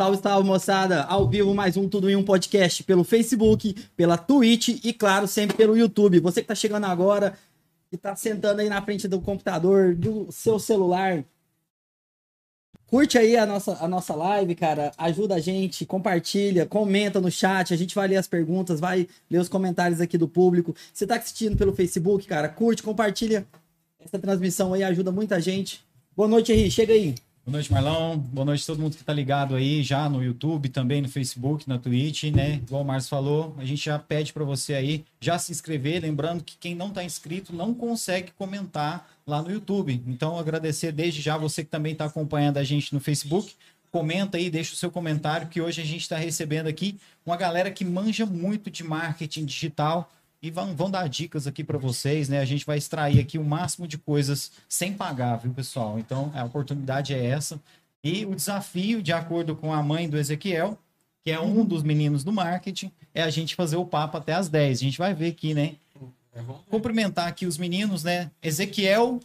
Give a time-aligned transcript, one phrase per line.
[0.00, 1.02] Salve, salve, moçada!
[1.02, 5.56] Ao vivo, mais um Tudo em um podcast pelo Facebook, pela Twitch e, claro, sempre
[5.56, 6.20] pelo YouTube.
[6.20, 7.36] Você que tá chegando agora
[7.90, 11.24] e tá sentando aí na frente do computador, do seu celular,
[12.86, 14.92] curte aí a nossa, a nossa live, cara.
[14.96, 17.74] Ajuda a gente, compartilha, comenta no chat.
[17.74, 20.76] A gente vai ler as perguntas, vai ler os comentários aqui do público.
[20.94, 23.44] Você tá assistindo pelo Facebook, cara, curte, compartilha
[23.98, 25.84] essa transmissão aí, ajuda muita gente.
[26.16, 26.70] Boa noite, Henri.
[26.70, 27.16] Chega aí.
[27.48, 28.18] Boa noite, Marlão.
[28.18, 31.66] Boa noite a todo mundo que está ligado aí já no YouTube, também no Facebook,
[31.66, 32.56] na Twitch, né?
[32.56, 36.02] Igual o Márcio falou, a gente já pede para você aí já se inscrever.
[36.02, 39.98] Lembrando que quem não está inscrito não consegue comentar lá no YouTube.
[40.06, 43.54] Então, agradecer desde já você que também está acompanhando a gente no Facebook.
[43.90, 47.70] Comenta aí, deixa o seu comentário, que hoje a gente está recebendo aqui uma galera
[47.70, 52.38] que manja muito de marketing digital e vão, vão dar dicas aqui para vocês, né?
[52.38, 55.98] A gente vai extrair aqui o máximo de coisas sem pagar, viu, pessoal?
[55.98, 57.60] Então, a oportunidade é essa.
[58.02, 60.78] E o desafio, de acordo com a mãe do Ezequiel,
[61.24, 64.48] que é um dos meninos do marketing, é a gente fazer o papo até as
[64.48, 64.78] 10.
[64.78, 65.74] A gente vai ver aqui, né?
[66.70, 68.30] Cumprimentar aqui os meninos, né?
[68.40, 69.18] Ezequiel,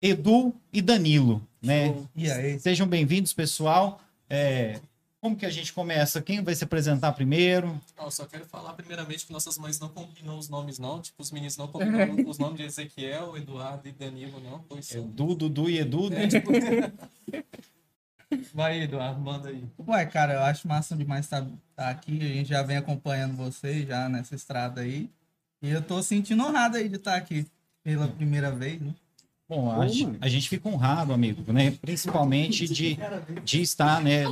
[0.00, 1.94] Edu e Danilo, né?
[2.14, 2.58] E aí?
[2.58, 4.00] Sejam bem-vindos, pessoal.
[4.28, 4.80] É,
[5.26, 6.22] como que a gente começa?
[6.22, 7.80] Quem vai se apresentar primeiro?
[7.98, 11.02] Não, só quero falar primeiramente que nossas mães não combinam os nomes, não.
[11.02, 14.60] Tipo, os meninos não combinam os nomes de Ezequiel, Eduardo e Danilo, não.
[14.68, 14.94] Pois.
[14.94, 16.24] Edu, Dudu e Edu, né?
[16.24, 16.52] É, tipo...
[18.54, 19.64] Vai, Eduardo, manda aí.
[19.88, 22.22] Ué, cara, eu acho massa demais estar tá aqui.
[22.22, 25.10] A gente já vem acompanhando vocês já nessa estrada aí.
[25.60, 27.44] E eu tô sentindo honrado aí de estar aqui
[27.82, 28.94] pela primeira vez, né?
[29.48, 31.72] Bom, a, gente, a gente fica honrado, amigo, né?
[31.80, 32.96] Principalmente de,
[33.44, 34.24] de estar, né,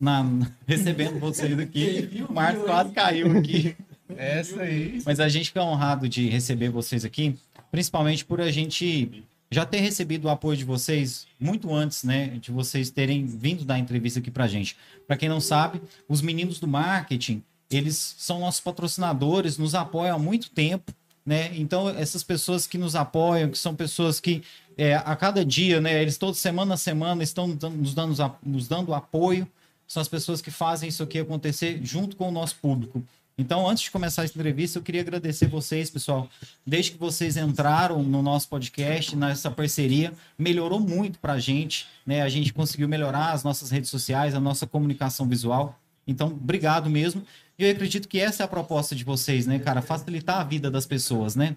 [0.00, 0.24] na,
[0.66, 2.24] recebendo vocês aqui.
[2.28, 3.76] O Marcos quase caiu aqui.
[4.16, 5.02] Essa aí.
[5.04, 7.36] Mas a gente fica honrado de receber vocês aqui,
[7.70, 12.50] principalmente por a gente já ter recebido o apoio de vocês muito antes, né, de
[12.50, 14.76] vocês terem vindo dar entrevista aqui pra gente.
[15.06, 20.18] Para quem não sabe, os meninos do marketing, eles são nossos patrocinadores, nos apoiam há
[20.18, 20.92] muito tempo,
[21.24, 21.50] né?
[21.56, 24.42] Então, essas pessoas que nos apoiam, que são pessoas que
[24.76, 28.94] é, a cada dia, né, eles toda semana a semana estão nos dando, nos dando
[28.94, 29.48] apoio,
[29.86, 33.02] são as pessoas que fazem isso aqui acontecer junto com o nosso público.
[33.38, 36.28] Então, antes de começar essa entrevista, eu queria agradecer vocês, pessoal.
[36.66, 42.22] Desde que vocês entraram no nosso podcast, nessa parceria, melhorou muito para a gente, né?
[42.22, 45.78] A gente conseguiu melhorar as nossas redes sociais, a nossa comunicação visual.
[46.06, 47.22] Então, obrigado mesmo.
[47.58, 49.82] E eu acredito que essa é a proposta de vocês, né, cara?
[49.82, 51.56] Facilitar a vida das pessoas, né?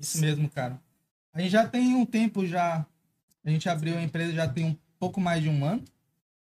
[0.00, 0.80] Isso mesmo, cara.
[1.34, 2.86] A gente já tem um tempo já.
[3.44, 5.84] A gente abriu a empresa já tem um pouco mais de um ano.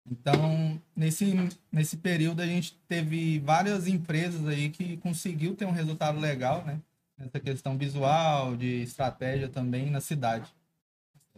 [0.09, 6.19] Então, nesse, nesse período, a gente teve várias empresas aí que conseguiu ter um resultado
[6.19, 6.77] legal, né?
[7.17, 10.45] Nessa questão visual, de estratégia também na cidade.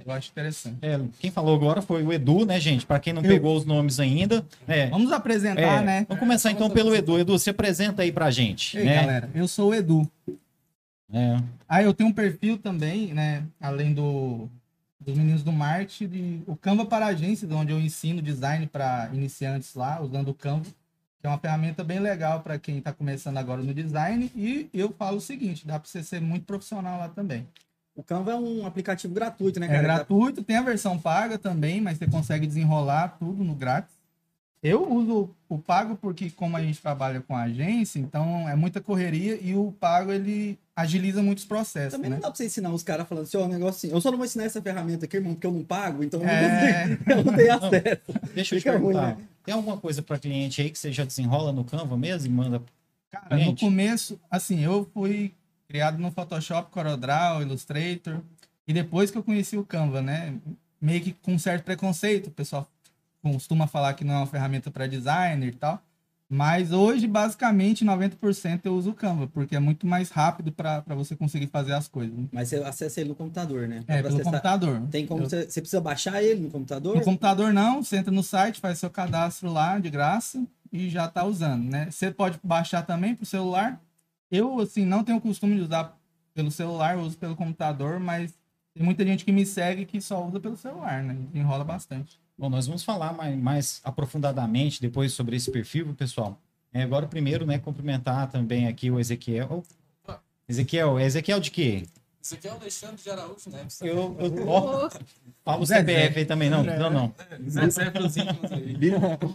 [0.03, 0.77] Eu acho interessante.
[0.81, 2.85] É, quem falou agora foi o Edu, né, gente?
[2.85, 3.29] Para quem não Eu.
[3.29, 4.45] pegou os nomes ainda.
[4.67, 6.05] É, Vamos apresentar, é, né?
[6.09, 7.17] Vamos começar então pelo Edu.
[7.17, 8.77] Edu, se apresenta aí pra gente.
[8.77, 8.95] Ei, né?
[8.95, 10.09] galera, eu sou o Edu.
[11.13, 11.37] É.
[11.67, 13.43] Ah, eu tenho um perfil também, né?
[13.59, 14.49] Além do
[15.05, 19.75] dos meninos do marketing, de, o Canva para agências, onde eu ensino design para iniciantes
[19.75, 20.65] lá, usando o Canva,
[21.19, 24.31] que é uma ferramenta bem legal para quem está começando agora no design.
[24.35, 27.47] E eu falo o seguinte, dá para você ser muito profissional lá também.
[27.95, 29.81] O Canva é um aplicativo gratuito, né, É cara?
[29.83, 33.93] gratuito, tem a versão paga também, mas você consegue desenrolar tudo no grátis.
[34.61, 39.37] Eu uso o pago porque como a gente trabalha com agência, então é muita correria
[39.39, 42.17] e o pago ele agiliza muitos processos, Também né?
[42.17, 44.11] não dá pra você ensinar os caras falando assim, ó, um negócio assim, eu só
[44.11, 46.87] não vou ensinar essa ferramenta aqui, irmão, porque eu não pago, então eu não, É.
[46.89, 48.19] consigo, eu não tenho acesso.
[48.33, 49.15] Deixa eu te Fica ruim, perguntar.
[49.15, 49.17] né?
[49.45, 52.61] Tem alguma coisa para cliente aí que você já desenrola no Canva mesmo e manda?
[53.11, 53.59] Cara, no Gente.
[53.63, 55.33] começo, assim, eu fui
[55.67, 58.19] criado no Photoshop, CorelDRAW, Illustrator,
[58.67, 60.33] e depois que eu conheci o Canva, né,
[60.81, 62.69] meio que com um certo preconceito, o pessoal
[63.23, 65.81] costuma falar que não é uma ferramenta para designer e tal,
[66.29, 71.15] mas hoje, basicamente, 90% eu uso o Canva, porque é muito mais rápido para você
[71.15, 72.17] conseguir fazer as coisas.
[72.17, 72.27] né?
[72.31, 73.77] Mas você acessa ele no computador, né?
[73.79, 74.81] É, Pra pelo acessar- computador.
[74.89, 76.95] Tem como Eu- você, você precisa baixar ele no computador?
[76.95, 81.07] No computador não, você entra no site, faz seu cadastro lá de graça e já
[81.07, 81.89] tá usando, né?
[81.91, 83.79] Você pode baixar também pro celular.
[84.31, 85.95] Eu, assim, não tenho o costume de usar
[86.33, 88.33] pelo celular, eu uso pelo computador, mas
[88.73, 91.15] tem muita gente que me segue que só usa pelo celular, né?
[91.33, 92.19] Enrola bastante.
[92.37, 96.37] Bom, nós vamos falar mais, mais aprofundadamente depois sobre esse perfil, pessoal.
[96.73, 99.63] É, agora, primeiro, né, cumprimentar também aqui o Ezequiel.
[100.47, 101.85] Ezequiel, é Ezequiel de quê?
[102.43, 103.67] É o Alexandre de Araújo, né?
[103.81, 104.89] Eu, eu ó,
[105.43, 105.81] fala o Zezé.
[105.81, 107.13] CPF aí também, não, não, não.
[107.69, 108.75] Zé pros íntimos aí.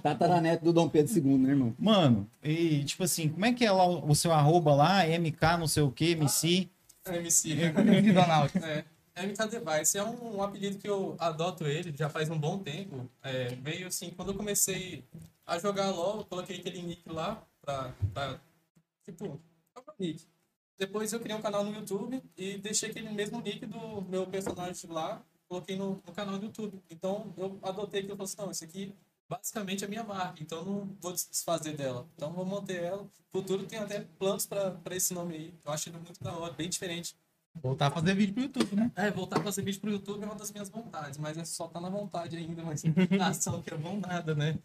[0.03, 1.73] Tataraneto do Dom Pedro II, né, irmão?
[1.79, 5.07] Mano, e tipo assim, como é que é lá o seu arroba lá?
[5.07, 6.69] MK não sei o que, MC?
[7.07, 7.51] MC.
[7.53, 8.51] E Donald.
[8.59, 8.85] É,
[9.27, 13.09] MK Device é um, um apelido que eu adoto ele já faz um bom tempo.
[13.23, 15.05] É, veio assim, quando eu comecei
[15.47, 18.41] a jogar LOL, eu coloquei aquele nick lá pra, pra
[19.05, 19.41] tipo,
[19.99, 20.25] nick.
[20.79, 24.91] Depois eu criei um canal no YouTube e deixei aquele mesmo nick do meu personagem
[24.91, 26.81] lá, coloquei no, no canal do YouTube.
[26.89, 28.95] Então eu adotei que eu falei assim, não, isso aqui
[29.29, 32.09] basicamente é minha marca, então não vou desfazer dela.
[32.17, 33.07] Então vou manter ela.
[33.31, 35.55] Futuro tem até planos pra esse nome aí.
[35.65, 37.15] Eu acho ele muito da hora, bem diferente.
[37.63, 38.91] Voltar a fazer vídeo pro YouTube, né?
[38.97, 41.69] É, voltar a fazer vídeo pro YouTube é uma das minhas vontades, mas é só
[41.69, 42.83] tá na vontade ainda, mas
[43.21, 44.59] a ação que é bom nada, né?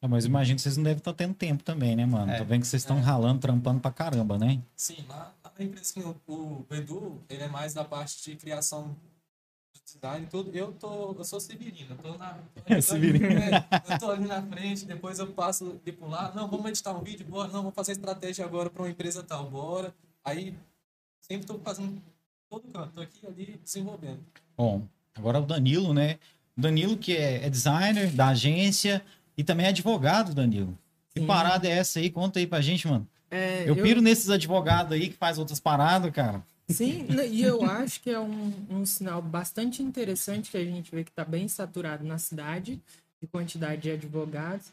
[0.00, 2.32] Ah, mas imagino que vocês não devem estar tendo tempo também, né, mano?
[2.32, 2.38] É.
[2.38, 4.60] Tô vendo que vocês estão ralando, trampando pra caramba, né?
[4.74, 8.36] Sim, lá, lá na empresa que o, o Edu, ele é mais da parte de
[8.36, 8.96] criação
[9.72, 10.50] de design e tudo.
[10.52, 12.38] Eu tô, eu sou Severino, eu tô na.
[12.56, 13.26] Eu tô, Severino.
[13.26, 16.32] é, eu tô ali na frente, depois eu passo de por lá.
[16.34, 17.48] Não, vamos editar um vídeo, bora.
[17.52, 19.94] Não, vamos fazer estratégia agora para uma empresa tal, bora.
[20.24, 20.56] Aí
[21.20, 22.02] sempre tô fazendo
[22.52, 24.20] todo canto, tô aqui ali desenvolvendo.
[24.54, 26.18] Bom, agora o Danilo, né?
[26.56, 29.02] O Danilo que é, é designer da agência
[29.38, 30.76] e também é advogado, Danilo.
[31.14, 31.26] Que Sim.
[31.26, 32.10] parada é essa aí?
[32.10, 33.08] Conta aí pra gente, mano.
[33.30, 36.42] É, Eu piro nesses advogados aí que faz outras paradas, cara.
[36.68, 41.02] Sim, e eu acho que é um, um sinal bastante interessante que a gente vê
[41.04, 42.78] que está bem saturado na cidade
[43.20, 44.66] de quantidade de advogados.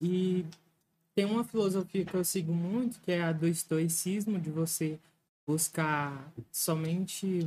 [0.00, 0.44] E
[1.14, 4.98] tem uma filosofia que eu sigo muito, que é a do estoicismo, de você
[5.46, 7.46] buscar somente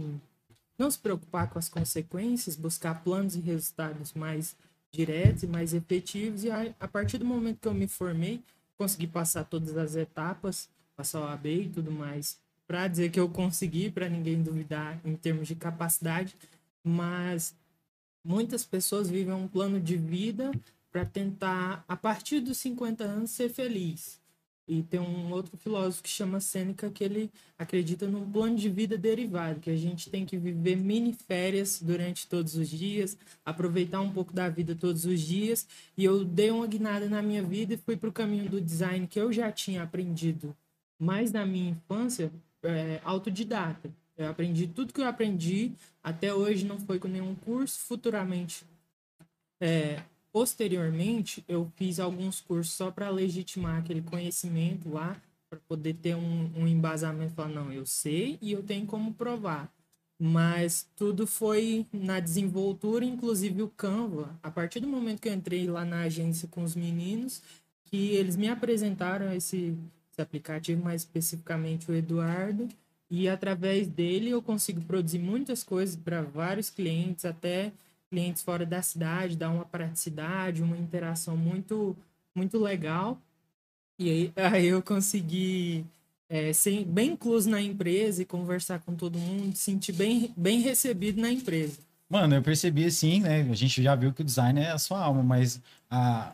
[0.78, 4.56] não se preocupar com as consequências, buscar planos e resultados mais
[4.92, 6.44] diretos e mais efetivos.
[6.44, 8.42] E a, a partir do momento que eu me formei,
[8.78, 13.28] consegui passar todas as etapas, passar o AB e tudo mais, para dizer que eu
[13.28, 16.36] consegui, para ninguém duvidar em termos de capacidade,
[16.84, 17.54] mas
[18.24, 20.52] muitas pessoas vivem um plano de vida
[20.92, 24.20] para tentar, a partir dos 50 anos, ser feliz.
[24.70, 28.96] E tem um outro filósofo que chama Sêneca que ele acredita num plano de vida
[29.00, 34.12] derivado, que a gente tem que viver mini férias durante todos os dias, aproveitar um
[34.12, 35.68] pouco da vida todos os dias.
[35.98, 39.08] E eu dei uma guinada na minha vida e fui para o caminho do design
[39.08, 40.56] que eu já tinha aprendido
[41.00, 42.32] mais na minha infância,
[42.62, 43.90] é, autodidata.
[44.16, 45.72] Eu aprendi tudo que eu aprendi,
[46.04, 48.64] até hoje não foi com nenhum curso, futuramente
[49.60, 56.16] é, posteriormente, eu fiz alguns cursos só para legitimar aquele conhecimento lá, para poder ter
[56.16, 59.72] um, um embasamento, falar, não, eu sei e eu tenho como provar.
[60.22, 64.38] Mas tudo foi na desenvoltura, inclusive o Canva.
[64.44, 67.42] A partir do momento que eu entrei lá na agência com os meninos,
[67.86, 69.76] que eles me apresentaram esse,
[70.12, 72.68] esse aplicativo, mais especificamente o Eduardo,
[73.10, 77.72] e através dele eu consigo produzir muitas coisas para vários clientes, até
[78.10, 81.96] clientes fora da cidade, dá uma praticidade, uma interação muito,
[82.36, 83.22] muito legal.
[83.98, 85.86] E aí, aí eu consegui
[86.30, 91.22] é, ser bem incluso na empresa e conversar com todo mundo, sentir bem, bem recebido
[91.22, 91.80] na empresa.
[92.10, 93.42] Mano, eu percebi assim, né?
[93.42, 96.34] A gente já viu que o design é a sua alma, mas a,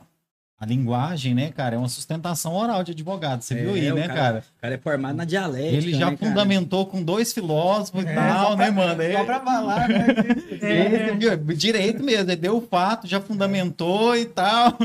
[0.59, 3.41] a linguagem, né, cara, é uma sustentação oral de advogado.
[3.41, 4.43] Você viu aí, É, né, cara- cara?
[4.57, 5.75] O cara é formado na dialética.
[5.75, 6.29] Ele já né, cara?
[6.29, 9.03] fundamentou com dois filósofos e É, tal, só né, pra- mano?
[9.13, 10.05] Só pra falar, né?
[10.51, 11.55] Esse, viu?
[11.55, 14.77] Direito mesmo, ele deu o fato, já fundamentou e tal.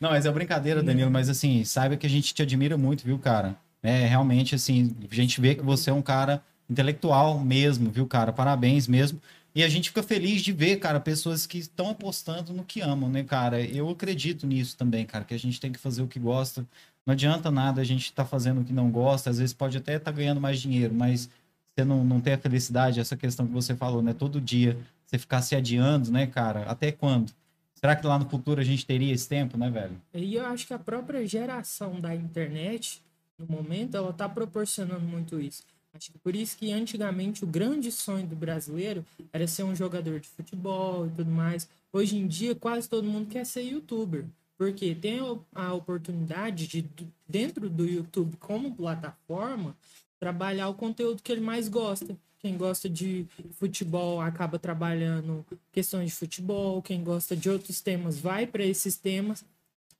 [0.00, 3.18] Não, mas é brincadeira, Danilo, mas assim, saiba que a gente te admira muito, viu,
[3.18, 3.56] cara?
[3.82, 6.40] É, realmente, assim, a gente vê que você é um cara
[6.70, 8.32] intelectual mesmo, viu, cara?
[8.32, 9.20] Parabéns mesmo.
[9.54, 13.10] E a gente fica feliz de ver, cara, pessoas que estão apostando no que amam,
[13.10, 13.60] né, cara?
[13.60, 16.66] Eu acredito nisso também, cara, que a gente tem que fazer o que gosta.
[17.04, 19.96] Não adianta nada a gente estar fazendo o que não gosta, às vezes pode até
[19.96, 21.28] estar ganhando mais dinheiro, mas
[21.74, 24.14] você não, não ter a felicidade, essa questão que você falou, né?
[24.14, 26.62] Todo dia você ficar se adiando, né, cara?
[26.62, 27.32] Até quando?
[27.74, 30.00] Será que lá no futuro a gente teria esse tempo, né, velho?
[30.14, 33.02] E eu acho que a própria geração da internet,
[33.38, 35.64] no momento, ela está proporcionando muito isso.
[35.94, 40.18] Acho que por isso que antigamente o grande sonho do brasileiro era ser um jogador
[40.20, 41.68] de futebol e tudo mais.
[41.92, 44.24] Hoje em dia, quase todo mundo quer ser youtuber.
[44.56, 45.20] Porque tem
[45.54, 46.88] a oportunidade de,
[47.28, 49.76] dentro do YouTube como plataforma,
[50.18, 52.16] trabalhar o conteúdo que ele mais gosta.
[52.38, 53.26] Quem gosta de
[53.58, 59.44] futebol acaba trabalhando questões de futebol, quem gosta de outros temas vai para esses temas.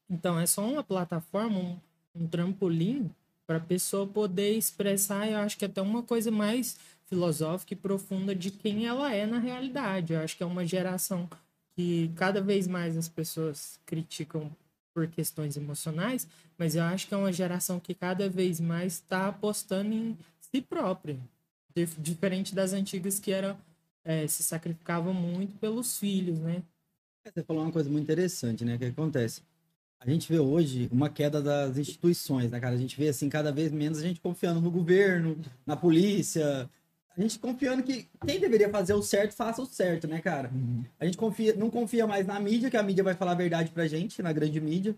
[0.08, 1.76] Então é só uma plataforma, um,
[2.14, 3.10] um trampolim
[3.52, 8.34] para a pessoa poder expressar, eu acho que até uma coisa mais filosófica e profunda
[8.34, 10.14] de quem ela é na realidade.
[10.14, 11.28] Eu acho que é uma geração
[11.76, 14.50] que cada vez mais as pessoas criticam
[14.94, 19.28] por questões emocionais, mas eu acho que é uma geração que cada vez mais está
[19.28, 21.18] apostando em si própria,
[21.74, 23.58] Dif- diferente das antigas que eram
[24.04, 26.62] eh, se sacrificavam muito pelos filhos, né?
[27.34, 28.76] Você falou uma coisa muito interessante, né?
[28.76, 29.42] O que acontece?
[30.04, 32.74] A gente vê hoje uma queda das instituições, né, cara?
[32.74, 36.68] A gente vê, assim, cada vez menos a gente confiando no governo, na polícia.
[37.16, 40.50] A gente confiando que quem deveria fazer o certo, faça o certo, né, cara?
[40.98, 43.70] A gente confia, não confia mais na mídia, que a mídia vai falar a verdade
[43.70, 44.96] pra gente, na grande mídia.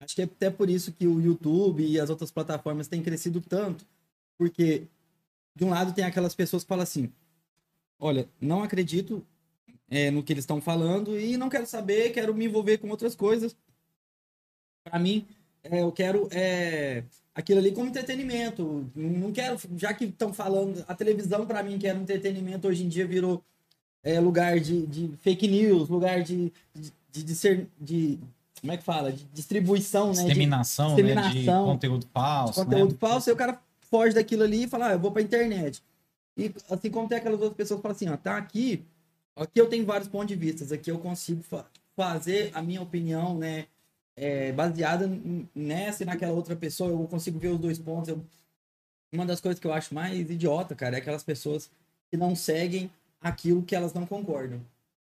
[0.00, 3.40] Acho que é até por isso que o YouTube e as outras plataformas têm crescido
[3.40, 3.86] tanto.
[4.36, 4.88] Porque,
[5.54, 7.12] de um lado, tem aquelas pessoas que falam assim:
[8.00, 9.24] olha, não acredito
[9.88, 13.14] é, no que eles estão falando e não quero saber, quero me envolver com outras
[13.14, 13.54] coisas.
[14.90, 15.24] Para mim,
[15.62, 17.04] é, eu quero é,
[17.34, 18.90] aquilo ali como entretenimento.
[18.94, 22.84] Não quero, já que estão falando, a televisão para mim que era um entretenimento hoje
[22.84, 23.42] em dia virou
[24.02, 28.18] é, lugar de, de fake news, lugar de, de, de, ser de
[28.60, 29.12] como é que fala?
[29.12, 30.22] De distribuição, né?
[30.24, 31.28] Disseminação, de, né?
[31.30, 32.60] De conteúdo falso.
[32.60, 32.98] De conteúdo né?
[32.98, 35.82] falso, e o cara foge daquilo ali e fala, ah, eu vou pra internet.
[36.36, 38.84] E assim como tem aquelas outras pessoas que falam assim, ó, tá aqui,
[39.36, 41.66] aqui eu tenho vários pontos de vista, aqui eu consigo fa
[41.96, 43.66] fazer a minha opinião, né?
[44.16, 45.08] É, baseada
[45.54, 48.08] nessa e naquela outra pessoa, eu consigo ver os dois pontos.
[48.08, 48.24] Eu...
[49.12, 51.70] Uma das coisas que eu acho mais idiota, cara, é aquelas pessoas
[52.10, 52.90] que não seguem
[53.20, 54.60] aquilo que elas não concordam.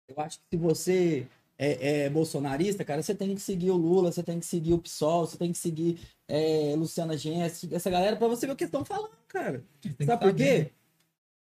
[0.09, 1.27] Eu acho que se você
[1.59, 4.79] é, é, bolsonarista, cara, você tem que seguir o Lula, você tem que seguir o
[4.79, 5.99] PSOL, você tem que seguir
[6.29, 9.63] é, Luciana Gens, essa galera, para você ver o que estão falando, cara.
[10.05, 10.71] Sabe por quê?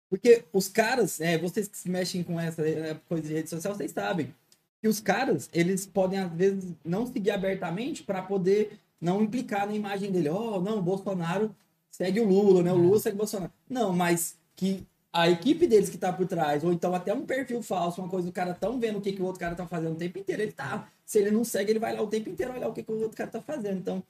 [0.10, 3.76] Porque os caras, é, vocês que se mexem com essa é, coisa de rede social,
[3.76, 4.34] vocês sabem
[4.82, 9.74] que os caras, eles podem, às vezes, não seguir abertamente para poder não implicar na
[9.74, 10.30] imagem dele.
[10.30, 11.56] Oh, não, o Bolsonaro
[11.90, 12.72] segue o Lula, né?
[12.72, 13.52] O Lula segue o Bolsonaro.
[13.70, 17.62] Não, mas que a equipe deles que tá por trás, ou então até um perfil
[17.62, 19.94] falso, uma coisa do cara tão vendo o que, que o outro cara tá fazendo
[19.94, 20.88] o tempo inteiro, ele tá.
[21.06, 23.02] Se ele não segue, ele vai lá o tempo inteiro olhar o que, que o
[23.02, 23.80] outro cara tá fazendo.
[23.80, 24.04] Então,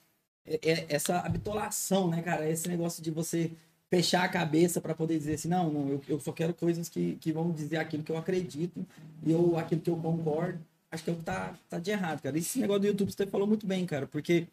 [0.45, 2.49] é, é essa habitolação, né, cara?
[2.49, 3.51] Esse negócio de você
[3.89, 7.15] fechar a cabeça para poder dizer assim, não, não, eu, eu só quero coisas que,
[7.15, 8.85] que vão dizer aquilo que eu acredito
[9.25, 10.59] e eu, aquilo que eu concordo.
[10.91, 12.37] Acho que é que tá, tá de errado, cara.
[12.37, 14.47] Esse negócio do YouTube você falou muito bem, cara, porque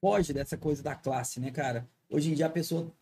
[0.00, 1.86] foge dessa coisa da classe, né, cara?
[2.10, 2.92] Hoje em dia a pessoa.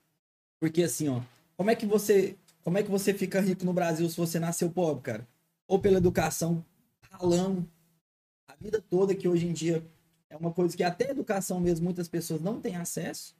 [0.58, 1.20] Porque assim, ó,
[1.56, 4.70] como é que você como é que você fica rico no Brasil se você nasceu
[4.70, 5.28] pobre, cara?
[5.68, 6.64] Ou pela educação,
[7.12, 7.64] ralando
[8.48, 9.84] a vida toda, que hoje em dia
[10.28, 13.36] é uma coisa que até educação mesmo muitas pessoas não têm acesso.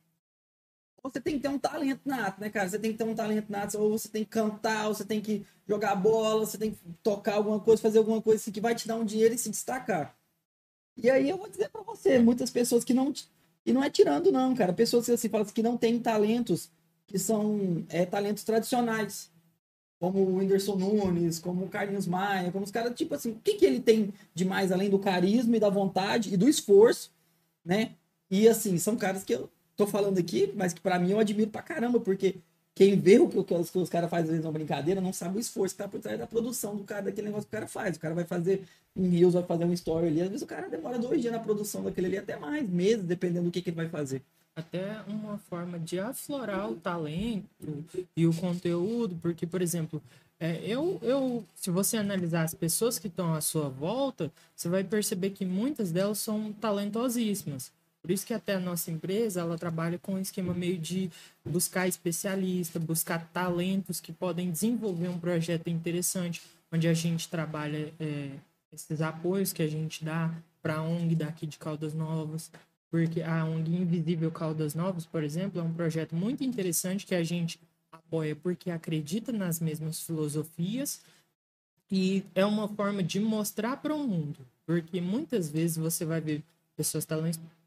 [1.10, 2.68] Você tem que ter um talento nato, né, cara?
[2.68, 5.20] Você tem que ter um talento nato, ou você tem que cantar, ou você tem
[5.20, 8.74] que jogar bola, você tem que tocar alguma coisa, fazer alguma coisa assim, que vai
[8.74, 10.16] te dar um dinheiro e se destacar.
[10.96, 13.12] E aí eu vou dizer para você, muitas pessoas que não.
[13.64, 14.72] E não é tirando, não, cara.
[14.72, 16.70] Pessoas que assim, falam que não têm talentos
[17.06, 19.30] que são é, talentos tradicionais,
[19.98, 23.54] como o Whindersson Nunes, como o Carlinhos Maia, como os caras, tipo assim, o que,
[23.54, 27.12] que ele tem de mais além do carisma e da vontade e do esforço,
[27.64, 27.94] né?
[28.30, 31.50] E assim, são caras que eu tô falando aqui, mas que para mim eu admiro
[31.50, 32.36] pra caramba, porque
[32.74, 35.38] quem vê o que, que os, os caras fazem às vezes na brincadeira não sabe
[35.38, 37.66] o esforço que tá por trás da produção do cara, daquele negócio que o cara
[37.66, 37.96] faz.
[37.96, 38.64] O cara vai fazer
[38.94, 40.22] um Reels, vai fazer uma story ali.
[40.22, 43.46] Às vezes o cara demora dois dias na produção daquele ali, até mais, meses, dependendo
[43.46, 44.22] do que, que ele vai fazer
[44.56, 47.46] até uma forma de aflorar o talento
[48.16, 50.02] e o conteúdo, porque, por exemplo,
[50.40, 54.82] é, eu, eu, se você analisar as pessoas que estão à sua volta, você vai
[54.82, 57.70] perceber que muitas delas são talentosíssimas.
[58.06, 61.10] Por isso que até a nossa empresa, ela trabalha com um esquema meio de
[61.44, 68.30] buscar especialista, buscar talentos que podem desenvolver um projeto interessante, onde a gente trabalha é,
[68.72, 70.32] esses apoios que a gente dá
[70.62, 72.48] para a ONG daqui de Caldas Novas,
[72.92, 77.24] porque a ONG Invisível Caldas Novas, por exemplo, é um projeto muito interessante que a
[77.24, 77.58] gente
[77.90, 81.00] apoia porque acredita nas mesmas filosofias
[81.90, 86.44] e é uma forma de mostrar para o mundo, porque muitas vezes você vai ver
[86.76, 87.04] pessoas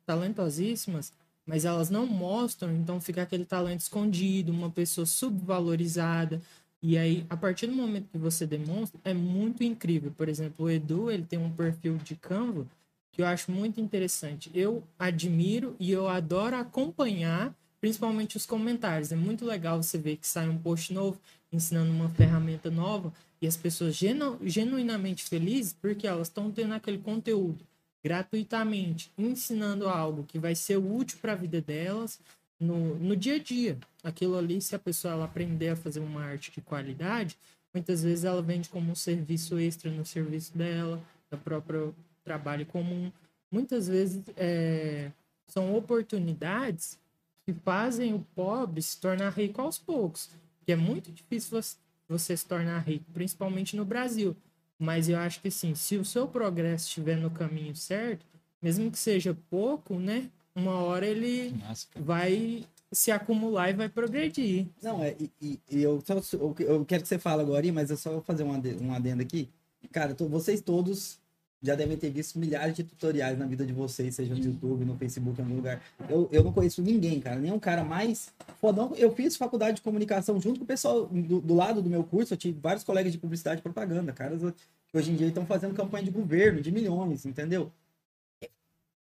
[0.09, 1.13] talentosíssimas,
[1.45, 6.41] mas elas não mostram, então fica aquele talento escondido, uma pessoa subvalorizada.
[6.81, 10.11] E aí, a partir do momento que você demonstra, é muito incrível.
[10.17, 12.65] Por exemplo, o Edu, ele tem um perfil de Canva
[13.11, 14.49] que eu acho muito interessante.
[14.51, 19.11] Eu admiro e eu adoro acompanhar, principalmente os comentários.
[19.11, 21.19] É muito legal você ver que sai um post novo
[21.51, 26.97] ensinando uma ferramenta nova e as pessoas genu genuinamente felizes porque elas estão tendo aquele
[26.97, 27.68] conteúdo
[28.03, 32.19] gratuitamente, ensinando algo que vai ser útil para a vida delas
[32.59, 33.77] no, no dia a dia.
[34.03, 37.37] Aquilo ali, se a pessoa ela aprender a fazer uma arte de qualidade,
[37.73, 43.11] muitas vezes ela vende como um serviço extra no serviço dela, da própria trabalho comum.
[43.51, 45.11] Muitas vezes é,
[45.47, 46.99] são oportunidades
[47.45, 50.29] que fazem o pobre se tornar rico aos poucos.
[50.65, 51.75] Que é muito difícil você,
[52.07, 54.35] você se tornar rico, principalmente no Brasil.
[54.79, 58.25] Mas eu acho que sim, se o seu progresso estiver no caminho certo,
[58.61, 60.29] mesmo que seja pouco, né?
[60.55, 64.67] Uma hora ele Nossa, vai se acumular e vai progredir.
[64.81, 66.15] Não, é, e, e eu, só,
[66.59, 69.21] eu quero que você fale agora, mas eu só vou fazer um adendo, um adendo
[69.21, 69.49] aqui.
[69.91, 71.19] Cara, tô, vocês todos
[71.61, 74.95] já devem ter visto milhares de tutoriais na vida de vocês, seja no YouTube, no
[74.97, 75.81] Facebook, em algum lugar.
[76.09, 78.93] Eu, eu não conheço ninguém, cara, nem um cara mais fodão.
[78.95, 82.33] Eu fiz faculdade de comunicação junto com o pessoal do, do lado do meu curso,
[82.33, 85.75] eu tive vários colegas de publicidade e propaganda, caras que hoje em dia estão fazendo
[85.75, 87.71] campanha de governo, de milhões, entendeu?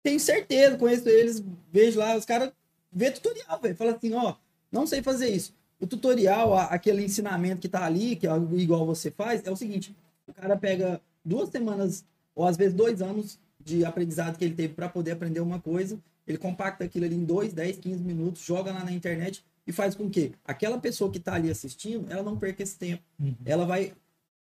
[0.02, 1.42] tenho certeza, conheço eles,
[1.72, 2.52] vejo lá, os caras
[2.90, 3.76] vê tutorial, velho.
[3.76, 4.34] Fala assim, ó,
[4.70, 5.54] não sei fazer isso.
[5.78, 9.94] O tutorial, aquele ensinamento que tá ali, que é igual você faz, é o seguinte:
[10.26, 12.04] o cara pega duas semanas,
[12.40, 16.00] ou às vezes dois anos de aprendizado que ele teve para poder aprender uma coisa,
[16.26, 19.94] ele compacta aquilo ali em 2, 10, 15 minutos, joga lá na internet e faz
[19.94, 23.02] com que aquela pessoa que tá ali assistindo, ela não perca esse tempo.
[23.20, 23.34] Uhum.
[23.44, 23.92] Ela vai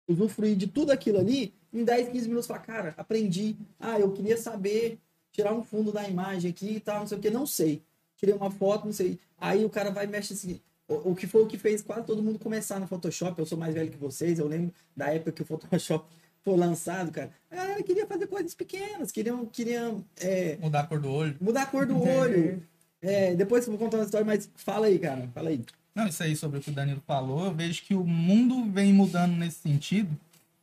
[0.07, 2.45] usufruir de tudo aquilo ali em 10, 15 minutos.
[2.45, 3.57] Fala, cara, aprendi.
[3.79, 4.99] Ah, eu queria saber
[5.31, 7.81] tirar um fundo da imagem aqui e tal, não sei o que, não sei.
[8.17, 9.17] Tirei uma foto, não sei.
[9.35, 10.61] Aí o cara vai e mexe assim.
[10.87, 13.39] O, o que foi o que fez quase todo mundo começar no Photoshop.
[13.39, 16.05] Eu sou mais velho que vocês, eu lembro da época que o Photoshop
[16.43, 17.31] foi lançado, cara.
[17.51, 21.35] A galera queria fazer coisas pequenas, queriam, queriam é, Mudar a cor do olho.
[21.39, 22.63] mudar a cor do olho.
[23.01, 25.29] É, depois eu vou contar uma história, mas fala aí, cara.
[25.33, 25.63] Fala aí.
[25.95, 28.93] Não, isso aí sobre o que o Danilo falou, eu vejo que o mundo vem
[28.93, 30.09] mudando nesse sentido,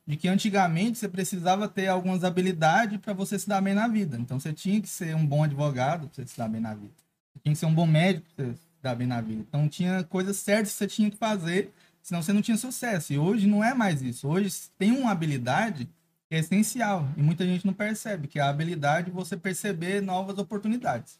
[0.05, 4.17] de que antigamente você precisava ter algumas habilidades para você se dar bem na vida.
[4.17, 6.93] Então você tinha que ser um bom advogado para você se dar bem na vida.
[7.33, 9.43] Você tinha que ser um bom médico para você se dar bem na vida.
[9.47, 11.71] Então tinha coisas certas que você tinha que fazer,
[12.07, 13.11] senão você não tinha sucesso.
[13.11, 14.29] E hoje não é mais isso.
[14.29, 15.89] Hoje tem uma habilidade
[16.29, 20.01] que é essencial e muita gente não percebe, que é a habilidade de você perceber
[20.01, 21.19] novas oportunidades.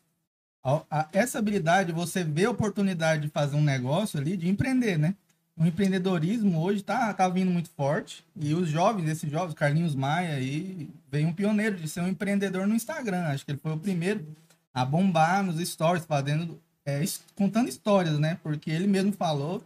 [1.11, 5.13] Essa habilidade, você vê a oportunidade de fazer um negócio ali, de empreender, né?
[5.57, 8.23] O empreendedorismo hoje tá, tá vindo muito forte.
[8.39, 12.65] E os jovens, esses jovens, Carlinhos Maia aí, veio um pioneiro de ser um empreendedor
[12.65, 13.25] no Instagram.
[13.25, 14.25] Acho que ele foi o primeiro
[14.73, 17.03] a bombar nos stories, fazendo, é,
[17.35, 18.37] contando histórias, né?
[18.41, 19.61] Porque ele mesmo falou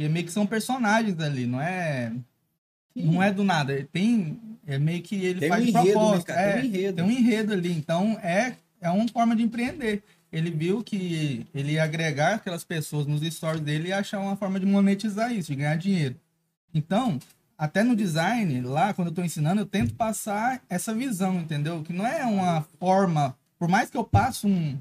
[0.00, 2.10] que meio que são personagens ali, não é.
[2.96, 3.86] Não é do nada.
[3.92, 4.40] Tem.
[4.66, 6.96] É meio que ele Tem um faz de enredo, né, é, Tem um enredo.
[6.96, 7.72] tem um enredo ali.
[7.72, 10.02] Então, é, é uma forma de empreender.
[10.32, 14.58] Ele viu que ele ia agregar aquelas pessoas nos stories dele e achar uma forma
[14.58, 16.16] de monetizar isso, de ganhar dinheiro.
[16.72, 17.18] Então,
[17.58, 21.82] até no design, lá, quando eu estou ensinando, eu tento passar essa visão, entendeu?
[21.82, 23.36] Que não é uma forma...
[23.58, 24.78] Por mais que eu passe um,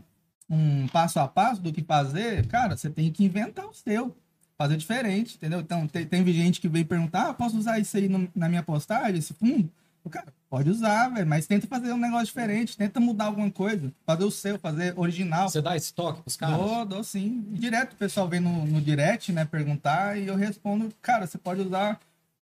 [0.50, 4.15] um passo a passo do que fazer, cara, você tem que inventar o seu.
[4.60, 5.62] Fazer diferente, entendeu?
[5.62, 8.62] Então, tem, tem gente que vem perguntar, ah, posso usar isso aí no- na minha
[8.62, 9.72] postagem, esse fundo?
[10.04, 13.89] O cara, pode usar, velho, mas tenta fazer um negócio diferente, tenta mudar alguma coisa,
[14.06, 15.48] fazer o seu, fazer original.
[15.50, 16.58] Você dá esse toque pros caras?
[16.58, 17.41] Dou, dou sim.
[17.52, 21.62] Direto o pessoal vem no, no direct, né, perguntar, e eu respondo, cara, você pode
[21.62, 21.98] usar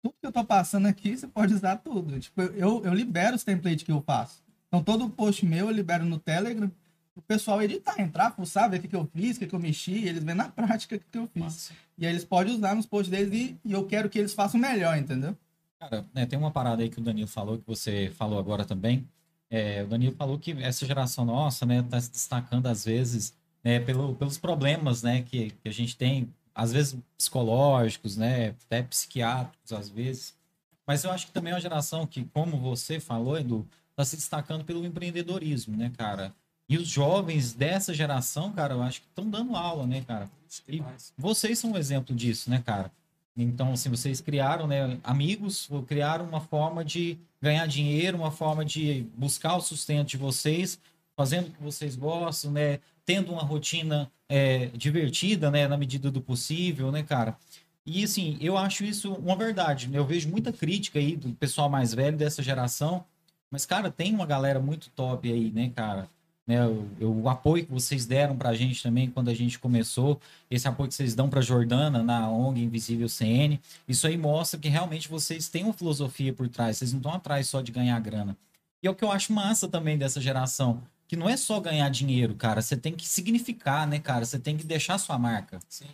[0.02, 2.20] tudo que eu tô passando aqui, você pode usar tudo.
[2.20, 4.42] Tipo, eu, eu libero os templates que eu faço.
[4.68, 6.72] Então, todo post meu eu libero no Telegram,
[7.16, 9.60] o pessoal editar, entrar, fuçar, ver o que, que eu fiz, o que, que eu
[9.60, 11.72] mexi, eles vêem na prática o que, que eu fiz.
[12.00, 14.60] E aí eles podem usar nos posts deles e, e eu quero que eles façam
[14.60, 15.36] melhor, entendeu?
[15.80, 19.08] Cara, né, tem uma parada aí que o Danilo falou, que você falou agora também.
[19.50, 23.34] É, o Danilo falou que essa geração nossa, né, tá se destacando às vezes
[23.64, 28.82] né, pelo, pelos problemas, né, que, que a gente tem, às vezes psicológicos, né, até
[28.84, 30.34] psiquiátricos às vezes.
[30.88, 34.16] Mas eu acho que também é uma geração que, como você falou, Edu, tá se
[34.16, 36.34] destacando pelo empreendedorismo, né, cara?
[36.70, 40.30] E os jovens dessa geração, cara, eu acho que estão dando aula, né, cara?
[40.84, 41.12] Mais.
[41.18, 42.92] Vocês são um exemplo disso, né, cara?
[43.36, 49.08] Então, assim, vocês criaram, né, amigos, criaram uma forma de ganhar dinheiro, uma forma de
[49.18, 50.78] buscar o sustento de vocês,
[51.16, 56.22] fazendo o que vocês gostam, né, tendo uma rotina é, divertida, né, na medida do
[56.22, 57.36] possível, né, cara?
[57.86, 59.88] E, assim, eu acho isso uma verdade.
[59.88, 59.98] né?
[59.98, 63.04] Eu vejo muita crítica aí do pessoal mais velho dessa geração,
[63.50, 66.08] mas, cara, tem uma galera muito top aí, né, cara?
[66.50, 70.68] Né, o, o apoio que vocês deram pra gente também quando a gente começou, esse
[70.68, 75.08] apoio que vocês dão para Jordana na ONG Invisível CN, isso aí mostra que realmente
[75.08, 78.36] vocês têm uma filosofia por trás, vocês não estão atrás só de ganhar grana.
[78.82, 81.88] E é o que eu acho massa também dessa geração, que não é só ganhar
[81.90, 84.26] dinheiro, cara, você tem que significar, né, cara?
[84.26, 85.60] Você tem que deixar sua marca.
[85.70, 85.86] Sim.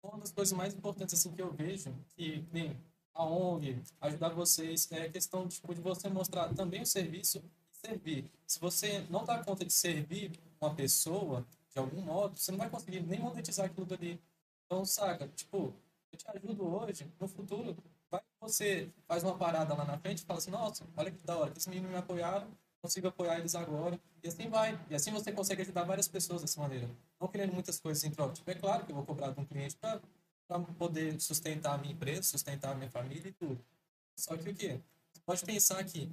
[0.00, 2.76] Uma das coisas mais importantes assim que eu vejo que nem
[3.12, 7.42] a ONG ajudar vocês é a questão tipo, de você mostrar também o serviço
[7.84, 8.30] servir.
[8.46, 12.70] Se você não dá conta de servir uma pessoa de algum modo, você não vai
[12.70, 14.20] conseguir nem monetizar aquilo dali.
[14.66, 15.74] Então, saca, tipo,
[16.12, 17.76] eu te ajudo hoje, no futuro,
[18.10, 21.24] vai que você faz uma parada lá na frente e fala assim, nossa, olha que
[21.24, 22.48] da hora, que esses meninos me apoiaram,
[22.80, 24.00] consigo apoiar eles agora.
[24.22, 24.78] E assim vai.
[24.88, 26.88] E assim você consegue ajudar várias pessoas dessa maneira.
[27.20, 28.34] Não querendo muitas coisas em troca.
[28.34, 30.00] Tipo, é claro que eu vou cobrar de um cliente para
[30.78, 33.64] poder sustentar a minha empresa, sustentar a minha família e tudo.
[34.16, 34.80] Só que o quê?
[35.12, 36.10] Você pode pensar que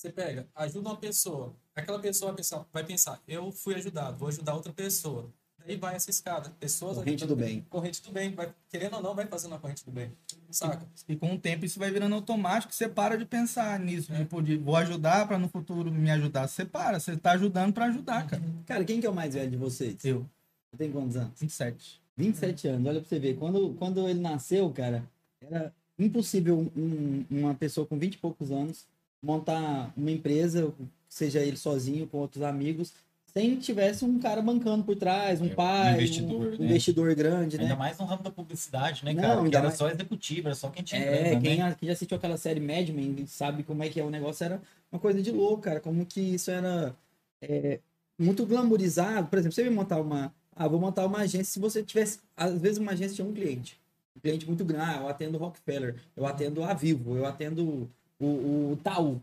[0.00, 1.54] você pega, ajuda uma pessoa.
[1.76, 5.28] Aquela pessoa vai pensar, vai pensar, eu fui ajudado, vou ajudar outra pessoa.
[5.58, 6.48] Daí vai essa escada.
[6.58, 7.66] Pessoas Corrente do bem.
[7.68, 8.34] Corrente do bem.
[8.34, 10.10] Vai, querendo ou não, vai fazendo a corrente do bem.
[10.50, 10.86] Saca?
[11.06, 14.56] E com o tempo isso vai virando automático, você para de pensar nisso, tipo, de
[14.56, 16.48] vou ajudar para no futuro me ajudar.
[16.48, 18.42] Você para, você tá ajudando para ajudar, cara.
[18.64, 20.02] Cara, quem que é o mais velho de vocês?
[20.02, 20.26] Eu,
[20.72, 21.38] Você tem quantos anos?
[21.38, 22.00] 27.
[22.16, 23.36] 27 anos, olha pra você ver.
[23.36, 25.04] Quando, quando ele nasceu, cara,
[25.42, 28.86] era impossível um- uma pessoa com 20 e poucos anos
[29.22, 30.72] montar uma empresa
[31.08, 32.92] seja ele sozinho, com outros amigos,
[33.26, 36.64] sem tivesse um cara bancando por trás, um É, pai, um investidor, um né?
[36.66, 37.64] investidor grande, né?
[37.64, 39.34] Ainda mais no ramo da publicidade, né, Não, cara?
[39.34, 41.76] Porque ainda era mais- só executivo, era só quem tinha É, grana, quem, né?
[41.82, 44.98] já assistiu aquela série Mad Men sabe como é que é o negócio, era uma
[45.00, 45.80] coisa de louco, cara.
[45.80, 46.94] Como que isso era
[47.42, 47.78] é,
[48.18, 49.28] muito glamourizado.
[49.28, 50.32] Por exemplo, você vai montar uma.
[50.54, 51.44] Ah, vou montar uma agência.
[51.44, 52.18] Se você tivesse.
[52.36, 53.78] Às vezes uma agência tinha um cliente.
[54.16, 54.84] Um cliente muito grande.
[54.90, 57.88] Ah, eu atendo Rockefeller, eu atendo a Vivo, eu atendo
[58.20, 59.20] o, o Itaú.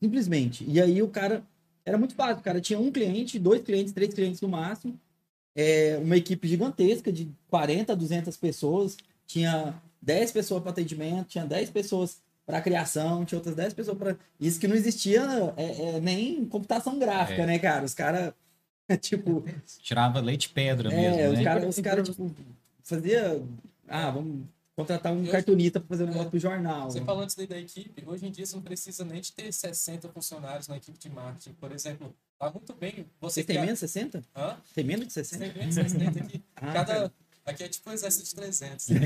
[0.00, 0.64] Simplesmente.
[0.68, 1.42] E aí o cara.
[1.84, 4.98] Era muito fácil, o cara tinha um cliente, dois clientes, três clientes no máximo.
[5.54, 8.96] É, uma equipe gigantesca de 40, 200 pessoas.
[9.24, 14.16] Tinha 10 pessoas para atendimento, tinha 10 pessoas para criação, tinha outras 10 pessoas para.
[14.40, 15.22] Isso que não existia
[15.56, 17.46] é, é, nem computação gráfica, É.
[17.46, 17.84] né, cara?
[17.84, 18.32] Os caras,
[19.00, 19.44] tipo,
[19.80, 21.44] Tirava leite pedra é, mesmo, os né?
[21.44, 22.30] caras, os cara, tipo,
[22.82, 23.42] fazia.
[23.88, 24.44] Ah, vamos
[24.76, 26.10] contratar um cartunista para fazer um É.
[26.10, 26.90] negócio pro jornal.
[26.90, 29.50] Você falando isso daí da equipe, hoje em dia você não precisa nem de ter
[29.52, 31.54] 60 funcionários na equipe de marketing.
[31.54, 34.22] Por exemplo, tá muito bem você têm criar- menos de 60?
[34.36, 34.56] Hã?
[34.74, 35.44] Tem menos de Você 60?
[35.52, 36.44] tem menos de 60 aqui.
[36.56, 37.12] Ah, Cada...
[37.46, 38.88] Aqui é tipo um exército de 300.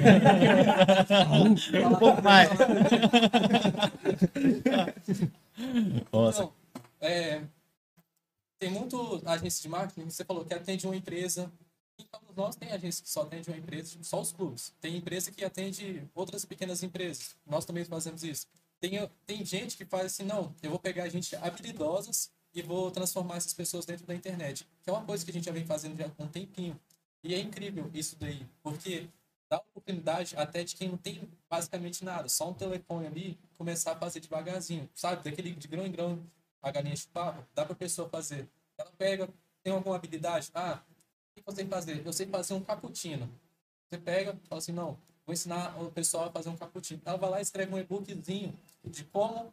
[1.86, 2.48] Um pouco mais.
[6.10, 6.52] Nossa, Então,
[7.00, 7.42] é,
[8.58, 11.50] tem muito agência de marketing, você falou que atende uma empresa.
[12.00, 14.72] Então, nós tem agência que só atende uma empresa, só os clubes.
[14.80, 17.36] Tem empresa que atende outras pequenas empresas.
[17.46, 18.46] Nós também fazemos isso.
[18.80, 23.36] Tem, tem gente que faz assim, não, eu vou pegar gente habilidosas e vou transformar
[23.36, 24.66] essas pessoas dentro da internet.
[24.82, 26.78] Que é uma coisa que a gente já vem fazendo já há um tempinho.
[27.22, 29.06] E é incrível isso daí, porque
[29.50, 33.96] dá oportunidade até de quem não tem basicamente nada, só um telefone ali, começar a
[33.96, 35.22] fazer devagarzinho, sabe?
[35.22, 36.18] Daquele de grão em grão
[36.62, 38.48] a galinha chupava, dá pra pessoa fazer.
[38.78, 39.28] Ela pega,
[39.62, 40.50] tem alguma habilidade?
[40.54, 40.80] Ah,
[41.46, 42.06] eu sei fazer?
[42.06, 43.30] Eu sei fazer um cappuccino.
[43.88, 47.00] Você pega, fala assim, não, vou ensinar o pessoal a fazer um cappuccino.
[47.04, 49.52] Ela vai lá e escreve um e-bookzinho de como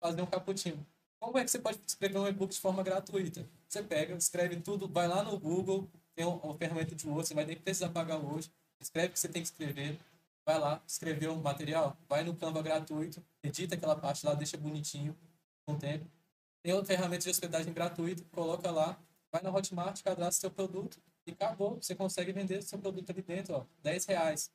[0.00, 0.84] fazer um cappuccino.
[1.20, 3.48] Como é que você pode escrever um e-book de forma gratuita?
[3.68, 7.34] Você pega, escreve tudo, vai lá no Google, tem um- uma ferramenta de Word, você
[7.34, 8.50] vai nem precisar pagar hoje.
[8.80, 9.98] Escreve o que você tem que escrever.
[10.46, 15.14] Vai lá, escreveu um material, vai no Canva gratuito, edita aquela parte lá, deixa bonitinho,
[15.66, 16.06] com o tempo.
[16.62, 18.98] Tem outra ferramenta de hospedagem gratuita, coloca lá,
[19.30, 20.98] vai na Hotmart, cadastra seu produto
[21.30, 21.76] e acabou.
[21.80, 24.50] Você consegue vender seu produto ali dentro, ó, 10 reais.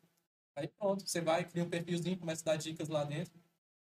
[0.56, 3.34] Aí pronto, você vai, cria um perfilzinho, começa a dar dicas lá dentro.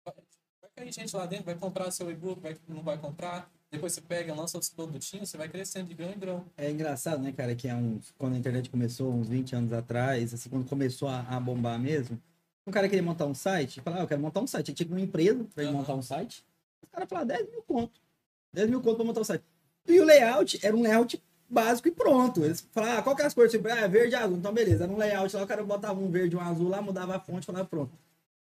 [0.04, 0.16] Vai,
[0.62, 3.52] vai cair gente lá dentro, vai comprar seu e-book, vai, não vai comprar.
[3.72, 6.46] Depois você pega, lança outros produtinhos, você vai crescendo de grão em grão.
[6.58, 10.34] É engraçado, né, cara, que é uns, quando a internet começou, uns 20 anos atrás,
[10.34, 12.22] assim, quando começou a, a bombar mesmo,
[12.68, 14.70] um cara queria montar um site, falava, ah, eu quero montar um site.
[14.70, 15.80] Ele tinha que ir numa empresa pra ele Aham.
[15.80, 16.44] montar um site.
[16.82, 18.02] Os caras falavam, 10 mil conto.
[18.54, 19.44] 10 mil conto pra montar um site.
[19.88, 22.44] E o layout era um layout básico e pronto.
[22.44, 23.52] Eles falavam, ah, qual que é as cores?
[23.52, 24.38] Tipo, ah, é verde e azul.
[24.38, 24.88] Então, beleza.
[24.88, 27.46] Um layout lá, o cara botava um verde e um azul lá, mudava a fonte,
[27.46, 27.92] falava, pronto.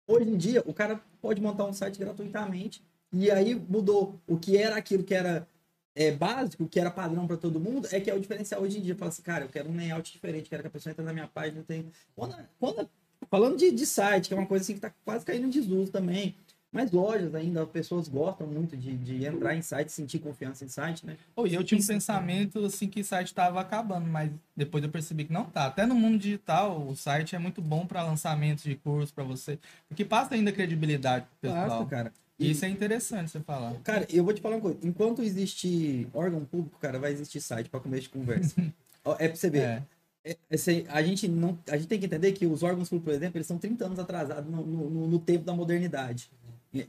[0.07, 2.83] Hoje em dia, o cara pode montar um site gratuitamente.
[3.13, 5.47] E aí mudou o que era aquilo que era
[5.95, 8.83] é, básico, que era padrão para todo mundo, é que é o diferencial hoje em
[8.83, 8.95] dia.
[8.95, 11.27] Fala assim, cara, eu quero um layout diferente, quero que a pessoa entre na minha
[11.27, 11.63] página.
[11.67, 11.87] Tem...
[12.15, 12.89] Quando, quando-
[13.31, 15.91] falando de, de site, que é uma coisa assim que tá quase caindo em desuso
[15.91, 16.37] também.
[16.77, 20.69] Mas lojas ainda, as pessoas gostam muito de, de entrar em site, sentir confiança em
[20.69, 21.17] site, né?
[21.47, 25.25] E eu tinha um pensamento assim que o site tava acabando, mas depois eu percebi
[25.25, 25.67] que não tá.
[25.67, 29.59] Até no mundo digital, o site é muito bom para lançamentos de curso para você,
[29.89, 31.69] porque passa ainda credibilidade pro pessoal.
[31.69, 32.13] Basta, cara.
[32.39, 33.73] E isso é interessante você falar.
[33.83, 34.79] Cara, eu vou te falar uma coisa.
[34.83, 38.55] Enquanto existir órgão público, cara, vai existir site para começo de conversa.
[39.21, 39.61] É pra você ver.
[39.63, 39.83] É.
[40.25, 43.17] É, esse- a, gente não, a gente tem que entender que os órgãos públicos, por
[43.17, 46.29] exemplo, eles são 30 anos atrasados no- no- no tempo da modernidade.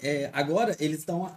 [0.01, 1.29] É, agora, eles estão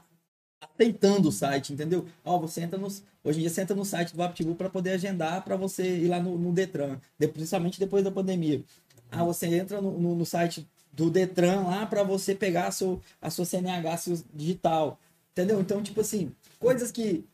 [0.60, 2.06] aceitando o site, entendeu?
[2.24, 4.90] Ó, você entra no, hoje em dia você entra no site do VaptVu para poder
[4.92, 8.62] agendar para você ir lá no, no Detran, de- principalmente depois da pandemia.
[9.10, 13.00] Ah, você entra no, no- no site do Detran lá para você pegar a, seu,
[13.20, 14.98] a sua CNH seu digital,
[15.32, 15.60] entendeu?
[15.60, 17.24] Então, tipo assim, coisas que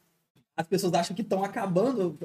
[0.57, 2.17] as pessoas acham que estão acabando,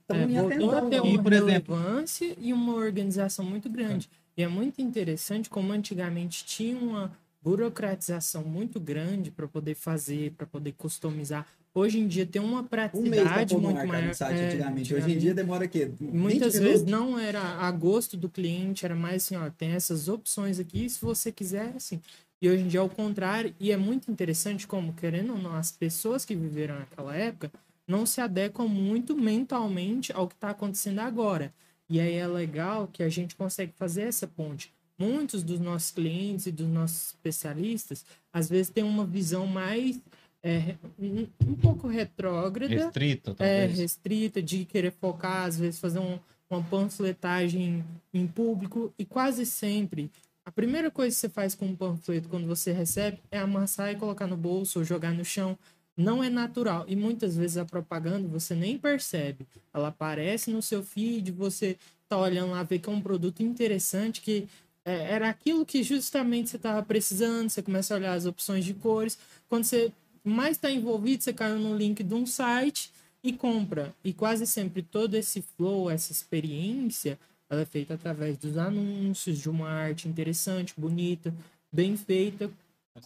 [0.00, 0.90] estão É, em voltou a ascensão.
[0.90, 1.06] ter não.
[1.06, 4.08] E, uma por exemplo- relevância e uma organização muito grande.
[4.36, 7.12] E é muito interessante como antigamente tinha uma
[7.46, 11.46] burocratização muito grande para poder fazer, para poder customizar.
[11.72, 14.12] Hoje em dia tem uma um praticidade no muito maior.
[14.14, 14.92] site é, antigamente.
[14.92, 15.86] Hoje em dia demora o quê?
[15.86, 16.60] 20 Muitas minutos?
[16.60, 20.90] vezes não era a gosto do cliente, era mais assim, ó, tem essas opções aqui,
[20.90, 22.00] se você quiser, assim.
[22.42, 25.54] E hoje em dia é o contrário, e é muito interessante como, querendo ou não,
[25.54, 27.52] as pessoas que viveram naquela época
[27.86, 31.54] não se adequam muito mentalmente ao que está acontecendo agora.
[31.88, 34.74] E aí é legal que a gente consegue fazer essa ponte.
[34.98, 40.00] Muitos dos nossos clientes e dos nossos especialistas, às vezes, têm uma visão mais
[40.42, 43.78] é, um, um pouco retrógrada restrito, é, talvez.
[43.78, 50.10] restrita, de querer focar, às vezes fazer um, uma panfletagem em público, e quase sempre
[50.46, 53.96] a primeira coisa que você faz com um panfleto quando você recebe é amassar e
[53.96, 55.58] colocar no bolso ou jogar no chão.
[55.96, 56.84] não é natural.
[56.86, 59.44] E muitas vezes a propaganda você nem percebe.
[59.74, 61.76] Ela aparece no seu feed, você
[62.08, 64.46] tá olhando lá, vê que é um produto interessante, que
[64.86, 68.72] é, era aquilo que justamente você estava precisando, você começa a olhar as opções de
[68.72, 69.18] cores.
[69.48, 73.92] Quando você mais está envolvido, você caiu no link de um site e compra.
[74.04, 77.18] E quase sempre todo esse flow, essa experiência,
[77.50, 81.34] ela é feita através dos anúncios, de uma arte interessante, bonita,
[81.72, 82.48] bem feita.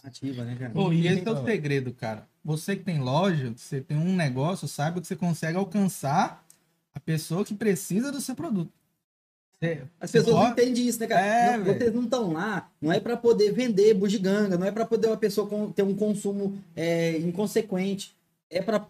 [0.03, 0.71] Ativa, né, cara?
[0.71, 2.27] Pô, e esse é o segredo, cara.
[2.45, 6.45] Você que tem loja, você tem um negócio, saiba que você consegue alcançar
[6.93, 8.71] a pessoa que precisa do seu produto.
[9.61, 11.21] Você- As pessoas não pode- entendem isso, né, cara?
[11.25, 14.85] É, Não, vocês não estão lá, não é pra poder vender bugiganga, não é pra
[14.85, 18.15] poder uma pessoa com- ter um consumo é, inconsequente.
[18.49, 18.85] É pra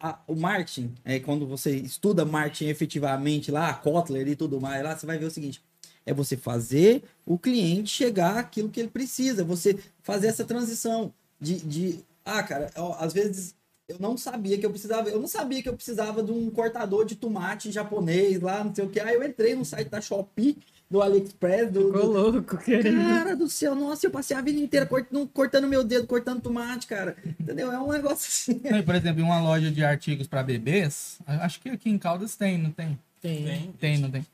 [0.00, 4.96] a- o marketing, é quando você estuda marketing efetivamente lá, Kotler e tudo mais, lá
[4.96, 5.62] você vai ver o seguinte:
[6.06, 11.56] é você fazer o cliente chegar àquilo que ele precisa, você fazer essa transição de,
[11.60, 13.54] de ah, cara, ó, às vezes
[13.88, 17.06] eu não sabia que eu precisava, eu não sabia que eu precisava de um cortador
[17.06, 19.00] de tomate japonês lá, não sei o que.
[19.00, 20.58] Aí eu entrei no site da Shopee,
[20.90, 22.12] do AliExpress, do, Ficou do...
[22.12, 22.96] louco, querendo.
[22.96, 26.86] Cara do céu, nossa, eu passei a vida inteira cortando, cortando meu dedo, cortando tomate,
[26.86, 27.16] cara.
[27.40, 27.72] Entendeu?
[27.72, 28.60] É um negócio assim.
[28.78, 32.36] E, Por exemplo, em uma loja de artigos para bebês, acho que aqui em Caldas
[32.36, 32.98] tem, não tem?
[33.20, 33.44] Tem.
[33.44, 33.72] Tem.
[33.80, 34.24] Tem, não tem?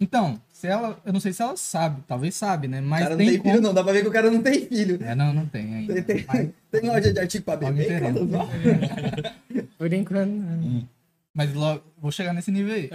[0.00, 2.80] Então, se ela, eu não sei se ela sabe, talvez sabe, né?
[2.80, 3.50] O Mas cara não tem, tem como...
[3.50, 3.74] filho, não.
[3.74, 4.98] Dá pra ver que o cara não tem filho.
[5.02, 5.94] É, não, não tem ainda.
[5.94, 7.58] Tem, tem, Mas, tem loja de artigo pra.
[7.70, 8.48] Não.
[9.78, 10.88] Por enquanto, não.
[11.34, 12.90] mas logo, vou chegar nesse nível aí.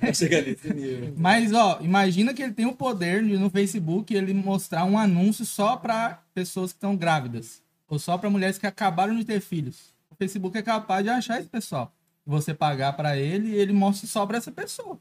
[0.00, 1.14] Vai chegar nesse nível.
[1.16, 5.44] Mas, ó, imagina que ele tem o poder de no Facebook ele mostrar um anúncio
[5.44, 7.62] só para pessoas que estão grávidas.
[7.88, 9.94] Ou só para mulheres que acabaram de ter filhos.
[10.10, 11.92] O Facebook é capaz de achar esse pessoal.
[12.26, 14.98] Você pagar para ele e ele mostra só para essa pessoa.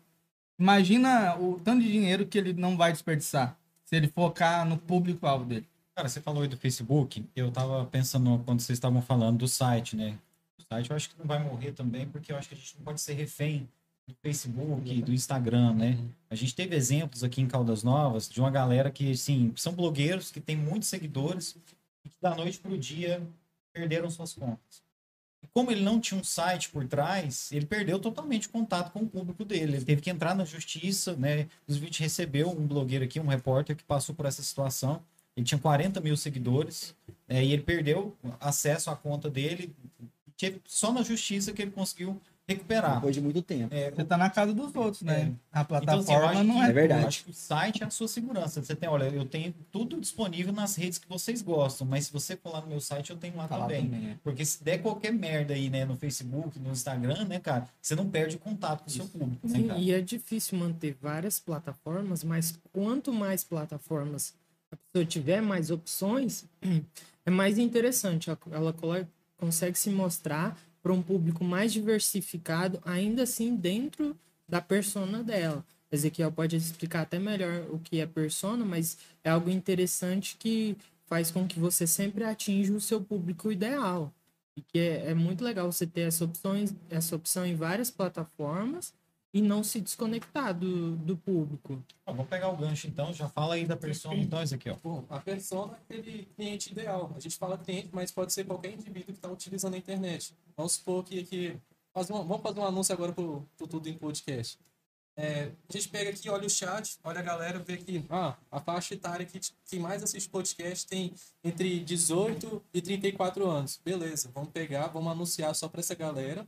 [0.59, 5.45] Imagina o tanto de dinheiro que ele não vai desperdiçar se ele focar no público-alvo
[5.45, 5.65] dele.
[5.95, 9.95] Cara, você falou aí do Facebook, eu tava pensando quando vocês estavam falando do site,
[9.95, 10.17] né?
[10.59, 12.75] O site eu acho que não vai morrer também, porque eu acho que a gente
[12.77, 13.67] não pode ser refém
[14.07, 15.97] do Facebook, do Instagram, né?
[16.29, 20.31] A gente teve exemplos aqui em Caldas Novas de uma galera que, assim, são blogueiros
[20.31, 21.55] que tem muitos seguidores
[22.05, 23.21] e que da noite pro dia
[23.73, 24.86] perderam suas contas.
[25.53, 29.07] Como ele não tinha um site por trás, ele perdeu totalmente o contato com o
[29.07, 29.77] público dele.
[29.77, 31.47] Ele teve que entrar na justiça, né?
[31.63, 35.01] Inclusive, a gente recebeu um blogueiro aqui, um repórter, que passou por essa situação.
[35.35, 36.95] Ele tinha 40 mil seguidores
[37.27, 39.75] é, e ele perdeu acesso à conta dele.
[40.65, 42.95] Só na justiça que ele conseguiu recuperar.
[42.95, 43.73] Depois de muito tempo.
[43.75, 45.33] É, Você tá na casa dos outros, né?
[45.51, 46.69] A então, assim, plataforma acho não é.
[46.69, 47.25] É verdade.
[47.27, 48.63] O site é a sua segurança.
[48.63, 52.37] Você tem, olha, eu tenho tudo disponível nas redes que vocês gostam, mas se você
[52.37, 53.83] for lá no meu site, eu tenho lá Tá lá também.
[53.89, 54.17] também, é.
[54.23, 58.09] Porque se der qualquer merda aí, né, no Facebook, no Instagram, né, cara, você não
[58.09, 62.23] perde o contato com o seu público, né, Sim, e é difícil manter várias plataformas,
[62.23, 64.33] mas quanto mais plataformas
[64.71, 66.45] a pessoa tiver, mais opções,
[67.25, 68.29] é mais interessante.
[68.51, 68.73] Ela-
[69.37, 75.65] consegue se mostrar para um público mais diversificado, ainda assim dentro da persona dela.
[75.91, 81.29] Ezequiel pode explicar até melhor o que é persona, mas é algo interessante que faz
[81.29, 84.13] com que você sempre atinja o seu público ideal.
[84.55, 86.29] E que é, é muito legal você ter essa,
[86.89, 88.93] essa opção em várias plataformas
[89.33, 91.83] e não se desconectar do, do público.
[92.05, 94.79] Ó, vamos pegar o gancho então, já fala aí da persona então, Ezequiel.
[94.83, 97.13] Bom, a persona é aquele cliente ideal.
[97.15, 100.33] A gente fala cliente, mas pode ser qualquer indivíduo que está utilizando a internet.
[100.55, 101.57] Vamos supor que aqui.
[101.93, 104.59] Faz uma, vamos fazer um anúncio agora pro, pro Tudo em Podcast.
[105.19, 108.59] É, a gente pega aqui, olha o chat, olha a galera, vê que ah, a
[108.59, 111.11] faixa etária que, que mais assiste podcast tem
[111.43, 113.81] entre 18 e 34 anos.
[113.83, 116.47] Beleza, vamos pegar, vamos anunciar só para essa galera.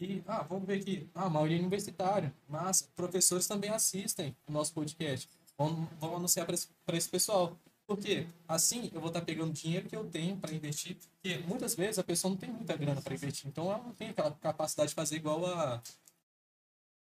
[0.00, 4.52] E, ah, vamos ver aqui, ah, a maioria é universitária, mas professores também assistem o
[4.52, 5.28] nosso podcast.
[5.56, 7.56] Vamos, vamos anunciar para esse, pra esse pessoal.
[7.86, 8.26] Por quê?
[8.48, 12.04] Assim eu vou estar pegando dinheiro que eu tenho para investir, porque muitas vezes a
[12.04, 15.16] pessoa não tem muita grana para investir, então ela não tem aquela capacidade de fazer
[15.16, 15.80] igual a.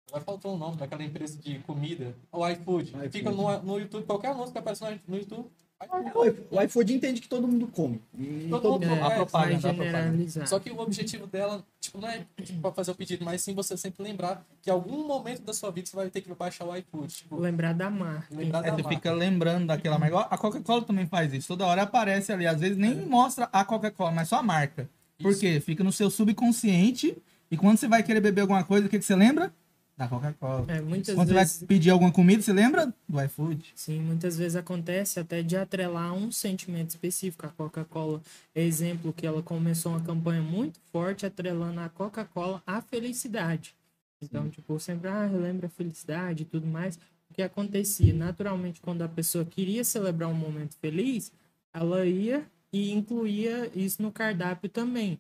[0.08, 2.89] Agora faltou o nome daquela empresa de comida, o iFood.
[2.89, 3.10] iFood.
[3.12, 5.50] Fica no, no YouTube, qualquer anúncio que aparece no YouTube.
[5.86, 6.44] iFood.
[6.52, 8.02] O iFood- entende que todo mundo come.
[8.50, 10.46] Todo todo mundo mundo- É, a propaganda, a propaganda.
[10.46, 12.26] Só que o objetivo dela, tipo, não é
[12.62, 15.72] para fazer o pedido, mas sim você sempre lembrar que em algum momento da sua
[15.72, 17.08] vida você vai ter que baixar o iFood.
[17.13, 18.28] Tipo, Lembrar da marca.
[18.36, 18.89] lembrar É, da você marca.
[18.98, 20.20] fica lembrando daquela marca.
[20.22, 21.48] A Coca-Cola também faz isso.
[21.48, 22.46] Toda hora aparece ali.
[22.46, 24.89] Às vezes nem mostra a Coca-Cola, mas só a marca.
[25.22, 25.39] Por Isso.
[25.41, 25.60] quê?
[25.60, 27.15] Fica no seu subconsciente.
[27.50, 29.54] E quando você vai querer beber alguma coisa, o que, que você lembra?
[30.01, 30.65] Da Coca-Cola.
[30.67, 33.71] É, muitas Quando vezes, você vai pedir alguma comida, você lembra do iFood.
[33.75, 37.45] sim, muitas vezes acontece até de atrelar um sentimento específico.
[37.45, 38.19] A Coca-Cola
[38.55, 43.75] é exemplo que ela começou uma campanha muito forte atrelando a Coca-Cola à felicidade.
[44.19, 46.95] Então, tipo, sempre, ah, relembra a felicidade e tudo mais.
[47.29, 48.11] O que acontecia?
[48.11, 51.31] Naturalmente, quando a pessoa queria celebrar um momento feliz,
[51.71, 55.19] ela ia e incluía isso no cardápio também.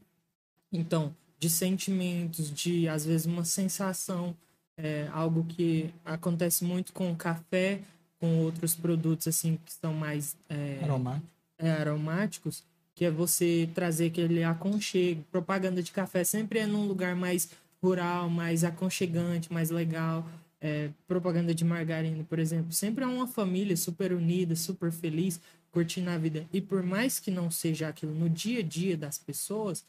[0.73, 4.35] Então, de sentimentos, de às vezes uma sensação,
[4.77, 7.81] é, algo que acontece muito com o café,
[8.19, 11.27] com outros produtos assim que são mais é, Aromático.
[11.59, 12.63] é, aromáticos,
[12.95, 15.23] que é você trazer aquele aconchego.
[15.31, 17.49] Propaganda de café sempre é num lugar mais
[17.81, 20.25] rural, mais aconchegante, mais legal.
[20.63, 26.11] É, propaganda de margarina, por exemplo, sempre é uma família super unida, super feliz, curtindo
[26.11, 26.45] a vida.
[26.53, 29.83] E por mais que não seja aquilo no dia a dia das pessoas,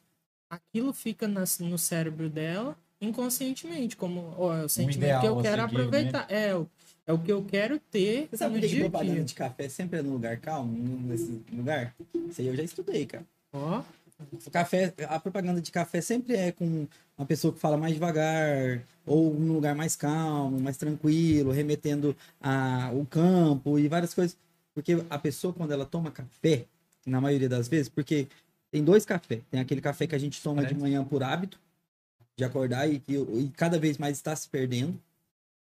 [0.49, 5.43] aquilo fica nas- no cérebro dela inconscientemente, como ó, é o sentimento ideal que eu
[5.43, 5.81] quero seguir, né?
[5.83, 6.27] aproveitar.
[6.31, 6.67] É, o-
[7.07, 9.99] é o que eu quero ter Você sabe no por que propaganda de café sempre
[9.99, 10.73] é num lugar calmo,
[11.09, 11.95] nesse lugar?
[12.29, 13.25] Isso aí eu já estudei, cara.
[13.53, 13.83] Ó,
[14.47, 16.87] O café, a propaganda de café sempre é com
[17.19, 22.91] uma pessoa que fala mais devagar, ou num lugar mais calmo, mais tranquilo, remetendo a,
[22.95, 24.37] o campo e várias coisas.
[24.75, 26.67] Porque a pessoa, quando ela toma café,
[27.05, 28.29] na maioria das vezes, porque
[28.71, 29.43] tem dois cafés.
[29.51, 31.59] Tem aquele café que a gente toma de manhã por hábito,
[32.37, 35.01] de acordar e, que- e cada vez mais está se perdendo.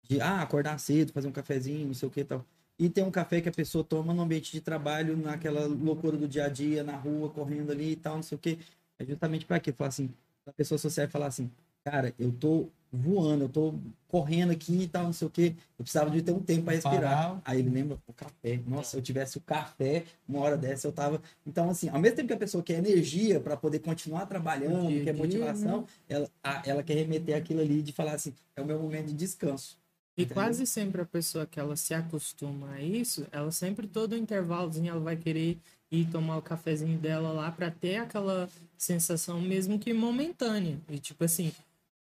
[0.09, 2.45] De ah, acordar cedo, fazer um cafezinho, não sei o que tal.
[2.79, 6.29] E tem um café que a pessoa toma no ambiente de trabalho, naquela loucura do
[6.29, 8.59] dia a dia, na rua, correndo ali e tal, não sei o quê.
[8.99, 9.73] É justamente para quê?
[9.73, 10.11] Falar assim,
[10.47, 11.51] a pessoa social falar assim,
[11.85, 13.75] cara, eu tô voando, eu tô
[14.09, 15.55] correndo aqui e tal, não sei o quê.
[15.79, 17.01] Eu precisava de ter um tempo para respirar.
[17.01, 17.43] Parar.
[17.45, 18.61] Aí ele lembra o café.
[18.67, 21.21] Nossa, se eu tivesse o café, uma hora dessa eu tava.
[21.47, 25.05] Então, assim, ao mesmo tempo que a pessoa quer energia para poder continuar trabalhando, dia
[25.05, 28.65] quer dia, motivação, ela, a- ela quer remeter aquilo ali de falar assim, é o
[28.65, 29.77] meu momento de descanso.
[30.17, 30.43] E Entendeu?
[30.43, 34.99] quase sempre a pessoa que ela se acostuma a isso, ela sempre todo intervalozinho ela
[35.01, 35.57] vai querer
[35.93, 40.77] ir tomar o cafezinho dela lá para ter aquela sensação mesmo que momentânea.
[40.89, 41.53] E tipo assim,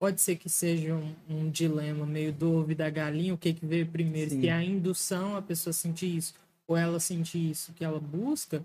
[0.02, 3.54] pode ser que seja um, um dilema meio do ovo e da galinha, o que
[3.54, 4.40] que veio primeiro, Sim.
[4.40, 6.34] se é a indução a pessoa sentir isso
[6.66, 8.64] ou ela sentir isso que ela busca,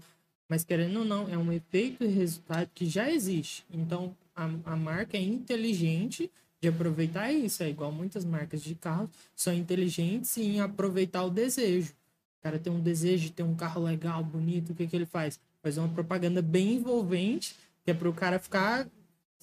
[0.50, 3.64] mas querendo ou não, é um efeito e resultado que já existe.
[3.72, 7.62] Então a, a marca é inteligente de aproveitar isso.
[7.62, 11.92] É igual muitas marcas de carro são inteligentes em aproveitar o desejo.
[12.40, 15.06] O cara tem um desejo de ter um carro legal, bonito, o que, que ele
[15.06, 15.40] faz?
[15.62, 18.88] Faz uma propaganda bem envolvente, que é para o cara ficar.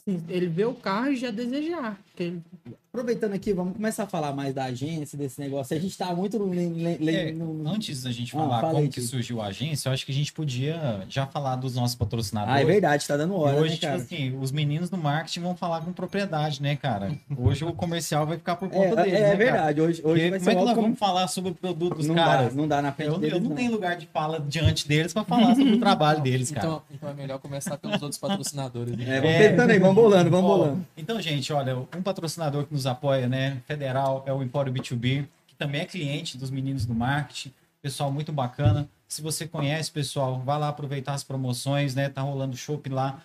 [0.06, 1.98] Ele vê o carro e já desejar.
[2.18, 2.42] Ele-
[2.98, 5.76] Aproveitando aqui, vamos começar a falar mais da agência, desse negócio.
[5.76, 6.54] A gente tá muito no.
[7.10, 9.92] É, no- antes da gente Ah, falar fala como aí, que surgiu a agência, eu
[9.92, 12.54] acho que a gente podia já falar dos nossos patrocinadores.
[12.56, 15.40] Ah, é verdade, tá dando E hora, hoje, né, tipo assim, os meninos do marketing
[15.40, 17.10] vão falar com propriedade, né, cara?
[17.36, 19.36] Hoje o comercial vai ficar por É, conta deles, é, né, cara?
[19.38, 19.80] verdade.
[19.80, 22.06] Hoje, hoje vai como ser é que nós como- vamos falar sobre o produto dos
[22.06, 22.50] não caras?
[22.54, 23.56] dá, não dá na frente Eu, deles, eu não não.
[23.56, 26.64] tenho lugar de fala diante deles pra falar sobre o trabalho deles, cara.
[26.68, 28.96] Então, então é melhor começar pelos outros patrocinadores.
[28.96, 29.16] né?
[29.16, 29.48] É, vamos É.
[29.48, 30.86] tentando aí, vamos bolando, vamos Ó, bolando.
[30.96, 35.54] Então, gente, olha, um patrocinador que nos apoia, né, federal, é o Empório B2B, que
[35.54, 37.52] também é cliente dos meninos do marketing.
[37.80, 38.88] Pessoal muito bacana.
[39.06, 42.08] Se você conhece, pessoal, vai lá aproveitar as promoções, né?
[42.08, 43.22] Tá rolando chopp lá.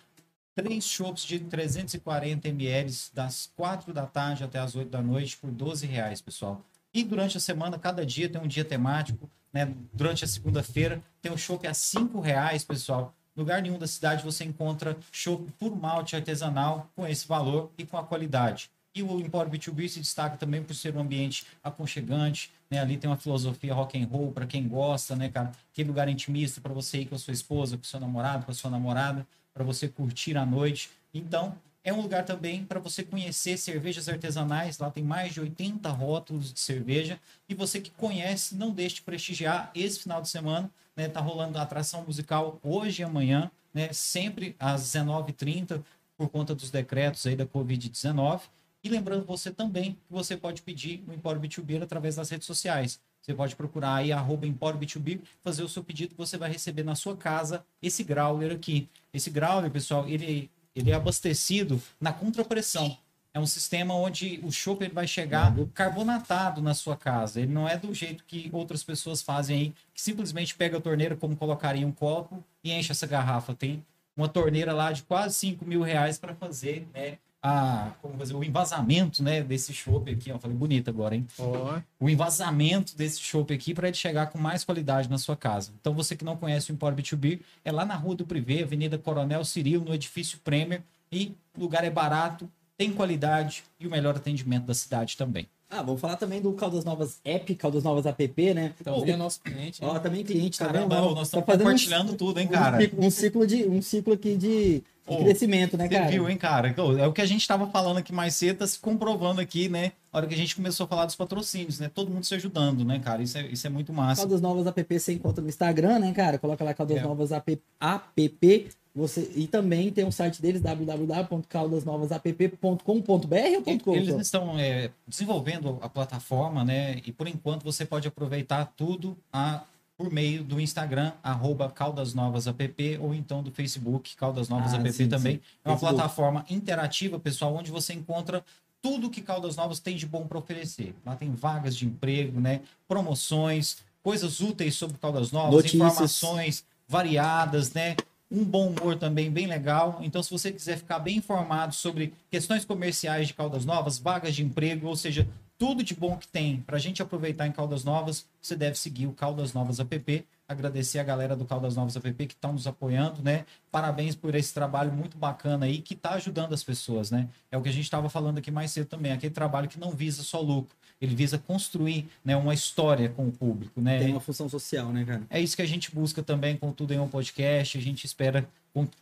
[0.54, 5.50] Três chopps de 340 ml das 4 da tarde até as 8 da noite por
[5.50, 6.60] 12 reais, pessoal.
[6.92, 9.72] E durante a semana, cada dia tem um dia temático, né?
[9.92, 13.14] Durante a segunda-feira tem o chopp a 5 reais, pessoal.
[13.36, 17.96] Lugar nenhum da cidade você encontra chopp por malte artesanal com esse valor e com
[17.96, 18.70] a qualidade.
[18.94, 22.80] E o Empório B2B se destaca também por ser um ambiente aconchegante, né?
[22.80, 25.52] Ali tem uma filosofia rock and roll para quem gosta, né, cara?
[25.72, 28.50] Aquele lugar intimista para você ir com a sua esposa, com o seu namorado, com
[28.50, 30.90] a sua namorada, para você curtir a noite.
[31.14, 34.78] Então, é um lugar também para você conhecer cervejas artesanais.
[34.78, 37.18] Lá tem mais de 80 rótulos de cerveja.
[37.48, 40.70] E você que conhece, não deixe de prestigiar esse final de semana.
[40.94, 41.08] Né?
[41.08, 43.92] Tá rolando a atração musical hoje e amanhã, né?
[43.92, 45.82] sempre às 19h30,
[46.18, 48.42] por conta dos decretos aí da Covid-19.
[48.82, 53.00] E lembrando você também que você pode pedir o Empório B2B através das redes sociais.
[53.20, 56.94] Você pode procurar aí, arroba Empório B2B, fazer o seu pedido você vai receber na
[56.94, 58.88] sua casa esse growler aqui.
[59.12, 62.96] Esse growler, pessoal, ele, ele é abastecido na contrapressão.
[63.32, 67.40] É um sistema onde o chopp ele vai chegar carbonatado na sua casa.
[67.40, 71.14] Ele não é do jeito que outras pessoas fazem aí, que simplesmente pega a torneira
[71.14, 73.54] como colocaria um copo e enche essa garrafa.
[73.54, 73.84] Tem
[74.16, 77.18] uma torneira lá de quase 5 mil reais para fazer, né?
[77.42, 80.38] A, como fazer, o envasamento né, desse chopp aqui, ó.
[80.38, 81.26] Falei bonito agora, hein?
[81.38, 85.72] Ó, o envasamento desse chopp aqui para ele chegar com mais qualidade na sua casa.
[85.80, 88.98] Então, você que não conhece o Empório B2B, é lá na Rua do Privé, Avenida
[88.98, 90.82] Coronel Cirilo, no edifício Premier.
[91.10, 95.48] E o lugar é barato, tem qualidade e o melhor atendimento da cidade também.
[95.72, 98.74] Ah, vamos falar também do Caldas Novas App, Caldas Novas App, né?
[98.80, 99.80] Então, é nosso cliente.
[99.84, 101.14] Ó, também cliente, tá Caramba, vendo?
[101.14, 102.78] nós Tá estamos um- compartilhando tudo, hein, um cara?
[102.80, 104.82] ciclo- Um ciclo, de um ciclo aqui de
[105.18, 106.10] crescimento, né, Você cara?
[106.10, 106.74] viu, hein, cara?
[106.98, 109.92] É o que a gente tava falando aqui mais cedo, tá se comprovando aqui, né?
[110.12, 111.88] A hora que a gente começou a falar dos patrocínios, né?
[111.92, 113.22] Todo mundo se ajudando, né, cara?
[113.22, 114.22] Isso é, isso é muito massa.
[114.22, 116.38] Caldas Novas app você encontra no Instagram, né, cara?
[116.38, 117.02] Coloca lá Caldas É.
[117.02, 118.68] Novas app, app.
[118.92, 123.94] Você, e também tem o site deles, www.caldasnovasapp.com.br ou .com?
[123.94, 127.00] Eles estão é, desenvolvendo a plataforma, né?
[127.06, 129.62] E por enquanto você pode aproveitar tudo a-
[130.00, 134.78] por meio do Instagram, arroba Caldas Novas App, ou então do Facebook, Caldas Novas Ah,
[134.78, 135.34] App sim, também.
[135.34, 135.40] sim.
[135.62, 135.94] É uma Facebook.
[135.94, 138.42] plataforma interativa, pessoal, onde você encontra
[138.80, 140.94] tudo que Caldas Novas tem de bom para oferecer.
[141.04, 142.62] Lá tem vagas de emprego, né?
[142.88, 145.74] Promoções, coisas úteis sobre Caldas Novas, Notícias.
[145.92, 147.94] informações variadas, né?
[148.30, 149.98] Um bom humor também bem legal.
[150.00, 154.42] Então, se você quiser ficar bem informado sobre questões comerciais de Caldas Novas, vagas de
[154.42, 155.28] emprego, ou seja,
[155.60, 159.06] tudo de bom que tem para a gente aproveitar em Caldas Novas, você deve seguir
[159.06, 160.26] o Caldas Novas App.
[160.48, 163.44] Agradecer a galera do Caldas Novas App que estão nos apoiando, né?
[163.70, 167.28] Parabéns por esse trabalho muito bacana aí que está ajudando as pessoas, né?
[167.50, 169.90] É o que a gente estava falando aqui mais cedo também, aquele trabalho que não
[169.90, 173.98] visa só lucro, ele visa construir né, uma história com o público, né?
[173.98, 175.22] Tem uma função social, né, cara?
[175.28, 177.76] É isso que a gente busca também com Tudo em um Podcast.
[177.76, 178.48] A gente espera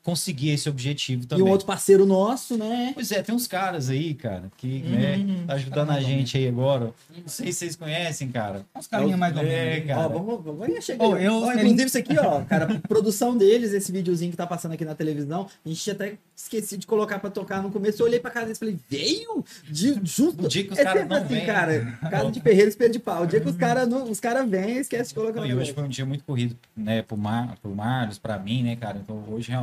[0.02, 1.44] conseguir esse objetivo E também.
[1.44, 2.92] um outro parceiro nosso, né?
[2.94, 5.46] Pois é, tem uns caras aí, cara, que né, Uhum.
[5.46, 6.92] tá ajudando a gente aí agora.
[7.14, 8.64] Não sei se vocês conhecem, cara.
[8.74, 9.86] Uns carinha mais ou É, menos.
[9.88, 10.00] cara.
[10.00, 11.04] Ó, vamos, vamos, chegar.
[11.04, 11.24] Aí.
[11.24, 14.84] eu- Ó, inclusive, isso aqui, ó, cara, produção deles, esse videozinho que tá passando aqui
[14.86, 18.00] na televisão, a gente até esqueci de colocar pra tocar no começo.
[18.00, 19.44] Eu olhei pra casa deles e falei, veio?
[19.70, 20.46] De, justo.
[20.46, 21.46] O dia que os é caras sempre não assim, vêm.
[21.46, 21.98] cara.
[22.10, 23.22] Casa de ferreiro, espelho de pau.
[23.24, 25.74] O dia que os caras os cara vêm, esquece de colocar Não, no e hoje
[25.74, 28.98] foi um dia muito corrido, né, pro, Mar, pro Marlos, pra mim, né, cara?
[28.98, 29.57] Então hoje realmente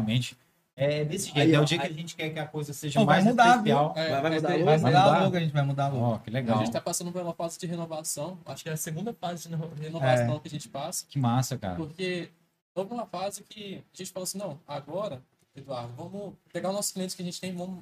[0.75, 1.39] é desse jeito.
[1.39, 3.23] Aí, é o dia que aí- a gente quer que a coisa seja vai mais
[3.25, 3.93] mudar, especial.
[3.95, 5.23] É, Vai- vai mas mudar a Vai Vai mudar mudar?
[5.23, 6.05] logo, a gente vai mudar logo.
[6.15, 6.57] Ó, que legal.
[6.57, 8.37] A gente tá passando por uma fase de renovação.
[8.45, 11.05] Acho que é a segunda fase de reno- renovação que a gente passa.
[11.07, 11.75] Que massa, cara.
[11.75, 12.29] Porque
[12.75, 15.21] houve uma fase que a gente falou assim, não, agora,
[15.55, 17.81] Eduardo, vamos pegar os nossos clientes que a gente tem, vamos,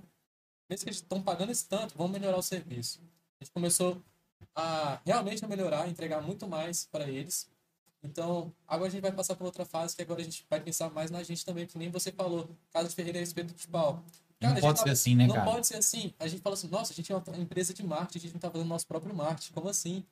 [0.69, 2.99] mesmo que eles estão pagando esse tanto, vamos melhorar o serviço.
[3.41, 3.99] A gente começou
[4.55, 7.49] a realmente a melhorar, entregar muito mais para eles.
[8.03, 10.89] Então, agora a gente vai passar por outra fase, que agora a gente vai pensar
[10.91, 14.03] mais na gente também, que nem você falou, de Ferreira é respeito de pau.
[14.41, 15.49] Não a gente pode tá- ser assim, né, não cara?
[15.49, 16.13] pode ser assim.
[16.19, 18.41] A gente fala assim, nossa, a gente é uma empresa de marketing, a gente não
[18.41, 19.53] tá fazendo nosso próprio marketing.
[19.53, 20.03] Como assim?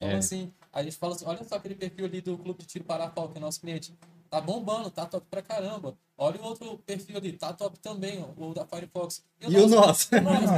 [0.00, 0.16] Como É.
[0.16, 0.50] assim?
[0.72, 3.36] A gente fala assim, olha só aquele perfil ali do Clube de Tiro Parapau, que
[3.36, 3.92] é nosso cliente.
[4.30, 5.94] Tá bombando, tá top pra caramba.
[6.16, 9.22] Olha o outro perfil ali, tá top também, ó, o da Firefox.
[9.40, 10.08] E o nosso?
[10.16, 10.52] O nosso,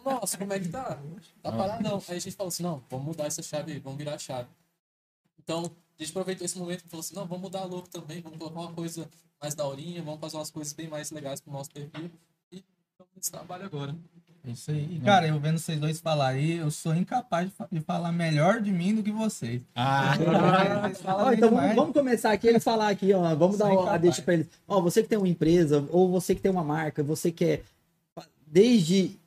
[0.00, 0.98] o nosso, como é que tá?
[1.42, 2.02] Tá paradão.
[2.08, 4.48] Aí a gente falou assim, não, vamos mudar essa chave aí, vamos virar a chave.
[5.38, 8.20] Então, a gente aproveitou esse momento e falou assim, não, vamos mudar a look também,
[8.20, 9.08] vamos colocar uma coisa
[9.40, 12.10] mais daorinha, vamos fazer umas coisas bem mais legais pro nosso perfil.
[12.52, 12.56] E
[12.92, 13.94] estamos nesse trabalho agora.
[14.46, 14.96] É Isso aí.
[14.96, 18.12] E, Cara, eu vendo vocês dois falar aí, eu sou incapaz de fa- de falar
[18.12, 19.60] melhor de mim do que vocês.
[19.74, 20.14] Ah,
[20.86, 23.34] Vocês Ó, então vamos, vamos começar aqui, ele falar aqui, ó.
[23.34, 24.46] Vamos dar uma- a deixa pra eles.
[24.68, 27.64] Ó, você que tem uma empresa, ou você que tem uma marca, você quer
[28.46, 29.18] desde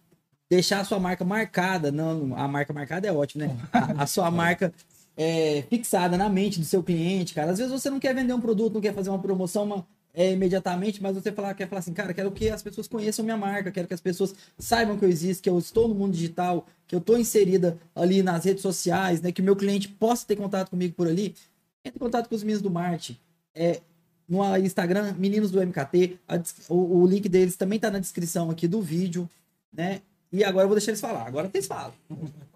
[0.49, 3.55] deixar a sua marca marcada, não, a marca marcada é ótimo, né?
[3.73, 4.73] A, a sua marca
[5.21, 7.51] é, fixada na mente do seu cliente, cara.
[7.51, 10.31] Às vezes você não quer vender um produto, não quer fazer uma promoção uma- é,
[10.31, 13.69] imediatamente, mas você fala, quer falar assim, cara, quero que as pessoas conheçam minha marca,
[13.69, 16.95] quero que as pessoas saibam que eu existo, que eu estou no mundo digital, que
[16.95, 19.29] eu estou inserida ali nas redes sociais, né?
[19.31, 21.35] Que o meu cliente possa ter contato comigo por ali.
[21.83, 23.19] Entre em contato com os meninos do Marte.
[23.53, 23.81] É,
[24.27, 26.17] no Instagram, meninos do MKT.
[26.27, 26.37] a
[26.69, 29.29] o, o link deles também tá na descrição aqui do vídeo,
[29.71, 30.01] né?
[30.31, 31.25] E agora eu vou deixar eles falar.
[31.25, 31.93] Agora vocês falam.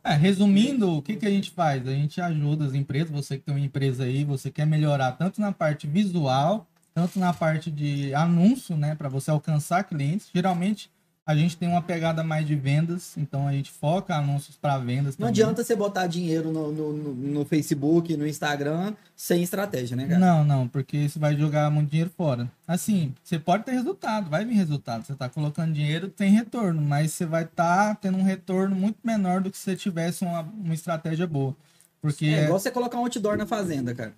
[0.03, 1.87] É, resumindo, o que, que a gente faz?
[1.87, 5.41] A gente ajuda as empresas, você que tem uma empresa aí, você quer melhorar tanto
[5.41, 10.29] na parte visual, tanto na parte de anúncio, né, para você alcançar clientes.
[10.33, 10.91] Geralmente
[11.25, 15.17] a gente tem uma pegada mais de vendas, então a gente foca anúncios para vendas.
[15.17, 15.29] Não também.
[15.29, 20.19] adianta você botar dinheiro no, no, no- Facebook, no Instagram, sem estratégia, né, cara?
[20.19, 22.51] Não, não, porque você vai jogar muito dinheiro fora.
[22.67, 25.05] Assim, você pode ter resultado, vai vir resultado.
[25.05, 29.39] Você tá colocando dinheiro, tem retorno, mas você vai estar tendo um retorno muito menor
[29.41, 31.55] do que se você tivesse uma, uma estratégia boa.
[32.01, 34.13] Porque É igual você colocar um outdoor na fazenda, cara.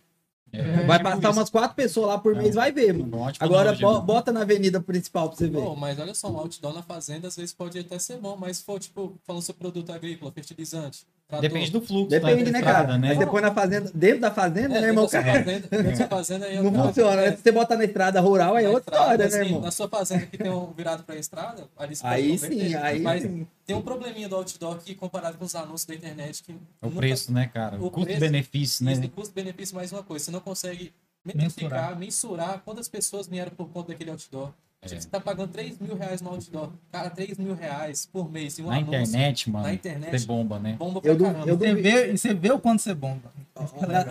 [0.59, 1.39] É, Vai tipo passar isso.
[1.39, 2.39] umas quatro pessoas lá por É.
[2.41, 3.31] mês, vai ver, mano.
[3.39, 5.61] Agora bo- bota na avenida principal pra você ver.
[5.77, 8.63] Mas olha só, um outdoor na fazenda às vezes pode até ser bom, mas se
[8.63, 12.97] for, tipo, falando sobre produto agrícola, fertilizante, trator, Depende do fluxo Depende, da né, cara?
[12.97, 13.15] né?
[13.15, 15.05] Você põe na fazenda, dentro da fazenda, É, né, irmão?
[15.05, 17.27] dentro da sua fazenda, sua fazenda aí é Não funciona, né?
[17.27, 19.45] é, Se você botar na estrada rural, aí é na outra estrada, história, né, assim,
[19.53, 19.61] irmão?
[19.61, 22.99] Na sua fazenda que tem um virado pra estrada, ali você pode Aí sim, aí
[23.01, 23.47] Mas sim.
[23.65, 26.87] tem um probleminha do outdoor que comparado com os anúncios da internet que É o
[26.89, 27.77] nunca- preço, né, cara?
[27.77, 28.93] O o custo-benefício, né?
[28.93, 30.25] Isso, custo-benefício mais uma coisa.
[30.25, 30.93] Você não consegue
[31.25, 34.51] metrificar, mensurar quantas pessoas vieram por conta daquele outdoor.
[34.85, 34.99] É.
[34.99, 36.69] Você tá pagando 3 mil reais no outdoor.
[36.91, 38.93] Cara, 3 mil reais por mês um Na anúncio.
[38.95, 39.65] internet, mano.
[39.65, 40.19] Na internet.
[40.19, 40.75] Você bomba, né?
[40.77, 41.47] Bomba pra Eu, caramba.
[41.47, 43.31] eu você vê, você vê o quanto você bomba.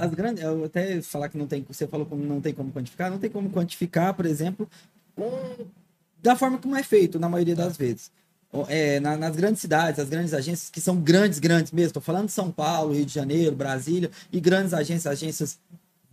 [0.01, 3.11] As grandes, eu até falar que não tem, você falou como não tem como quantificar,
[3.11, 4.68] não tem como quantificar, por exemplo,
[5.14, 5.31] com
[6.22, 8.11] da forma como é feito, na maioria das vezes.
[8.51, 11.89] Ó, é, na- nas grandes cidades, as grandes agências que são grandes, grandes mesmo.
[11.89, 15.59] Estou falando de São Paulo, Rio de Janeiro, Brasília e grandes agências, agências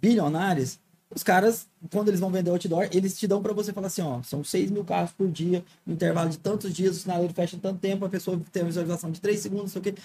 [0.01, 0.79] bilionárias.
[1.13, 4.21] Os caras, quando eles vão vender outdoor, eles te dão para você falar assim: ó,
[4.23, 7.59] são 6 mil carros por dia, no intervalo de tantos dias, o sinaleiro fecha em
[7.59, 9.95] tanto tempo, a pessoa tem uma visualização de 3 segundos, não sei o quê.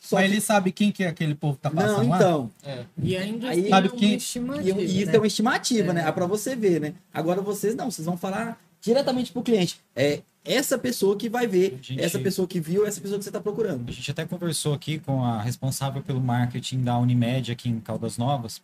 [0.00, 2.16] Só Mas que- ele sabe quem que é aquele povo que tá passando Não, lá?
[2.16, 2.50] então.
[2.64, 2.84] É.
[3.00, 5.14] E ainda Aí- tem Sabe uma quem- estimativa, E, e isso né?
[5.14, 5.92] é uma estimativa, É.
[5.92, 6.08] né?
[6.08, 6.94] É pra você ver, né?
[7.14, 9.80] Agora vocês não, vocês vão falar diretamente pro cliente.
[9.94, 13.30] É essa pessoa que vai ver, Gente- essa pessoa que viu, essa pessoa que você
[13.30, 13.88] tá procurando.
[13.88, 18.18] A gente até conversou aqui com a responsável pelo marketing da Unimed aqui em Caldas
[18.18, 18.60] Novas.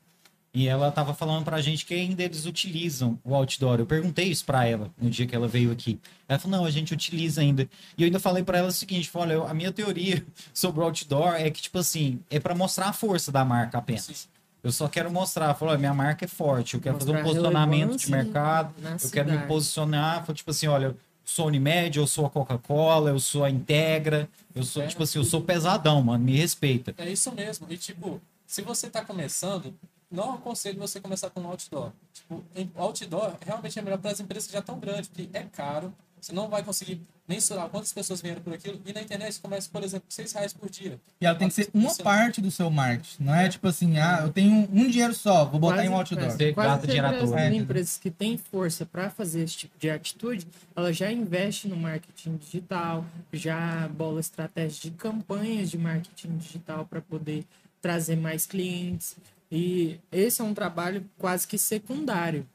[0.55, 3.79] E ela estava falando pra gente que ainda eles utilizam o outdoor.
[3.81, 6.01] Eu perguntei isso pra ela no dia que ela veio aqui.
[6.27, 7.69] Ela falou: não, a gente utiliza ainda.
[7.97, 10.25] E eu ainda falei pra ela o seguinte: falei, olha, a minha teoria
[10.55, 14.05] sobre o outdoor é que, tipo assim, é pra mostrar a força da marca apenas.
[14.05, 14.29] Sim.
[14.63, 17.97] Eu só quero mostrar, falou, minha marca é forte, eu quero fazer um Mostrar posicionamento
[17.97, 19.47] de mercado, eu quero me cidade.
[19.47, 23.51] posicionar, foi tipo assim, olha, eu sou Unimed, eu sou a Coca-Cola, eu sou a
[23.51, 24.87] Integra, eu sou, É.
[24.89, 26.93] tipo assim, eu sou pesadão, mano, me respeita.
[26.99, 27.67] É isso mesmo.
[27.71, 29.75] E, tipo, se você tá começando,
[30.11, 31.93] não aconselho você começar com um outdoor.
[32.15, 32.43] Tipo,
[32.77, 35.93] outdoor realmente é melhor para as empresas que já estão grandes, porque é caro.
[36.21, 38.81] Você não vai conseguir mensurar quantas pessoas vieram por aquilo.
[38.85, 40.99] E na internet começa, por exemplo, 6 reais por dia.
[41.21, 43.23] E ela tem que ser uma Você- parte do seu marketing.
[43.23, 46.25] Não é tipo assim, ah, eu tenho um dinheiro só, vou botar em um outdoor.
[46.25, 47.33] quase- Você quase dinheiro as.
[47.33, 50.45] É, empresas que têm força para fazer esse tipo de atitude,
[50.75, 57.01] ela já investe no marketing digital, já bola estratégias de campanhas de marketing digital para
[57.03, 57.45] poder
[57.81, 59.17] trazer mais clientes.
[59.51, 62.47] E esse é um trabalho quase que secundário.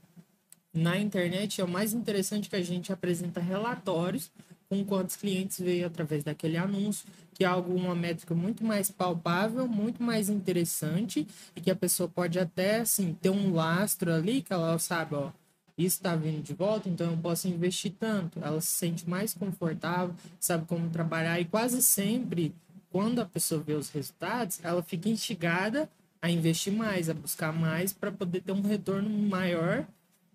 [0.74, 4.32] Na internet é o mais interessante que a gente apresenta relatórios
[4.70, 9.68] com quantos clientes veio através daquele anúncio, que é algo, uma métrica muito mais palpável,
[9.68, 14.52] muito mais interessante e que a pessoa pode até, assim, ter um lastro ali que
[14.52, 15.32] ela sabe, ó,
[15.78, 18.40] isso está vindo de volta, então eu posso investir tanto.
[18.42, 22.54] Ela se sente mais confortável, sabe como trabalhar e quase sempre,
[22.94, 25.90] quando a pessoa vê os resultados, ela fica instigada
[26.22, 29.88] a investir mais, a buscar mais para poder ter um retorno maior,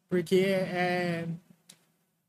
[0.08, 1.28] porque é,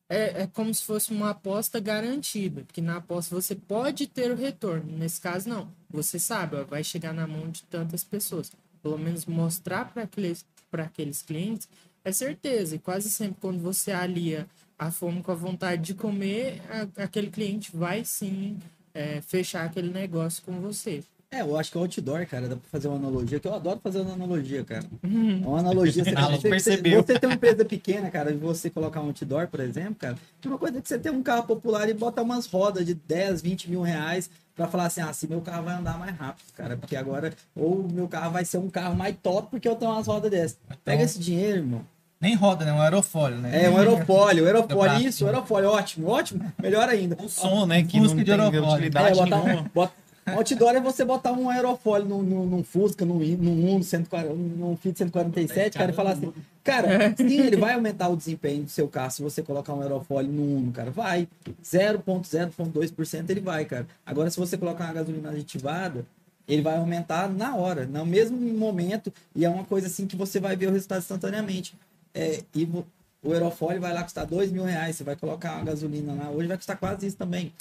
[0.08, 4.36] é, é como se fosse uma aposta garantida, porque na aposta você pode ter o
[4.36, 5.68] retorno, nesse caso não.
[5.90, 8.52] Você sabe, ó, vai chegar na mão de tantas pessoas.
[8.84, 11.68] Pelo menos mostrar para aqueles, aqueles clientes
[12.06, 12.76] é certeza.
[12.76, 17.32] E quase sempre quando você alia a fome com a vontade de comer, a- aquele
[17.32, 18.60] cliente vai sim
[19.00, 21.02] é, fechar aquele negócio com você.
[21.32, 23.80] É, eu acho que o outdoor, cara, dá pra fazer uma analogia, que eu adoro
[23.84, 24.84] fazer uma analogia, cara.
[25.04, 26.04] Uma analogia.
[26.04, 27.04] Você, Ela você, percebeu.
[27.04, 30.48] você tem uma empresa pequena, cara, e você colocar um outdoor, por exemplo, cara, é
[30.48, 33.70] uma coisa que você tem um carro popular e bota umas rodas de 10, 20
[33.70, 36.96] mil reais pra falar assim, ah, se meu carro vai andar mais rápido, cara, porque
[36.96, 40.32] agora, ou meu carro vai ser um carro mais top porque eu tenho umas rodas
[40.32, 40.58] dessas.
[40.84, 41.86] Pega esse dinheiro, irmão.
[42.22, 42.74] Nem roda, né?
[42.74, 43.66] Um aerofólio, né?
[43.66, 45.08] É, um aerofólio, Do aerofólio, braço.
[45.08, 47.16] isso, aerofólio, ótimo, ótimo, melhor ainda.
[47.24, 48.66] O som, né, que Busca não de tem aerofólio.
[48.66, 49.62] É, utilidade botar nenhuma.
[49.62, 49.94] um, bota,
[50.28, 54.34] um outdoor é você botar um aerofólio num, num, num Fusca, num, num Uno 140,
[54.34, 58.70] num Fit 147, cara, e falar assim, cara, sim, ele vai aumentar o desempenho do
[58.70, 61.26] seu carro se você colocar um aerofólio no Uno, cara, vai.
[61.64, 63.88] 0,0,2% ele vai, cara.
[64.06, 66.06] Agora, se você colocar uma gasolina aditivada,
[66.48, 70.40] ele vai aumentar na hora, no mesmo momento, e é uma coisa assim que você
[70.40, 71.76] vai ver o resultado instantaneamente.
[72.14, 72.66] É, e
[73.22, 76.48] o aerofólio vai lá custar dois mil reais, você vai colocar uma gasolina lá, hoje
[76.48, 77.54] vai custar quase isso também.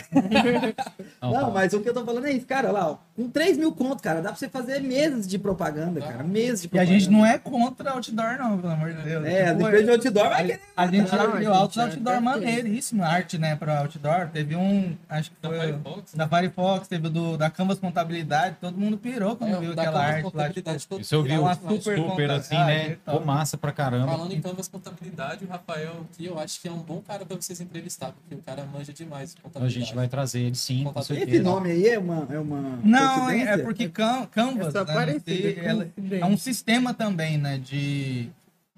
[1.22, 3.56] Não, Não, mas o que eu tô falando é isso, cara, lá, ó, com 3
[3.56, 6.70] mil conto, cara, dá pra você fazer meses de propaganda, cara, meses de E a
[6.70, 6.98] propaganda.
[6.98, 9.24] gente não é contra outdoor, não, pelo amor de Deus.
[9.26, 10.60] É, Tipo, depois de outdoor vai querer.
[10.76, 14.28] A gente já viu gente altos outdoor maneiríssimo, arte, né, pra outdoor.
[14.28, 18.56] Teve um, acho que Da foi Firefox, da Firefox, teve o do, da Canvas Contabilidade,
[18.60, 20.30] todo mundo pirou quando É, viu da aquela Canvas arte lá.
[20.30, 22.86] Contabilidade, Tipo, Isso eu vi É uma Super super assim, né?
[22.86, 23.18] é top.
[23.18, 24.12] Pô, massa pra caramba.
[24.12, 27.36] Falando em Canvas Contabilidade, o Rafael, que eu acho que é um bom cara pra
[27.36, 29.83] vocês entrevistar, porque o cara manja demais contabilidade.
[29.84, 31.42] Gente vai trazer ele sim, com Esse Esse certeza.
[31.44, 32.26] nome aí é uma.
[32.30, 35.88] É uma Não, é, é porque Can- Canvas É né, ela-
[36.20, 38.28] é um sistema também, né, de,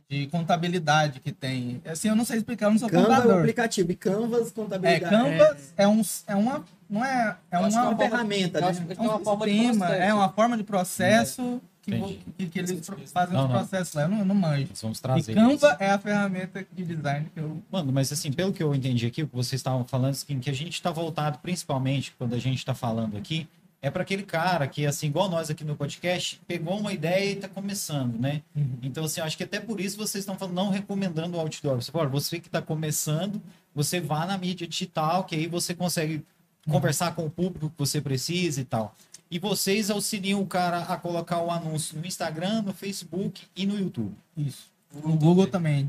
[0.09, 1.81] de contabilidade que tem.
[1.87, 3.39] Assim, eu não sei explicar, eu não sou Canva é o contador.
[3.39, 5.15] aplicativo e Canvas É, contabilidade.
[5.15, 8.67] Canvas é, um, é uma, não é, é uma, é uma ferramenta, né?
[8.89, 10.03] é é uma um forma de sistema, processo.
[10.03, 13.59] é uma forma de processo que, que, que eles Isso fazem Não, os não.
[13.59, 14.67] processos lá, eu não, não manjo.
[14.69, 15.81] Nós vamos E trazer Canva eles.
[15.81, 19.23] é a ferramenta de design que eu Mano, mas assim, pelo que eu entendi aqui,
[19.23, 22.59] o que vocês estavam falando, assim, que a gente está voltado, principalmente quando a gente
[22.59, 23.47] está falando aqui,
[23.83, 27.33] é para aquele cara que, assim, igual nós aqui no podcast, pegou uma ideia e
[27.35, 28.43] está começando, né?
[28.83, 31.77] Então, assim, eu acho que até por isso vocês estão falando, não recomendando o outdoor.
[31.81, 33.41] Você fala, você que está começando,
[33.75, 36.25] você vá na mídia digital, que aí você consegue
[36.69, 38.93] conversar com o público que você precisa e tal.
[39.31, 43.79] E vocês auxiliam o cara a colocar o anúncio no Instagram, no Facebook e no
[43.79, 44.15] YouTube.
[44.37, 44.71] Isso.
[45.05, 45.89] No Google também.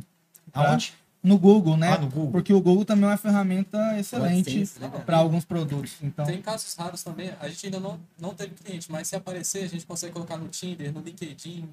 [0.53, 0.93] Aonde?
[1.21, 1.91] no Google, né?
[1.93, 2.31] Ah, no Google.
[2.31, 5.95] Porque o Google também é uma ferramenta excelente AdSense, né, para alguns produtos.
[6.01, 9.63] Então, Tem casos raros também, a gente ainda não, não teve cliente, mas se aparecer,
[9.65, 11.67] a gente consegue colocar no Tinder, no LinkedIn,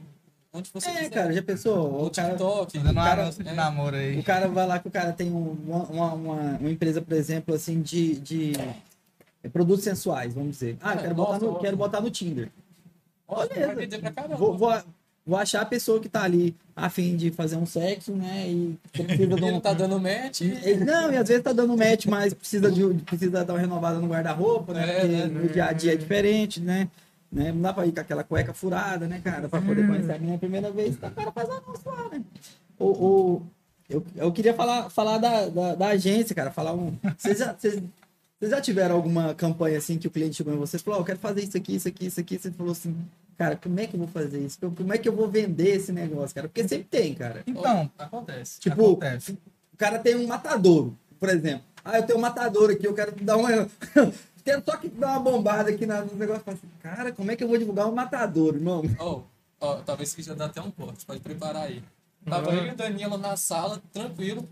[0.53, 1.11] onde você É, quiser.
[1.11, 1.77] cara, já pensou?
[1.93, 2.79] no O cara, TikTok.
[2.79, 3.53] um cara- de é.
[3.53, 4.19] namoro aí.
[4.19, 7.13] o cara vai lá que o cara tem um- uma, uma, uma- uma empresa, por
[7.15, 8.53] exemplo, assim, de, de
[9.49, 10.77] produtos sensuais, vamos dizer.
[10.81, 11.61] Ah, eu É, quero, nossa, botar, no, ótimo.
[11.61, 12.49] quero botar no Tinder.
[13.29, 14.01] Ó, Beleza.
[14.37, 14.75] Vou, vou,
[15.27, 18.47] vou achar a pessoa que tá ali a fim de fazer um sexo, né?
[18.49, 19.61] E precisa de um.
[19.61, 20.43] tá dando match.
[20.85, 24.09] Não, e às vezes tá dando match, mas precisa, de, precisa dar uma renovada no
[24.09, 24.83] guarda-roupa, né?
[24.91, 25.27] É, Porque né?
[25.27, 26.89] no dia a dia é diferente, né?
[27.33, 27.51] né?
[27.53, 29.49] Não dá pra ir com aquela cueca furada, né, cara?
[29.49, 30.95] Pra poder conhecer a minha primeira vez.
[30.97, 32.23] O cara faz anúncio lá, né?
[33.89, 36.51] Eu, eu queria falar, falar da, da, da agência, cara.
[36.51, 36.95] Falar um.
[37.19, 37.55] Vocês já,
[38.45, 41.03] vocês, já tiveram alguma campanha assim que o cliente chegou em vocês e falou: "Ó,
[41.03, 42.39] eu quero fazer isso aqui, isso aqui, isso aqui.
[42.39, 42.97] Você falou assim,
[43.37, 44.59] cara, como é que eu vou fazer isso?
[44.61, 46.49] Como é que eu vou vender esse negócio, cara?
[46.49, 47.43] Porque sempre tem, cara.
[47.47, 48.61] Então, Acontece.
[48.61, 49.33] Tipo, acontece.
[49.73, 51.65] o cara tem um matadouro, por exemplo.
[51.85, 53.49] Ah, eu tenho um matadouro aqui, eu quero dar uma.
[54.45, 56.43] quero só que dar uma bombada aqui na- no negócio.
[56.47, 58.83] Assim, Cara, como é que eu vou divulgar um matadouro, irmão?
[58.99, 59.23] Ó,
[59.61, 61.83] ó, talvez que já dá até um corte, pode preparar aí.
[62.29, 64.49] Tava eu e o Danilo na sala, tranquilo.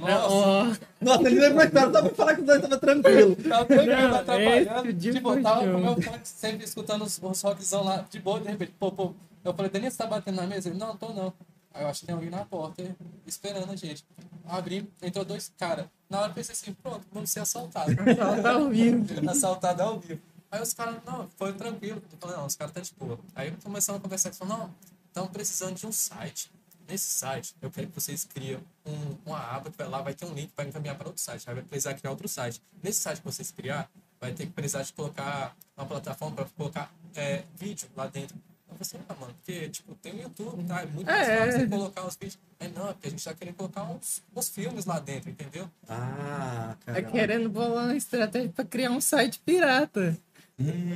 [0.00, 3.36] Nossa, Nossa, ele lembra história, só pra falar que os dois estavam tranquilos.
[3.48, 4.84] tava tranquilo, Não, tá trabalhando.
[4.86, 7.84] esse dia Tipo, foi eu tava com o meu fone sempre escutando os, os rockzão
[7.84, 9.14] lá, de boa, de repente, pô, pô.
[9.44, 10.68] Eu falei, você tá batendo na mesa?
[10.68, 11.32] Ele, não, tô não.
[11.72, 12.82] Aí eu acho que tem alguém na porta
[13.26, 14.04] esperando a gente.
[14.48, 15.86] Abri, entrou dois caras.
[16.08, 17.94] Na hora eu pensei assim, pronto, vamos ser assaltados.
[17.94, 19.30] só tá ouvindo.
[19.30, 20.20] assaltado ao vivo.
[20.50, 22.02] Aí os caras, não, foi tranquilo.
[22.12, 23.18] Eu falei, não, os caras tá de boa.
[23.36, 24.74] Aí começamos a conversar, eles falaram, não,
[25.06, 26.50] estamos precisando de um site.
[26.90, 30.24] Nesse site, eu quero que vocês criem um- uma aba que vai lá, vai ter
[30.24, 31.48] um link para encaminhar para outro site.
[31.48, 32.60] Aí vai precisar criar outro site.
[32.82, 33.88] Nesse site que vocês criar,
[34.20, 38.36] vai ter que precisar de colocar uma plataforma para colocar é, vídeo lá dentro.
[38.68, 40.82] Eu falei assim, ah, mano, porque, tipo, tem o YouTube, tá?
[40.82, 41.38] É muito mais É.
[41.38, 42.38] fácil você colocar os vídeos.
[42.60, 45.68] Aí, não, é porque a gente tá querendo colocar uns, uns filmes lá dentro, entendeu?
[45.88, 47.02] Ah, Tá cara.
[47.10, 50.16] querendo bolar uma estratégia pra criar um site pirata.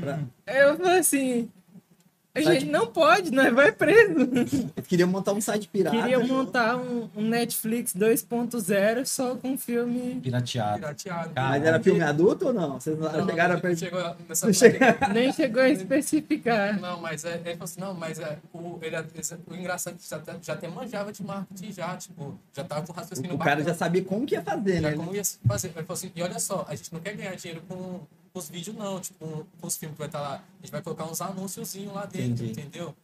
[0.00, 1.50] Pra- Aí eu falei assim.
[2.36, 4.12] A Site- gente não pode, nós vai preso.
[4.76, 5.96] Eles queriam montar um site pirata.
[5.96, 10.20] Queria montar um, um Netflix 2.0 só com filme.
[10.20, 10.80] Pirateado.
[10.80, 11.30] Pirateado.
[11.32, 12.80] Mas era filme adulto ou não?
[12.80, 13.76] Vocês não, Não, chegaram a per...
[13.76, 15.12] chegou nessa Não.
[15.14, 16.80] Nem chegou a especificar.
[16.80, 19.96] Não, mas é, ele falou assim, não, mas é, o, ele, esse- o engraçado é
[19.98, 23.34] que já, até- já até manjava de marketing já, tipo, já tava com o raciocínio
[23.34, 24.96] O cara bacana, já sabia como que ia fazer, já né?
[24.96, 25.68] como ia fazer.
[25.68, 28.00] Ele falou assim, e olha só, a gente não quer ganhar dinheiro com
[28.34, 30.34] os vídeos não, tipo, com os filmes que vai estar lá.
[30.34, 32.60] A gente vai colocar uns anúnciozinhos lá dentro, Entendi.
[32.60, 32.94] entendeu?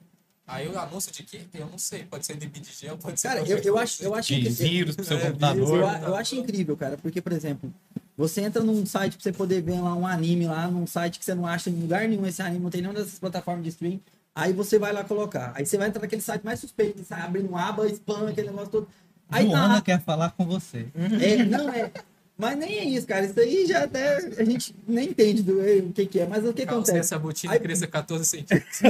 [0.46, 1.42] Aí o anúncio de quê?
[1.54, 3.28] Eu não sei, pode ser de BDG, pode ser...
[3.28, 5.78] Cara, eu, eu acho, eu acho vírus pro seu É, computador.
[5.78, 7.72] Eu, eu acho incrível, cara, porque, por exemplo,
[8.16, 11.24] você entra num site pra você poder ver lá um anime lá, num site que
[11.24, 14.00] você não acha em lugar nenhum esse anime, não tem nenhuma dessas plataformas de stream.
[14.34, 15.52] Aí você vai lá colocar.
[15.54, 18.70] Aí você vai entrar naquele site mais suspeito, que sai abrindo aba, spam, aquele negócio
[18.70, 18.88] todo.
[19.28, 19.80] Aí tá Joana lá.
[19.82, 20.88] quer falar com você.
[21.20, 21.92] É, não é.
[22.40, 23.26] Mas nem é isso, cara.
[23.26, 26.26] Isso aí já até a gente nem entende do, eh, o que, que é.
[26.26, 26.98] Mas o que Calça acontece?
[26.98, 28.80] essa botina Aí- cresça 14 centímetros.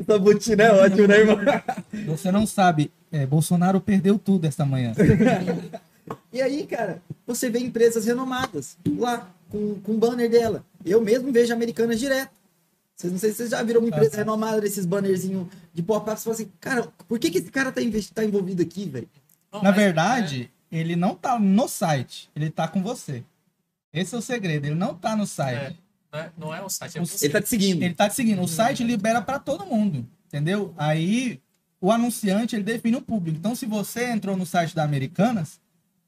[0.00, 1.36] Essa botina é ótimo, né, irmão?
[2.06, 4.92] Você não sabe, é, Bolsonaro perdeu tudo esta manhã.
[6.32, 10.64] E aí, cara, você vê empresas renomadas lá, com, com banner dela.
[10.84, 12.30] Eu mesmo vejo americanas direto.
[12.96, 14.16] Vocês não sei se vocês já viram uma empresa Ah, tá.
[14.18, 16.18] renomada desses bannerzinhos de pop-up.
[16.18, 19.08] Você fala assim, cara, por que, que esse cara tá, investi- tá envolvido aqui, velho?
[19.62, 23.22] Na verdade, ele não tá no site, ele tá com você.
[23.92, 25.78] Esse é o segredo, ele não tá no É, site.
[26.12, 27.26] não é, não é o site, é O- você.
[27.26, 27.82] Ele tá te seguindo.
[27.82, 28.40] Ele tá te seguindo.
[28.42, 30.74] O site libera para todo mundo, entendeu?
[30.78, 31.40] Aí
[31.80, 33.36] o anunciante ele define o público.
[33.38, 35.60] Então, se você entrou no site da Americanas,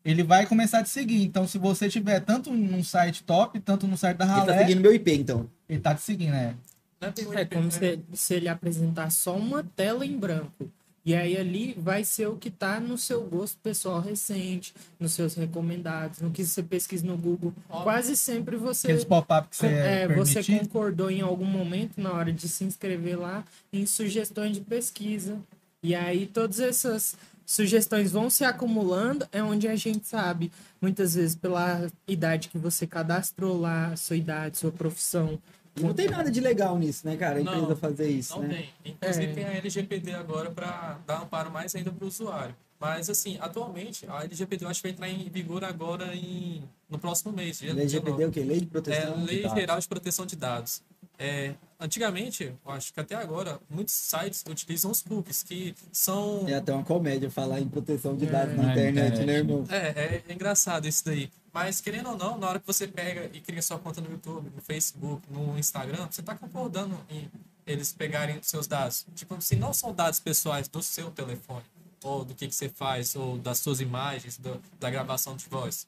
[0.04, 1.22] ele vai começar a te seguir.
[1.22, 4.58] Então, se você tiver tanto num site top, tanto no site da Ele tá Ralé,
[4.58, 5.48] seguindo meu IP, então.
[5.68, 6.54] ele tá te seguindo, né?
[7.00, 10.70] Não é bem É como se, se ele apresentar só uma tela em branco.
[11.04, 15.34] E aí ali vai ser o que tá no seu gosto pessoal recente, nos seus
[15.34, 17.52] recomendados, no que você pesquisa no Google.
[17.68, 17.82] Ó.
[17.82, 22.32] Quase sempre você, Aqueles pop-up que você é, você concordou em algum momento na hora
[22.32, 25.38] de se inscrever lá em sugestões de pesquisa.
[25.82, 30.50] E aí todas essas sugestões vão se acumulando, é onde a gente sabe,
[30.80, 35.38] muitas vezes pela idade que você cadastrou lá, sua idade, sua profissão.
[35.76, 37.38] E não tem nada de legal nisso, né, cara?
[37.38, 38.66] A empresa Não, fazer isso, Não né?
[38.82, 38.92] tem.
[38.92, 39.34] Inclusive É.
[39.34, 42.54] tem a LGPD agora para dar amparo mais ainda para o usuário.
[42.78, 46.98] Mas, assim, atualmente, a LGPD eu acho que vai entrar em vigor agora em, no
[46.98, 47.58] próximo mês.
[47.58, 48.22] dia LGPD 19.
[48.22, 48.40] é o quê?
[48.40, 49.58] Lei de É proteção de Lei dados.
[49.58, 50.82] Geral de Proteção de Dados.
[51.18, 56.44] É, antigamente, eu acho que até agora, muitos sites utilizam os cookies, que são...
[56.48, 58.56] É até uma comédia falar em proteção de dados É.
[58.56, 59.24] na internet.
[59.24, 59.64] né, irmão?
[59.70, 61.30] É, é, é engraçado isso daí.
[61.54, 64.50] Mas, querendo ou não, na hora que você pega e cria sua conta no YouTube,
[64.54, 67.30] no Facebook, no Instagram, você está concordando em
[67.64, 69.06] eles pegarem seus dados.
[69.14, 71.62] Tipo, se não são dados pessoais do seu telefone.
[72.02, 75.86] ou do que, que você faz, ou das suas imagens, do- da gravação de voz.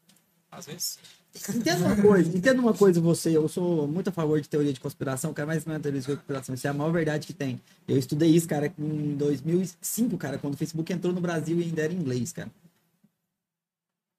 [0.50, 0.98] Às vezes.
[1.54, 4.80] Entenda uma coisa, entenda uma coisa você, eu sou muito a favor de teoria de
[4.80, 7.60] conspiração, cara, mas não é teoria de conspiração, isso é a maior verdade que tem.
[7.86, 11.82] Eu estudei isso, cara, em 2005, cara, quando o Facebook entrou no Brasil e ainda
[11.82, 12.50] era inglês, cara.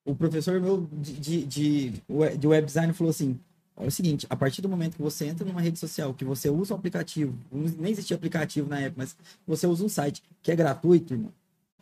[0.07, 3.37] O professor meu de, de, de, we- de web design falou assim,
[3.75, 6.49] é o seguinte, a partir do momento que você entra numa rede social, que você
[6.49, 10.55] usa um aplicativo, nem existia aplicativo na época, mas você usa um site que é
[10.55, 11.31] gratuito, irmão,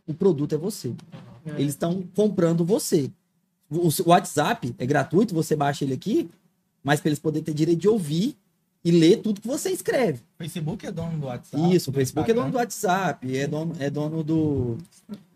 [0.07, 0.93] o produto é você.
[1.45, 1.51] É.
[1.51, 3.11] Eles estão comprando você.
[3.69, 6.28] O o WhatsApp é gratuito, você baixa ele aqui,
[6.84, 8.36] mas para eles poderem ter direito de ouvir
[8.86, 10.20] e ler tudo que você escreve.
[10.20, 11.76] O Facebook é dono do WhatsApp.
[11.76, 12.94] Isso, o do Facebook é dono do Instagram.
[12.94, 14.78] WhatsApp, é dono, é dono do,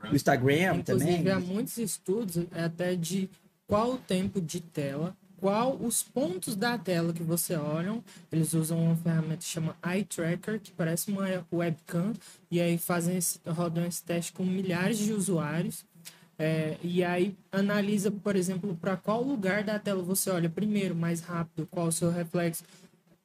[0.08, 1.32] do Instagram Inclusive, também.
[1.34, 3.28] há muitos estudos é até de
[3.66, 8.04] qual o tempo de tela, qual os pontos da tela que você olham.
[8.32, 12.14] Eles usam uma ferramenta que chama Eye Tracker, que parece uma webcam,
[12.52, 15.84] e aí fazem esse, rodam esse teste com milhares de usuários.
[16.38, 21.20] É, e aí analisa, por exemplo, para qual lugar da tela você olha primeiro, mais
[21.20, 22.64] rápido, qual o seu reflexo.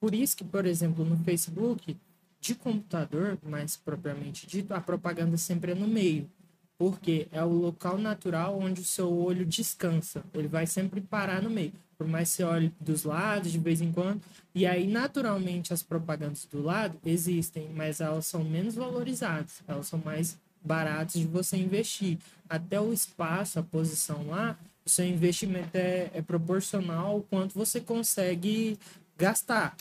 [0.05, 1.97] Por isso que, por exemplo, no Facebook,
[2.39, 6.29] de computador, mais propriamente dito, a propaganda sempre é no meio.
[6.77, 10.23] Porque é o local natural onde o seu olho descansa.
[10.35, 11.73] Ele vai sempre parar no meio.
[11.97, 14.21] Por mais que você olhe dos lados de vez em quando.
[14.55, 19.63] E aí, naturalmente, as propagandas do lado existem, mas elas são menos valorizadas.
[19.67, 22.19] Elas são mais baratas de você investir.
[22.47, 27.81] Até o espaço, a posição lá, o seu investimento é, é proporcional ao quanto você
[27.81, 28.79] consegue
[29.17, 29.77] gastar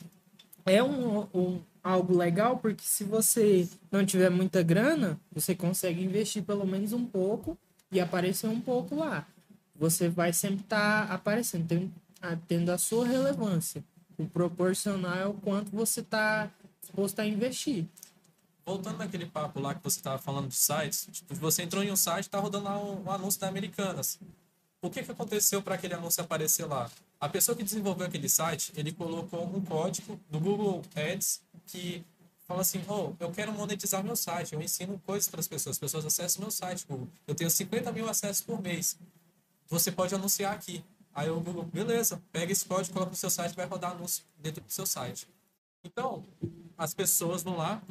[0.65, 6.43] é um, um- algo legal porque se você não tiver muita grana, você consegue investir
[6.43, 7.57] pelo menos um pouco
[7.91, 9.27] e aparecer um pouco lá.
[9.75, 11.93] Você vai sempre estar aparecendo, tendo,
[12.47, 13.83] tendo a sua relevância.
[14.17, 17.85] O proporcional é o quanto você está disposto a investir.
[18.65, 21.95] Voltando naquele papo lá que você estava falando de sites, tipo, você entrou em um
[21.97, 24.17] site e tá rodando lá um, um anúncio da Americanas.
[24.81, 26.89] O que, que aconteceu para aquele anúncio aparecer lá?
[27.23, 32.03] A pessoa que desenvolveu aquele site, ele colocou um código do Google Ads que
[32.45, 35.79] fala assim, oh, eu quero monetizar meu site, eu ensino coisas para as pessoas, as
[35.79, 37.07] pessoas acessam meu site, Google.
[37.25, 38.97] Eu tenho 50 mil acessos por mês.
[39.69, 40.83] Você pode anunciar aqui.
[41.15, 44.61] Aí o Google, beleza, pega esse código, coloca no seu site, vai rodar anúncio dentro
[44.61, 45.25] do seu site.
[45.81, 46.25] Então,
[46.77, 47.81] as pessoas vão lá,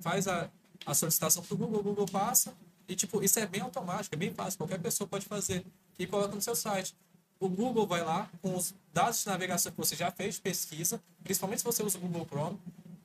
[0.00, 0.48] faz a,
[0.86, 2.54] a solicitação para o Google, o Google passa,
[2.88, 5.62] e tipo, isso é bem automático, é bem fácil, qualquer pessoa pode fazer,
[5.98, 6.96] e coloca no seu site.
[7.40, 11.00] O Google vai lá com os dados de navegação que você já fez, de pesquisa,
[11.22, 12.58] principalmente se você usa o Google Chrome,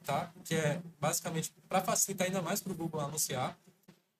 [0.03, 0.31] tá?
[0.43, 3.57] Que é basicamente para facilitar ainda mais para o Google anunciar.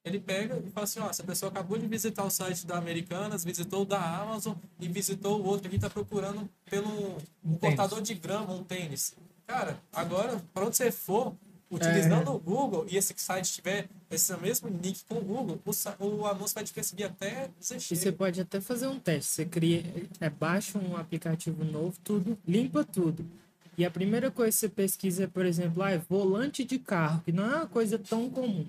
[0.06, 3.44] Ele pega e fala assim, ó, essa pessoa acabou de visitar o site da Americanas,
[3.44, 7.60] visitou o da Amazon e visitou o outro aqui, tá procurando pelo um, tênis.
[7.60, 9.16] cortador de grama, um tênis.
[9.48, 11.34] Cara, agora, para onde você for,
[11.72, 16.26] utilizando o Google e esse site tiver esse mesmo nick com o Google, o, o
[16.28, 18.02] anúncio vai te perseguir até você E chega.
[18.02, 19.32] você pode até fazer um teste.
[19.32, 19.84] Você cria,
[20.20, 23.26] é, baixa um aplicativo novo, tudo, limpa tudo.
[23.76, 27.22] E a primeira coisa que você pesquisa é, por exemplo, ah, é volante de carro,
[27.26, 28.66] que não é uma coisa tão comum.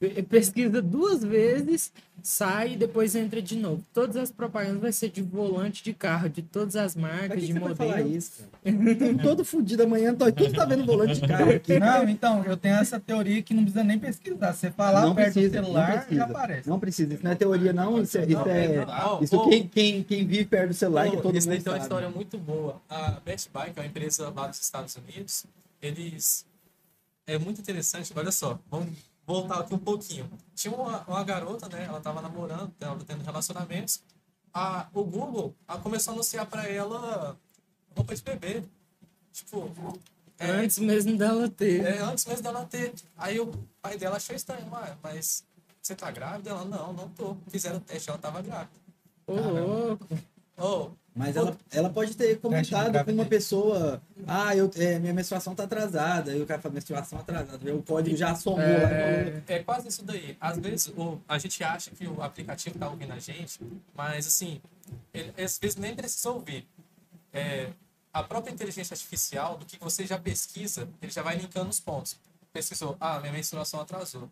[0.00, 1.92] Pe- Pesquisa duas vezes,
[2.22, 3.84] sai e depois entra de novo.
[3.92, 7.52] Todas as propagandas vai ser de volante de carro, de todas as marcas, que de
[7.52, 8.16] você vai falar modelo.
[8.16, 8.94] isso, cara?
[9.16, 11.80] Tô todo fudido amanhã, tô, tudo tá vendo volante de carro aqui.
[11.80, 14.52] Não, então, eu tenho essa teoria que não precisa nem pesquisar.
[14.52, 16.14] Você falar Não perto precisa, do não celular, precisa.
[16.16, 16.68] já aparece.
[16.68, 18.00] Não precisa, isso não é teoria, não.
[18.00, 18.24] Isso é.
[18.24, 21.48] Isso, é, Não, isso quem, quem, quem vive perto do celular, que Pô, todo isso
[21.50, 22.80] mundo tem uma história muito boa.
[22.88, 25.44] A Best Buy, que é uma empresa lá dos Estados Unidos,
[25.82, 26.46] eles.
[27.26, 28.88] É muito interessante, olha só, vamos
[29.28, 30.26] voltar aqui um pouquinho.
[30.54, 31.84] Tinha uma, uma garota, né?
[31.84, 34.02] Ela tava namorando, tava tendo relacionamentos.
[34.54, 37.36] A, o Google a, começou a anunciar pra ela
[37.94, 38.62] roupa de bebê.
[39.30, 39.70] Tipo.
[40.38, 41.84] é, Antes mesmo dela ter.
[41.84, 42.94] é, antes mesmo dela ter.
[43.18, 43.52] Aí o
[43.82, 45.44] pai dela achou estranho, "Ué, mas
[45.82, 46.48] você tá grávida?
[46.50, 47.36] Ela, não, não tô.
[47.48, 48.70] Fizeram o teste, ela tava grávida.
[49.26, 50.08] Ô, louco.
[50.58, 55.54] Oh, Mas ela, ela pode ter comentado com uma pessoa, ah, eu, é, minha menstruação
[55.54, 56.32] tá atrasada.
[56.32, 57.74] Aí o cara fala, menstruação atrasada.
[57.74, 60.36] O código já somou lá e falou, É quase isso daí.
[60.40, 63.60] Às vezes o, a gente acha que o aplicativo tá ouvindo a gente,
[63.94, 64.60] mas assim,
[65.14, 66.66] ele, às vezes nem precisa ouvir.
[67.32, 67.68] É,
[68.12, 72.18] a própria inteligência artificial, do que você já pesquisa, ele já vai linkando os pontos.
[72.52, 74.28] Pesquisou, ah, minha menstruação atrasou.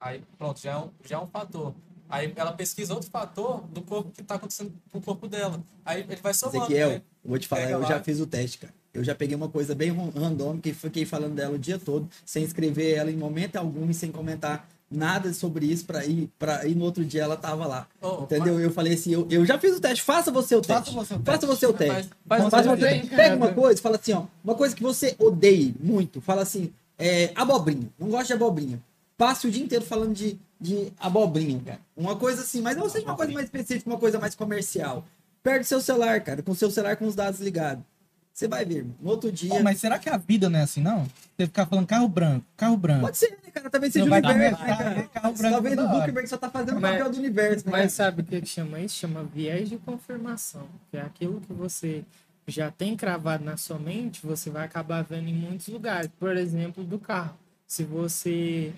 [0.00, 1.74] Aí, pronto, já é um, já é um fator.
[2.08, 5.60] Aí ela pesquisa outro fator do corpo que tá acontecendo com o corpo dela.
[5.84, 6.58] Aí ele vai somando.
[6.58, 7.02] Ezequiel, né?
[7.24, 7.86] eu vou te falar, Pega eu lá.
[7.88, 8.72] já fiz o teste, cara.
[8.94, 12.08] Eu já peguei uma coisa bem ran- random, que fiquei falando dela o dia todo,
[12.24, 16.64] sem escrever ela em momento algum e sem comentar nada sobre isso pra ir, pra
[16.64, 17.88] ir no outro dia ela tava lá.
[18.00, 18.58] Oh, entendeu?
[18.60, 20.94] Eu falei assim, eu, eu já fiz o teste, faça você o Faça teste.
[20.94, 21.46] você o Faça teste.
[21.46, 21.92] você o teste.
[21.92, 22.08] Faz-
[22.42, 23.16] faz Faz você coisa, teste.
[23.16, 27.32] pega uma coisa, fala assim, ó, uma coisa que você odeie muito, fala assim, é,
[27.34, 28.80] abobrinha, não gosta de abobrinha.
[29.18, 31.80] Passe o dia inteiro falando de de abobrinha, cara.
[31.96, 35.04] Uma coisa assim, mas não seja uma coisa mais específica, uma coisa mais comercial.
[35.42, 37.84] Perde seu celular, cara, com seu celular com os dados ligados.
[38.32, 39.48] Você vai ver, no outro dia.
[39.48, 41.04] Pô, mas será que a vida não é assim, não?
[41.38, 43.00] Você ficar falando carro branco, carro branco.
[43.02, 43.70] Pode ser, né, cara?
[43.70, 45.02] Talvez seja o universo, né, cara?
[45.04, 45.82] Carro branco Talvez o.
[45.94, 47.72] Zuckerberg só tá fazendo o Mas- papel do universo, né?
[47.72, 48.96] Mas sabe o que que chama isso?
[48.96, 50.66] Chama viés de confirmação.
[50.90, 52.04] Que é aquilo que você
[52.46, 56.10] já tem cravado na sua mente, você vai acabar vendo em muitos lugares.
[56.18, 57.34] Por exemplo, do carro.
[57.66, 58.70] Se você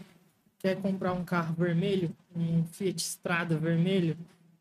[0.58, 4.16] quer comprar um carro vermelho, um Fiat Strada vermelho,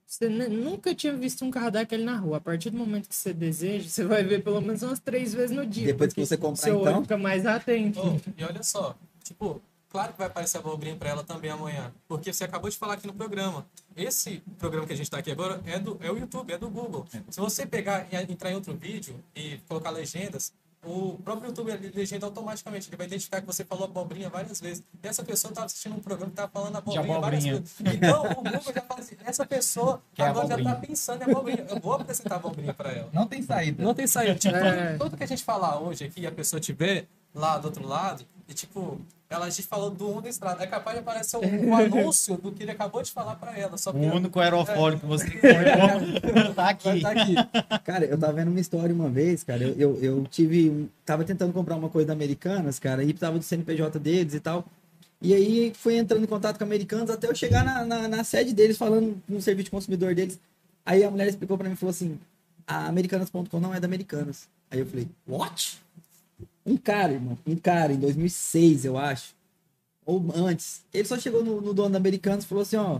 [0.06, 2.38] você nu- nunca tinha visto um carro daquele na rua.
[2.38, 5.56] A partir do momento que você deseja, você vai ver pelo menos umas três vezes
[5.56, 5.88] no dia.
[5.88, 7.02] Depois que você comprar, seu olho então?
[7.02, 8.00] fica mais atento.
[8.00, 11.91] Oh, e olha só, tipo, claro que vai aparecer a abobrinha pra ela também amanhã.
[12.08, 13.66] Porque você acabou de falar aqui no programa.
[13.98, 16.70] Esse programa que a gente tá aqui agora é, do, é o YouTube, é do
[16.70, 17.06] Google.
[17.30, 20.54] Se você pegar e entrar em outro vídeo e colocar legendas,
[20.88, 22.89] o próprio YouTube ele legenda automaticamente.
[22.89, 24.83] Ele vai identificar que você falou abobrinha várias vezes.
[25.03, 27.53] E essa pessoa tá assistindo um programa que tá falando abobrinha, várias abobrinha.
[27.59, 27.75] vezes.
[27.95, 30.88] Então o Google já fala assim, essa pessoa Que é agora já tá abobrinha.
[30.88, 31.65] pensando em abobrinha.
[31.69, 33.09] Eu vou apresentar a abobrinha pra ela.
[33.13, 33.83] Não tem saída.
[33.83, 34.35] Não tem saída.
[34.35, 34.91] Tipo, É.
[34.93, 38.25] tudo, tudo que a gente falar hoje aqui, a pessoa tiver lá do outro lado,
[38.47, 38.99] e tipo,
[39.30, 40.63] ela a gente falou do da estrada.
[40.63, 43.78] É capaz de aparecer um, um anúncio do que ele acabou de falar pra ela.
[43.78, 45.49] Só O que único aerofólio que você foi
[46.55, 47.01] tá aqui.
[47.01, 47.36] tá aqui.
[47.84, 49.63] Cara, eu tava vendo uma história uma vez, cara.
[49.63, 50.69] Eu, eu, eu tive.
[50.69, 54.39] um- Tava tentando comprar uma coisa da Americanas, cara, e tava do CNPJ deles e
[54.39, 54.65] tal.
[55.21, 58.53] E aí fui entrando em contato com Americanas até eu chegar na, na, na sede
[58.53, 60.39] deles, falando no serviço de consumidor deles.
[60.86, 62.19] Aí a mulher explicou pra mim e falou assim:
[62.67, 64.47] a Americanas.com não é da Americanas.
[64.69, 65.80] Aí eu falei: What?
[66.68, 69.34] Um cara, irmão, um cara, em 2006, eu acho.
[70.05, 70.86] Ou antes.
[70.93, 72.99] Ele só chegou no, no dono da Americanas e falou assim: Ó,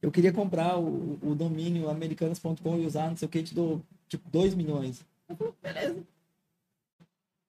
[0.00, 3.82] eu queria comprar o, o domínio americanas.com e usar, não sei o que, te dou
[4.08, 5.04] tipo 2 milhões.
[5.28, 5.96] Eu falei, beleza.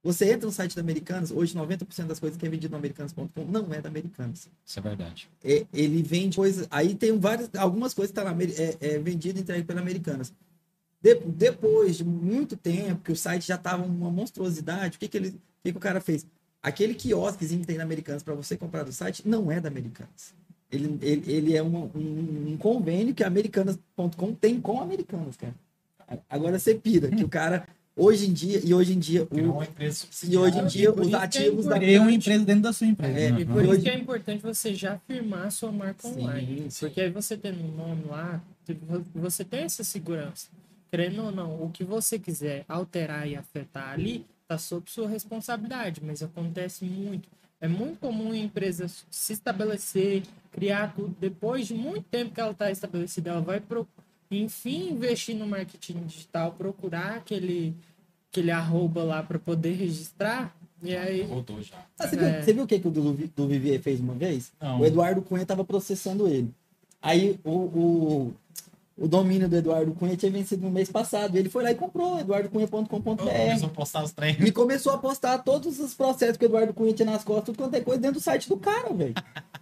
[0.03, 3.45] Você entra no site da Americanas, hoje 90% das coisas que é vendido no americanas.com
[3.45, 4.49] não é da Americanas.
[4.65, 5.29] Isso é verdade.
[5.43, 6.67] É, ele vende coisas.
[6.71, 10.33] Aí tem várias, algumas coisas que tá na, é, é vendido e entregue pela Americanas.
[11.01, 15.17] De- depois de muito tempo, que o site já tava uma monstruosidade, o que, que,
[15.17, 15.33] ele, o
[15.63, 16.25] que, que o cara fez?
[16.61, 20.33] Aquele quiosquezinho que tem na Americanas para você comprar do site não é da Americanas.
[20.71, 25.35] Ele, ele, ele é um, um, um convênio que a Americanas.com tem com a Americanas,
[25.35, 25.55] cara.
[26.29, 29.63] Agora você pira, que o cara, hoje em dia, e hoje em dia, o, uma
[29.65, 32.87] empresa e hoje em dia, os é ativos da Criei uma empresa dentro da sua
[32.87, 33.17] empresa.
[33.19, 36.21] É, E por Hoje- isso que é importante você já firmar a sua marca Sim,
[36.21, 36.65] online.
[36.69, 36.85] sim.
[36.85, 38.41] Porque aí você tendo um nome lá,
[39.15, 40.47] você tem essa segurança.
[40.91, 46.01] Querendo ou não, o que você quiser alterar e afetar ali, tá sob sua responsabilidade,
[46.03, 47.29] mas acontece muito.
[47.61, 51.15] É muito comum a empresa se estabelecer, criar tudo.
[51.19, 53.87] Depois de muito tempo que ela está estabelecida, ela vai, pro,
[54.29, 57.73] enfim, investir no marketing digital, procurar aquele,
[58.29, 60.53] aquele arroba lá para poder registrar.
[60.83, 61.77] E aí, Rodou já.
[61.99, 62.41] Ah, você, viu, É.
[62.41, 64.51] você viu o que, que o do, do Vivier fez uma vez?
[64.59, 64.81] Não.
[64.81, 66.51] O Eduardo Cunha tava processando ele.
[66.99, 68.33] Aí o, o,
[68.97, 71.35] o domínio do Eduardo Cunha tinha vencido no mês passado.
[71.35, 74.35] Ele foi lá e comprou Começou eduardocunha.com.br a postar os trem.
[74.43, 77.57] e começou a postar todos os processos que o Eduardo Cunha tinha nas costas, tudo
[77.57, 79.13] quanto é coisa dentro do site do cara, velho.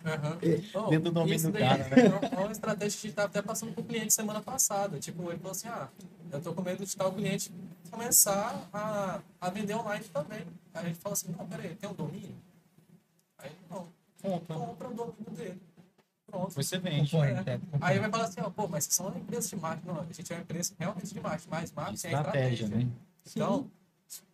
[0.06, 0.38] Aham.
[0.42, 0.62] É.
[0.78, 1.86] Oh, Dentro do domínio do cara,
[2.32, 4.98] É uma estratégia que a gente tava até passando com o cliente semana passada.
[5.00, 5.88] Tipo, ele falou assim: ah,
[6.32, 7.52] eu tô com medo de tal cliente
[7.92, 10.40] começar a, a vender online também.
[10.74, 12.36] Aí a gente fala assim: não, peraí, tem um domínio?
[13.38, 13.88] Aí não,
[14.22, 14.56] Compra.
[14.56, 15.62] compra o domínio dele.
[16.30, 16.54] Pronto.
[16.54, 17.12] Você vende.
[17.12, 18.00] Concorrente, é, Aí concorrente.
[18.00, 19.88] vai falar assim, ó, pô, mas vocês são uma empresa de marketing.
[19.88, 22.86] Não, a gente é uma empresa realmente de marketing, mas marketing é Estratégia, estratégia.
[22.86, 22.92] né?
[23.32, 23.68] Então,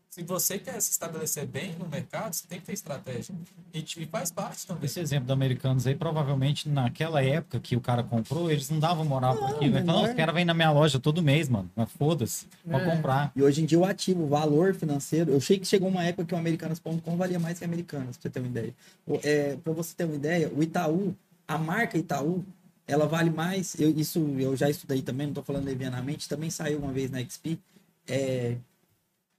[0.10, 3.36] se você quer se estabelecer bem no mercado, você tem que ter estratégia.
[3.74, 4.86] E, e faz parte também.
[4.86, 9.04] Esse exemplo do Americanos aí, provavelmente naquela época que o cara comprou, eles não davam
[9.04, 9.76] moral pra aquilo.
[9.76, 10.12] Ele não falou, é.
[10.12, 11.70] os caras vêm na minha loja todo mês, mano.
[11.76, 12.80] Mas foda-se, É.
[12.90, 13.34] comprar.
[13.36, 16.24] E hoje em dia o ativo, o valor financeiro, eu sei que chegou uma época
[16.24, 18.74] que o Americanas.com valia mais que Americanas, pra você ter uma ideia.
[19.22, 21.14] É, pra você ter uma ideia, o Itaú,
[21.48, 22.44] a marca Itaú,
[22.88, 26.80] ela vale mais, eu, isso eu já estudei também, não tô falando levianamente, também saiu
[26.80, 27.60] uma vez na XP,
[28.08, 28.58] é,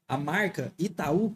[0.09, 1.33] a marca Itaú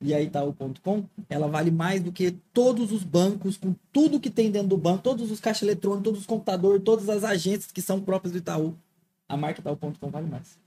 [0.00, 4.50] e a Itaú.com, ela vale mais do que todos os bancos, com tudo que tem
[4.50, 8.00] dentro do banco, todos os caixas eletrônicos, todos os computadores, todas as agências que são
[8.00, 8.74] próprias do Itaú.
[9.28, 10.58] A marca Itaú.com vale mais.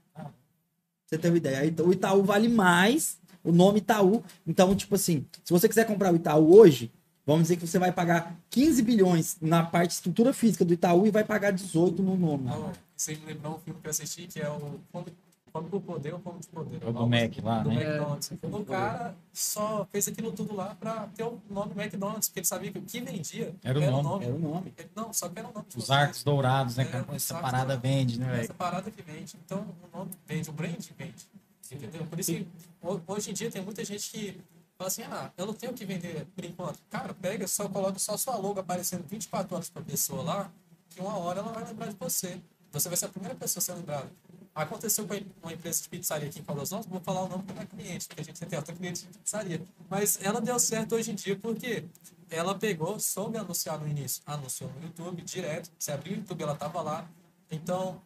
[1.06, 1.60] Você tem uma ideia.
[1.60, 4.24] Aí, O Itaú vale mais, o nome Itaú.
[4.46, 6.92] Então, tipo assim, se você quiser comprar o Itaú hoje,
[7.26, 11.06] vamos dizer que você vai pagar 15 bilhões na parte de estrutura física do Itaú
[11.08, 12.46] e vai pagar 18 no nome.
[12.50, 16.12] Então, você me lembrou um filme que eu assisti, que é o Fome, por Poder
[16.16, 16.80] ou Fome de Poder?
[16.84, 17.76] É o do Mac lá, do né?
[17.84, 18.32] McDonald's.
[18.42, 22.72] O cara só fez aquilo tudo lá pra ter o nome McDonald's, porque ele sabia
[22.72, 24.26] que o que vendia Era o nome.
[24.26, 24.74] Era o nome.
[24.76, 25.66] Ele- Não, só que era o nome.
[25.76, 27.06] Os arcos dourados, né, É, cara?
[27.14, 27.82] Essa parada dourados.
[27.84, 28.42] vende, né, velho?
[28.46, 29.36] Essa parada que vende.
[29.46, 29.60] Então,
[29.94, 31.28] o nome vende, o brand vende.
[31.72, 32.06] Entendeu?
[32.08, 32.48] Por isso que
[32.82, 34.42] ho- hoje em dia tem muita gente que
[34.84, 36.80] fala assim, ah, eu não tenho que vender por enquanto.
[36.90, 40.52] Cara, pega, só coloca só sua logo aparecendo 24 horas pra pessoa lá,
[40.90, 42.42] que uma hora ela vai lembrar de você.
[42.72, 44.12] Você vai ser a primeira pessoa a ser lembrada.
[44.54, 47.62] Aconteceu com uma empresa de pizzaria aqui em Caldas Novas, vou falar o nome não
[47.62, 49.62] é cliente, porque a gente tem outra cliente de pizzaria.
[49.90, 51.86] Mas ela deu certo hoje em dia porque
[52.30, 56.56] ela pegou, soube anunciar no início, anunciou no YouTube direto, você abriu o YouTube, ela
[56.56, 57.08] tava lá.
[57.50, 58.02] Então,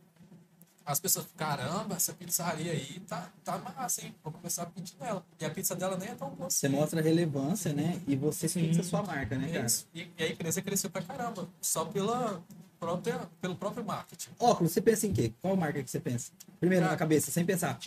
[0.87, 4.15] as pessoas, caramba, essa pizzaria aí tá, tá massa, hein?
[4.23, 5.23] Vou começar a pedir nela.
[5.39, 6.75] E a pizza dela nem é tão boa Você assim.
[6.75, 7.99] mostra a relevância, né?
[8.07, 9.65] E você fixa a sua marca, né, cara?
[9.65, 9.85] isso.
[9.93, 12.41] E, e a empresa cresceu pra caramba, só pela
[12.79, 14.29] própria, pelo próprio marketing.
[14.39, 15.33] Óculos, você pensa em quê?
[15.41, 16.31] Qual marca que você pensa?
[16.57, 17.77] Primeiro na cabeça, sem pensar.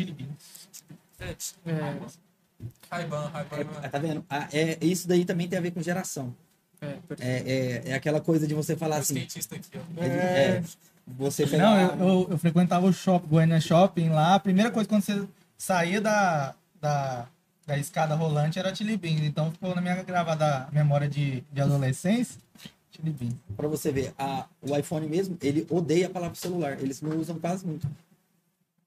[1.19, 1.25] É,
[1.65, 2.01] É,
[2.91, 4.25] Ray-Ban, Ray-Ban, É, tá vendo?
[4.29, 6.35] Ah, é, isso daí também tem a ver com geração.
[6.83, 9.21] é, É, é, é aquela coisa de você falar o assim.
[9.21, 10.03] aqui, ó.
[10.03, 10.07] É,
[10.57, 10.63] é,
[11.17, 14.35] você Não, eu, eu, eu frequentava o shopping, Goiânia Shopping lá.
[14.35, 17.27] A primeira coisa quando você saía da, da,
[17.67, 19.23] da escada rolante era Chili Beans.
[19.23, 22.41] Então ficou na minha gravada memória de, de adolescência.
[22.91, 23.35] Chili Beans.
[23.57, 26.81] Pra você ver, a, o iPhone mesmo, ele odeia a palavra celular.
[26.81, 27.89] Eles não usam quase nunca.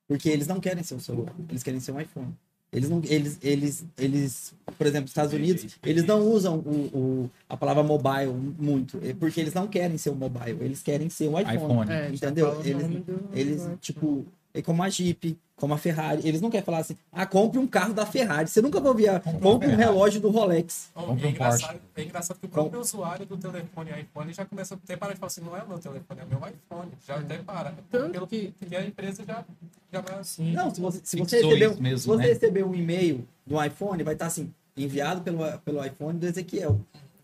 [0.08, 2.36] Porque eles não querem ser um celular, eles querem ser um iPhone.
[2.74, 7.32] Eles não, eles, eles, eles, por exemplo, nos Estados Unidos, eles não usam o, o-
[7.48, 11.28] a palavra mobile muito, é porque eles não querem ser um mobile, eles querem ser
[11.30, 11.56] um iPhone.
[11.56, 11.92] iPhone.
[11.92, 12.50] é, entendeu?
[12.50, 12.86] o Eles,
[13.34, 14.26] eles tipo,
[14.62, 17.94] como a Jeep, como a Ferrari, eles não querem falar assim, ah, compre um carro
[17.94, 18.48] da Ferrari.
[18.50, 20.90] Você nunca vai ouvir, ah, Compre um compre um relógio do Rolex.
[20.94, 24.46] Ó, Compra é, um engraçado, é engraçado que o próprio usuário do telefone iPhone já
[24.46, 26.40] começa a até parar de falar assim, não é o meu telefone, é o meu
[26.40, 26.92] iPhone.
[27.08, 27.74] Já até para.
[27.90, 29.44] Pelo que- que a empresa já,
[29.92, 30.52] já vai Sim.
[30.54, 32.30] Não, se você, se você receber, um- mesmo, se você né?
[32.30, 36.80] receber um e-mail do iPhone, vai estar assim, enviado pelo, pelo iPhone do Ezequiel.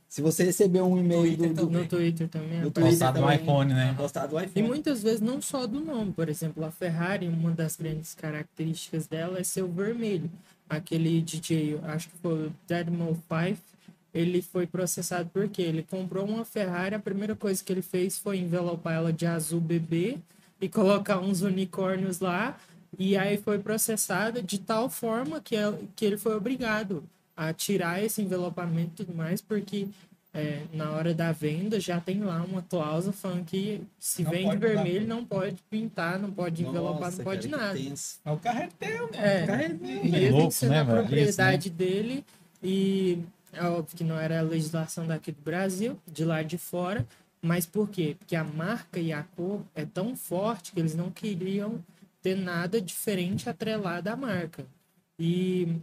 [0.10, 2.58] Se você receber um e-mail do, Twitter do, No Twitter também.
[2.62, 2.72] No.
[2.72, 3.42] Twitter Postado no também.
[3.44, 3.94] iPhone, né?
[3.96, 4.68] postado do E iPhone.
[4.68, 9.38] muitas vezes não só do nome, por exemplo, a Ferrari, uma das grandes características dela
[9.40, 10.30] é ser o vermelho.
[10.68, 13.60] Aquele DJ, acho que foi o Deadmo 5,
[14.12, 18.40] ele foi processado porque ele comprou uma Ferrari, a primeira coisa que ele fez foi
[18.40, 20.18] envelopar ela de azul bebê
[20.60, 22.58] e colocar uns unicórnios lá,
[22.98, 27.04] e aí foi processado de tal forma que, el- que ele foi obrigado
[27.40, 29.88] a tirar esse envelopamento e tudo mais, porque
[30.34, 34.56] é, na hora da venda já tem lá uma cláusula falando que se Não vende
[34.56, 37.80] mudar vermelho não pode pintar, não pode envelopar, Nossa, não pode cara, nada.
[37.80, 39.10] É o carro é teu.
[39.14, 41.00] É, Cara, e É louco, né, velho?
[41.00, 42.26] propriedade dele
[42.62, 43.20] e
[43.54, 47.08] é óbvio que não era a legislação daqui do Brasil, de lá de fora,
[47.42, 48.18] mas por quê?
[48.20, 51.80] Porque a marca e a cor é tão forte que eles não queriam
[52.22, 54.66] ter nada diferente atrelado à marca.
[55.18, 55.78] E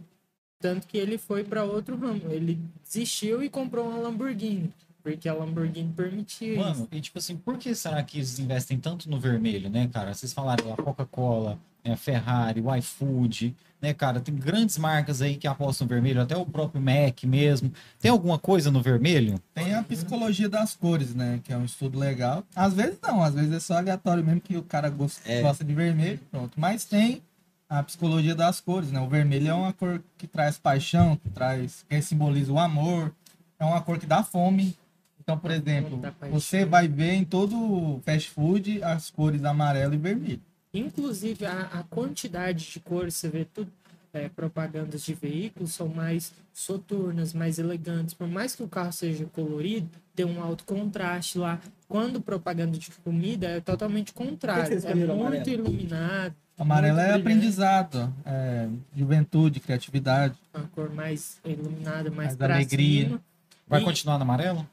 [0.59, 4.71] tanto que ele foi para outro ramo, ele desistiu e comprou uma Lamborghini,
[5.03, 6.59] porque a Lamborghini permitia isso.
[6.59, 10.13] Mano, e tipo assim, por que será que eles investem tanto no vermelho, né, cara?
[10.13, 14.19] Vocês falaram a Coca-Cola, né, a Ferrari, o iFood, né, cara?
[14.19, 17.71] Tem grandes marcas aí que apostam no vermelho, até o próprio Mac mesmo.
[17.99, 19.39] Tem alguma coisa no vermelho?
[19.53, 21.39] Tem a psicologia das cores, né?
[21.43, 22.43] Que é um estudo legal.
[22.55, 25.41] Às vezes não, às vezes é só aleatório mesmo que o cara gosta, É.
[25.43, 26.59] gosta de vermelho, pronto.
[26.59, 27.21] Mas tem
[27.69, 28.99] a psicologia das cores, né?
[28.99, 33.13] O vermelho é uma cor que traz paixão, que traz, que simboliza o amor,
[33.59, 34.75] é uma cor que dá fome.
[35.19, 36.01] Então, por exemplo,
[36.31, 40.41] você vai ver em todo fast food as cores amarelo e vermelho.
[40.73, 43.69] Inclusive, a, a quantidade de cores, você vê tudo,
[44.13, 48.13] é, propagandas de veículos são mais soturnas, mais elegantes.
[48.13, 51.59] Por mais que o carro seja colorido, tem um alto contraste lá.
[51.89, 54.77] Quando propaganda de comida, é totalmente contrário.
[54.85, 55.49] É muito amarelo?
[55.49, 60.33] iluminado, Amarelo é aprendizado, é juventude, criatividade.
[60.53, 63.05] uma cor mais iluminada, mais Mais pra alegria.
[63.05, 63.21] cima.
[63.67, 64.67] Vai E- continuar no amarelo?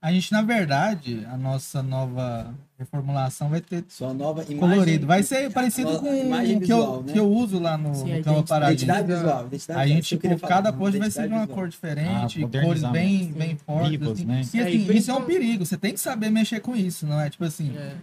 [0.00, 4.58] A gente, na verdade, a nossa nova reformulação vai ter Sua nova imagem.
[4.58, 5.06] colorido.
[5.06, 7.12] Vai ser parecido a com o que, eu, né?
[7.12, 8.42] que eu uso lá no, Sim, no Cama.
[8.44, 8.74] Paradinho.
[8.74, 9.46] Identidade visual.
[9.46, 11.56] Identidade A visual, gente, tipo, falar, cada post vai ser de uma visual.
[11.58, 13.34] cor diferente, Ah, cores bem, mesmo.
[13.34, 13.90] bem fortes.
[13.90, 14.24] Vivas, assim.
[14.26, 14.36] né?
[14.36, 17.04] E assim, É, e isso é um perigo, você tem que saber mexer com isso,
[17.06, 17.28] não é?
[17.28, 17.94] Tipo assim, É,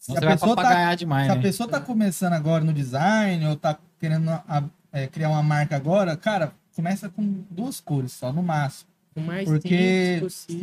[0.00, 1.42] se a pessoa tá demais, se a né?
[1.42, 6.16] pessoa tá começando agora no design ou tá querendo a- é, criar uma marca agora,
[6.16, 8.89] cara, começa com duas cores só, no máximo.
[9.16, 10.20] O mais Porque.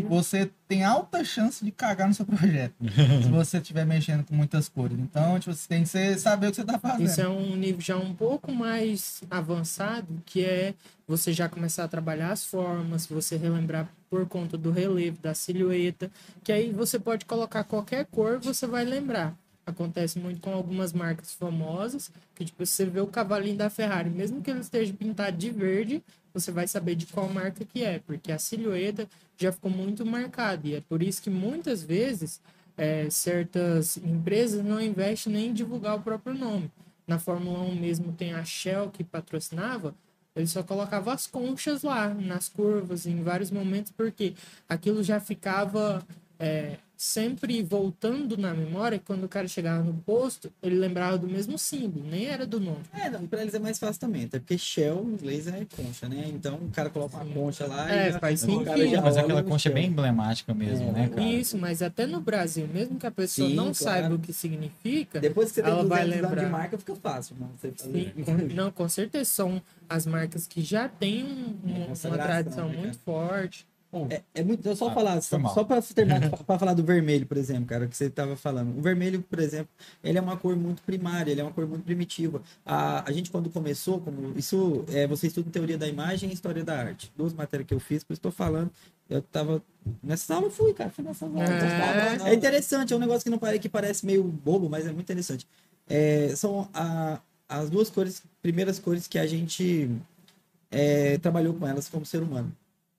[0.07, 2.73] Você tem alta chance de cagar no seu projeto.
[3.23, 4.97] se você estiver mexendo com muitas cores.
[4.97, 7.07] Então, tipo, você tem que ser- saber o que você tá fazendo.
[7.07, 10.73] Isso é um nível já um pouco mais avançado, que é
[11.07, 16.09] você já começar a trabalhar as formas, você relembrar por conta do relevo, da silhueta,
[16.43, 19.35] que aí você pode colocar qualquer cor, você vai lembrar.
[19.67, 24.41] Acontece muito com algumas marcas famosas, que tipo, você vê o cavalinho da Ferrari, mesmo
[24.41, 26.01] que ele esteja pintado de verde,
[26.33, 30.65] você vai saber de qual marca que é, porque a silhueta já ficou muito marcada,
[30.65, 32.39] e é por isso que muitas vezes
[32.77, 36.71] é, certas empresas não investem nem em divulgar o próprio nome.
[37.05, 39.93] Na Fórmula 1 mesmo tem a Shell que patrocinava,
[40.33, 44.33] ele só colocava as conchas lá, nas curvas, em vários momentos, porque
[44.69, 46.05] aquilo já ficava
[46.39, 48.99] é, sempre voltando na memória.
[49.03, 52.81] Quando o cara chegava no posto, ele lembrava do mesmo símbolo, nem era do nome.
[52.93, 56.09] É, não, pra eles é mais fácil também, até porque shell em inglês é concha,
[56.09, 56.25] né?
[56.27, 58.91] Então o cara coloca uma concha lá É, e faz o cara sentido.
[58.91, 61.21] já Mas aquela concha é bem emblemática mesmo, É, né, cara?
[61.23, 63.75] Isso, mas até no Brasil, mesmo que a pessoa Sim, não claro.
[63.75, 66.49] saiba o que significa, Depois que você Ela 200 vai anos de lembrar.
[66.49, 67.53] marca, fica fácil, mano.
[67.75, 72.69] Sim, com- não, com certeza são as marcas que já têm um- É, uma tradição
[72.69, 73.65] né, muito forte.
[74.09, 74.63] É, é muito.
[74.67, 75.53] Eu só Ah, falar, só, mal.
[75.53, 78.77] só pra terminar, pra- pra falar do vermelho, por exemplo, cara, que você tava falando.
[78.77, 79.69] O vermelho, por exemplo,
[80.03, 82.41] ele é uma cor muito primária, ele é uma cor muito primitiva.
[82.65, 86.63] A, a gente, quando começou, como isso, é, você estuda teoria da imagem e história
[86.63, 87.11] da arte.
[87.17, 88.69] Duas matérias que eu fiz, por isso estou falando.
[89.09, 89.61] Eu tava.
[90.03, 90.89] Nessa aula eu fui, cara.
[90.89, 91.41] Fui nessa aula.
[91.43, 92.29] É.
[92.29, 95.01] É interessante, é um negócio que não parece, que parece meio bobo, mas é muito
[95.03, 95.47] interessante.
[95.89, 99.89] É, são a- as duas cores, primeiras cores que a gente
[100.69, 102.51] é, trabalhou com elas como ser humano.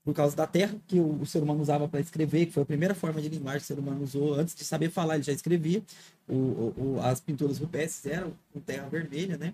[0.09, 2.66] Por causa da terra que o, o ser humano usava para escrever, que foi a
[2.66, 4.32] primeira forma de linguagem que o ser humano usou.
[4.32, 5.82] Antes de saber falar, ele já escrevia.
[6.26, 9.52] O, o- as pinturas rupestres eram com terra vermelha, né?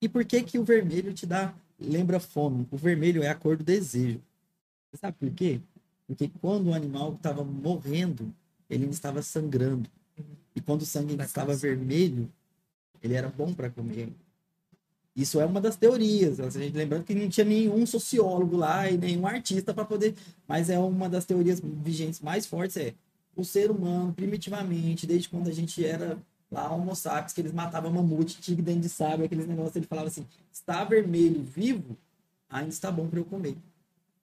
[0.00, 2.68] E por que que o vermelho te dá lembra fome?
[2.70, 4.20] O vermelho é a cor do desejo.
[4.92, 5.60] Você sabe por quê?
[6.06, 8.32] Porque quando o animal estava morrendo,
[8.70, 9.90] ele ainda estava sangrando.
[10.54, 12.30] E quando o sangue estava vermelho,
[13.02, 14.08] ele era bom para comer.
[15.16, 16.38] Isso é uma das teorias.
[16.38, 20.14] A gente lembrando que não tinha nenhum sociólogo lá e nenhum artista para poder.
[20.46, 22.94] Mas é uma das teorias vigentes mais fortes é
[23.34, 26.18] o ser humano primitivamente, desde quando a gente era
[26.50, 30.08] lá Homo sapiens, que eles matavam mamute, tigre dentro de sábio, aqueles negócios, ele falava
[30.08, 31.96] assim: está vermelho, vivo,
[32.48, 33.56] ainda está bom para eu comer.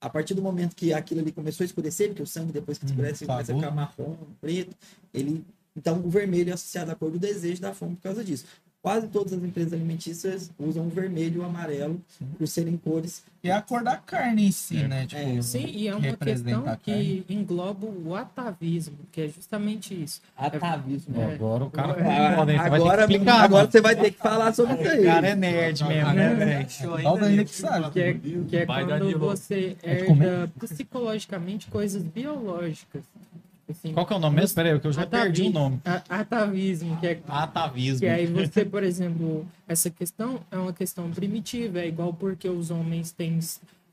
[0.02, 2.86] A partir do momento que aquilo ali começou a escurecer, porque o sangue depois que
[2.86, 4.76] escurece começa a ficar marrom, preto,
[5.14, 8.46] ele então o vermelho é associado à cor do desejo da fome por causa disso.
[8.84, 12.02] Quase todas as empresas alimentícias usam o vermelho e o amarelo
[12.38, 13.24] por serem cores.
[13.42, 14.88] E a cor da carne em si, É.
[14.90, 15.08] né?
[15.08, 20.22] Tipo, É, Sim, e é uma questão que engloba o atavismo, que é justamente isso.
[20.36, 21.16] Atavismo.
[21.18, 21.34] É.
[21.34, 22.36] Agora o cara É.
[22.36, 22.58] foda, hein?
[22.60, 24.88] Você vai ter que Agora, explicar, agora você vai ter que falar sobre isso O
[24.92, 25.04] aí.
[25.06, 26.70] cara é nerd mesmo, né, velho?
[26.70, 27.90] Só o Danilo que sabe.
[27.92, 28.14] Que é,
[28.50, 30.28] que é quando você comer.
[30.28, 33.04] herda psicologicamente coisas biológicas.
[33.70, 34.56] Assim, Qual que é o nome mesmo?
[34.56, 35.80] Pera aí, que eu já perdi o nome.
[36.10, 38.00] Atavismo, que é Atavismo.
[38.00, 42.72] Que aí você, por exemplo, essa questão é uma questão primitiva, é igual porque os
[42.72, 43.40] homens têm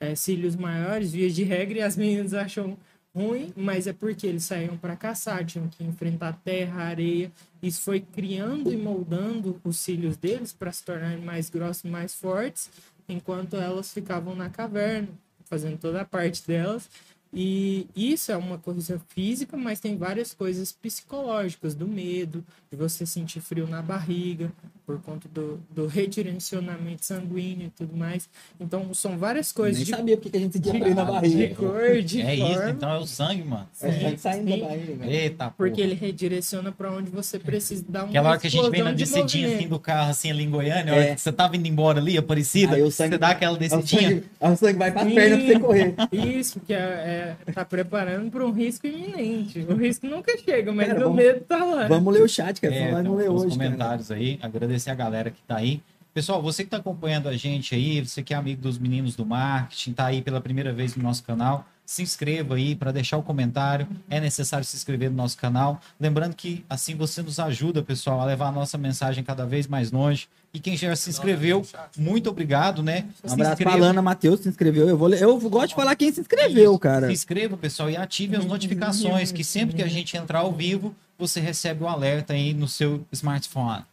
[0.00, 2.76] é, cílios maiores, via de regra, e as meninas acham
[3.14, 7.30] ruim, mas é porque eles saíam para caçar, tinham que enfrentar terra, areia.
[7.62, 12.14] Isso foi criando e moldando os cílios deles para se tornarem mais grossos e mais
[12.14, 12.70] fortes,
[13.08, 15.08] enquanto elas ficavam na caverna,
[15.44, 16.88] fazendo toda a parte delas.
[17.32, 23.06] E isso é uma coisa física, mas tem várias coisas psicológicas, do medo, de você
[23.06, 24.52] sentir frio na barriga,
[24.91, 28.28] por conta do, do redirecionamento sanguíneo e tudo mais.
[28.59, 31.11] Então, são várias coisas Nem de, sabia porque que a gente de, frio na de
[31.12, 31.55] barriga.
[31.55, 33.68] cor, de É isso, forma, então é o sangue, mano.
[33.80, 34.61] É, tá saindo sim.
[34.61, 34.97] da barriga.
[34.97, 35.11] cara.
[35.11, 35.84] Eita, porque porra.
[35.84, 38.91] ele redireciona para onde você precisa dar uma Aquela hora que a gente vem na
[38.91, 41.14] de descidinha assim do carro, assim, ali em Goiânia, a hora É.
[41.14, 43.61] que você tava indo embora ali, Aparecida, Aí o sangue- você dá aquela Aí o
[43.61, 44.03] descidinha.
[44.11, 45.14] sangue, aí o sangue vai pra Sim.
[45.14, 45.95] perna pra você correr.
[46.12, 49.61] Isso, que é, é tá preparando para um risco iminente.
[49.68, 51.86] O risco nunca chega, mas Cara, o vamos- medo tá lá.
[51.88, 52.74] Vamos ler o chat, cara.
[52.74, 53.57] É, nós então, não ler os hoje.
[53.59, 53.70] cara.
[53.70, 55.82] comentários aí, agradecer a galera que tá aí.
[56.14, 59.26] Pessoal, você que tá acompanhando a gente aí, você que é amigo dos meninos do
[59.26, 63.22] marketing, tá aí pela primeira vez no nosso canal, se inscreva aí para deixar o
[63.22, 63.86] comentário.
[64.08, 65.80] É necessário se inscrever no nosso canal.
[66.00, 69.92] Lembrando que assim você nos ajuda, pessoal, a levar a nossa mensagem cada vez mais
[69.92, 70.28] longe.
[70.52, 71.64] E quem já se inscreveu,
[71.96, 73.06] muito obrigado, né?
[73.22, 73.76] Um abraço pra inscreva.
[73.86, 74.88] Lana Matheus, se inscreveu.
[74.88, 77.07] Eu, vou, ler- eu gosto de falar quem se inscreveu, cara.
[77.07, 80.92] Se inscreva, pessoal, e ative as notificações, que sempre que a gente entrar ao vivo,
[81.16, 83.84] você recebe o alerta aí no seu smartphone.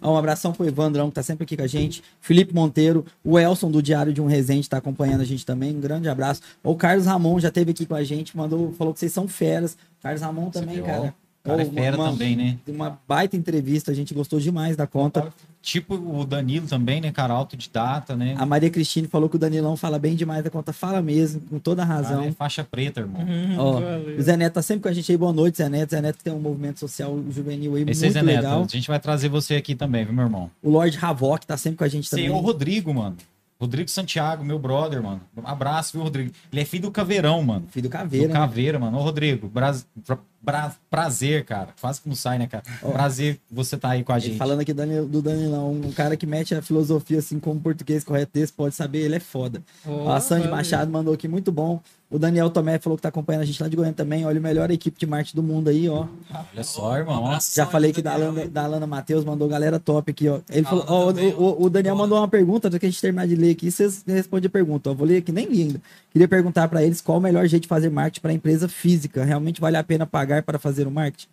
[0.00, 2.02] Um abração pro Evandrão, que tá sempre aqui com a gente.
[2.20, 5.74] Felipe Monteiro, o Elson do Diário de um Resende tá acompanhando a gente também.
[5.76, 6.40] Um grande abraço.
[6.62, 9.76] O Carlos Ramon já esteve aqui com a gente, mandou, falou que vocês são feras.
[10.00, 11.14] Carlos Ramon também, cara.
[11.44, 12.58] O cara é Ô, fera uma- também, né?
[12.68, 15.32] Uma baita entrevista, a gente gostou demais da conta.
[15.62, 17.32] Tipo o Danilo também, né, cara?
[17.34, 18.34] Autodidata, né?
[18.36, 20.72] A Maria Cristine falou que o Danilão fala bem demais da conta.
[20.72, 22.24] Fala mesmo, com toda a Cara, razão.
[22.24, 23.22] é faixa preta, irmão.
[23.22, 24.18] Uhum, Ó, valeu.
[24.18, 25.16] o Zé Neto tá sempre com a gente aí.
[25.16, 25.90] Boa noite, Zé Neto.
[25.90, 28.62] Zé Neto tem um movimento social juvenil aí Esse muito Zé Neto, legal.
[28.64, 30.50] a gente vai trazer você aqui também, viu, meu irmão?
[30.60, 32.26] O Lorde Havok tá sempre com a gente também.
[32.26, 33.16] é o Rodrigo, mano.
[33.62, 35.20] Rodrigo Santiago, meu brother, mano.
[35.36, 36.32] Um abraço, viu, Rodrigo?
[36.52, 37.66] Ele é filho do Caveirão, mano.
[37.70, 38.26] Filho do Do Caveira.
[38.26, 38.32] né?
[38.34, 38.98] Caveira, mano.
[38.98, 41.68] Ô, Rodrigo, bra- prazer, cara.
[41.80, 42.64] Quase que não sai, né, cara?
[42.80, 44.36] Prazer você tá aí com a gente.
[44.36, 48.52] falando aqui do Danilão, um cara que mete a filosofia assim como português correto desse,
[48.52, 49.62] pode saber, ele é foda.
[49.86, 50.48] Ó, a Sandy.
[50.48, 51.80] Machado mandou aqui, muito bom.
[52.12, 54.26] O Daniel Tomé falou que tá acompanhando a gente lá de Goiânia também.
[54.26, 56.06] Olha, o melhor equipe de marketing do mundo aí, ó.
[56.52, 57.24] Olha só, irmão.
[57.24, 60.40] Um Já falei que da Alana, da Alana Matheus mandou galera top aqui, ó.
[60.50, 62.04] Ele falou, Alana ó, o- também, o, o, Daniel Boa.
[62.06, 64.90] mandou uma pergunta, antes que a gente terminar de ler aqui, vocês respondem a pergunta.
[64.90, 65.80] Ó, vou ler aqui, nem li ainda.
[66.10, 69.24] Queria perguntar para eles qual o melhor jeito de fazer marketing para empresa física.
[69.24, 71.28] Realmente vale a pena pagar para fazer o marketing?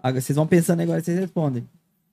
[0.00, 1.66] Agora, vocês vão pensando agora, vocês respondem.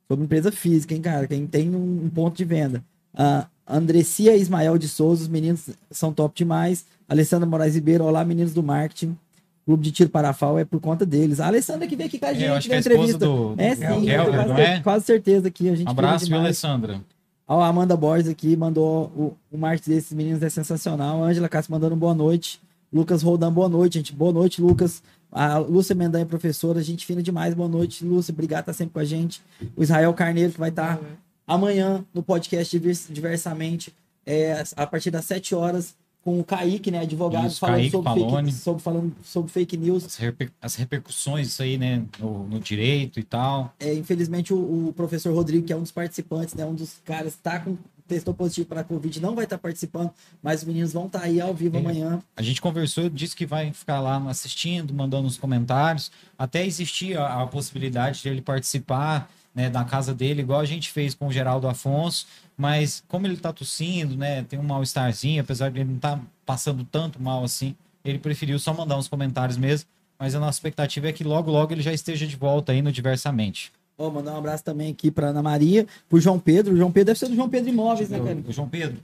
[0.07, 1.27] Sobre empresa física, hein, cara?
[1.27, 2.83] Quem tem um, um ponto de venda.
[3.13, 6.83] Ah, Andressia e Ismael de Souza, os meninos são top demais.
[7.11, 9.17] Alessandra Moraes Ribeiro, olá, meninos do marketing.
[9.65, 11.39] Clube de Tiro Parafal é por conta deles.
[11.39, 12.79] A Alessandra que veio aqui com a gente É, eu acho que na é a
[12.79, 13.25] esposa entrevista.
[13.25, 14.79] do, do É sim, quase, não é?
[14.79, 15.69] quase certeza aqui.
[15.69, 16.37] A gente Um abraço, viu.
[16.37, 17.01] Alessandra?
[17.47, 21.21] Ó, a Amanda Borges aqui mandou o, o marketing desses meninos é sensacional.
[21.21, 22.61] A Ângela Cássio mandando boa noite.
[22.93, 24.13] Lucas Roldan, boa noite, gente.
[24.13, 25.03] Boa noite, Lucas.
[25.31, 27.53] A Lúcia Mendanha, professora, gente fina demais.
[27.53, 28.31] Boa noite, Lúcia.
[28.31, 29.41] Obrigado, tá sempre com a gente.
[29.75, 30.99] O Israel Carneiro, que vai estar
[31.45, 33.93] amanhã no podcast Divers- Diversamente,
[34.25, 35.93] é, a partir das 7 horas,
[36.23, 40.05] com o Kaique, né, advogado, Isso, falando, Kaique sobre fake, sobre, falando sobre fake news.
[40.05, 42.03] As, reper- as repercussões disso aí, né?
[42.19, 43.73] No, no direito e tal.
[43.79, 47.35] É, infelizmente, o, o professor Rodrigo, que é um dos participantes, né, um dos caras,
[47.35, 47.75] tá com
[48.07, 50.11] testou positivo para a Covid, não vai estar participando,
[50.43, 51.79] mas os meninos vão estar aí ao vivo É.
[51.79, 52.21] amanhã.
[52.35, 56.11] A gente conversou, disse que vai ficar lá assistindo, mandando os comentários.
[56.37, 60.91] Até existia a, a possibilidade de ele participar né, da casa dele, igual a gente
[60.91, 62.25] fez com o Geraldo Afonso.
[62.61, 64.43] Mas como ele tá tossindo, né?
[64.43, 67.75] Tem um mal-estarzinho, apesar de ele não estar passando tanto mal assim,
[68.05, 69.89] ele preferiu só mandar uns comentários mesmo.
[70.19, 72.91] Mas a nossa expectativa é que logo, logo ele já esteja de volta aí no
[72.91, 73.73] Diversamente.
[73.97, 76.75] Ó, mandar um abraço também aqui para Ana Maria, pro João Pedro.
[76.75, 78.37] O João Pedro deve ser do João Pedro Imóveis, né, cara?
[78.47, 78.99] O João Pedro,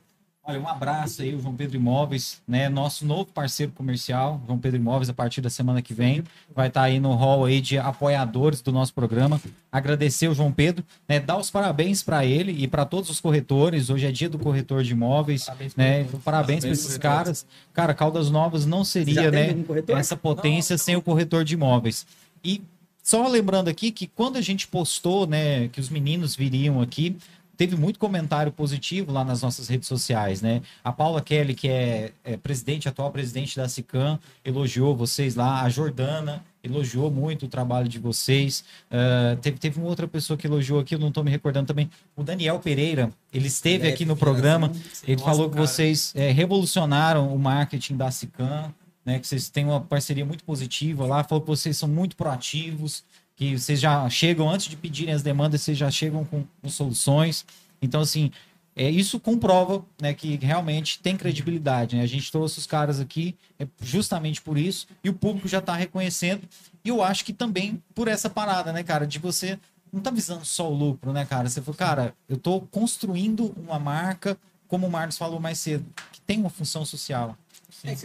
[0.47, 2.69] olha, um abraço aí, o João Pedro Imóveis, né?
[2.69, 6.23] Nosso novo parceiro comercial, João Pedro Imóveis, a partir da semana que vem,
[6.55, 9.41] vai estar aí no hall aí de apoiadores do nosso programa.
[9.69, 11.19] Agradecer o João Pedro, né?
[11.19, 13.89] Dar os parabéns para ele e para todos os corretores.
[13.89, 16.01] Hoje é dia do corretor de imóveis, Parabéns né?
[16.01, 17.45] Então, parabéns para Parabéns, esses caras.
[17.73, 19.53] Cara, Caldas Novas não seria, né?
[19.65, 19.97] corretor?
[19.97, 20.99] Essa potência Não, sem não.
[21.01, 22.07] o corretor de imóveis.
[22.43, 22.61] E
[23.07, 27.15] só lembrando aqui que quando a gente postou, né, que os meninos viriam aqui,
[27.57, 30.61] teve muito comentário positivo lá nas nossas redes sociais, né?
[30.83, 35.63] A Paula Kelly, que é, é presidente, atual presidente da SICAM, elogiou vocês lá.
[35.63, 38.63] A Jordana elogiou muito o trabalho de vocês.
[38.91, 41.89] Ah, teve, teve uma outra pessoa que elogiou aqui, eu não estou me recordando também.
[42.15, 44.67] O Daniel Pereira, ele esteve É, aqui no programa.
[44.67, 45.05] assim.
[45.07, 45.67] Ele Nossa, falou que cara.
[45.67, 48.73] vocês é, revolucionaram o marketing da SICAM,
[49.05, 49.17] né?
[49.19, 51.23] Que vocês têm uma parceria muito positiva lá.
[51.23, 53.03] Falou que vocês são muito proativos,
[53.37, 57.45] que vocês já chegam, antes de pedirem as demandas, vocês já chegam com, com soluções.
[57.79, 58.31] Então, assim,
[58.75, 61.95] é, isso comprova né, que realmente tem credibilidade.
[61.95, 62.01] Né?
[62.01, 65.75] A gente trouxe os caras aqui é justamente por isso, e o público já está
[65.75, 66.41] reconhecendo.
[66.83, 69.59] E eu acho que também por essa parada, né, cara, de você
[69.93, 71.47] não tá visando só o lucro, né, cara?
[71.47, 74.35] Você falou, cara, eu tô construindo uma marca,
[74.67, 77.37] como o Marcos falou mais cedo, que tem uma função social.
[77.83, 77.95] É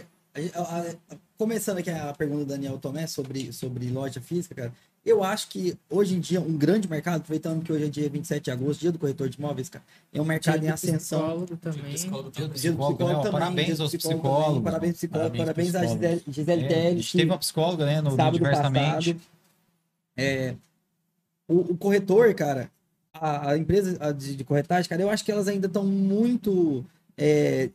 [1.37, 4.73] começando aqui a pergunta do Daniel Tomé sobre, sobre loja física, cara.
[5.05, 8.45] Eu acho que hoje em dia um grande mercado, aproveitando que hoje é dia 27
[8.45, 11.19] de agosto, dia do corretor de imóveis, cara, é um mercado Dia em ascensão.
[11.19, 11.93] psicólogo também.
[11.93, 12.31] Dia do também.
[12.31, 14.63] Dia do Psicólogo, parabéns aos psicólogo psicólogos.
[14.63, 16.01] Parabéns, psicólogo, Parabéns, psicólogos.
[16.01, 19.13] Gisele, Gisele É, a gente teve uma psicóloga, né, no, no Diversamente.
[19.13, 19.33] passado.
[20.15, 20.55] É,
[21.49, 22.71] o, o corretor, cara,
[23.13, 26.85] a, a empresa de, de corretagem, cara, eu acho que elas ainda estão muito
[27.17, 27.69] é,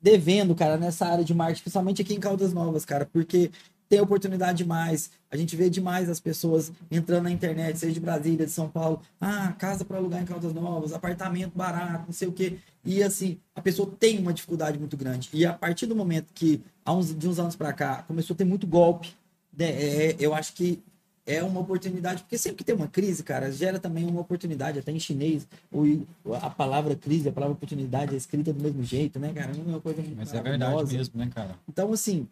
[0.00, 3.50] devendo, cara, nessa área de marketing, principalmente aqui em Caldas Novas, cara, porque
[3.88, 5.10] tem oportunidade demais.
[5.30, 9.00] A gente vê demais as pessoas entrando na internet, seja de Brasília, de São Paulo,
[9.20, 12.58] ah, casa para alugar em Caldas Novas, apartamento barato, não sei o quê.
[12.84, 15.28] E assim, a pessoa tem uma dificuldade muito grande.
[15.32, 18.36] E a partir do momento que, há uns, de uns anos para cá, começou a
[18.36, 19.12] ter muito golpe,
[19.56, 20.82] né, é, eu acho que
[21.26, 24.90] é uma oportunidade, porque sempre que tem uma crise, cara, gera também uma oportunidade, até
[24.90, 29.30] em chinês, o, a palavra crise, a palavra oportunidade é escrita do mesmo jeito, né,
[29.34, 29.52] cara?
[29.52, 31.54] Não é uma coisa Mas é verdade mesmo, né, cara?
[31.68, 32.26] Então, assim,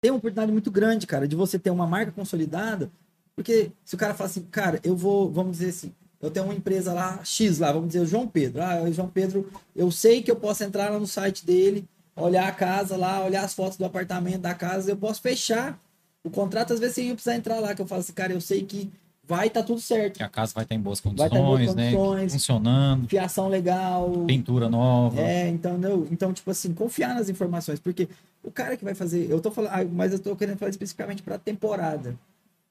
[0.00, 2.90] tem uma oportunidade muito grande, cara, de você ter uma marca consolidada,
[3.34, 6.54] porque se o cara fala assim, cara, eu vou, vamos dizer assim, eu tenho uma
[6.54, 8.60] empresa lá, X lá, vamos dizer, o João Pedro.
[8.60, 12.48] Ah, o João Pedro, eu sei que eu posso entrar lá no site dele, olhar
[12.48, 15.80] a casa lá, olhar as fotos do apartamento da casa, eu posso fechar
[16.24, 18.40] o contrato, às vezes sem eu precisar entrar lá, que eu falo assim, cara, eu
[18.40, 18.90] sei que
[19.28, 20.16] vai estar tudo certo.
[20.16, 21.92] Que a casa vai estar em boas Vai condições, estar em boas né?
[21.92, 22.32] condições.
[22.32, 24.10] Funcionando, Fiação legal.
[24.26, 25.20] pintura nova.
[25.20, 28.08] É, então, não, então, tipo assim, confiar nas informações, porque
[28.42, 31.22] o cara que vai fazer, eu tô falando, ah, mas eu tô querendo falar especificamente
[31.22, 32.16] pra temporada.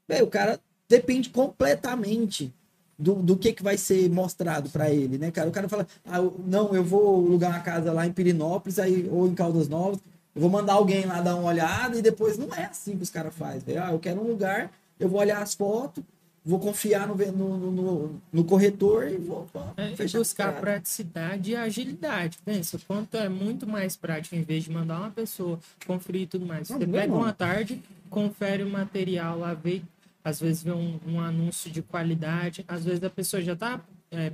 [0.08, 0.60] Véi, o cara
[0.90, 2.52] depende completamente
[2.98, 5.48] do, do que que vai ser mostrado pra ele, né, cara?
[5.50, 9.28] O cara fala, ah, não, eu vou alugar uma casa lá em Pirinópolis aí, ou
[9.28, 10.00] em Caldas Novas,
[10.34, 13.10] Eu vou mandar alguém lá dar uma olhada e depois não é assim que os
[13.10, 13.62] caras fazem.
[13.62, 13.84] velho.
[13.84, 16.04] Ah, eu quero um lugar, eu vou olhar as fotos,
[16.48, 19.46] vou confiar no, no, no, no- corretor e vou
[19.76, 22.38] É, fechar buscar o praticidade e agilidade.
[22.46, 26.46] Pensa, quanto é muito mais prático em vez de mandar uma pessoa conferir e tudo
[26.46, 26.70] mais.
[26.70, 27.18] Não, Você é pega não.
[27.20, 29.82] uma tarde, confere o material lá, vê,
[30.24, 33.82] às vezes vê um, um anúncio de qualidade, às vezes a pessoa já está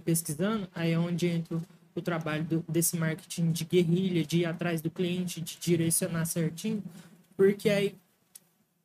[0.05, 1.61] pesquisando, aí é onde entra o,
[1.95, 6.83] o trabalho do- desse marketing de guerrilha, de ir atrás do cliente, de direcionar certinho,
[7.35, 8.02] porque aí o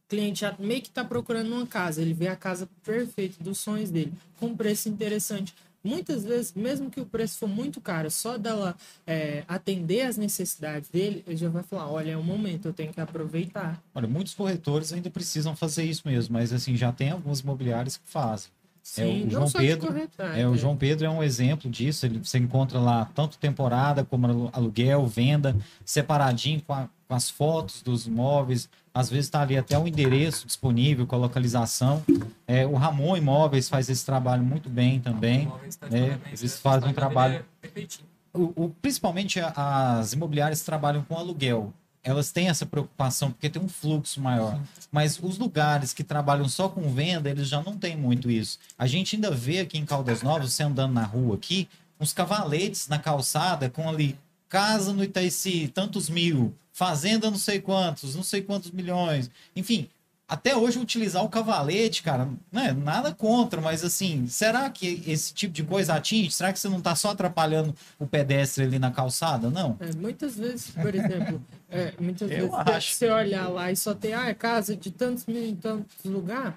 [0.09, 3.91] cliente já meio que está procurando uma casa, ele vê a casa perfeita dos sonhos
[3.91, 5.55] dele, com preço interessante.
[5.83, 8.77] Muitas vezes, mesmo que o preço for muito caro, só dela
[9.07, 12.93] é, atender as necessidades dele, ele já vai falar: olha, é o momento, eu tenho
[12.93, 13.81] que aproveitar.
[13.95, 18.09] Olha, muitos corretores ainda precisam fazer isso mesmo, mas assim, já tem alguns imobiliários que
[18.09, 18.51] fazem.
[18.97, 20.09] É, o Sim, João Pedro-.
[20.35, 20.57] É, o né?
[20.57, 22.07] João Pedro é um exemplo disso.
[22.07, 25.55] Ele, você encontra lá tanto temporada como alu- aluguel, venda,
[25.85, 28.69] separadinho com, a- com as fotos dos imóveis.
[28.95, 32.03] Às vezes está ali até o endereço disponível com a localização.
[32.47, 35.47] É, o Ramon Imóveis faz esse trabalho muito bem também.
[35.79, 36.61] Tá de É, parabéns, eles né?
[36.63, 37.87] fazem um Instagram trabalho- é.
[38.33, 41.73] O, o- principalmente as imobiliárias trabalham com aluguel.
[42.09, 44.59] Elas têm essa preocupação porque tem um fluxo maior.
[44.91, 48.59] Mas os lugares que trabalham só com venda, eles já não têm muito isso.
[48.79, 51.69] A gente ainda vê aqui em Caldas Novas, você andando na rua aqui,
[52.01, 54.19] uns cavaletes na calçada com ali
[54.49, 59.31] casa no Itaici, tantos mil, fazenda não sei quantos, não sei quantos milhões.
[59.55, 59.87] Enfim,
[60.29, 65.55] até hoje utilizar o cavalete, cara, né, nada contra, mas assim, será que esse tipo
[65.55, 66.31] de coisa atinge?
[66.31, 69.49] Será que você não tá só atrapalhando o pedestre ali na calçada?
[69.49, 69.79] Não.
[69.81, 72.95] É, muitas vezes, por exemplo, é, muitas Eu vezes acho.
[72.95, 76.55] você olhar lá e só ter ah, é casa de tantos mil em tantos lugar,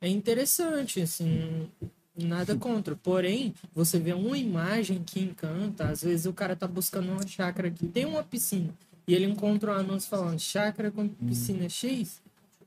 [0.00, 1.68] é interessante, assim,
[2.16, 2.96] nada contra.
[2.96, 7.70] Porém, você vê uma imagem que encanta, às vezes o cara tá buscando uma chácara
[7.70, 8.70] que tem uma piscina
[9.06, 12.20] e ele encontra um anúncio falando chácara com piscina X,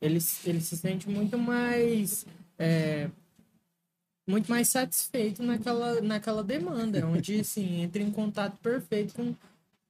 [0.06, 2.26] ele, ele se sente muito mais
[2.60, 3.10] é,
[4.28, 9.36] muito mais satisfeito naquela, naquela demanda, onde assim, entra em contato perfeito com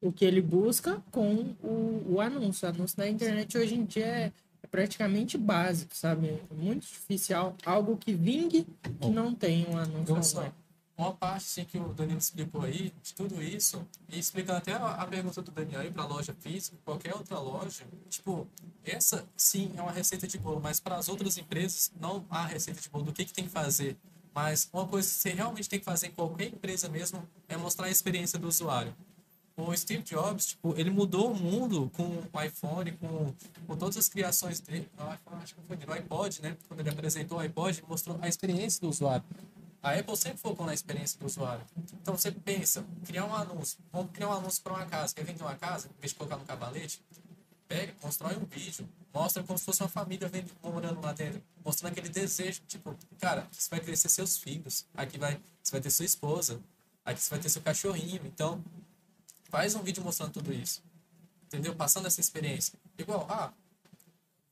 [0.01, 2.67] o que ele busca com o, o anúncio.
[2.67, 4.31] O anúncio da internet hoje em dia é,
[4.63, 6.27] é praticamente básico, sabe?
[6.27, 8.65] É muito difícil al- algo que vingue
[8.99, 10.51] que não tem um anúncio só.
[10.97, 15.05] Uma parte assim, que o Danilo explicou aí, de tudo isso, e explicando até a,
[15.07, 18.47] pergunta do Daniel aí para loja física, qualquer outra loja, tipo,
[18.85, 22.79] essa sim é uma receita de bolo, mas para as outras empresas não há receita
[22.79, 23.97] de bolo do que, que tem que fazer.
[24.33, 27.87] Mas uma coisa que você realmente tem que fazer em qualquer empresa mesmo é mostrar
[27.87, 28.95] a experiência do usuário.
[29.55, 33.31] O Steve Jobs, tipo, ele mudou o mundo com o iPhone, com,
[33.67, 34.89] com todas as criações dele.
[34.97, 36.57] No iPhone, acho que foi no iPod, né?
[36.67, 39.23] Quando ele apresentou o iPod, mostrou a experiência do usuário.
[39.83, 41.65] A Apple sempre focou na experiência do usuário.
[42.01, 45.43] Então você pensa, criar um anúncio, vamos criar um anúncio para uma casa, quer vender
[45.43, 47.01] uma casa, em vez de colocar no cavalete,
[47.67, 51.91] pega, constrói um vídeo, mostra como se fosse uma família vendo, morando lá dentro, mostrando
[51.91, 56.05] aquele desejo, tipo, cara, você vai crescer seus filhos, aqui vai, você vai ter sua
[56.05, 56.61] esposa,
[57.03, 58.63] aqui você vai ter seu cachorrinho, então
[59.49, 60.81] faz um vídeo mostrando tudo isso,
[61.47, 61.75] entendeu?
[61.75, 62.79] Passando essa experiência.
[62.97, 63.51] Igual, ah,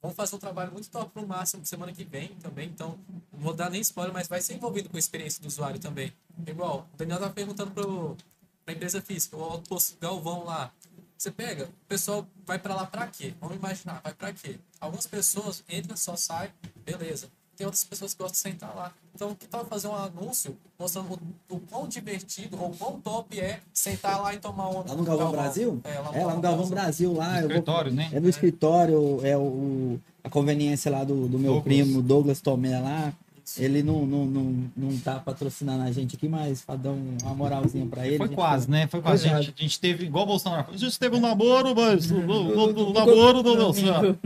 [0.02, 2.98] vamos fazer um trabalho muito top pro máximo semana que vem também, então
[3.32, 6.14] não vou dar nem spoiler, mas vai ser envolvido com a experiência do usuário também.
[6.46, 8.18] Igual, o Daniel tava perguntando pro,
[8.66, 10.72] pra empresa física, o Alto Posto Galvão lá,
[11.18, 13.36] você pega, o pessoal vai para lá para quê?
[13.40, 14.58] Vamos imaginar, vai para quê?
[14.80, 16.52] Algumas pessoas entram, só saem,
[16.84, 17.30] beleza.
[17.62, 18.92] Tem outras pessoas que gostam de sentar lá.
[19.14, 23.60] Então, que tal fazer um anúncio mostrando o, o quão divertido ou quão top é
[23.72, 24.78] sentar lá e tomar um.
[24.80, 25.80] Lá no Galvão Brasil?
[25.84, 27.34] É, lá no, É, lá no Galvão Brasil, lá.
[27.34, 28.10] vou- Escritório, né?
[28.12, 31.64] É no escritório, é o, a conveniência lá do, do meu Douglas.
[31.64, 33.14] primo, Douglas Tomé lá.
[33.58, 37.36] Ele não, não, não, não tá patrocinando a gente aqui, mas pra dar um- uma
[37.36, 38.18] moralzinha pra ele.
[38.18, 38.88] Foi quase, né?
[38.88, 39.30] Foi quase.
[39.30, 42.92] A gente, a gente teve, igual o Bolsonaro, a gente teve um namoro, mas o,
[42.92, 44.18] namoro não deu certo.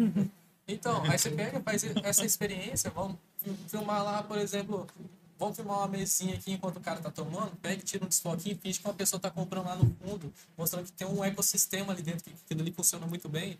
[0.67, 4.87] Então, aí você pega, faz essa experiência, vamos fi- filmar lá, por exemplo,
[5.37, 8.79] vamos filmar uma mesinha aqui enquanto o cara tá tomando, pega, tira um desfoquinho, finge
[8.79, 12.23] que uma pessoa tá comprando lá no fundo, mostrando que tem um ecossistema ali dentro,
[12.23, 13.59] que aquilo ali funciona muito bem.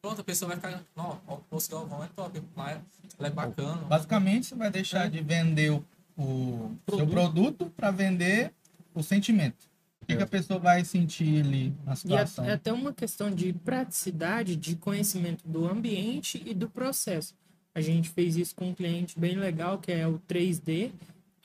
[0.00, 2.80] Pronto, a pessoa vai ficar, ó, o Posto Galvão é top, lá é,
[3.18, 3.82] ela é bacana.
[3.86, 5.82] Basicamente, você vai deixar de vender o,
[6.16, 8.52] o seu produto para vender
[8.94, 9.66] o sentimento.
[10.04, 12.44] O que, que a pessoa vai sentir ali na E é, situação?
[12.44, 17.34] é até uma questão de praticidade, de conhecimento do ambiente e do processo.
[17.74, 20.92] A gente fez isso com um cliente bem legal, que é o 3D,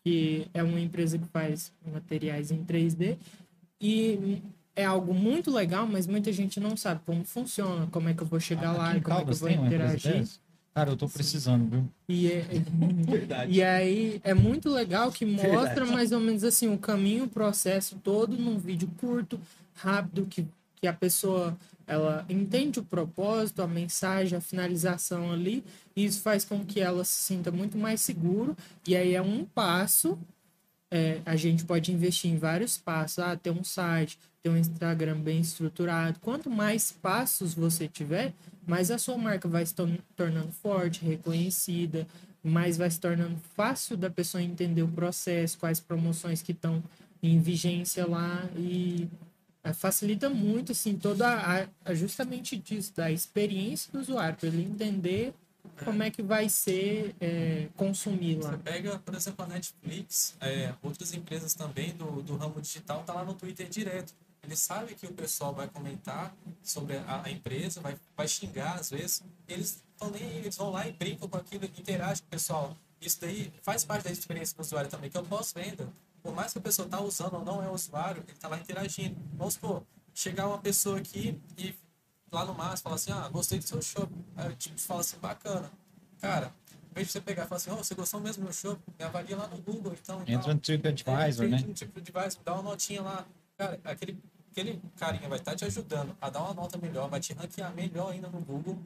[0.04, 3.18] que é uma empresa que faz materiais em 3D.
[3.80, 4.42] E
[4.76, 8.28] é algo muito legal, mas muita gente não sabe como funciona, como é que eu
[8.28, 10.28] vou chegar lá, Aqui em como é que eu vou interagir.
[10.74, 11.90] Cara, eu tô precisando, viu?
[12.08, 12.46] E, é-
[13.50, 15.92] e aí é muito legal que mostra Verdade.
[15.92, 19.40] mais ou menos assim o caminho, o processo todo num vídeo curto,
[19.76, 20.48] rápido, que,
[20.80, 25.64] que a pessoa ela entende o propósito, a mensagem, a finalização ali,
[25.96, 28.56] e isso faz com que ela se sinta muito mais seguro,
[28.88, 30.18] e aí é um passo
[30.92, 33.20] é, a gente pode investir em vários passos.
[33.20, 36.20] Ah, ter um site, ter um Instagram bem estruturado.
[36.20, 38.34] Quanto mais passos você tiver,
[38.66, 42.08] mais a sua marca vai se tor- tornando forte, reconhecida,
[42.44, 46.82] mais vai se tornando fácil da pessoa entender o processo, quais promoções que estão
[47.22, 49.08] em vigência lá e
[49.64, 51.28] é, facilita muito assim toda
[51.86, 55.34] a- justamente disso da experiência do usuário para ele entender
[55.84, 58.52] como é que vai ser é, consumir lá.
[58.52, 63.14] Você pega, por exemplo, a Netflix, é, outras empresas também do, do ramo digital, tá
[63.14, 64.14] lá no Twitter direto.
[64.44, 66.34] Eles sabem que o pessoal vai comentar
[66.64, 69.24] sobre a, a empresa, vai, vai xingar às vezes.
[69.48, 72.78] Eles aí, eles vão lá e brincam com aquilo, interagem com o pessoal.
[73.02, 75.88] Isso daí faz parte da experiência do usuário também, que é o pós-venda.
[76.22, 79.16] Por mais que a pessoa tá usando ou não é usuário, ele tá lá interagindo.
[79.34, 79.84] Vamos supor,
[80.14, 81.74] chegar uma pessoa aqui e
[82.32, 84.08] lá no Márcio fala assim, ah, gostei do seu show.
[84.36, 85.70] Aí eu tipo, fala assim, bacana.
[86.22, 86.54] Cara,
[86.92, 88.78] em vez de você pegar e falar assim, oh, você gostou mesmo do meu show?
[88.98, 90.24] Me avalia lá no Google, então.
[90.28, 91.58] e Entra no TripAdvisor, É, né?
[91.58, 93.26] entra no TripAdvisor, dá uma notinha lá.
[93.58, 94.18] Cara, aquele,
[94.52, 98.12] aquele carinha vai estar te ajudando a dar uma nota melhor, vai te ranquear melhor
[98.12, 98.78] ainda no Google.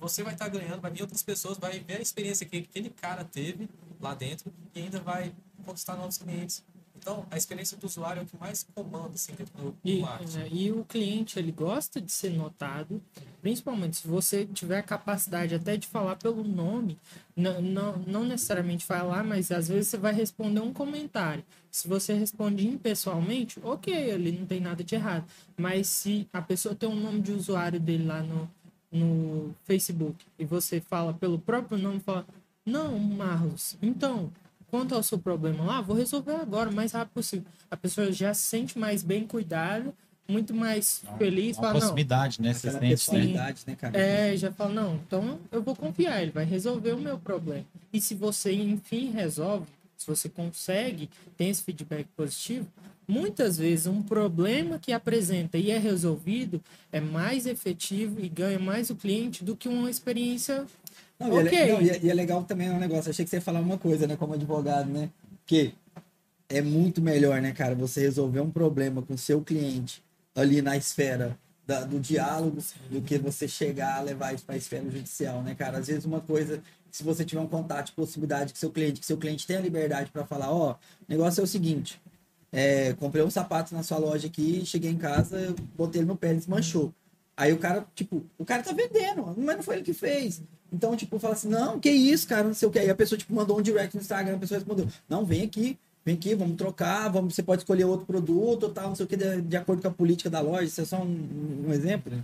[0.00, 3.24] Você vai estar ganhando, vai vir outras pessoas, vai ver a experiência que aquele cara
[3.24, 3.68] teve
[4.00, 5.32] lá dentro e ainda vai
[5.64, 6.62] conquistar novos clientes.
[6.96, 10.38] Então, a experiência do usuário é o que mais comanda assim, dentro do, E, marketing.
[10.38, 13.02] é, e o cliente ele gosta de ser notado,
[13.42, 16.98] principalmente se você tiver a capacidade até de falar pelo nome,
[17.36, 21.44] não, não, não necessariamente falar, mas às vezes você vai responder um comentário.
[21.70, 25.24] Se você responde impessoalmente, ok, ali não tem nada de errado.
[25.56, 28.48] Mas se a pessoa tem um nome de usuário dele lá no,
[28.92, 32.24] no Facebook e você fala pelo próprio nome, fala,
[32.64, 34.32] não, Marlos, então,
[34.74, 37.46] quanto ao seu problema lá, vou resolver agora, o mais rápido possível.
[37.70, 39.94] A pessoa já se sente mais bem cuidada,
[40.26, 42.52] muito mais feliz, Uma fala, não, proximidade, né?
[42.52, 42.88] Você sente, né?
[42.88, 43.96] personalidade, né, cara?
[43.96, 47.64] é, já fala, não, então eu vou confiar, ele vai resolver o meu problema.
[47.92, 52.66] E se você, enfim, resolve, se você consegue, tem esse feedback positivo,
[53.06, 56.60] muitas vezes um problema que apresenta e é resolvido
[56.90, 60.66] é mais efetivo e ganha mais o cliente do que uma experiência
[61.18, 61.72] Não, e, é, Ok.
[61.72, 63.10] não, e é- e é legal também um negócio.
[63.10, 65.08] Achei que você ia falar uma coisa, né, como advogado, né?
[65.40, 65.72] Porque
[66.48, 70.02] é muito melhor, né, cara, você resolver um problema com o seu cliente
[70.34, 72.58] ali na esfera da- do diálogo
[72.90, 75.78] do que você chegar a levar isso para a esfera judicial, né, cara?
[75.78, 76.60] Às vezes uma coisa,
[76.90, 80.10] se você tiver um contato de possibilidade com seu cliente, que seu cliente tenha liberdade
[80.10, 80.76] para falar, ó, o
[81.08, 81.98] negócio é o seguinte,
[82.54, 86.28] é, comprei um sapato na sua loja aqui, cheguei em casa, botei ele no pé,
[86.28, 86.94] ele desmanchou.
[87.36, 90.40] Aí o cara, tipo, o cara tá vendendo, mas não foi ele que fez.
[90.72, 92.78] Então, tipo, fala assim, não, que isso, cara, não sei o que.
[92.78, 95.76] Aí a pessoa, tipo, mandou um direct no Instagram, a pessoa respondeu, não, vem aqui,
[96.04, 99.16] vem aqui, vamos trocar, vamos, você pode escolher outro produto, tal, não sei o que,
[99.16, 102.22] de, de acordo com a política da loja, isso é só um, um exemplo, né?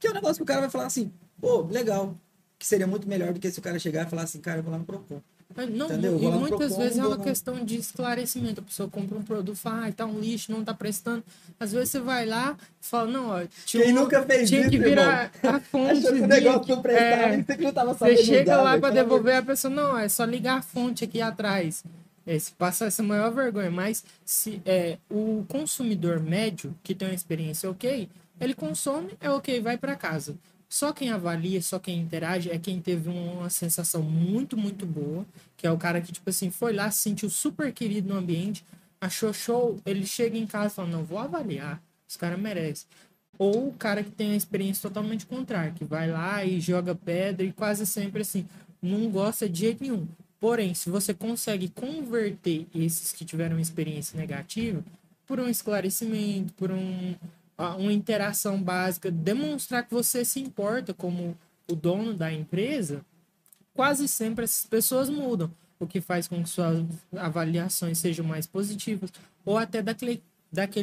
[0.00, 2.16] Que é um negócio que o cara vai falar assim, pô, legal,
[2.58, 4.64] que seria muito melhor do que se o cara chegar e falar assim, cara, eu
[4.64, 5.20] vou lá no Procon.
[5.56, 6.18] Não, Entendeu?
[6.20, 8.60] e muitas vezes é uma lá- questão de esclarecimento.
[8.60, 11.22] A pessoa compra um produto, fala, ah, tá um lixo, não tá prestando.
[11.60, 14.70] Às vezes você vai lá e fala, não, ó, tinha, Quem nunca fez tinha isso,
[14.70, 15.98] que virar a fonte.
[15.98, 18.90] Achou que o negócio não prestava, É, você que não tava Você chega lá para
[18.94, 21.84] devolver a pessoa, não, é só ligar a fonte aqui atrás.
[22.26, 27.14] É, se passa essa maior vergonha, mas se é o consumidor médio que tem uma
[27.14, 28.08] experiência ok,
[28.40, 30.34] ele consome, é ok, vai para casa.
[30.74, 35.24] Só quem avalia, só quem interage é quem teve uma sensação muito, muito boa,
[35.56, 38.64] que é o cara que, tipo assim, foi lá, se sentiu super querido no ambiente,
[39.00, 42.88] achou show, ele chega em casa e fala, não, vou avaliar, os caras merecem.
[43.38, 47.46] Ou o cara que tem a experiência totalmente contrária, que vai lá e joga pedra
[47.46, 48.44] e quase sempre assim,
[48.82, 50.08] não gosta de jeito nenhum.
[50.40, 54.82] Porém, se você consegue converter esses que tiveram experiência negativa
[55.24, 57.14] por um esclarecimento, por um,
[57.56, 61.36] uma interação básica, demonstrar que você se importa como
[61.70, 63.04] o dono da empresa,
[63.72, 66.84] quase sempre essas pessoas mudam, o que faz com que suas
[67.16, 69.12] avaliações sejam mais positivas,
[69.44, 70.22] ou até daquele,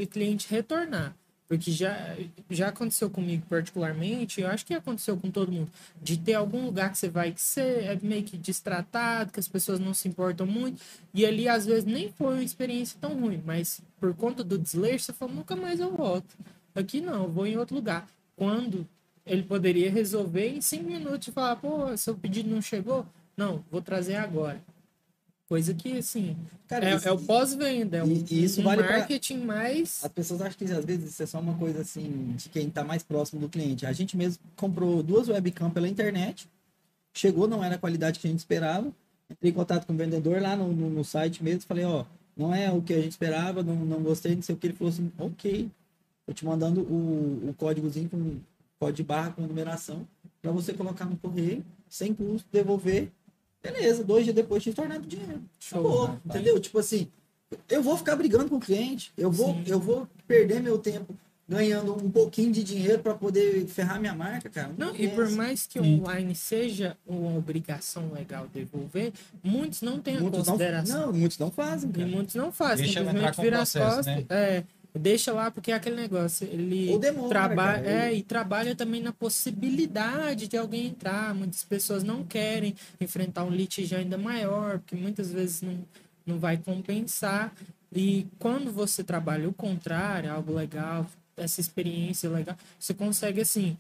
[0.08, 1.16] cliente retornar.
[1.48, 2.16] Porque já,
[2.50, 5.70] já aconteceu comigo particularmente, eu acho que aconteceu com todo mundo,
[6.02, 9.50] de ter algum lugar que você vai que você é meio que destratado, que as
[9.50, 10.82] pessoas não se importam muito,
[11.14, 15.04] e ali às vezes nem foi uma experiência tão ruim, mas por conta do desleixo,
[15.04, 16.38] você fala, nunca mais eu volto.
[16.74, 18.08] Aqui não, vou em outro lugar.
[18.36, 18.88] Quando
[19.26, 23.06] ele poderia resolver em cinco minutos e falar, pô, seu pedido não chegou?
[23.38, 24.62] Não, vou trazer agora.
[25.48, 26.38] Coisa que, assim,
[26.68, 29.40] Cara, é, isso- é o pós-venda, é um, e- e isso um vale pra- marketing
[29.40, 30.00] mais...
[30.04, 32.86] As pessoas acham que às vezes isso é só uma coisa assim de quem tá
[32.86, 33.86] mais próximo do cliente.
[33.86, 36.48] A gente mesmo comprou duas webcam pela internet,
[37.14, 38.94] chegou, não era a qualidade que a gente esperava.
[39.30, 42.56] Entrei em contato com o vendedor lá no, no, no site mesmo, falei, ó, não
[42.56, 44.68] é o que a gente esperava, não, não gostei, não sei o que.
[44.68, 45.70] Ele falou assim, ok.
[46.26, 48.38] Tô te mandando o, o códigozinho com
[48.80, 50.08] código de barra com numeração
[50.42, 53.10] para você colocar no correio, sem custo, devolver.
[53.62, 55.42] Beleza, dois dias depois te tornando dinheiro.
[55.70, 56.20] Acabou, né?
[56.26, 56.60] entendeu?
[56.60, 57.08] Tipo assim,
[57.70, 59.64] eu vou ficar brigando com o cliente, eu vou, Sim.
[59.68, 61.16] eu vou perder meu tempo
[61.48, 64.72] ganhando um pouquinho de dinheiro para poder ferrar minha marca, cara.
[64.78, 65.16] Não, e compensa.
[65.16, 69.12] por mais que online seja uma obrigação legal devolver,
[69.44, 71.08] muitos não têm a muitos não, consideração.
[71.08, 72.08] não, muitos não fazem, E cara.
[72.08, 74.16] muitos não fazem, Deixa simplesmente entrar com o vira as processo, costas.
[74.16, 74.26] né?
[74.30, 74.64] É,
[75.00, 76.48] deixa lá, porque é aquele negócio.
[76.48, 81.34] Ele demora, trabalha, é, e trabalha também na possibilidade de alguém entrar.
[81.34, 85.86] Muitas pessoas não querem enfrentar um litígio ainda maior, porque muitas vezes não,
[86.26, 87.54] não vai compensar.
[87.94, 91.06] E quando você trabalha o contrário, algo legal,
[91.36, 93.78] essa experiência legal, você consegue assim.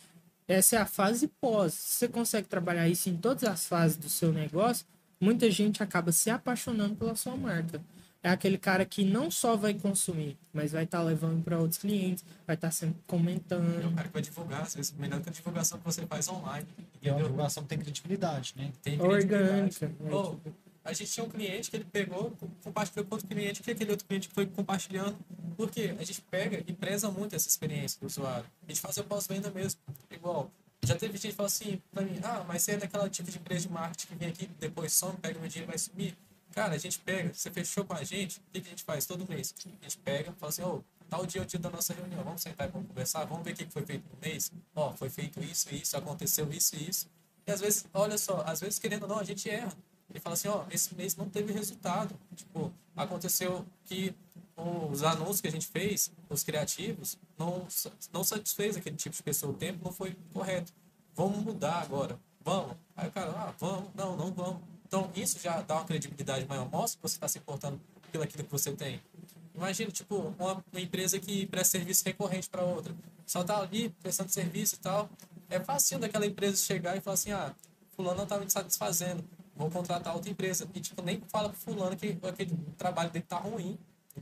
[0.47, 1.73] Essa é a fase pós.
[1.73, 4.85] Você consegue trabalhar isso em todas as fases do seu negócio,
[5.19, 7.81] muita gente acaba se apaixonando pela sua marca.
[8.23, 12.23] É aquele cara que não só vai consumir, mas vai estar levando para outros clientes,
[12.45, 13.95] vai estar sempre É o comentando.
[13.95, 16.68] cara que vai divulgar, às vezes, melhor que a divulgação que você faz online.
[17.02, 17.23] E é uma Entendeu?
[17.23, 18.72] divulgação que tem credibilidade, né?
[18.84, 19.85] Tem credibilidade.
[19.85, 19.88] Orgânica.
[19.99, 20.53] né?
[20.84, 22.31] A gente tinha um cliente que ele pegou,
[22.64, 25.15] compartilhou com outro cliente, que aquele outro cliente foi compartilhando.
[25.57, 25.95] Por quê?
[25.99, 28.45] A gente pega e preza muito essa experiência do usuário.
[28.68, 29.80] A gente faz o pós-venda mesmo.
[30.11, 30.52] Igual,
[30.84, 33.38] já teve gente que falou assim pra mim, ah, mas você é daquela tipo de
[33.38, 36.15] empresa de marketing que vem aqui, depois some, pega meu dinheiro e vai sumir.
[36.52, 39.28] Cara, a gente pega, você fechou com a gente, o que, a gente faz todo
[39.28, 39.53] mês?
[39.65, 42.41] A gente pega, fala assim, ô, tal dia é o dia da nossa reunião, vamos
[42.41, 44.52] sentar e vamos conversar, vamos ver o que que foi feito no mês.
[44.76, 47.07] Ó, foi feito isso, isso, aconteceu isso e isso.
[47.48, 49.73] E às vezes, olha só, às vezes querendo ou não, a gente erra.
[50.10, 52.14] Ele fala assim, ó, esse mês não teve resultado.
[52.36, 54.14] Tipo, aconteceu que
[54.57, 57.65] os anúncios que a gente fez, os criativos, não,
[58.11, 59.53] não satisfez aquele tipo de pessoa.
[59.53, 60.73] O tempo não foi correto.
[61.15, 62.19] Vamos mudar agora.
[62.44, 62.76] Vamos.
[62.95, 63.90] Aí o cara, ah, vamos.
[63.95, 64.61] Não, não vamos.
[64.91, 66.69] Então, isso já dá uma credibilidade maior.
[66.69, 67.80] Mostra que você está se importando
[68.11, 68.99] pelo aquilo que você tem.
[69.55, 72.93] Imagina, tipo, uma, uma empresa que presta serviço recorrente para outra.
[73.26, 75.09] Só tá ali prestando serviço e tal.
[75.49, 77.55] É fácil daquela empresa chegar e falar assim, ah,
[77.95, 79.23] fulano não tá me satisfazendo.
[79.55, 80.68] Vou contratar outra empresa.
[80.73, 83.80] E, tipo, nem fala pro fulano que aquele trabalho dele tá ruim.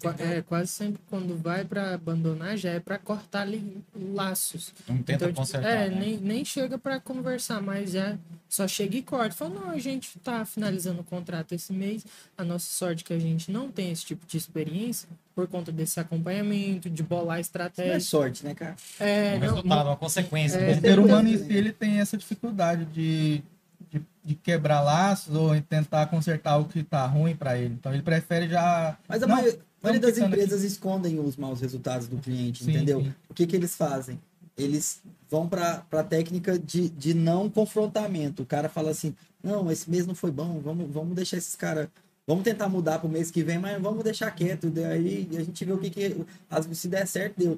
[0.07, 0.37] Entendeu?
[0.37, 3.77] É, quase sempre quando vai para abandonar já é para cortar ali
[4.13, 4.73] laços.
[4.87, 5.69] Não tenta Então, tipo, consertar.
[5.69, 5.99] é, né?
[5.99, 8.17] nem, nem chega para conversar, mas já
[8.47, 9.35] só chega e corta.
[9.35, 12.05] Fala, não, a gente tá finalizando o contrato esse mês.
[12.37, 15.71] A nossa sorte é que a gente não tem esse tipo de experiência por conta
[15.71, 17.99] desse acompanhamento, de bolar Isso não é estratégia.
[18.01, 18.75] sorte, né, cara?
[18.99, 20.57] É, um não, resultado, uma consequência.
[20.57, 23.41] É, O ser humano em si, ele tem essa dificuldade de,
[23.91, 27.73] de, de quebrar laços ou tentar consertar o que tá ruim para ele.
[27.73, 28.97] Então ele prefere já.
[29.07, 30.41] Mas a Não, maioria, maioria das ficando aqui.
[30.43, 33.01] empresas escondem os maus resultados do cliente, Sim, entendeu?
[33.01, 33.13] sim.
[33.29, 34.19] O que, que eles fazem?
[34.57, 38.43] Eles vão para a técnica de, de não confrontamento.
[38.43, 41.87] O cara fala assim: não, esse mês não foi bom, vamos, vamos deixar esses caras.
[42.27, 44.69] Vamos tentar mudar para o mês que vem, mas vamos deixar quieto.
[44.69, 46.15] Daí a gente vê o que, que
[46.49, 47.57] as- se der certo, deu.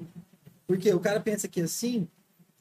[0.66, 2.08] Porque o cara pensa que assim,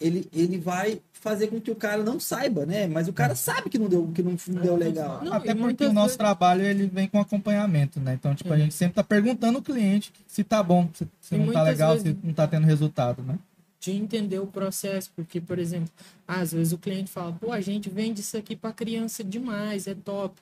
[0.01, 2.87] ele, ele vai fazer com que o cara não saiba, né?
[2.87, 5.23] Mas o cara sabe que não deu, que não, não deu legal.
[5.23, 8.15] Não, Até porque o nosso vezes- trabalho ele vem com acompanhamento, né?
[8.15, 11.53] Então, tipo, a gente sempre tá perguntando o cliente se tá bom, se, se não
[11.53, 13.37] tá legal, vezes- se não tá tendo resultado, né?
[13.79, 15.89] de entender o processo, porque, por exemplo,
[16.27, 19.95] às vezes o cliente fala, pô, a gente vende isso aqui para criança demais, é
[19.95, 20.35] top.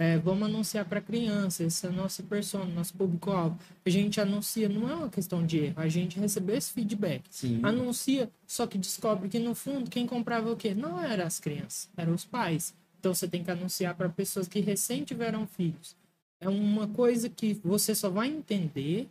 [0.00, 3.58] É, vamos anunciar para criança, esse é a nossa persona, nosso público-alvo.
[3.84, 7.22] A gente anuncia, não é uma questão de erro, a gente recebeu esse feedback.
[7.28, 7.60] Sim.
[7.62, 10.72] Anuncia, só que descobre que no fundo quem comprava o quê?
[10.72, 12.72] Não eram as crianças, eram os pais.
[12.98, 15.94] Então você tem que anunciar para pessoas que recém tiveram filhos.
[16.40, 19.06] É uma coisa que você só vai entender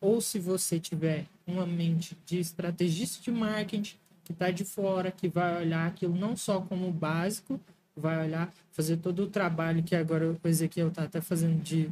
[0.00, 5.28] ou se você tiver uma mente de estrategista de marketing que está de fora, que
[5.28, 7.60] vai olhar aquilo não só como básico,
[7.96, 11.90] vai olhar, fazer todo o trabalho que agora o Ezequiel está até fazendo de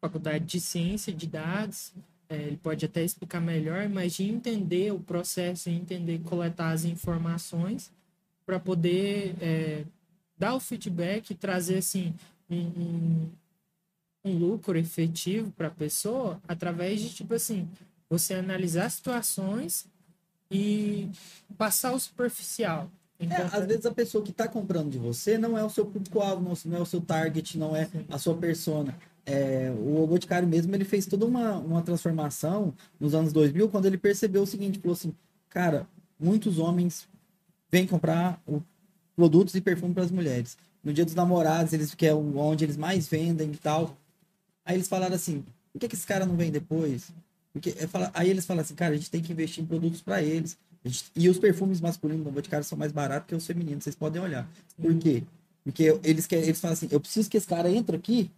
[0.00, 1.92] faculdade de ciência de dados,
[2.28, 7.90] é, ele pode até explicar melhor, mas de entender o processo, entender, coletar as informações
[8.46, 9.84] para poder é,
[10.38, 12.14] dar o feedback e trazer assim
[12.48, 13.30] um, um,
[14.24, 17.68] um lucro efetivo para a pessoa através de tipo assim
[18.08, 19.86] você analisar situações
[20.50, 21.08] e
[21.56, 22.90] passar o superficial.
[23.20, 25.84] É, Enquanto- às vezes a pessoa que está comprando de você não é o seu
[25.84, 28.96] público-alvo, não, não é o seu target, não é a sua persona.
[29.26, 33.98] É, o Boticário mesmo, ele fez toda uma, uma transformação nos anos 2000, quando ele
[33.98, 35.12] percebeu o seguinte, falou assim,
[35.50, 35.86] cara,
[36.18, 37.06] muitos homens
[37.70, 38.62] vêm comprar o-
[39.14, 40.56] produtos e perfume para as mulheres.
[40.82, 43.94] No dia dos namorados, eles que é onde eles mais vendem e tal.
[44.64, 47.12] Aí eles falaram assim, por que, que esse cara não vem depois?
[47.52, 50.22] Porque, é, aí eles falam assim, cara, a gente tem que investir em produtos para
[50.22, 50.56] eles.
[50.84, 54.20] Gente- e os perfumes masculinos do Boticário são mais baratos que os femininos, vocês podem
[54.22, 54.48] olhar.
[54.80, 55.22] Por quê?
[55.62, 58.30] Porque eles querem, eles falam assim, eu preciso que esse cara entre aqui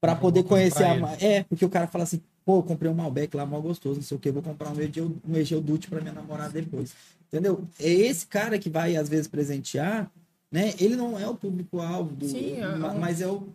[0.00, 1.24] para poder conhecer a ele.
[1.24, 4.02] É, porque o cara fala assim, Pô, eu comprei um Malbec lá, mal gostoso, não
[4.04, 6.92] sei o que, vou comprar um Egeu, um Egeu Dutch pra minha namorada depois.
[7.28, 7.64] Entendeu?
[7.80, 10.10] É esse cara que vai, às vezes, presentear,
[10.52, 10.74] né?
[10.78, 12.28] Ele não é o público-alvo do.
[12.28, 13.48] Sim, é ma- um- mas é o.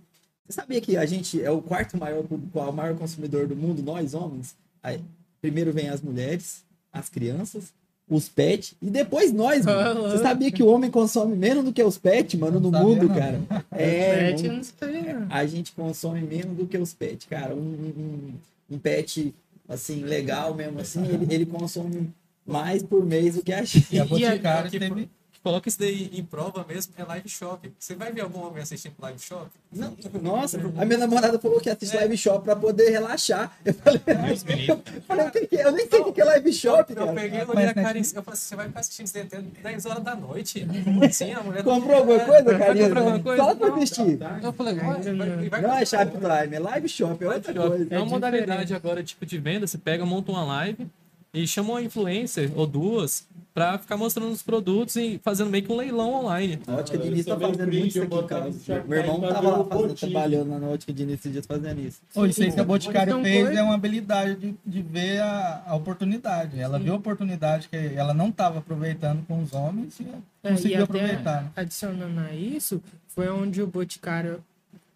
[0.47, 3.84] Você sabia que a gente é o quarto maior público-alvo, o maior consumidor do mundo,
[3.84, 4.55] nós homens?
[4.81, 5.03] Aí,
[5.39, 7.71] primeiro vem as mulheres, as crianças,
[8.10, 10.02] os pets, e depois nós, mano.
[10.10, 12.95] Você sabia que o homem consome menos do que os pets, mano, no Não sabia,
[12.95, 13.15] mundo, não.
[13.15, 13.40] cara?
[13.72, 15.27] É, Pet, não não.
[15.30, 17.53] a gente consome menos do que os pets, cara.
[17.53, 18.34] Um, um,
[18.72, 19.34] um pet,
[19.68, 22.10] assim, legal mesmo, assim, ele, ele consome
[22.48, 23.88] mais por mês do que a gente.
[23.91, 25.10] E a E a- Boticário que- teve.
[25.43, 27.71] Coloca isso daí em prova mesmo é live shop.
[27.79, 29.47] Você vai ver algum homem assistindo live shop?
[29.71, 33.55] Não, nossa, a minha namorada falou que assiste live shop pra poder relaxar.
[33.63, 34.67] Eu falei, livre.
[34.69, 35.65] eu falei que é?
[35.65, 37.13] Eu nem sei o que é live shop, Eu cara.
[37.13, 39.41] peguei, olhei a cara e eu falei assim, você vai ficar assistindo isso daí até
[39.41, 40.67] 10 horas da noite?
[40.83, 41.33] Como assim?
[41.33, 42.85] A mulher Comprou alguma coisa, Carinha?
[42.85, 43.43] comprar alguma coisa?
[43.43, 43.79] Fala pra Não.
[43.79, 44.19] vestir.
[44.43, 45.85] Eu falei, vai, Não é comprar.
[45.85, 47.87] Shoptime, é live shop, é outra coisa.
[47.89, 49.65] É uma É modalidade agora, tipo, de venda.
[49.67, 50.87] Você pega, monta uma live
[51.33, 53.27] e chama uma influencer ou duas
[53.60, 56.60] pra ficar mostrando os produtos e fazendo meio que um leilão online.
[56.65, 60.60] A ótica início tá fazendo muito isso aqui Shoptime Meu irmão tava lá fazendo, trabalhando
[60.60, 62.02] na ótica de início esses dias fazendo isso.
[62.15, 65.64] Ô, isso aí que a Boticário Então, fez é uma habilidade de, de ver a,
[65.68, 66.57] a oportunidade.
[66.57, 70.03] Ela viu a oportunidade que ela não estava aproveitando com os homens e
[70.44, 71.52] É, e conseguiu até aproveitar.
[71.53, 74.41] adicionando a isso, foi onde o Boticário,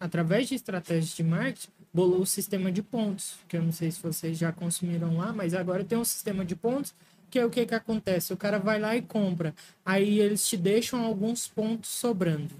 [0.00, 4.00] através de estratégias de marketing, bolou o sistema de pontos, que eu não sei se
[4.02, 6.94] vocês já consumiram lá, mas agora tem um sistema de pontos,
[7.34, 8.32] que é o que que acontece?
[8.32, 9.52] O cara vai lá e compra,
[9.84, 12.54] aí eles te deixam alguns pontos sobrando.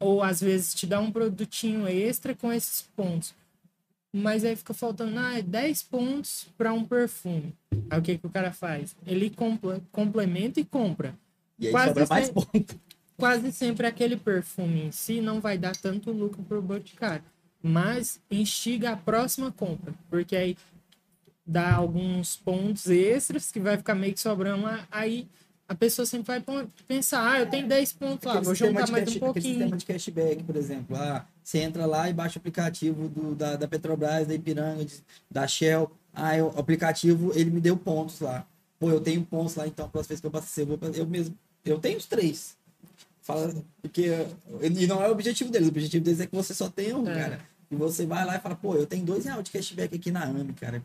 [0.00, 3.32] Ou às vezes te dá um produtinho extra com esses pontos.
[4.12, 7.54] Mas aí fica faltando ah, 10 pontos para um perfume.
[7.88, 8.96] Aí o que, que o cara faz?
[9.06, 11.14] Ele compla- complementa e compra
[11.56, 12.44] E aí Quase sobra mais sempre.
[12.46, 12.80] ponto.
[13.16, 17.22] quase sempre aquele perfume em si não vai dar tanto lucro pro boticário,
[17.62, 20.56] mas instiga a próxima compra, porque aí
[21.50, 25.26] dá alguns pontos extras que vai ficar meio que sobrando aí
[25.68, 26.44] a pessoa sempre vai
[26.88, 29.54] pensar, ah, eu tenho 10 pontos lá, vou juntar mais cash- um pouquinho.
[29.54, 30.96] sistema de cashback, por exemplo.
[30.96, 34.84] Ah, você entra lá e baixa o aplicativo do, da, da Petrobras, da Ipiranga,
[35.30, 35.88] da Shell.
[36.12, 38.44] Ah, eu- o aplicativo, ele me deu pontos lá.
[38.80, 41.38] Pô, eu tenho pontos lá, então, próxima vez que eu abastecer, eu, vou, eu mesmo.
[41.64, 42.56] Eu tenho os três.
[43.22, 44.26] Fala, porque.
[44.62, 45.68] E não é o objetivo deles.
[45.68, 47.14] O objetivo deles é que você só tenha um, É.
[47.14, 47.40] cara.
[47.70, 50.24] E você vai lá e fala, pô, eu tenho dois reais de cashback aqui na
[50.24, 50.82] AMI, cara.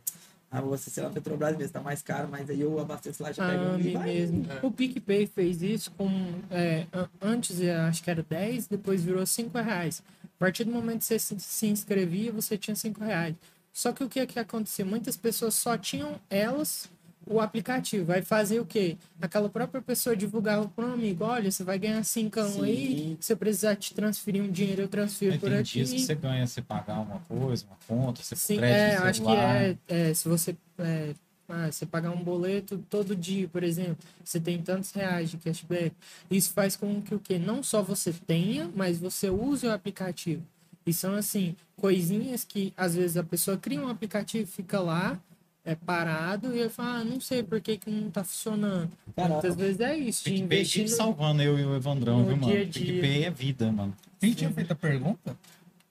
[0.51, 3.45] Ah, você, sei lá, Petrobras mesmo, tá mais caro, mas aí eu abasteço lá, já
[3.45, 4.13] pego um Ah, e vai.
[4.13, 4.45] mesmo.
[4.51, 4.65] É.
[4.65, 6.09] O PicPay fez isso com.
[6.49, 10.01] é, an- antes acho que era 10, depois virou 5 reais.
[10.23, 13.35] A partir do momento que você se, inscrevia, você tinha 5 reais.
[13.73, 14.85] Só que o que, que acontecia?
[14.85, 16.89] Muitas pessoas só tinham elas
[17.27, 18.05] o aplicativo.
[18.05, 18.97] Vai fazer o quê?
[19.21, 23.17] Aquela própria pessoa divulgava para um amigo: olha, você vai ganhar 5 aí, Sim.
[23.19, 25.71] se eu precisar te transferir um dinheiro, eu transfiro Aí por tem aqui.
[25.73, 29.29] dias que você ganha você pagar uma coisa, uma conta, você Sim, é, acho que
[29.29, 31.13] é, é, se você é,
[31.47, 35.95] ah, você pagar um boleto todo dia, por exemplo, você tem tantos reais de cashback.
[36.29, 40.43] Isso faz com que o que não só você tenha, mas você use o aplicativo.
[40.85, 45.19] E são assim, coisinhas que às vezes a pessoa cria um aplicativo, fica lá,
[45.65, 48.89] é parado e eu falo, ah, não sei por que, que não tá funcionando.
[49.15, 52.37] Cara, Muitas vezes é isso, de PicPay investir salvando eu e o Evandrão, no viu,
[52.37, 52.53] mano?
[52.53, 52.85] dia a dia.
[52.85, 53.93] PicPay é vida, mano.
[54.19, 55.35] Quem tinha feito a pergunta?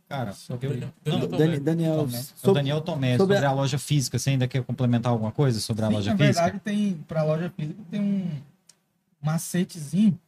[0.08, 1.38] Cara, Sobre- eu, Daniel não, Tomé.
[1.46, 2.18] Dani- Daniel, Tomé.
[2.18, 3.52] o sobre- Daniel Tomé, sobre sobre, a- a...
[3.52, 4.18] loja física.
[4.18, 6.42] Você ainda quer complementar alguma coisa sobre a Sim, loja na física?
[6.42, 8.30] verdade, tem para loja física tem um
[9.20, 10.18] macetezinho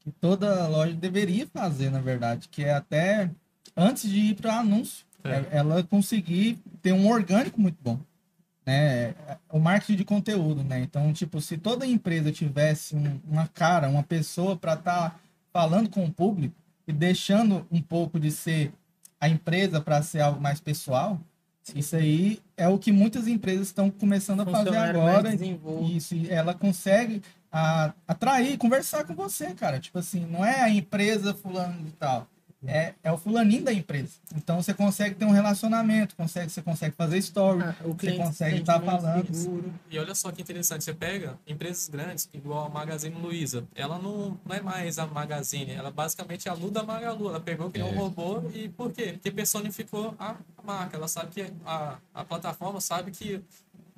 [0.00, 3.30] que toda loja deveria fazer, na verdade, que é até
[3.76, 5.30] antes de ir para anúncio, É.
[5.30, 7.98] é- ela conseguir ter um orgânico muito bom,
[8.68, 9.14] né?
[9.50, 10.78] O marketing de conteúdo, né?
[10.80, 15.18] Então, tipo, se toda empresa tivesse um- uma cara, uma pessoa para estar
[15.50, 16.54] falando com o público
[16.86, 18.70] e deixando um pouco de ser
[19.18, 21.18] a empresa para ser algo mais pessoal,
[21.74, 25.22] isso aí é o que muitas empresas estão começando a fazer agora.
[25.90, 29.80] Isso, e ela consegue a, atrair, conversar com você, cara.
[29.80, 32.26] Tipo assim, não é a empresa fulano de tal.
[32.66, 34.14] É, é o fulaninho da empresa.
[34.34, 37.62] Então você consegue ter um relacionamento, consegue, você consegue fazer story.
[37.62, 39.32] Ah, o você consegue se estar mais falando.
[39.32, 39.72] seguro.
[39.88, 43.64] E olha só que interessante, você pega empresas grandes, igual a Magazine Luiza.
[43.76, 47.28] Ela não, não é mais a Magazine, ela basicamente é a Lu da Magalu.
[47.28, 47.96] Ela pegou, criou um É.
[47.96, 49.12] robô e por quê?
[49.12, 50.96] Porque personificou a marca.
[50.96, 53.40] Ela sabe que a, a plataforma sabe que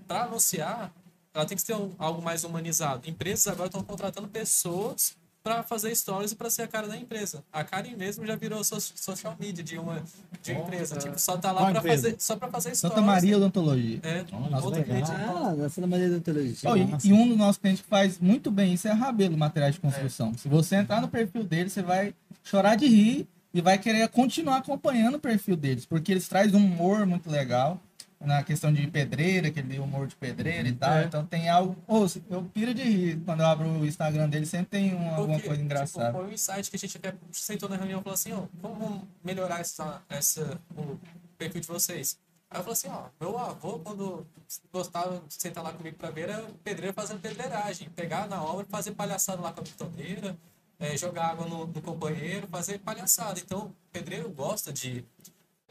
[0.06, 0.92] para anunciar,
[1.32, 3.08] ela tem que ter um- algo mais humanizado.
[3.08, 7.42] Empresas agora estão contratando pessoas para fazer stories e para ser a cara da empresa.
[7.52, 10.02] A Karen mesmo já virou so- social media de uma,
[10.42, 10.96] de uma empresa.
[10.96, 12.94] Tipo, só tá lá para fazer, só para fazer stories.
[12.94, 14.00] Santa Maria Odontologia.
[14.02, 15.14] É, Nossa.
[15.14, 16.16] Ah, na Santa Maria da.
[16.70, 19.36] Oh, e- e, um dos nossos clientes que faz muito bem isso é a Rabelo
[19.36, 20.34] Materiais de Construção.
[20.36, 22.14] Se você entrar no perfil deles, você vai
[22.44, 26.64] chorar de rir e vai querer continuar acompanhando o perfil deles, porque eles trazem um
[26.64, 27.80] humor muito legal.
[28.20, 30.92] Na questão de pedreira, aquele humor de pedreira e tal.
[30.98, 31.04] É.
[31.04, 31.76] Então tem algo.
[31.88, 35.34] Ô, eu piro de rir quando eu abro o Instagram dele, sempre tem um- alguma
[35.34, 36.06] Porque, coisa engraçada.
[36.08, 38.42] Tipo, foi um insight que a gente até sentou na reunião e falou assim, ó,
[38.60, 40.98] vamos melhorar essa, essa, o
[41.38, 42.18] perfil de vocês.
[42.50, 44.26] Aí eu falei assim, ó, meu avô, quando
[44.72, 47.88] gostava de sentar lá comigo pra ver, era pedreiro fazendo pedreiragem.
[47.90, 50.36] Pegar na obra, fazer palhaçada lá com a bitoneira,
[50.80, 53.38] eh, jogar água no, no companheiro, fazer palhaçada.
[53.40, 55.04] Então, pedreiro gosta de...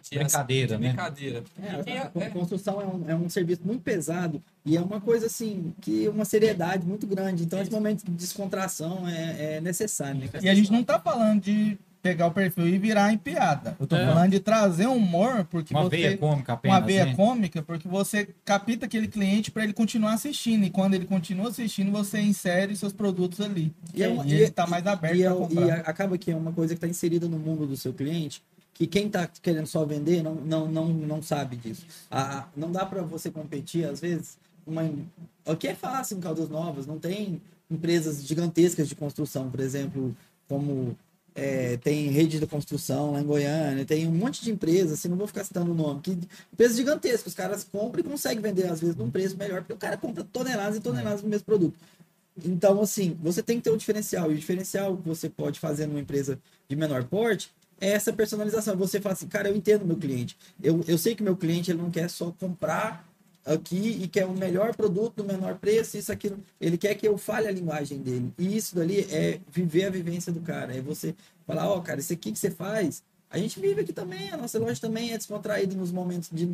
[0.01, 0.87] de Brincadeira, de né?
[0.89, 1.43] Brincadeira.
[1.61, 5.25] É, é- a construção é um, é um serviço muito pesado e é uma coisa
[5.27, 7.43] assim, que uma seriedade muito grande.
[7.43, 10.29] Então, esse momento de descontração é, é necessário, né?
[10.41, 13.75] E a gente não tá falando de pegar o perfil e virar em piada.
[13.77, 14.05] Eu tô É.
[14.05, 15.97] falando de trazer humor, porque Uma você.
[15.97, 17.13] veia cômica apenas, uma veia né?
[17.13, 20.63] cômica, porque você capta aquele cliente para ele continuar assistindo.
[20.63, 23.73] E quando ele continua assistindo, você insere seus produtos ali.
[23.93, 25.29] E, é uma- E ele tá mais aberto e, é
[25.67, 28.41] e acaba que é uma coisa que está inserida no mundo do seu cliente,
[28.79, 31.85] que quem está querendo só vender não, não, não, não sabe disso.
[32.09, 34.89] A- não dá para você competir, às vezes, uma,
[35.45, 40.15] o que é fácil em Caldas Novas, não tem empresas gigantescas de construção, por exemplo,
[40.47, 40.97] como
[41.35, 45.17] é, tem rede de construção lá em Goiânia, tem um monte de empresas, assim, não
[45.17, 46.17] vou ficar citando o nome, que
[46.53, 49.77] empresas gigantescas, os caras compram e conseguem vender, às vezes, num preço melhor, porque o
[49.77, 51.77] cara compra toneladas e toneladas do mesmo produto.
[52.45, 54.31] Então, assim, você tem que ter um diferencial.
[54.31, 56.39] E o diferencial que você pode fazer numa empresa
[56.69, 58.75] de menor porte é essa personalização.
[58.77, 60.37] Você fala assim, cara, eu entendo meu cliente.
[60.61, 63.07] Eu, eu sei que meu cliente ele não quer só comprar
[63.45, 66.39] aqui e quer o melhor produto no menor preço, isso, aquilo.
[66.59, 68.31] Ele quer que eu fale a linguagem dele.
[68.37, 70.75] E isso dali é viver a vivência do cara.
[70.75, 71.15] É você
[71.47, 73.03] falar, ó, cara, isso aqui que você faz.
[73.31, 76.49] A gente vive aqui também, a nossa loja também é descontraída nos momentos de.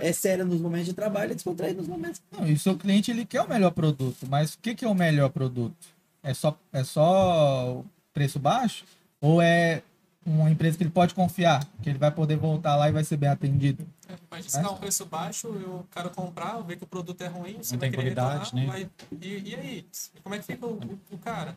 [0.00, 3.10] É séria nos momentos de trabalho, é descontraída nos momentos Não, e o seu cliente
[3.10, 5.74] ele quer o melhor produto, mas o que, que é o melhor produto?
[6.22, 8.84] É só, é só o preço baixo?
[9.20, 9.82] Ou é
[10.26, 13.16] uma empresa que ele pode confiar, que ele vai poder voltar lá e vai ser
[13.16, 13.86] bem atendido?
[14.30, 17.26] Mas se dá um preço baixo e o cara comprar, ver que o produto é
[17.26, 18.88] ruim, você Não vai tem querer qualidade, reclamar, né?
[19.10, 19.86] vai- E, e aí?
[20.22, 21.56] Como é que fica o, o- o cara?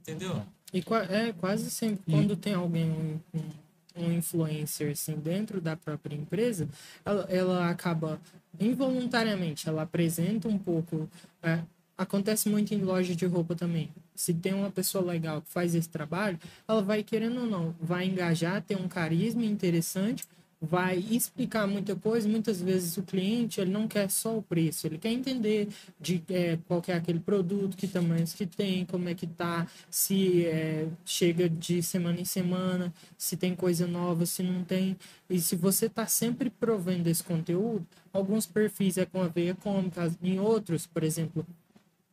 [0.00, 0.42] Entendeu?
[0.72, 6.66] E qua- é quase sempre quando tem alguém, um, influencer assim dentro da própria empresa,
[7.04, 8.18] ela, ela acaba
[8.58, 11.08] involuntariamente, ela apresenta um pouco.
[11.42, 11.60] é,
[11.96, 13.90] acontece muito em loja de roupa também.
[14.14, 18.06] Se tem uma pessoa legal que faz esse trabalho, ela vai querendo ou não, vai
[18.06, 20.24] engajar, ter um carisma interessante,
[20.62, 22.28] vai explicar muita coisa.
[22.28, 25.68] Muitas vezes o cliente ele não quer só o preço, ele quer entender
[26.00, 30.46] de é, qual é aquele produto, que tamanhos que tem, como é que tá, se
[30.46, 34.96] é, chega de semana em semana, se tem coisa nova, se não tem.
[35.28, 40.12] E se você está sempre provendo esse conteúdo, alguns perfis é com a veia cômica,
[40.22, 41.44] em outros, por exemplo,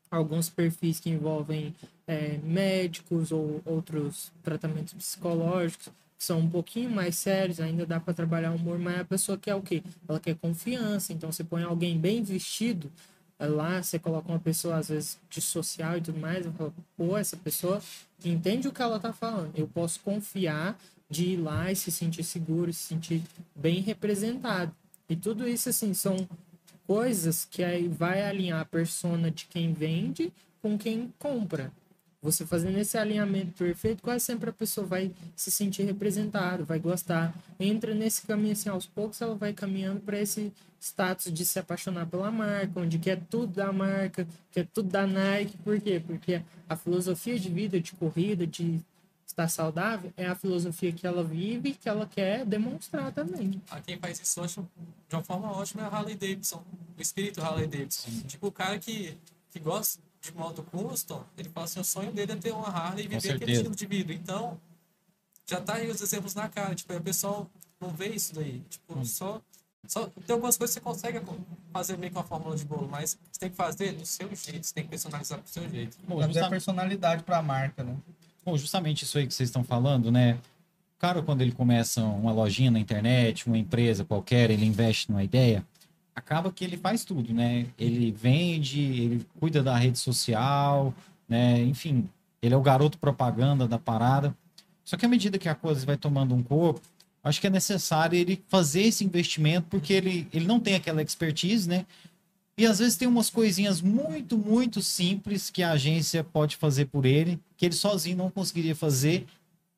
[0.10, 1.76] alguns perfis que envolvem
[2.08, 8.52] é, médicos ou outros tratamentos psicológicos são um pouquinho mais sérios, ainda dá para trabalhar
[8.52, 9.82] o humor, mas a pessoa quer o quê?
[10.08, 12.92] Ela quer confiança, então você põe alguém bem vestido
[13.40, 16.74] é, lá, você coloca uma pessoa às vezes de social e tudo mais, eu falo,
[16.98, 17.82] pô, essa pessoa
[18.24, 20.78] entende o que ela tá falando, eu posso confiar
[21.10, 23.24] de ir lá e se sentir seguro, se sentir
[23.56, 24.72] bem representado.
[25.08, 26.28] E tudo isso assim são
[26.90, 31.72] coisas que aí vai alinhar a persona de quem vende com quem compra.
[32.20, 37.32] Você fazendo esse alinhamento perfeito, quase sempre a pessoa vai se sentir representada, vai gostar.
[37.60, 40.52] Entra nesse caminho assim, aos poucos ela vai caminhando para esse
[40.82, 45.58] status de se apaixonar pela marca, onde quer tudo da marca, quer tudo da Nike.
[45.60, 46.02] Por quê?
[46.04, 48.82] Porque a filosofia de vida, de corrida, de
[49.30, 53.62] estar saudável, é a filosofia que ela vive e que ela quer demonstrar também.
[53.70, 54.56] A quem faz isso hoje
[55.08, 56.64] de uma forma ótima é a Harley Davidson,
[56.98, 58.10] o espírito Harley Davidson.
[58.28, 59.18] Tipo, o cara que,
[59.52, 63.06] que gosta de moto custom, ele fala assim, o sonho dele é ter uma Harley
[63.06, 64.14] e Com viver aquele estilo de vida.
[64.14, 64.60] Então,
[65.48, 66.74] já tá aí os exemplos na cara.
[66.74, 67.50] Tipo, o pessoal
[67.80, 68.62] não vê isso daí.
[68.68, 69.40] Tipo, só,
[69.88, 70.08] só...
[70.26, 71.22] Tem algumas coisas que você consegue
[71.72, 74.66] fazer meio que uma fórmula de bolo, mas você tem que fazer do seu jeito,
[74.66, 75.98] você tem que personalizar do seu jeito.
[76.08, 77.96] Bom, Trazer a personalidade para a marca, né?
[78.46, 80.38] Bom, justamente isso aí que vocês estão falando, né?
[80.98, 85.24] O cara, quando ele começa uma lojinha na internet, uma empresa qualquer, ele investe numa
[85.24, 85.66] ideia,
[86.16, 87.66] acaba que ele faz tudo, né?
[87.78, 90.94] Ele vende, ele cuida da rede social,
[91.28, 91.62] né?
[91.62, 92.10] Enfim,
[92.42, 94.36] ele é o garoto propaganda da parada.
[94.84, 96.82] Só que à medida que a coisa vai tomando um corpo,
[97.24, 101.68] acho que é necessário ele fazer esse investimento, porque ele, ele não tem aquela expertise,
[101.68, 101.86] né?
[102.60, 107.06] E às vezes tem umas coisinhas muito, muito simples que a agência pode fazer por
[107.06, 109.26] ele, que ele sozinho não conseguiria fazer,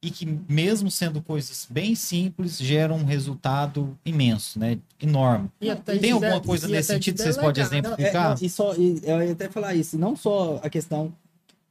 [0.03, 4.79] e que, mesmo sendo coisas bem simples, geram um resultado imenso, né?
[4.99, 5.47] Enorme.
[5.61, 7.83] E até Tem de alguma de- coisa e nesse sentido que vocês podem delegar.
[7.83, 8.29] Não, é, exemplificar?
[8.39, 11.13] não, e só, e eu ia até falar isso, não só a questão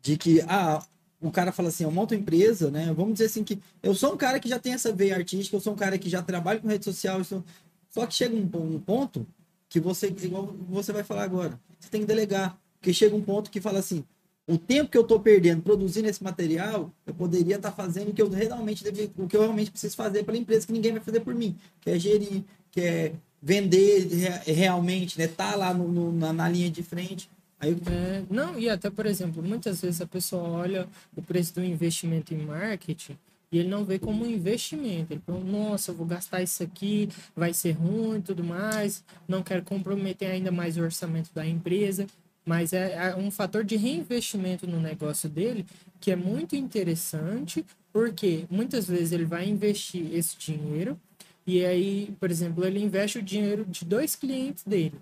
[0.01, 0.81] de que, ah,
[1.20, 2.93] o cara fala assim, eu monto empresa, né?
[2.97, 5.61] Vamos dizer assim que eu sou um cara que já tem essa veia artística, eu
[5.61, 7.45] sou um cara que já trabalha com rede social, eu sou-
[7.91, 9.27] só que chega um, um ponto
[9.70, 12.59] que você, igual você vai falar agora, você tem que delegar.
[12.78, 14.05] Porque chega um ponto que fala assim,
[14.47, 18.20] o tempo que eu estou perdendo produzindo esse material, eu poderia estar fazendo o que
[18.20, 21.20] eu realmente devia, o que eu realmente preciso fazer pela empresa, que ninguém vai fazer
[21.20, 22.42] por mim, que é gerir,
[22.72, 25.26] que é vender re- realmente, né?
[25.28, 27.30] Tá lá no, no- na, na linha de frente.
[27.60, 31.55] Aí eu- É, não, e até, por exemplo, muitas vezes a pessoa olha o preço
[31.55, 33.16] do investimento em marketing
[33.52, 35.12] e ele não vê como um investimento.
[35.12, 39.43] Ele fala, nossa, eu vou gastar isso aqui, vai ser ruim e tudo mais, não
[39.43, 42.06] quero comprometer ainda mais o orçamento da empresa.
[42.44, 45.66] Mas é é um fator de reinvestimento no negócio dele
[46.01, 50.98] que é muito interessante, porque muitas vezes ele vai investir esse dinheiro
[51.47, 54.98] e aí, por exemplo, ele investe o dinheiro de dois clientes dele.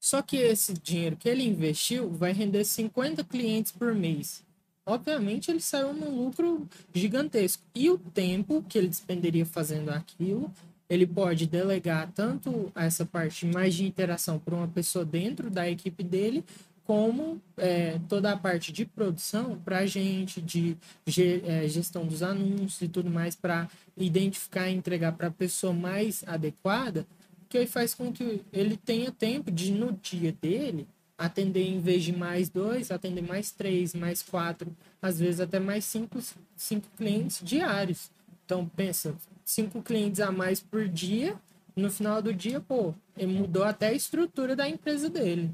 [0.00, 4.44] Só que esse dinheiro que ele investiu vai render 50 clientes por mês.
[4.88, 7.62] Obviamente, ele saiu num lucro gigantesco.
[7.74, 10.50] E o tempo que ele despenderia fazendo aquilo,
[10.88, 16.02] ele pode delegar tanto essa parte mais de interação para uma pessoa dentro da equipe
[16.02, 16.42] dele,
[16.86, 20.74] como é, toda a parte de produção para a gente, de
[21.06, 25.74] ge- é, gestão dos anúncios e tudo mais, para identificar e entregar para a pessoa
[25.74, 27.06] mais adequada,
[27.46, 30.88] que aí faz com que ele tenha tempo de, no dia dele,
[31.18, 35.84] atender em vez de mais dois, atender mais três, mais quatro, às vezes até mais
[35.84, 36.20] cinco,
[36.56, 38.10] cinco clientes diários.
[38.46, 39.14] Então, pensa,
[39.44, 41.36] cinco clientes a mais por dia,
[41.74, 45.50] no final do dia, pô, ele mudou até a estrutura da empresa dele.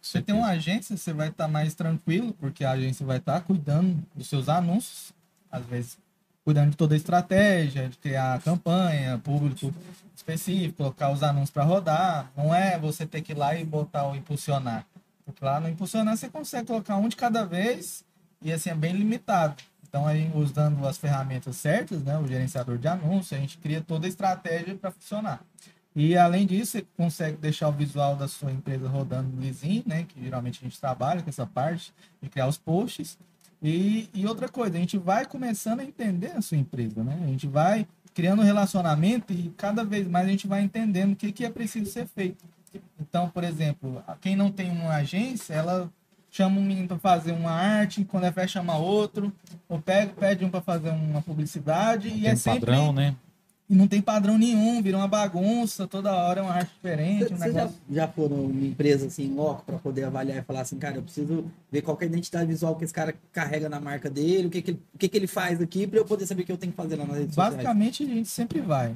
[0.00, 4.02] Você tem uma agência, você vai estar mais tranquilo, porque a agência vai estar cuidando
[4.14, 5.12] dos seus anúncios,
[5.50, 5.98] às vezes
[6.42, 9.72] cuidando de toda a estratégia, de criar a campanha, público
[10.16, 12.30] específico, colocar os anúncios para rodar.
[12.36, 14.86] Não é você ter que ir lá e botar o impulsionar.
[15.40, 18.04] Lá no impulsionar você consegue colocar um de cada vez
[18.42, 19.56] e assim é bem limitado.
[19.88, 24.06] Então aí usando as ferramentas certas, né, o gerenciador de anúncios, a gente cria toda
[24.06, 25.40] a estratégia para funcionar.
[25.94, 30.04] E além disso, você consegue deixar o visual da sua empresa rodando lisinho, né?
[30.08, 31.92] Que geralmente a gente trabalha com essa parte
[32.22, 33.18] de criar os posts.
[33.60, 37.18] E, e outra coisa, a gente vai começando a entender a sua empresa, né?
[37.22, 41.16] A gente vai criando um relacionamento e cada vez mais a gente vai entendendo o
[41.16, 42.44] que, que é preciso ser feito.
[43.00, 45.90] Então, por exemplo, quem não tem uma agência, ela
[46.30, 49.32] chama um menino para fazer uma arte, quando é fé chama outro,
[49.68, 53.16] ou pega, pede um para fazer uma publicidade e Tem é um sempre padrão, né?
[53.70, 57.36] e não tem padrão nenhum, vira uma bagunça, toda hora é uma arte diferente, um
[57.36, 57.80] Vocês já, negócio.
[57.88, 61.44] já foram uma empresa assim, loco, para poder avaliar e falar assim, cara, eu preciso
[61.70, 64.50] ver qual que é a identidade visual que esse cara carrega na marca dele, o
[64.50, 66.50] que, que, ele, o que, que ele faz aqui, para eu poder saber o que
[66.50, 67.54] eu tenho que fazer lá redes sociais.
[67.54, 68.92] Basicamente a gente sempre vai,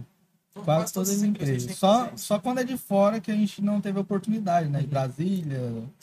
[0.56, 1.66] Então, quase todas as empresas.
[1.66, 2.24] que Só, fazer isso.
[2.26, 4.80] só quando é de fora que a gente não teve oportunidade, né?
[4.80, 5.60] De Brasília.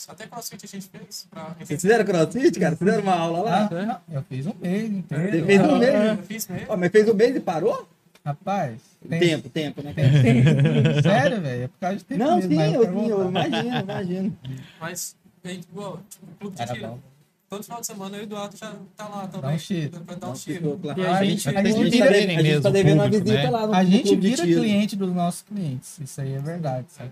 [0.10, 1.26] Até crossfit a gente fez.
[1.32, 1.56] Pra...
[1.58, 2.76] Vocês fizeram crossfit, cara?
[2.76, 3.70] Fizeram uma aula lá?
[3.72, 5.32] Ah, eu fiz um mês inteiro.
[5.32, 5.94] Você fez um mês?
[6.18, 6.66] Eu fiz mesmo.
[6.68, 7.88] Ó, mas fez um mês e parou?
[8.26, 8.80] Rapaz,
[9.10, 9.94] tem- Tempo, tempo, né?
[9.94, 11.64] tem- tem- Sério, velho?
[11.64, 13.48] É por causa de tempo Não, mesmo, sim, mas eu, quero sim, eu voltar.
[13.48, 14.38] imagino, imagino.
[14.80, 17.04] Mas, é, igual, tipo, o clube de tiro.
[17.52, 19.56] Todo final de semana eu e o Eduardo já tá lá Dá também.
[19.56, 20.00] um tiro.
[20.06, 21.02] Pra dar um claro.
[21.02, 22.94] E a a gente, gente- a a gente, tá vira devendo- a gente tá devendo
[22.96, 23.50] uma público, visita né?
[23.50, 24.62] lá no A gente vira tiro.
[24.62, 26.00] cliente dos nossos clientes.
[26.00, 27.12] Isso aí é verdade, sabe?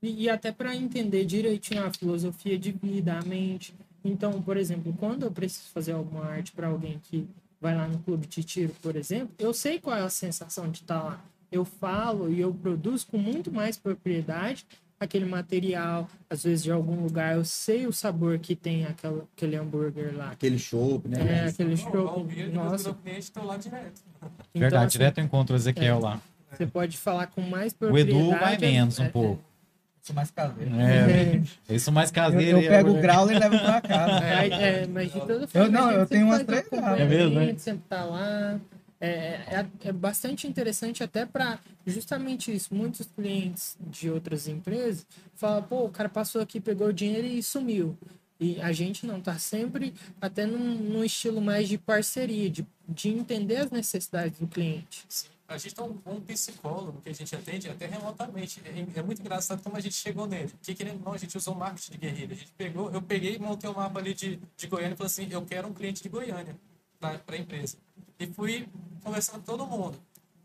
[0.00, 3.74] E, e até para entender direitinho a filosofia de vida, a mente.
[4.04, 7.26] Então, por exemplo, quando eu preciso fazer alguma arte para alguém que
[7.60, 10.82] vai lá no clube de tiro, por exemplo, eu sei qual é a sensação de
[10.82, 11.20] estar lá.
[11.50, 14.64] Eu falo e eu produzo com muito mais propriedade
[15.00, 19.56] aquele material, às vezes de algum lugar, eu sei o sabor que tem aquela, aquele
[19.56, 20.30] hambúrguer lá.
[20.30, 21.44] Aquele chopp, né?
[21.44, 22.94] É, aquele o depois Nossa,
[23.32, 24.02] tô lá direto.
[24.20, 26.00] então, Verdade, assim, direto eu encontro o Ezequiel é.
[26.00, 26.20] lá.
[26.52, 28.18] Você pode falar com mais O propriedade.
[28.18, 29.42] Edu vai menos um é, pouco.
[30.02, 30.70] Sou mais caseiro.
[30.74, 32.58] É, eu sou mais Eu, caseiro.
[32.58, 34.24] eu e pego eu- o grau e levo pra casa.
[34.24, 34.48] É,
[34.82, 37.54] é, mas de toda Eu não, eu tenho umas um três acompanhamento, É mesmo, né?
[37.58, 38.60] sempre tá lá.
[39.00, 42.74] É, é, é bastante interessante até para justamente isso.
[42.74, 47.42] Muitos clientes de outras empresas falam, pô, o cara passou aqui, pegou o dinheiro e
[47.42, 47.96] sumiu.
[48.38, 53.08] E a gente não, tá sempre até num, num estilo mais de parceria, de, de
[53.08, 55.06] entender as necessidades do cliente.
[55.48, 58.62] A gente tem um, um psicólogo que a gente atende até remotamente.
[58.64, 60.52] É, é muito engraçado como a gente chegou nele.
[60.62, 62.32] Que querendo não, a gente usou marketing de guerrilha.
[62.32, 65.06] A gente pegou, eu peguei e montei um mapa ali de, de Goiânia e falei
[65.06, 66.54] assim, eu quero um cliente de Goiânia
[67.00, 67.76] para a empresa.
[68.18, 68.68] E fui
[69.02, 69.96] conversando com todo mundo.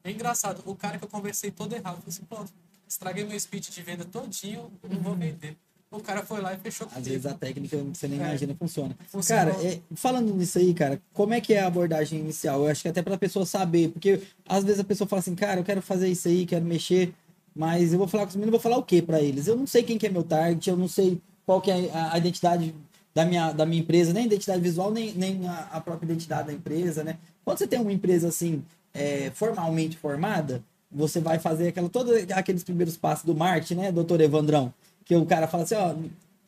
[0.03, 2.53] É engraçado, o cara que eu conversei todo errado, eu falei assim, pronto,
[2.87, 5.57] estraguei meu speech de venda todinho, não vou vender.
[5.91, 7.09] O cara foi lá e fechou Às comigo.
[7.09, 8.23] vezes a técnica que você nem É.
[8.23, 8.95] imagina funciona.
[9.07, 9.53] Funcionou.
[9.53, 12.61] Cara, é, falando nisso aí, cara, como é que é a abordagem inicial?
[12.61, 15.59] Eu acho que até pra pessoa saber, porque às vezes a pessoa fala assim, cara,
[15.59, 17.13] eu quero fazer isso aí, quero mexer,
[17.55, 19.47] mas eu vou falar com os meninos, vou falar o que pra eles?
[19.47, 22.13] Eu não sei quem que é meu target, eu não sei qual que é a,
[22.13, 22.75] a identidade
[23.15, 26.47] da minha, da minha empresa, nem a identidade visual, nem, nem a, a própria identidade
[26.47, 27.17] da empresa, né?
[27.45, 28.61] Quando você tem uma empresa assim,
[28.93, 30.61] é, formalmente formada,
[30.91, 34.73] você vai fazer aquela, todos aqueles primeiros passos do marketing, né, doutor Evandrão?
[35.05, 35.95] Que o cara fala assim, ó,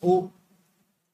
[0.02, 0.30] ou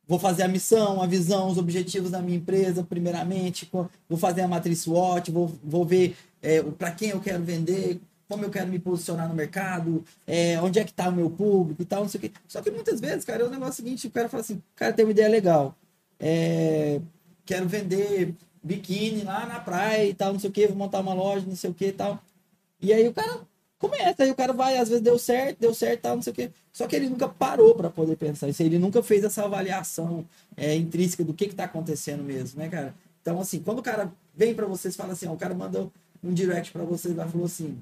[0.07, 4.47] vou fazer a missão, a visão, os objetivos da minha empresa, primeiramente, vou fazer a
[4.47, 8.79] matriz SWOT, vou, vou ver é, para quem eu quero vender, como eu quero me
[8.79, 12.19] posicionar no mercado, é, onde é que está o meu público e tal, não sei
[12.19, 12.31] o quê.
[12.47, 15.05] Só que muitas vezes, cara, é o negócio seguinte, o cara fala assim, cara, tem
[15.05, 15.75] uma ideia legal,
[16.19, 16.99] é,
[17.45, 18.33] quero vender
[18.63, 21.55] biquíni lá na praia e tal, não sei o quê, vou montar uma loja, não
[21.55, 22.23] sei o quê e tal.
[22.81, 23.41] E aí o cara
[23.77, 26.35] começa, aí o cara vai, às vezes deu certo, deu certo, tal, não sei o
[26.35, 26.51] quê.
[26.71, 30.25] Só que ele nunca parou para poder pensar isso, ele nunca fez essa avaliação
[30.55, 32.95] é, intrínseca do que que tá acontecendo mesmo, né, cara?
[33.21, 35.89] Então, assim, quando o cara vem para vocês e fala assim, ó, o cara manda
[36.23, 37.77] um direct para vocês lá, falou assim,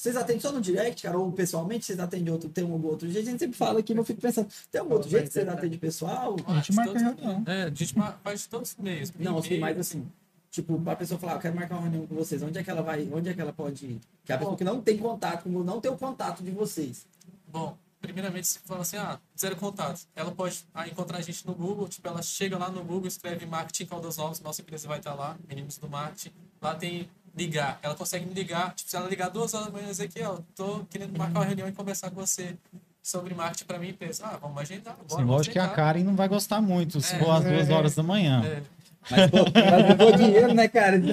[0.00, 3.28] vocês atendem só no direct, cara, ou pessoalmente vocês atendem outro, tem um outro jeito,
[3.28, 5.46] a gente sempre fala aqui, mas eu fico pensando, tem algum outro jeito que vocês
[5.46, 6.36] atendem pessoal?
[6.46, 7.44] A gente marca reunião.
[7.46, 7.94] É, a gente
[8.24, 9.12] faz todos os meios.
[9.18, 10.10] Não, E-mail, mais assim.
[10.50, 12.80] Tipo, pra pessoa falar, eu quero marcar uma reunião com vocês, onde é que ela
[12.80, 14.00] vai, onde é que ela pode ir?
[14.24, 17.06] Que a pessoa que não tem contato, como não tem o contato de vocês.
[17.46, 20.00] Bom, primeiramente, se fala assim, ah, zero contato.
[20.16, 23.44] Ela pode ah, encontrar a gente no Google, tipo, ela chega lá no Google, escreve
[23.44, 26.32] Marketing Caldas Novas, nossa empresa vai estar lá, Meninos do Marketing.
[26.62, 27.06] Lá tem
[27.40, 27.78] ligar.
[27.82, 30.22] Ela consegue me ligar, tipo, se ela ligar duas horas da manhã e dizer que,
[30.22, 32.54] ó, tô querendo marcar uma reunião e conversar com você
[33.02, 34.94] sobre marketing pra mim, pensa, ah, vamos agendar.
[34.94, 35.68] Bora, Sim, vamos lógico que a.
[35.68, 37.18] Karen não vai gostar muito se É.
[37.18, 38.42] for às duas horas da manhã.
[38.44, 38.62] É.
[39.10, 41.00] Mas, pô, mas levou dinheiro, né, cara?
[41.00, 41.06] Se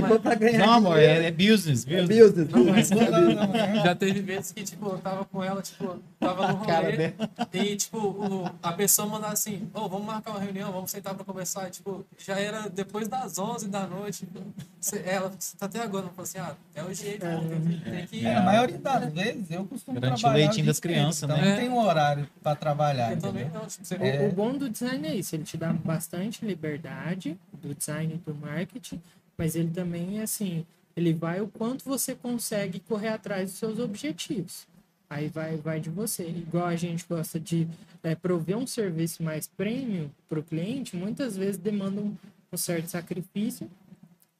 [0.00, 2.32] mas- for pra ganhar Não, amor, é, é business, é business.
[2.32, 2.48] business.
[2.50, 3.84] Não, mas- da manhã.
[3.84, 7.12] Já teve vezes que, tipo, eu tava com ela, tipo, tava no rolê
[7.52, 11.24] e, tipo, o- a pessoa mandava assim, ô, vamos marcar uma reunião, vamos sentar pra
[11.24, 11.68] conversar.
[11.68, 14.26] E, tipo, já era depois das 11 da noite.
[15.04, 17.90] Ela, você tá até agora, falou assim, ah, é o jeito, pô, tem que...
[17.90, 20.38] Tem que É, a maioria das vezes eu costumo Garante o trabalhar.
[20.44, 21.50] leitinho dia das crianças, então né?
[21.50, 23.60] Não tem um horário pra trabalhar, Eu também entendeu?
[23.60, 27.38] não, tipo, você O, o bom do design é isso, ele te dá bastante liberdade
[27.52, 29.00] do design e do marketing,
[29.36, 30.66] mas ele também é assim,
[30.96, 34.66] ele vai o quanto você consegue correr atrás dos seus objetivos.
[35.12, 36.26] Aí vai, vai de você.
[36.26, 37.68] Igual a gente gosta de
[38.02, 42.16] é, prover um serviço mais premium para o cliente, muitas vezes demanda um,
[42.50, 43.70] um certo sacrifício,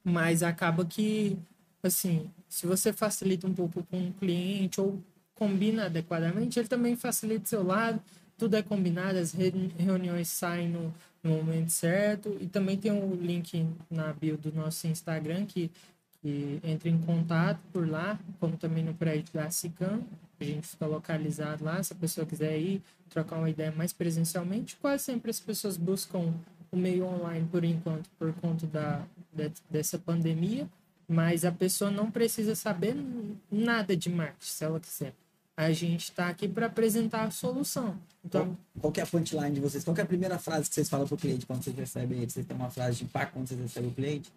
[0.02, 1.36] mas acaba que,
[1.82, 4.98] assim, se você facilita um pouco com o cliente ou
[5.34, 8.00] combina adequadamente, ele também facilita o seu lado,
[8.38, 13.14] tudo é combinado, as re- reuniões saem no, no momento certo, e também tem o
[13.14, 15.70] link na bio do nosso Instagram que,
[16.22, 20.00] que entra em contato por lá, como também no prédio da Sicam,
[20.40, 22.80] a gente fica localizado lá, se a pessoa quiser ir
[23.10, 26.32] trocar uma ideia mais presencialmente, quase sempre as pessoas buscam
[26.70, 30.66] o meio online por enquanto, por conta da, de- dessa pandemia,
[31.08, 32.96] mas a pessoa não precisa saber
[33.50, 35.12] nada de marketing, se ela quiser.
[35.54, 37.96] A gente está aqui para apresentar a solução.
[38.24, 39.84] Então, Qual que é a punchline de vocês?
[39.84, 42.30] Qual é a primeira frase que vocês falam pro cliente quando vocês recebem ele?
[42.30, 44.32] Vocês têm uma frase de impacto quando vocês recebem o cliente?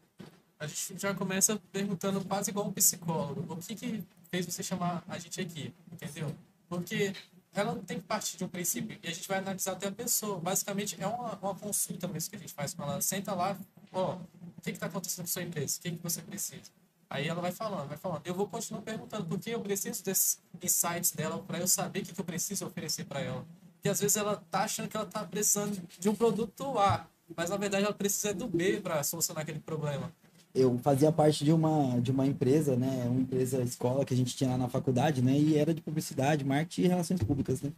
[0.66, 3.54] A gente já começa perguntando quase igual um psicólogo.
[3.54, 5.74] O que que fez você chamar a gente aqui?
[5.92, 6.36] Entendeu?
[6.68, 7.14] Porque
[7.54, 10.40] ela tem que partir de um princípio e a gente vai analisar até a pessoa.
[10.40, 13.00] Basicamente, é uma, uma consulta mesmo que a gente faz com ela.
[13.02, 13.58] Senta lá,
[13.94, 14.18] ó,
[14.58, 15.78] o que está acontecendo com a sua empresa?
[15.78, 16.64] O que, que você precisa?
[17.10, 18.26] Aí ela vai falando, vai falando.
[18.26, 22.14] Eu vou continuar perguntando, porque eu preciso desses insights dela para eu saber o que,
[22.14, 23.46] que eu preciso oferecer para ela.
[23.76, 27.50] Porque às vezes ela tá achando que ela tá precisando de um produto A, mas
[27.50, 30.12] na verdade ela precisa do B para solucionar aquele problema.
[30.56, 33.06] Eu fazia parte de uma, de uma empresa, né?
[33.10, 35.38] Uma empresa escola que a gente tinha lá na faculdade, né?
[35.38, 37.72] E era de publicidade, marketing e relações públicas, né?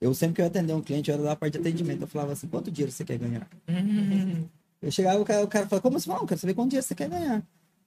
[0.00, 2.06] Eu sempre que eu ia atender um cliente, eu era da parte de atendimento, eu
[2.06, 3.48] falava assim, quanto dinheiro você quer ganhar?
[4.82, 6.08] Eu chegava, o cara, o cara falava, como assim?
[6.10, 7.42] Não, eu quero saber quanto dinheiro você quer ganhar.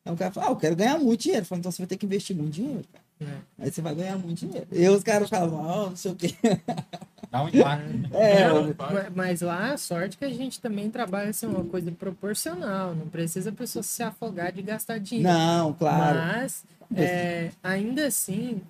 [0.06, 1.44] Aí o cara falava, ah, eu quero ganhar muito dinheiro.
[1.44, 3.03] Eu falei, então você vai ter que investir muito dinheiro, cara.
[3.30, 3.64] É.
[3.64, 4.68] Aí você vai ganhar muito dinheiro.
[4.72, 6.34] E os caras falavam, ah, não sei o quê.
[7.32, 8.16] Dá um impacto.
[8.16, 8.68] É, Não.
[8.68, 12.94] Ma- Mas lá, a sorte é que a gente também trabalha assim, uma coisa proporcional.
[12.94, 15.32] Não precisa a pessoa se afogar de gastar dinheiro.
[15.34, 16.20] não, claro.
[16.20, 16.64] Mas,
[16.96, 18.62] é, ainda assim,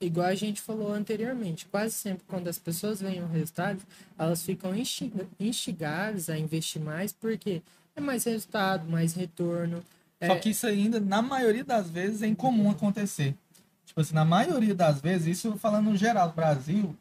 [0.00, 3.80] igual a gente falou anteriormente, quase sempre quando as pessoas veem o resultado,
[4.18, 7.62] elas ficam instiga- instigadas a investir mais, porque
[7.96, 9.82] é mais resultado, mais retorno.
[10.24, 13.34] Só É, que isso ainda, na maioria das vezes, é incomum acontecer.
[13.84, 16.96] Tipo assim, na maioria das vezes, isso falando no geral do Brasil,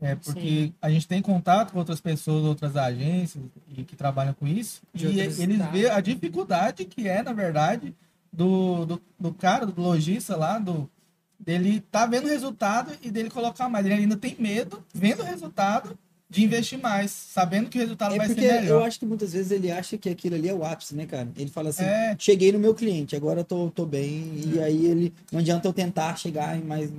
[0.00, 3.42] é porque a gente tem contato com outras pessoas, outras agências
[3.76, 5.72] e que trabalham com isso, De e eles estados.
[5.72, 7.94] veem a dificuldade que é, na verdade,
[8.32, 10.90] do, do, do cara, do lojista lá, do,
[11.38, 13.86] dele tá vendo o resultado e dele colocar mais.
[13.86, 15.96] Ele ainda tem medo, vendo o resultado,
[16.34, 18.86] de investir mais, sabendo que o resultado É vai ser porque eu melhor.
[18.86, 21.28] acho que muitas vezes ele acha que aquilo ali é o ápice, né, cara?
[21.36, 22.16] Ele fala assim, É.
[22.18, 24.32] cheguei no meu cliente, agora eu tô, tô bem.
[24.52, 26.90] E aí ele, não adianta eu tentar chegar em mais...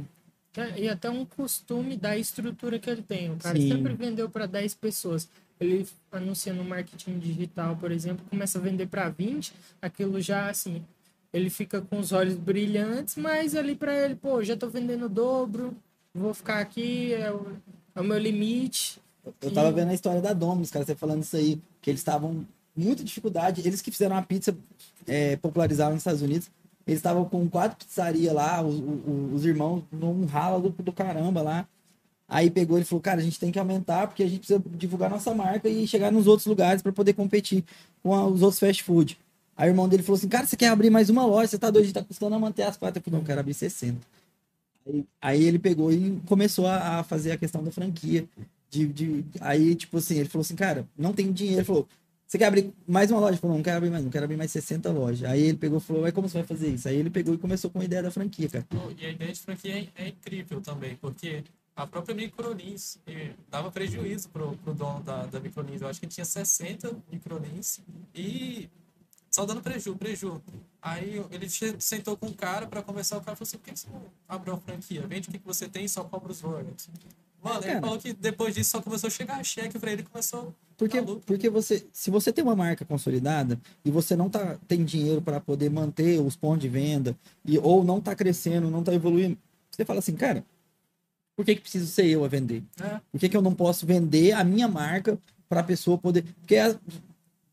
[0.58, 3.30] É, E até um costume da estrutura que ele tem.
[3.32, 3.70] O cara Sim.
[3.74, 5.28] sempre vendeu para 10 pessoas.
[5.60, 10.82] Ele anuncia no marketing digital, por exemplo, começa a vender para 20, aquilo já assim.
[11.34, 15.10] ele fica com os olhos brilhantes, mas ali pra ele, pô, já tô vendendo o
[15.10, 15.76] dobro,
[16.14, 17.48] vou ficar aqui, é o,
[17.94, 19.00] é o meu limite.
[19.42, 22.46] Eu tava vendo a história da Domino's, cara, você falando isso aí, que eles estavam
[22.76, 23.62] muita dificuldade.
[23.66, 24.56] Eles que fizeram a pizza
[25.08, 26.50] é, popularizaram nos Estados Unidos.
[26.86, 31.42] Eles estavam com quatro pizzarias lá, os, os- os irmãos num ralo do, do caramba
[31.42, 31.68] lá.
[32.28, 35.10] Aí pegou e falou, cara, a gente tem que aumentar porque a gente precisa divulgar
[35.10, 37.64] nossa marca e chegar nos outros lugares para poder competir
[38.04, 39.18] com a- os outros fast food.
[39.58, 41.48] Aí o irmão dele falou assim, cara, você quer abrir mais uma loja?
[41.48, 43.00] Você tá doido, tá custando a manter as quatro.
[43.00, 43.98] Eu falei, não, quero abrir 60.
[44.88, 48.28] Aí, aí ele pegou e começou a, a fazer a questão da franquia.
[48.76, 51.60] De, de, aí, tipo assim, ele falou assim, cara, não tem dinheiro.
[51.60, 51.88] Ele falou,
[52.28, 53.38] você quer abrir mais uma loja?
[53.38, 55.30] Falou, não quero abrir mais, não quero abrir mais 60 lojas.
[55.30, 56.88] Aí ele pegou e falou, mas como você vai fazer isso?
[56.88, 58.66] Aí ele pegou e começou com a ideia da franquia, cara.
[58.98, 61.44] E a ideia de franquia é, é incrível também, porque
[61.76, 65.82] a própria Microlins eh, dava prejuízo pro, pro dono da, da Microlins.
[65.82, 67.80] Eu acho que tinha 60 Microlins
[68.14, 68.70] e
[69.30, 70.42] só dando preju, preju.
[70.82, 73.90] Aí ele sentou com o cara para conversar, o cara falou assim, por que você
[73.90, 75.06] não abre uma franquia?
[75.06, 76.90] Vende o que que você tem e só cobra os royalties.
[77.46, 77.74] Mano, Cara.
[77.74, 81.50] ele falou que depois disso só começou a chegar cheque pra ele começou Porque, porque
[81.50, 85.70] você, se você tem uma marca consolidada e você não tá, tem dinheiro para poder
[85.70, 87.16] manter os pontos de venda,
[87.46, 89.38] e, ou não tá crescendo, não tá evoluindo,
[89.70, 90.44] você fala assim, cara,
[91.36, 92.64] por que, que preciso ser eu a vender?
[92.82, 93.00] É.
[93.12, 95.18] Por que, que eu não posso vender a minha marca
[95.48, 96.24] para a pessoa poder.
[96.42, 96.72] Porque a...
[96.72, 96.80] o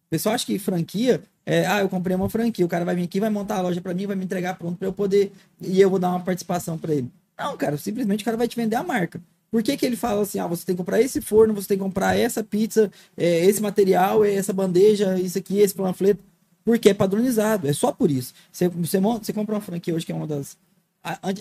[0.09, 3.19] pessoal acha que franquia é, ah, eu comprei uma franquia, o cara vai vir aqui,
[3.19, 5.33] vai montar a loja para mim, vai me entregar pronto para eu poder.
[5.61, 7.11] E eu vou dar uma participação para ele.
[7.37, 9.21] Não, cara, simplesmente o cara vai te vender a marca.
[9.53, 11.77] Por que, que ele fala assim, ah, você tem que comprar esse forno, você tem
[11.79, 16.25] que comprar essa pizza, é, esse material, é, essa bandeja, isso aqui, esse panfleto?
[16.65, 18.33] Porque é padronizado, é só por isso.
[18.51, 20.57] Você, você, você compra uma franquia hoje que é uma das.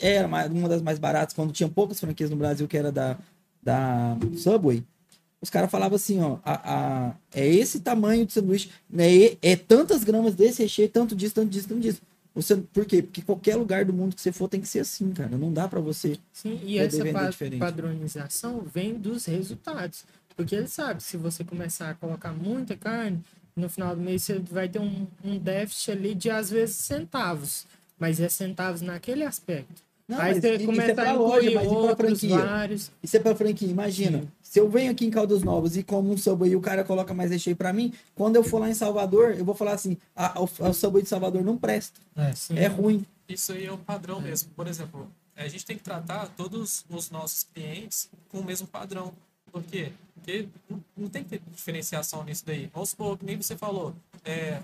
[0.02, 3.18] Era uma das mais baratas, quando tinha poucas franquias no Brasil, que era da,
[3.64, 4.84] da Subway.
[5.40, 9.06] Os caras falavam assim, ó, a, a- é esse tamanho de sanduíche, né,
[9.42, 12.02] é tantas gramas desse recheio, tanto disso, tanto disso, tanto disso.
[12.34, 13.02] Você, por quê?
[13.04, 15.38] Porque qualquer lugar do mundo que você for tem que ser assim, cara.
[15.38, 16.18] Não dá pra você.
[16.32, 17.26] Sim, e essa pa-
[17.60, 20.06] padronização vem dos resultados.
[20.36, 23.22] Porque ele sabe, se você começar a colocar muita carne,
[23.56, 27.66] no final do mês você vai ter um, um déficit ali de, às vezes, centavos.
[28.00, 29.84] Mas é centavos naquele aspecto.
[30.08, 32.38] Não, Aí mas você isso começa é pra a loja, mas e pra outros, franquia?
[32.38, 32.92] vários.
[33.02, 33.70] Isso é pra franquia.
[33.70, 34.28] Imagina, Sim.
[34.42, 37.14] se eu venho aqui em Caldas Novas e como um Subway e o cara coloca
[37.14, 40.40] mais recheio pra mim, quando eu for lá em Salvador, eu vou falar assim, a,
[40.42, 42.00] o, o Subway de Salvador não presta.
[42.16, 42.64] É.
[42.64, 43.06] É ruim.
[43.30, 44.50] Isso aí é o padrão mesmo.
[44.56, 49.14] Por exemplo, a gente tem que tratar todos os nossos clientes com o mesmo padrão.
[49.52, 49.92] Por quê?
[50.16, 52.70] Porque não- não tem que ter diferenciação nisso daí.
[52.74, 53.94] Vamos supor, que nem você falou,
[54.26, 54.60] é,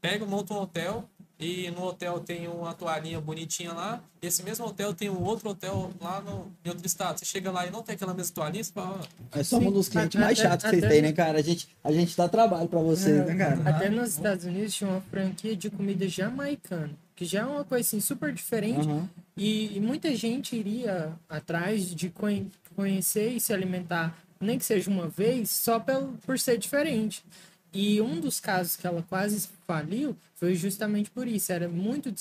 [0.00, 1.08] pega, monta um hotel
[1.40, 5.48] e no hotel tem uma toalhinha bonitinha lá, e esse mesmo hotel tem um outro
[5.48, 7.18] hotel lá no, em outro estado.
[7.18, 9.00] Você chega lá e não tem aquela mesma toalhinha, você fala,
[9.32, 11.38] "Ah, É só um dos clientes mais chatos que vocês têm, né, cara?
[11.38, 13.68] A gente, a gente dá trabalho pra vocês, né, cara?
[13.68, 17.86] Até nos Estados Unidos tinha uma franquia de comida jamaicana, que já é uma coisa
[17.88, 18.86] assim super diferente.
[18.86, 19.08] Aham.
[19.36, 24.90] E, e muita gente iria atrás de conhe- conhecer e se alimentar, nem que seja
[24.90, 27.24] uma vez, só pelo, por ser diferente.
[27.72, 31.52] E um dos casos que ela quase faliu foi justamente por isso.
[31.52, 32.12] Era muito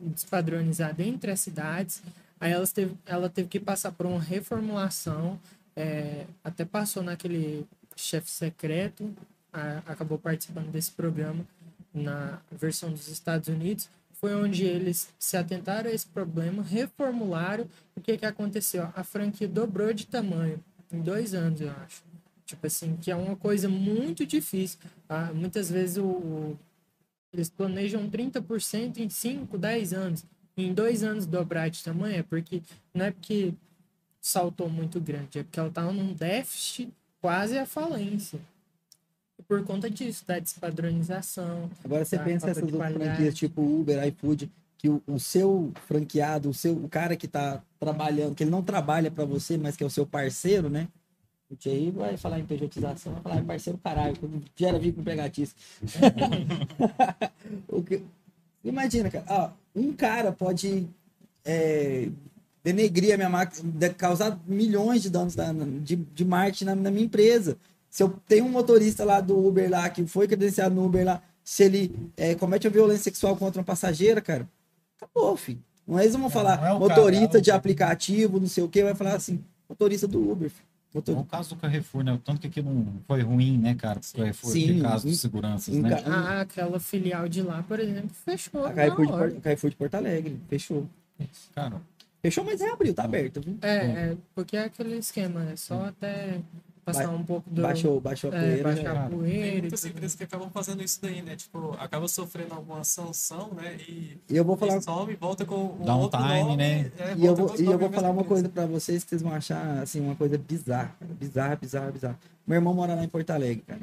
[0.00, 2.02] despadronizada entre as cidades.
[2.40, 5.38] Aí elas teve, ela teve que passar por uma reformulação.
[5.80, 9.14] é, até passou naquele chefe secreto.
[9.52, 11.44] a- acabou participando desse programa
[11.94, 17.66] na versão dos Estados Unidos foi onde eles se atentaram a esse problema, reformularam.
[17.96, 18.88] O que que aconteceu?
[18.96, 20.58] A franquia dobrou de tamanho
[20.92, 22.02] em dois anos, eu acho.
[22.48, 24.78] Tipo assim, que é uma coisa muito difícil.
[25.06, 26.58] Ah, muitas vezes o, o-
[27.30, 30.24] eles planejam 30% em 5, 10 anos.
[30.56, 32.62] Em dois anos dobrar de tamanho é porque
[32.94, 33.52] não é porque
[34.18, 38.40] saltou muito grande, é porque ela estava num déficit quase à falência.
[39.38, 44.02] E por conta disso, da despadronização, Agora você Tá, pensa essas outras franquias, tipo Uber,
[44.08, 48.50] iFood, que o, o seu franqueado, o seu o cara que tá trabalhando, que ele
[48.50, 50.88] não trabalha pra você, mas que é o seu parceiro, né?
[51.50, 55.56] O aí vai falar em pejotização, vai falar "Ah, parceiro caralho, quando gera vínculo empregatício.
[57.68, 58.02] O que-
[58.64, 60.86] Imagina, cara, ó, um cara pode
[61.44, 62.08] é,
[62.62, 63.28] denegrir a minha
[63.64, 67.56] de- causar milhões de danos da- de, de marketing na, na minha empresa.
[67.88, 71.22] Se eu tenho um motorista lá do Uber lá, que foi credenciado no Uber lá,
[71.42, 74.46] se ele é, comete uma violência sexual contra uma passageira, cara,
[75.00, 75.60] acabou, filho.
[75.86, 78.68] Não é eles vão falar é o motorista cara, é de aplicativo, não sei o
[78.68, 80.50] que, vai falar assim, motorista do Uber.
[80.50, 80.67] filho.
[80.94, 82.12] Motor- É o caso do Carrefour, né?
[82.12, 84.00] O tanto que aquilo não foi ruim, né, cara?
[84.00, 86.02] Pro Carrefour, Sim, caso dos seguranças, em né?
[86.06, 88.64] Ah, aquela filial de lá, por exemplo, fechou.
[88.64, 89.12] A Carrefour de.
[89.12, 90.88] Por- Carrefour de Porto Alegre, fechou.
[91.54, 91.80] Cara,
[92.22, 93.56] Fechou, mas reabriu, tá aberto, viu?
[93.62, 96.40] É, é, porque é aquele esquema, é só até
[96.92, 97.62] passar Ba- um pouco do.
[97.62, 98.62] Baixou, baixou a é, poeira.
[98.62, 99.00] baixar né?
[99.00, 99.56] a Tem poeira.
[99.56, 101.36] e muitas empresas que acabam fazendo isso daí, né?
[101.36, 103.76] Tipo, acaba sofrendo alguma sanção, né?
[103.88, 106.56] E E eu vou falar, e some, volta com um Dá um outro time, nome,
[106.56, 106.92] né?
[106.98, 109.32] é, e eu vou, e eu vou falar uma coisa pra vocês que vocês vão
[109.32, 110.94] achar, assim, uma coisa bizarra.
[110.98, 111.12] cara.
[111.14, 112.18] Bizarra, bizarra, bizarra.
[112.46, 113.82] Meu irmão mora lá em Porto Alegre, cara.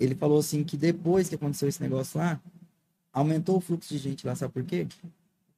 [0.00, 2.40] Ele falou assim que depois que aconteceu esse negócio lá,
[3.12, 4.86] aumentou o fluxo de gente lá, sabe por quê?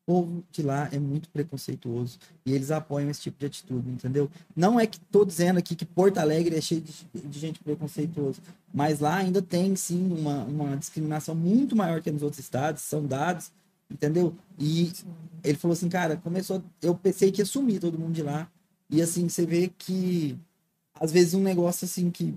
[0.06, 4.30] Povo de lá é muito preconceituoso e eles apoiam esse tipo de atitude, entendeu?
[4.54, 8.40] Não é que tô dizendo aqui que Porto Alegre é cheio de, de gente preconceituosa,
[8.72, 13.06] mas lá ainda tem sim uma, uma discriminação muito maior que nos outros estados, são
[13.06, 13.50] dados,
[13.90, 14.34] entendeu?
[14.58, 14.92] E
[15.42, 18.50] ele falou assim, cara, começou, eu pensei que ia sumir todo mundo de lá
[18.90, 20.38] e assim você vê que
[21.00, 22.34] às vezes um negócio assim que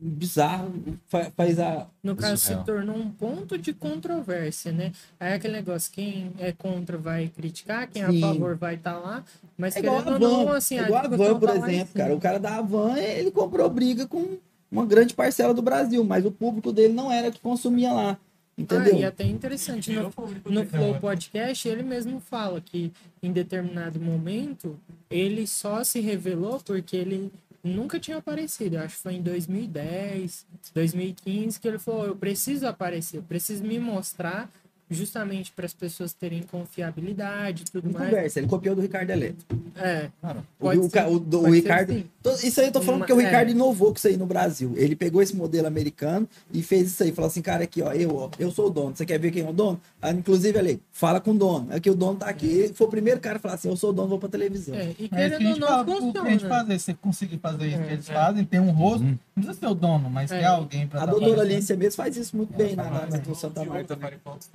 [0.00, 0.72] bizarro
[1.08, 2.60] fa- faz a No caso, Surreal.
[2.60, 4.92] se tornou um ponto de controvérsia, né?
[5.18, 8.18] Aí aquele negócio, quem é contra vai criticar, quem é Sim.
[8.18, 9.24] a favor vai estar lá,
[9.56, 12.14] mas É igual a Van, não, assim, é igual a Van, por tá exemplo, cara.
[12.14, 14.36] O cara da Van, ele comprou briga com
[14.70, 18.18] uma grande parcela do Brasil, mas o público dele não era que consumia lá.
[18.56, 18.96] Entendeu?
[18.96, 20.12] Ah, e até interessante, no,
[20.44, 20.66] no.
[20.66, 22.92] Flow Podcast, ele mesmo fala que
[23.22, 24.78] em determinado momento
[25.10, 27.32] ele só se revelou porque ele
[27.62, 28.78] nunca tinha aparecido.
[28.78, 33.78] Acho que foi em 2010, 2015 que ele falou: Eu preciso aparecer, eu preciso me
[33.78, 34.50] mostrar
[34.92, 38.10] justamente para as pessoas terem confiabilidade e tudo Não mais.
[38.10, 39.44] conversa, ele copiou do Ricardo Eletro.
[39.76, 41.92] É, O, Pode o, ser- o, do- o pode ser Ricardo.
[41.92, 42.04] sim.
[42.22, 43.24] Tô- Isso aí eu tô falando Uma- porque o é.
[43.24, 44.72] Ricardo inovou com isso aí no Brasil.
[44.76, 47.12] Ele pegou esse modelo americano e fez isso aí.
[47.12, 48.94] Falou assim, cara, aqui, ó, eu, ó, eu sou o dono.
[48.94, 49.80] Você quer ver quem é o dono?
[50.00, 51.68] Ah, inclusive, ali, fala com o dono.
[51.74, 52.46] Aqui o dono tá aqui.
[52.46, 54.74] Ele foi o primeiro cara a falar assim, eu sou o dono, vou pra televisão.
[54.74, 56.12] é, e É isso que a querendo ou gente não, fala pro cliente
[56.42, 56.48] funciona.
[56.48, 56.78] fazer.
[56.78, 58.12] Se você conseguir fazer isso É, que eles é.
[58.14, 59.02] fazem, tem um rosto.
[59.04, 59.18] Uhum.
[59.34, 60.38] Não precisa ser o dono, mas É.
[60.40, 61.40] ter alguém pra A doutora.
[61.42, 63.84] Alicia mesmo faz isso muito bem na, na, na, tem o Santa né?
[63.98, 64.48] Firefox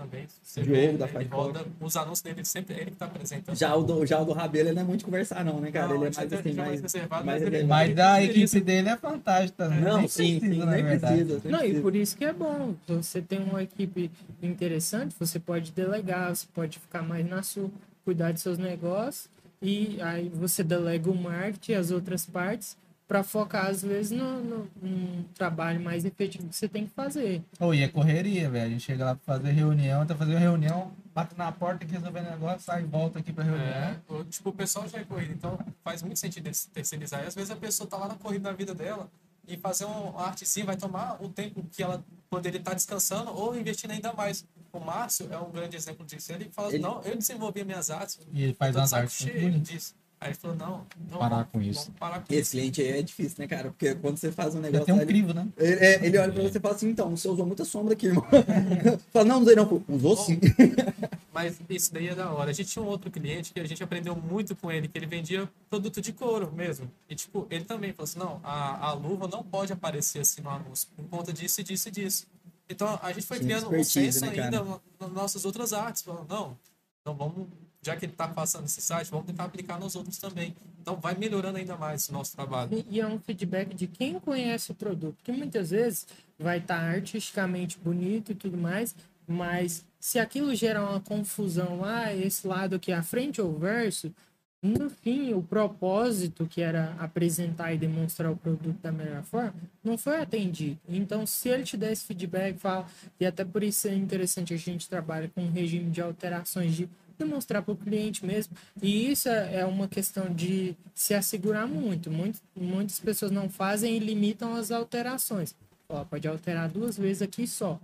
[0.44, 1.44] Você Diogo vê, da ele Firefox.
[1.46, 3.56] roda, os anúncios dele sempre ele que tá apresentando.
[3.56, 5.72] Já o, do, já o do Rabelo, ele não é muito de conversar, não, né,
[5.72, 5.88] cara?
[5.88, 6.82] Não, ele é mais já- assim, mais mais.
[6.82, 7.90] reservado, mais mas ele- reservado.
[7.96, 9.82] Mas a Ele equipe dele é fantástica também.
[9.82, 11.26] Não, Nem sim, precisa, sim, nem verdade.
[11.26, 11.50] precisa.
[11.50, 12.76] Não, e por isso que é bom.
[12.88, 17.70] Você tem uma equipe interessante, você pode delegar, você pode ficar mais na sua,
[18.06, 19.30] cuidar de seus negócios,
[19.62, 22.78] e aí você delega o marketing e as outras partes
[23.08, 27.42] para focar, às vezes, no, no, num trabalho mais efetivo que você tem que fazer.
[27.60, 28.66] Ou e é correria, velho.
[28.66, 32.22] A gente chega lá pra fazer reunião, tá fazendo reunião, bate na porta aqui resolver
[32.22, 33.66] negócio, sai e volta aqui pra reunião.
[33.66, 33.98] É,
[34.30, 37.24] tipo, o pessoal já é corrido, então faz muito sentido terceirizar.
[37.24, 39.10] E às vezes a pessoa tá lá na corrida da vida dela
[39.48, 43.58] e fazer um- uma artezinha vai tomar o tempo que ela poderia estar descansando ou
[43.58, 44.46] investindo ainda mais.
[44.74, 46.34] O Márcio é um grande exemplo disso.
[46.34, 49.96] Ele fala, Ele- não, eu desenvolvi minhas artes, E ele faz umas artes cheio disso.
[50.20, 51.82] Aí ele falou, não, não Parar vamos- com isso.
[51.86, 52.52] vamos parar com Esse isso.
[52.52, 53.70] cliente aí é difícil, né, cara?
[53.70, 54.86] Porque quando você faz um Já negócio.
[54.88, 55.48] tem um crivo, né?
[55.56, 58.08] Ele, é, ele olha pra você e fala assim, então, você usou muita sombra aqui,
[58.08, 58.26] irmão.
[59.14, 59.68] fala, não, não usei não.
[59.68, 60.40] Pô, Usou sim.
[61.32, 62.50] Mas isso daí é da hora.
[62.50, 65.06] A gente tinha um outro cliente que a gente aprendeu muito com ele, que ele
[65.06, 66.90] vendia produto de couro mesmo.
[67.08, 70.50] E, tipo, ele também falou assim, não, a, a luva não pode aparecer assim no
[70.50, 72.28] anúncio, por conta disso e disso e disso.
[72.68, 74.66] Então, a gente foi Tinha criando um senso né, ainda
[75.00, 76.02] nas nossas outras artes.
[76.02, 76.58] Falando, não,
[77.02, 77.48] então vamos,
[77.88, 80.54] já que ele tá passando esse site, vamos tentar aplicar nos outros também.
[80.82, 82.86] Então, vai melhorando ainda mais o nosso trabalho.
[82.90, 85.16] E, é um feedback de quem conhece o produto.
[85.16, 86.06] Porque muitas vezes
[86.38, 88.94] vai estar artisticamente bonito e tudo mais,
[89.26, 94.14] mas se aquilo gerar uma confusão lá, esse lado aqui, a frente ou verso,
[94.62, 99.54] no fim, o propósito que era apresentar e demonstrar o produto da melhor forma,
[99.84, 100.78] não foi atendido.
[100.90, 102.86] Então, se ele te der esse feedback, fala,
[103.20, 106.90] e até por isso é interessante a gente trabalha com um regime de alterações de
[107.18, 108.56] demonstrar para o cliente mesmo.
[108.82, 112.12] E isso é é uma questão de se assegurar muito.
[112.12, 112.40] muito.
[112.56, 115.56] Muitas pessoas não fazem e limitam as alterações.
[115.90, 117.80] Ó, pode alterar duas vezes aqui só.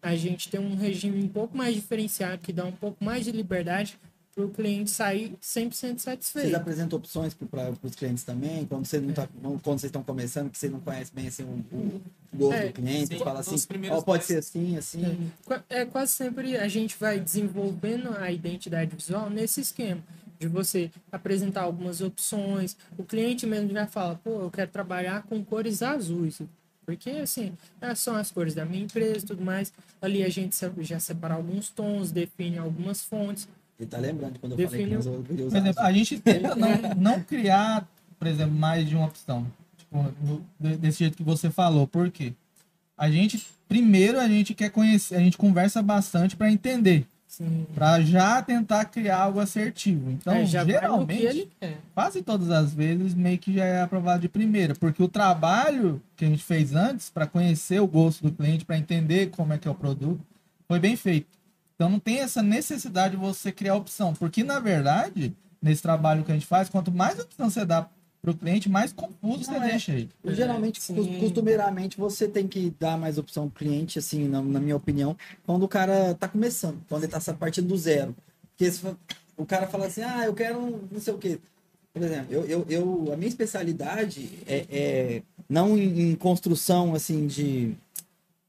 [0.00, 3.32] A gente tem um regime um pouco mais diferenciado, que dá um pouco mais de
[3.32, 3.98] liberdade
[4.38, 6.54] para o cliente sair 100% Vocês satisfeito.
[6.54, 8.64] apresentam opções para os clientes também?
[8.66, 11.76] Quando, você não tá, quando vocês estão começando, que você não conhece bem assim, o,
[11.76, 12.00] o
[12.32, 13.56] gosto É, do cliente, sim, você fala assim,
[13.90, 15.32] ó, pode ser assim, assim.
[15.44, 20.00] Qua- É quase sempre a gente vai desenvolvendo a identidade visual nesse esquema
[20.38, 22.76] de você apresentar algumas opções.
[22.96, 26.40] O cliente mesmo já fala, pô, eu quero trabalhar com cores azuis.
[26.86, 27.52] Porque, assim,
[27.82, 29.72] essas são as cores da minha empresa e tudo mais.
[30.00, 33.46] Ali a gente já separa alguns tons, define algumas fontes.
[33.78, 36.68] Ele tá lembrando quando eu falei que eu queria Por exemplo, a gente tenta não,
[36.96, 37.86] não criar,
[38.18, 39.46] por exemplo, mais de uma opção.
[39.76, 41.86] Tipo, desse jeito que você falou.
[41.86, 42.32] Por quê?
[42.96, 47.06] A gente, primeiro, a gente quer conhecer, a gente conversa bastante para entender.
[47.28, 50.10] Assim, Para já tentar criar algo assertivo.
[50.10, 51.48] Então, é, geralmente,
[51.94, 54.74] quase todas as vezes, meio que já é aprovado de primeira.
[54.74, 58.76] Porque o trabalho que a gente fez antes, para conhecer o gosto do cliente, para
[58.76, 60.20] entender como é que é o produto,
[60.66, 61.37] foi bem feito.
[61.78, 64.12] Então, não tem essa necessidade de você criar opção.
[64.12, 65.32] Porque, na verdade,
[65.62, 67.88] nesse trabalho que a gente faz, quanto mais opção você dá
[68.20, 69.68] pro cliente, mais confuso Não, você é.
[69.70, 70.10] deixa ele.
[70.24, 70.96] Geralmente, Sim.
[70.96, 75.16] cos- costumeiramente, você tem que dar mais opção ao cliente, assim, na, na minha opinião,
[75.46, 78.12] quando o cara tá começando, quando ele tá sa- partindo do zero.
[78.56, 78.84] Porque se
[79.36, 81.38] o cara fala assim, ah, eu quero um não sei o quê.
[81.94, 87.28] Por exemplo, eu, eu, eu- a minha especialidade é, é não em, em construção, assim,
[87.28, 87.72] de...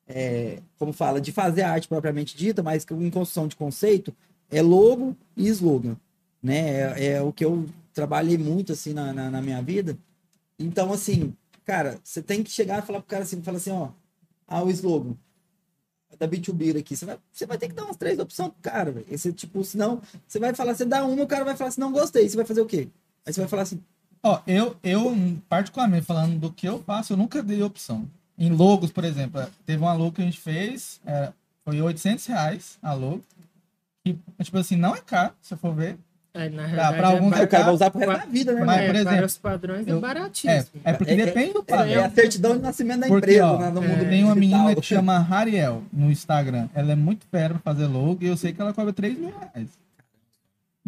[0.10, 4.14] é, como fala, de fazer a arte propriamente dita, mas em construção de conceito,
[4.49, 5.95] é logo e slogan,
[6.41, 6.99] né?
[6.99, 9.95] É, é o que eu trabalhei muito, assim, na, na, na minha vida.
[10.57, 11.34] Então, assim,
[11.64, 13.90] cara, você tem que chegar e falar pro cara assim, fala assim, ó,
[14.48, 15.15] ah, o slogan
[16.18, 18.91] da B2B aqui, você vai, você vai ter que dar umas três opções pro cara,
[18.91, 19.06] velho.
[19.10, 21.94] Esse, tipo, senão, você vai falar, você dá uma, o cara vai falar assim, não
[21.94, 22.90] gostei, você vai fazer o quê?
[23.26, 23.80] Aí você vai falar assim,
[24.22, 25.15] Ó, eu, eu,
[25.48, 28.06] particularmente, falando do que eu faço, eu nunca dei opção.
[28.40, 31.30] Em logos, por exemplo, teve uma logo que a gente fez, é,
[31.66, 33.22] foi 800 reais a logo.
[34.06, 35.98] E, tipo assim, não é caro, se eu for ver.
[36.34, 38.53] É, na Pra- realidade, pra alguns é o cara vai usar pro resto da vida,
[38.53, 40.82] né, Mas, por é, exemplo, para os padrões é eu- baratíssimo.
[40.86, 41.91] É, é porque É- depende do É, padrão.
[42.02, 44.36] é a certidão de nascimento da Porque, empresa, ó, né, no é, mundo Tem uma
[44.36, 46.70] menina que chama Hariel no Instagram.
[46.74, 49.34] Ela é muito fera pra fazer logo e eu sei que ela cobra 3 mil
[49.38, 49.68] reais.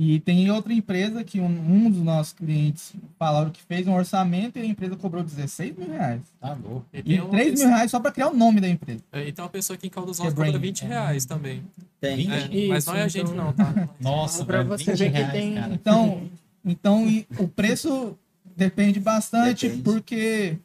[0.03, 4.57] E tem outra empresa que um, um dos nossos clientes falaram que fez um orçamento
[4.57, 6.22] e a empresa cobrou 16 mil reais.
[6.40, 6.86] Tá louco.
[6.91, 9.03] E E tem, uma 3 mil pessoa, reais só pra criar o nome da empresa.
[9.11, 10.72] é, e tem uma pessoa aqui em Caldas Que Novas que cobra brain.
[10.72, 11.61] 20 reais também.
[11.99, 12.32] Tem.
[12.32, 13.90] É, mas não é a Isso, gente então- não, tá?
[14.02, 15.73] Nossa, Pra velho, você 20 ver que reais, tem- cara.
[15.76, 16.22] Então,
[16.65, 18.18] então e o preço
[18.57, 19.84] depende bastante, Depende.
[19.84, 20.57] porque,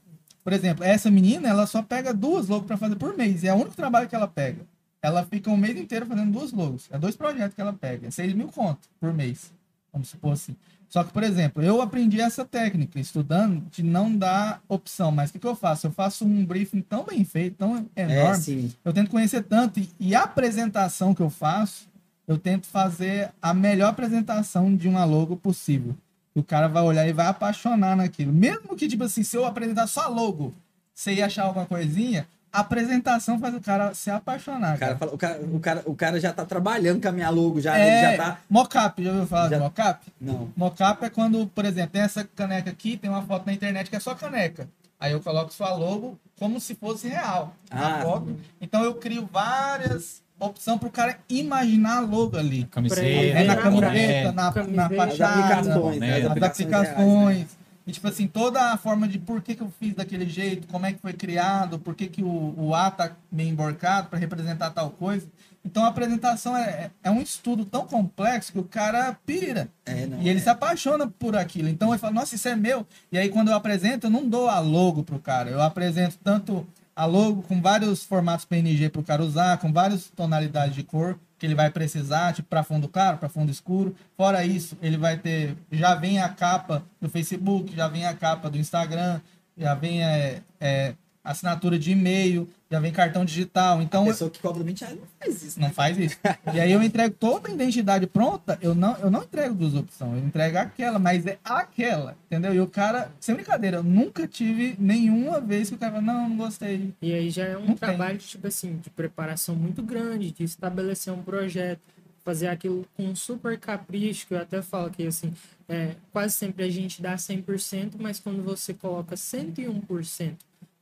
[0.43, 3.45] por exemplo, essa menina, ela só pega duas logos para fazer por mês.
[3.45, 4.61] É o único trabalho que ela pega.
[5.07, 6.89] Ela fica um mês inteiro fazendo duas logos.
[6.91, 8.09] É dois projetos que ela pega.
[8.09, 9.53] É 6 mil conto por mês.
[9.93, 10.57] Vamos supor assim.
[10.89, 15.13] Só que, por exemplo, eu aprendi essa técnica, estudando, de não dar opção.
[15.13, 15.87] Mas o que, que eu faço?
[15.87, 18.73] Eu faço um briefing tão bem feito, tão É, enorme, sim.
[18.85, 21.87] eu tento conhecer tanto e, e a apresentação que eu faço,
[22.27, 25.95] eu tento fazer a melhor apresentação de uma logo possível.
[26.35, 28.33] O cara vai olhar e vai apaixonar naquilo.
[28.33, 30.53] Mesmo que, tipo assim, se eu apresentar só logo,
[30.93, 34.77] você ia achar alguma coisinha, a apresentação faz o cara se apaixonar.
[34.77, 34.97] O cara, Cara.
[34.99, 37.79] fala- o, cara, o, cara, o cara já tá trabalhando com a minha logo, já,
[37.79, 38.39] ele É, já tá...
[38.49, 40.07] mocap, já ouviu falar Já- de mocap?
[40.21, 40.49] Não.
[40.57, 43.97] Mocap é quando, por exemplo, tem essa caneca aqui, tem uma foto na internet que
[43.97, 44.69] é só caneca.
[44.99, 47.55] Aí eu coloco sua logo como se fosse real.
[47.71, 48.35] na Ah, foto.
[48.61, 52.65] Então eu crio várias opções para o cara imaginar a logo ali.
[52.65, 54.23] Camiseta, É na na camiseta, boné.
[54.23, 54.83] na, na Camiseta.
[54.85, 56.07] as fachada, aplicações, né?
[56.07, 56.13] né?
[56.13, 56.61] As as aplicações.
[56.75, 56.97] aplicações.
[57.37, 57.47] reais, né?
[57.87, 60.87] E, tipo assim, toda a forma de por que, que eu fiz daquele jeito, como
[60.87, 64.71] é que foi criado, por que, que o, o A tá meio emborcado para representar
[64.71, 65.29] tal coisa.
[65.65, 69.69] Então a apresentação é, é um estudo tão complexo que o cara pira.
[69.85, 70.43] É, não, E ele é.
[70.43, 71.69] se apaixona por aquilo.
[71.69, 72.87] Então ele fala, nossa, isso é meu.
[73.11, 75.51] E aí quando eu apresento, eu não dou a logo pro cara.
[75.51, 80.75] Eu apresento tanto a logo com vários formatos PNG pro cara usar, com várias tonalidades
[80.75, 83.95] de cor que ele vai precisar, tipo para fundo claro, para fundo escuro.
[84.17, 88.49] Fora isso, ele vai ter, já vem a capa do Facebook, já vem a capa
[88.49, 89.21] do Instagram,
[89.57, 93.81] já vem é, é, assinatura de e-mail, já vem cartão digital.
[93.81, 95.61] Então A pessoa que cobra 20 reais não faz isso.
[95.61, 96.17] não faz isso.
[96.53, 100.21] E aí eu entrego toda a identidade pronta, eu não, eu não entrego duas opções,
[100.21, 102.55] eu entrego aquela, mas é aquela, entendeu?
[102.55, 106.29] E o cara, sem brincadeira, eu nunca tive nenhuma vez que o cara fala, não,
[106.29, 106.93] não gostei.
[107.01, 107.77] E aí já é um Não tem.
[107.77, 111.81] trabalho, tipo assim, de preparação muito grande, de estabelecer um projeto,
[112.25, 115.33] fazer aquilo com um super capricho, que eu até falo que, assim,
[115.69, 120.33] é, quase sempre a gente dá 100%, mas quando você coloca 101%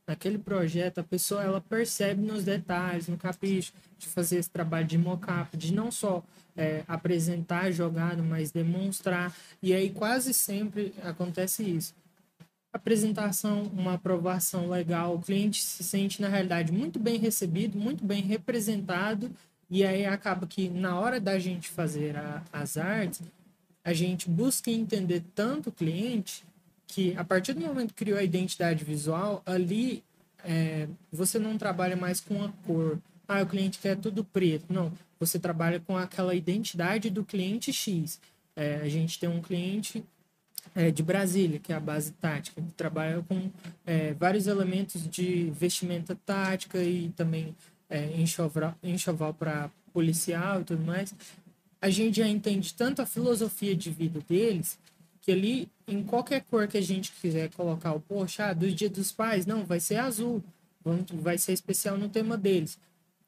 [0.07, 4.97] naquele projeto, a pessoa, ela percebe nos detalhes, no capricho, de fazer esse trabalho de
[4.97, 6.23] mockup, de não só
[6.55, 9.35] é, apresentar a jogada, mas demonstrar.
[9.61, 11.93] E aí quase sempre acontece isso
[12.75, 18.21] apresentação, uma aprovação legal, o cliente se sente na realidade muito bem recebido, muito bem
[18.21, 19.31] representado,
[19.69, 23.21] e aí acaba que na hora da gente fazer a- as artes,
[23.83, 26.43] a gente busca entender tanto o cliente
[26.87, 30.03] que a partir do momento que criou a identidade visual, ali
[30.43, 32.99] é, você não trabalha mais com a cor.
[33.27, 34.71] Ah, o cliente quer tudo preto.
[34.71, 38.19] Não, você trabalha com aquela identidade do cliente X.
[38.55, 40.03] É, a gente tem um cliente
[40.73, 43.49] é, de Brasília, que é a base tática, que trabalha com
[43.85, 47.55] é, vários elementos de vestimenta tática e também
[47.89, 51.13] é, enxoval, enxoval para policial e tudo mais.
[51.81, 54.77] A gente já entende tanto a filosofia de vida deles
[55.25, 58.89] que ali, em qualquer cor que a gente quiser colocar o poxa, ah, do Dia
[58.89, 60.43] dos Pais, não, vai ser azul,
[61.13, 62.77] vai ser especial no tema deles.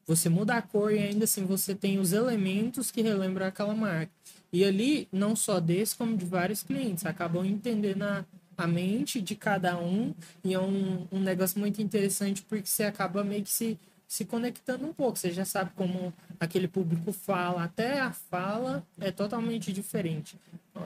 [0.06, 4.12] Você muda a cor e ainda assim você tem os elementos que relembram aquela marca.
[4.52, 8.24] E ali, não só desse, como de vários clientes, acabam entendendo a,
[8.56, 10.14] a mente de cada um.
[10.44, 13.76] E é um, um negócio muito interessante porque você acaba meio que se,
[14.08, 15.18] se conectando um pouco.
[15.18, 20.36] Você já sabe como aquele público fala, até a fala é totalmente diferente.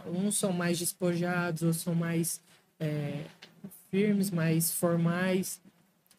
[0.07, 2.41] Uns são mais despojados, outros são mais
[2.81, 3.25] é,
[3.91, 5.61] firmes, mais formais,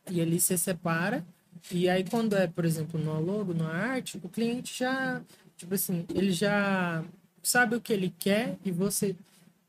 [0.09, 1.25] e ali você separa.
[1.71, 5.21] E aí, quando é, por exemplo, no logo, na arte, o cliente já,
[5.57, 7.03] tipo assim, ele já
[7.41, 9.15] sabe o que ele quer e você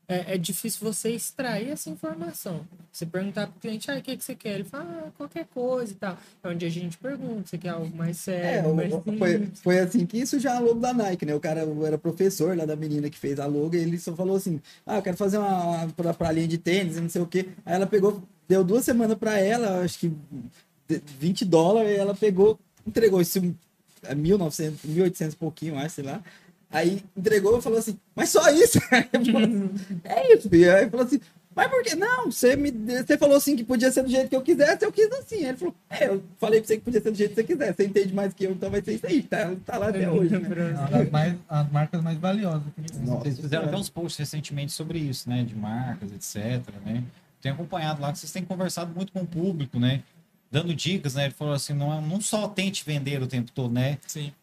[0.07, 2.65] é, é, difícil você extrair essa informação.
[2.91, 4.55] Você perguntar para o cliente, ah, o que, que você quer?
[4.55, 6.17] Ele fala, ah, qualquer coisa e tal.
[6.43, 10.05] É onde a gente pergunta, você quer algo mais sério, É, mais foi, foi assim
[10.05, 11.33] que surgiu a logo da Nike, né?
[11.33, 14.35] O cara era professor lá da menina que fez a logo e ele só falou
[14.35, 17.49] assim: Ah, eu quero fazer uma, uma pra, linha de tênis não sei o quê.
[17.65, 20.13] Aí ela pegou, deu duas semanas pra ela, acho que
[20.87, 23.39] de- 20 dólares, ela pegou, entregou isso
[24.07, 26.21] é 1900, 1800 e pouquinho, acho, sei lá.
[26.75, 28.77] Aí entregou e falou assim, mas só isso?
[29.13, 29.69] Assim,
[30.03, 30.75] é isso, filho.
[30.75, 31.21] Aí falou assim,
[31.55, 31.95] mas por que?
[31.95, 34.91] Não, você, me, você falou assim que podia ser do jeito que eu quisesse, eu
[34.91, 35.37] quis assim.
[35.37, 37.43] Aí ele falou, é, eu falei pra você que podia ser do jeito que você
[37.45, 37.73] quiser.
[37.73, 39.23] Você entende mais que eu, então vai ser isso aí.
[39.23, 40.37] Tá, tá lá até hoje.
[40.37, 40.49] né?
[40.49, 42.63] Uma das mais, as marcas mais valiosas.
[43.05, 45.45] Nossa Vocês fizeram até uns posts recentemente sobre isso, né?
[45.45, 47.05] De marcas, etc, né?
[47.41, 50.03] Tenho acompanhado lá que vocês têm conversado muito com o público, né?
[50.51, 51.25] Dando dicas, né?
[51.25, 53.97] Ele falou assim, não, não só tente vender o tempo todo, né?
[54.05, 54.33] Sim.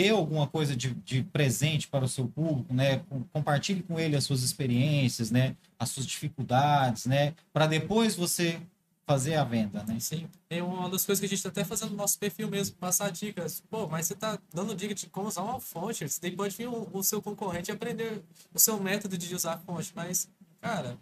[0.00, 2.98] Dê alguma coisa de, de presente para o seu público, né?
[3.08, 5.56] Com- Compartilhe com ele as suas experiências, né?
[5.76, 7.34] As suas dificuldades, né?
[7.52, 8.60] Para depois você
[9.04, 9.98] fazer a venda, né?
[9.98, 10.28] Sim.
[10.50, 13.10] É uma das coisas que a gente tá até fazendo no nosso perfil mesmo, passar
[13.10, 13.60] dicas.
[13.68, 16.08] Pô, mas você tá dando dica de como usar uma fonte.
[16.08, 18.22] Você pode vir o, o seu concorrente aprender
[18.54, 19.90] o seu método de usar a fonte.
[19.96, 20.28] Mas,
[20.60, 20.96] cara,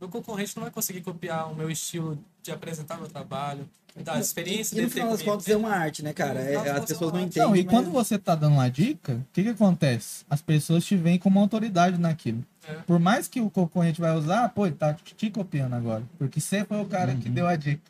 [0.00, 4.74] meu concorrente não vai conseguir copiar o meu estilo de apresentar meu trabalho, da experiência
[4.74, 6.40] E no dele ter final das contas é uma arte, né, cara?
[6.40, 7.42] É- No as é pessoas não entendem.
[7.48, 10.24] Não, e mas- quando você tá dando uma dica, o que que acontece?
[10.30, 12.44] As pessoas te veem como autoridade naquilo.
[12.68, 12.74] É.
[12.86, 16.02] Por mais que o concorrente vai usar, pô, ele tá te copiando agora.
[16.18, 17.82] Porque você foi o cara que deu a dica.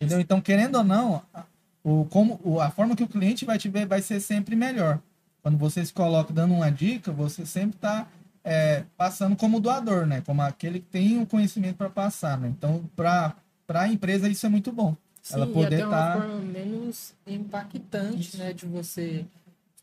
[0.00, 0.20] Entendeu?
[0.20, 1.44] Então, querendo ou não, a-
[1.84, 4.98] o, como, o- a forma que o cliente vai te ver vai ser sempre melhor.
[5.42, 8.06] Quando você se coloca dando uma dica, você sempre tá
[8.44, 10.20] é, passando como doador, né?
[10.26, 12.48] Como aquele que tem o conhecimento para passar, né?
[12.48, 13.34] Então, para
[13.68, 14.96] a empresa, isso é muito bom.
[15.22, 19.24] Sim, ela e poder até uma tá- forma menos impactante, né, de você,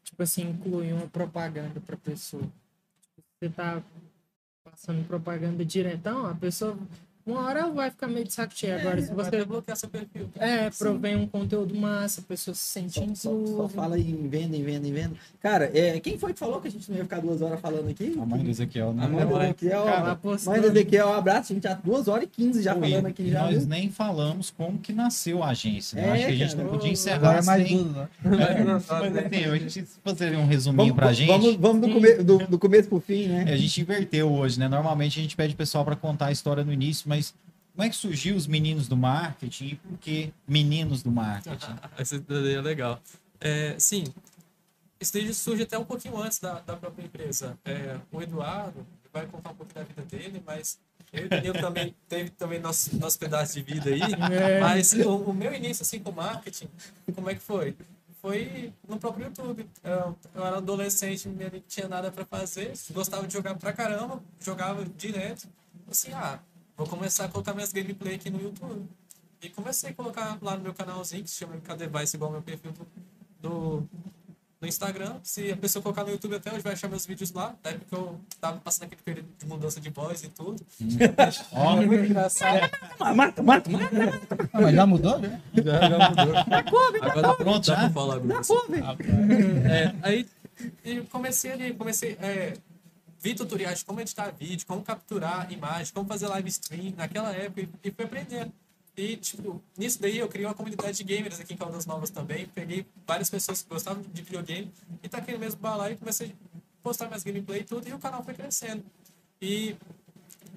[0.03, 2.43] tipo assim, incluir uma propaganda para pessoa.
[3.41, 3.81] Você tá
[4.63, 6.77] passando propaganda diretão, a pessoa
[7.25, 8.79] uma hora vai ficar meio de saco cheio.
[8.79, 10.29] Agora, se você bloquear seu perfil.
[10.37, 14.55] é, provém um conteúdo massa, a pessoa se sente Só, só, só fala em venda,
[14.57, 15.15] em venda, em venda.
[15.39, 17.89] Cara, é, quem foi que falou que a gente não ia ficar duas horas falando
[17.89, 18.15] aqui?
[18.19, 19.05] A mãe do Ezequiel, né?
[19.05, 19.41] A mãe do.
[19.41, 19.85] Ezequiel,
[20.21, 20.53] postou.
[20.53, 21.51] Mãe do Ezequiel, um abraço.
[21.51, 23.43] A gente já duas horas e quinze já Pô, falando aqui e já.
[23.43, 23.67] nós viu?
[23.67, 26.01] nem falamos como que nasceu a agência.
[26.01, 26.07] Né?
[26.07, 26.63] É, Acho que a gente cara.
[26.63, 27.77] não podia encerrar Agora é mais sem...
[27.77, 28.09] duas, né?
[28.23, 31.27] Mas, assim, a gente fazer um resuminho Vamos, pra gente.
[31.27, 33.45] vamos, vamos do, come, do, do começo pro fim, né?
[33.47, 34.67] É, A gente inverteu hoje, né?
[34.67, 37.18] Normalmente a gente pede o pessoal para contar a história no início, mas
[37.73, 41.75] como é que surgiu os meninos do marketing e por que meninos do marketing?
[41.97, 43.01] Essa daí é legal.
[43.39, 44.03] É, sim,
[44.99, 47.57] esse daí surge até um pouquinho antes da, da própria empresa.
[47.63, 50.77] É, o Eduardo vai contar um pouco da vida dele, mas
[51.13, 54.01] eu e o Danilo também teve também nosso, nosso pedaço de vida aí.
[54.33, 54.59] É.
[54.59, 56.67] Mas o, o meu início assim com marketing,
[57.15, 57.75] como é que foi?
[58.21, 59.65] Foi no próprio YouTube.
[59.81, 64.83] Eu, eu era adolescente, não tinha nada para fazer, gostava de jogar pra caramba, jogava
[64.97, 65.47] direto.
[65.89, 66.39] Assim, ah,
[66.79, 68.87] vou começar a colocar minhas gameplay aqui no YouTube.
[69.41, 72.71] E comecei a colocar lá no meu canalzinho, que se chama MKDevice, igual meu perfil
[72.71, 72.87] do,
[73.41, 73.89] do,
[74.61, 75.15] no Instagram.
[75.21, 77.53] Se a pessoa colocar no YouTube até hoje, vai achar meus vídeos lá.
[77.61, 80.65] Da época eu tava passando aquele período de mudança de voz e tudo.
[81.51, 82.69] Ó, É muito engraçado.
[83.15, 83.69] Mata, mata, mata.
[84.53, 85.41] Ah, mas já mudou, né?
[85.53, 86.35] Já, já mudou.
[87.01, 87.89] Agora dá, pronto, já?
[87.89, 88.19] falar.
[88.19, 88.85] Pô, velho.
[89.67, 90.27] É, aí
[90.85, 92.17] eu comecei ali, comecei.
[92.21, 92.53] É,
[93.21, 97.61] vi tutoriais de como editar vídeo, como capturar imagem, como fazer live stream naquela época
[97.61, 98.51] e, e fui aprendendo.
[98.95, 102.47] E, tipo, nisso daí eu criei uma comunidade de gamers aqui em Caldas Novas também.
[102.47, 104.71] Peguei várias pessoas que gostavam de videogame
[105.01, 107.99] e taquei no mesmo balaio e comecei a postar minhas gameplay e tudo e o
[107.99, 108.83] canal foi crescendo.
[109.41, 109.75] E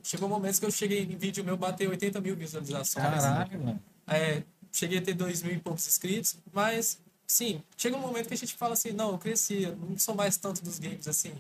[0.03, 3.05] chegou momentos que eu cheguei em vídeo meu bater 80 mil visualizações.
[3.05, 3.83] caralho, mano.
[4.09, 8.35] É, cheguei a ter dois mil e poucos inscritos, mas, sim, chega um momento que
[8.35, 11.33] a gente fala assim, não, eu cresci, eu não sou mais tanto dos games assim.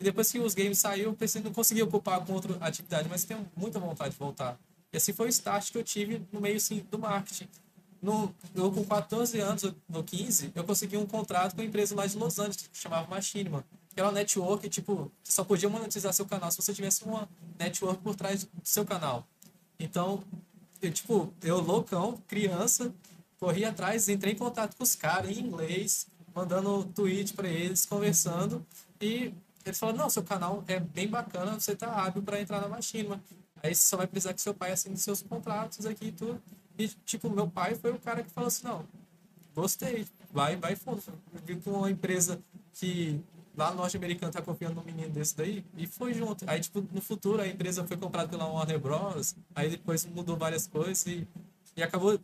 [0.00, 3.46] Depois que os games saiu, eu pensei, não consegui ocupar com outra atividade, mas tenho
[3.54, 4.58] muita vontade de voltar.
[4.90, 7.46] E assim foi o start que eu tive no meio, assim, do marketing.
[8.00, 9.62] No, eu, com 14 anos,
[9.92, 13.06] ou 15, eu consegui um contrato com uma empresa lá de Los Angeles, que chamava
[13.08, 13.62] Machinima.
[13.94, 17.28] Que era uma network, tipo, você só podia monetizar seu canal se você tivesse uma
[17.58, 19.28] network por trás do seu canal.
[19.78, 20.24] Então,
[20.80, 22.94] eu, tipo, eu loucão, criança,
[23.38, 28.64] corri atrás, entrei em contato com os caras em inglês, mandando tweet para eles, conversando,
[28.98, 32.68] e eles falaram, não, seu canal é bem bacana, você tá hábil para entrar na
[32.68, 33.20] Machinima.
[33.62, 36.40] Aí você só vai precisar que seu pai assine seus contratos aqui e tudo.
[36.78, 38.86] E, tipo, meu pai foi o cara que falou assim, não,
[39.54, 41.02] gostei, vai, vai fundo.
[41.34, 42.40] Eu vi com uma empresa
[42.72, 43.20] que
[43.56, 46.44] lá no norte-americano tá confiando num menino desse daí e foi junto.
[46.48, 49.36] Aí, tipo, no futuro a empresa foi comprada pela Warner Bros.
[49.54, 51.28] Aí depois mudou várias coisas e,
[51.76, 52.18] e acabou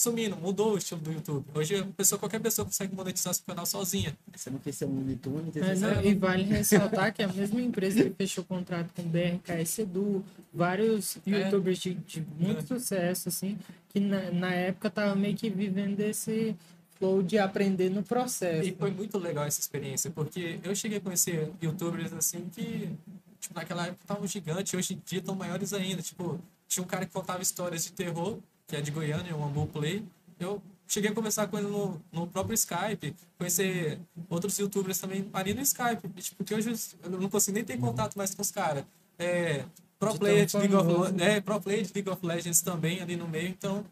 [0.00, 1.44] sumindo, mudou o estilo do YouTube.
[1.54, 4.16] Hoje a pessoa, qualquer pessoa consegue monetizar seu canal sozinha.
[4.34, 8.10] Você não fez seu Unitune, É, não, e vale ressaltar que a mesma empresa que
[8.10, 13.58] fechou contrato com o BRKS Edu, vários youtubers de, de muito sucesso, assim,
[13.90, 16.56] que na, na época tava meio que vivendo esse
[16.98, 18.68] flow de aprender no processo.
[18.68, 22.90] E foi muito legal essa experiência, porque eu cheguei a conhecer youtubers assim que,
[23.38, 26.00] tipo, naquela época estavam gigantes, hoje em dia estão maiores ainda.
[26.00, 28.38] Tipo, tinha um cara que contava histórias de terror,
[28.70, 30.04] que é de Goiânia, o Ambu Play.
[30.38, 33.98] Eu cheguei a conversar com ele no, no próprio Skype, conhecer
[34.28, 36.72] outros youtubers também ali no Skype, tipo, que hoje
[37.02, 38.84] eu não consigo nem ter contato mais com os caras.
[39.18, 39.64] É,
[39.98, 43.02] pro De player de tão League of, é, pro player de League of Legends também
[43.02, 43.84] ali no meio, então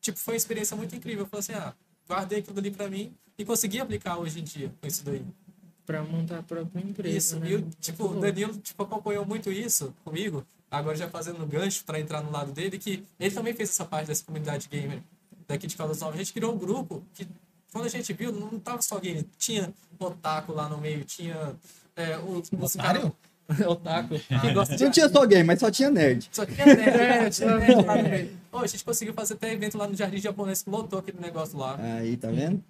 [0.00, 1.24] tipo, foi uma experiência muito incrível.
[1.24, 1.74] Eu falei assim, ah,
[2.08, 5.22] guardei aquilo ali pra mim e consegui aplicar hoje em dia com isso daí.
[5.86, 7.16] Pra montar a própria empresa.
[7.16, 7.50] Isso, né?
[7.50, 8.18] e eu, tipo, o.
[8.18, 10.44] Danilo tipo, acompanhou muito isso comigo,
[10.78, 14.06] agora já fazendo gancho pra entrar no lado dele, que ele também fez essa parte
[14.08, 15.00] dessa comunidade gamer
[15.48, 16.14] daqui de Caldas Novas.
[16.16, 17.26] A gente criou um grupo que,
[17.72, 21.54] quando a gente viu, não tava só game, tinha otaku lá no meio, tinha
[21.96, 23.12] é, uns, uns cara-
[23.68, 26.28] otaku, que gosta de Não tinha só game, mas só tinha nerd.
[26.32, 28.30] só tinha nerd, só tinha nerd lá no meio.
[28.50, 31.58] Ô, a gente conseguiu fazer até evento lá no Jardim Japonês que lotou aquele negócio
[31.58, 31.76] lá.
[31.98, 32.62] Aí, tá vendo?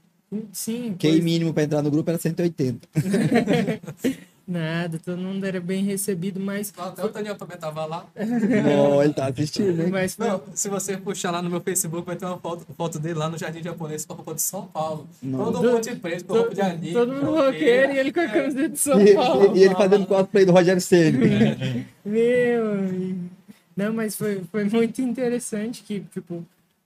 [0.52, 2.88] Sim, QI pois- mínimo pra entrar no grupo era 180.
[4.46, 8.06] nada, todo mundo era bem recebido, mas, Até o Daniel também tava lá.
[8.14, 9.88] Não, ele tá assistindo, hein?
[9.90, 13.14] mas Não, se você puxar lá no meu Facebook, vai ter uma foto, foto dele
[13.14, 15.08] lá no Jardim Japonês com a roupa de São Paulo.
[15.22, 15.44] Não.
[15.52, 16.92] Todo mundo de preto, com roupa de anime.
[16.92, 17.92] todo mundo roqueiro.
[17.92, 19.56] e ele com a camiseta de São E, Paulo.
[19.56, 21.18] e- e ele fazendo cosplay do Rogério Ceni.
[22.04, 23.30] Meu amigo.
[23.76, 26.44] Não, mas foi, foi muito interessante que, tipo,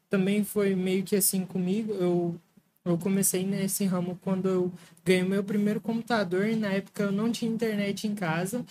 [0.09, 1.93] também foi meio que assim comigo.
[1.93, 2.35] Eu,
[2.91, 4.73] eu comecei nesse ramo quando eu
[5.05, 8.65] ganhei meu primeiro computador e na época eu não tinha internet em casa.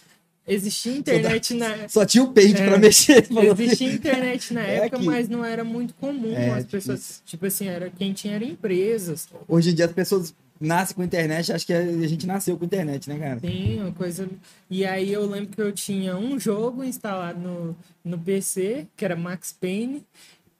[0.47, 1.87] Existia internet na...
[1.89, 2.65] Só tinha o Paint É.
[2.65, 3.27] pra mexer.
[3.59, 5.05] Existia internet na É época, aqui.
[5.05, 6.33] mas não era muito comum.
[6.33, 7.21] É, as pessoas, difícil.
[7.25, 9.27] tipo assim, era quem tinha era empresas.
[9.47, 13.07] Hoje em dia as pessoas nascem com internet, acho que a gente nasceu com internet,
[13.09, 13.39] né, cara?
[13.41, 14.27] Tem uma coisa.
[14.69, 19.15] E aí eu lembro que eu tinha um jogo instalado no, no PC, que era
[19.15, 20.03] Max Payne,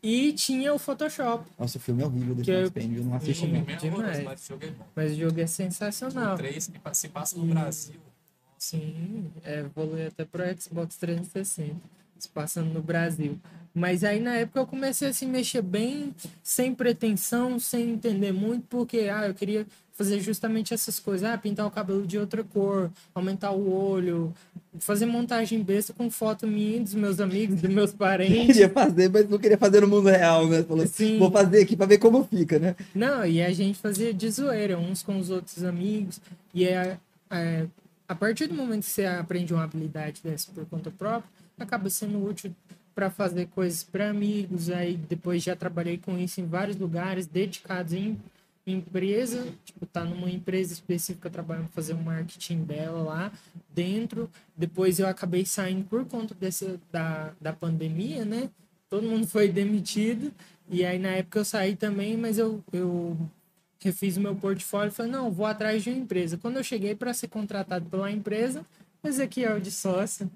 [0.02, 1.46] e tinha o Photoshop.
[1.58, 3.62] Nossa, o filme é horrível eu- Max Payne, eu não assisti não.
[3.62, 4.24] mesmo, Demais.
[4.24, 4.86] mas esse jogo é bom.
[4.96, 6.38] Mas o jogo é O sensacional.
[6.38, 7.96] 3 que se passa no Brasil.
[8.58, 11.76] Sim, é, evoluiu até pro Xbox 360,
[12.24, 13.38] se passando no Brasil.
[13.74, 18.66] Mas aí na época eu comecei a se mexer bem, sem pretensão, sem entender muito,
[18.68, 19.68] porque ah, eu queria
[19.98, 24.32] fazer justamente essas coisas, ah, pintar o cabelo de outra cor, aumentar o olho,
[24.80, 28.46] fazer montagem besta com foto minha, dos meus amigos, dos meus parentes.
[28.48, 30.64] Queria fazer, mas não queria fazer no mundo real, né?
[30.64, 31.20] Falou assim, Sim.
[31.20, 32.76] vou fazer aqui pra ver como fica, né?
[32.94, 36.22] Não, e a gente fazia de zoeira, uns com os outros amigos.
[36.54, 36.98] E é,
[37.32, 37.66] é,
[38.08, 41.30] a partir do momento que você aprende uma habilidade dessa por conta própria,
[41.60, 42.56] acaba sendo útil
[42.94, 44.70] para fazer coisas para amigos.
[44.70, 48.18] Aí depois já trabalhei com isso em vários lugares, dedicados em
[48.66, 53.32] empresa, tipo, tá numa empresa específica trabalhando fazer um marketing dela lá
[53.74, 54.30] dentro.
[54.56, 58.50] Depois eu acabei saindo por conta dessa da, da pandemia, né?
[58.90, 60.34] Todo mundo foi demitido.
[60.70, 63.18] E aí na época eu saí também, mas eu, eu
[63.80, 66.38] refiz o meu portfólio e falei, não, vou atrás de uma empresa.
[66.38, 68.66] Quando eu cheguei para ser contratado pela empresa,
[69.04, 70.30] Ezequiel de sócio.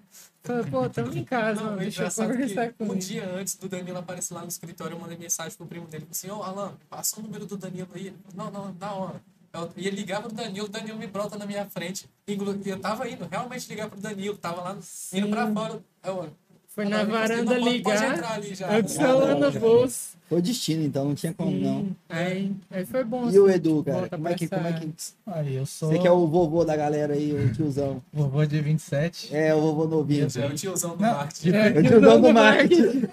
[0.43, 2.99] Falei, pô, tamo em casa, Não, mano, é deixa eu conversar com um ele.
[2.99, 6.07] dia antes do Danilo aparecer lá no escritório, eu mandei mensagem pro primo dele.
[6.09, 8.07] Assim, ô Alan, passa o número do Danilo aí.
[8.07, 9.21] Ele Não, não, da hora.
[9.53, 12.09] Eu ia ligar pro Danilo, o Danilo me brota na minha frente.
[12.25, 14.71] Eu tava indo realmente ligar pro Danilo, tava lá
[15.13, 15.53] indo pra Sim.
[15.53, 15.83] fora.
[16.03, 16.33] Eu,
[16.73, 18.67] Foi "Ah, na varanda "Não, ligar, ali já.
[18.79, 20.11] eu no bolso.
[20.29, 21.87] Foi destino, então não tinha como não.
[22.07, 23.29] Aí, aí foi bom.
[23.29, 24.07] E o assim, Edu, cara?
[24.07, 24.89] Como é que, como é que...
[25.27, 28.01] Aí, eu sou Você que é o vovô da galera aí, o tiozão.
[28.13, 29.35] vovô de 27.
[29.35, 30.27] É, o vovô novinho.
[30.33, 31.51] É o tiozão do Não, marketing.
[31.53, 33.03] É, o tiozão do marketing.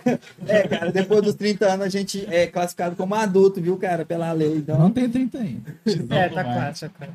[0.46, 4.30] É, cara, depois dos 30 anos a gente é classificado como adulto, viu, cara, pela
[4.30, 4.54] lei.
[4.58, 5.74] Então, não tenho 30 ainda.
[6.10, 7.08] É, tá quase, tá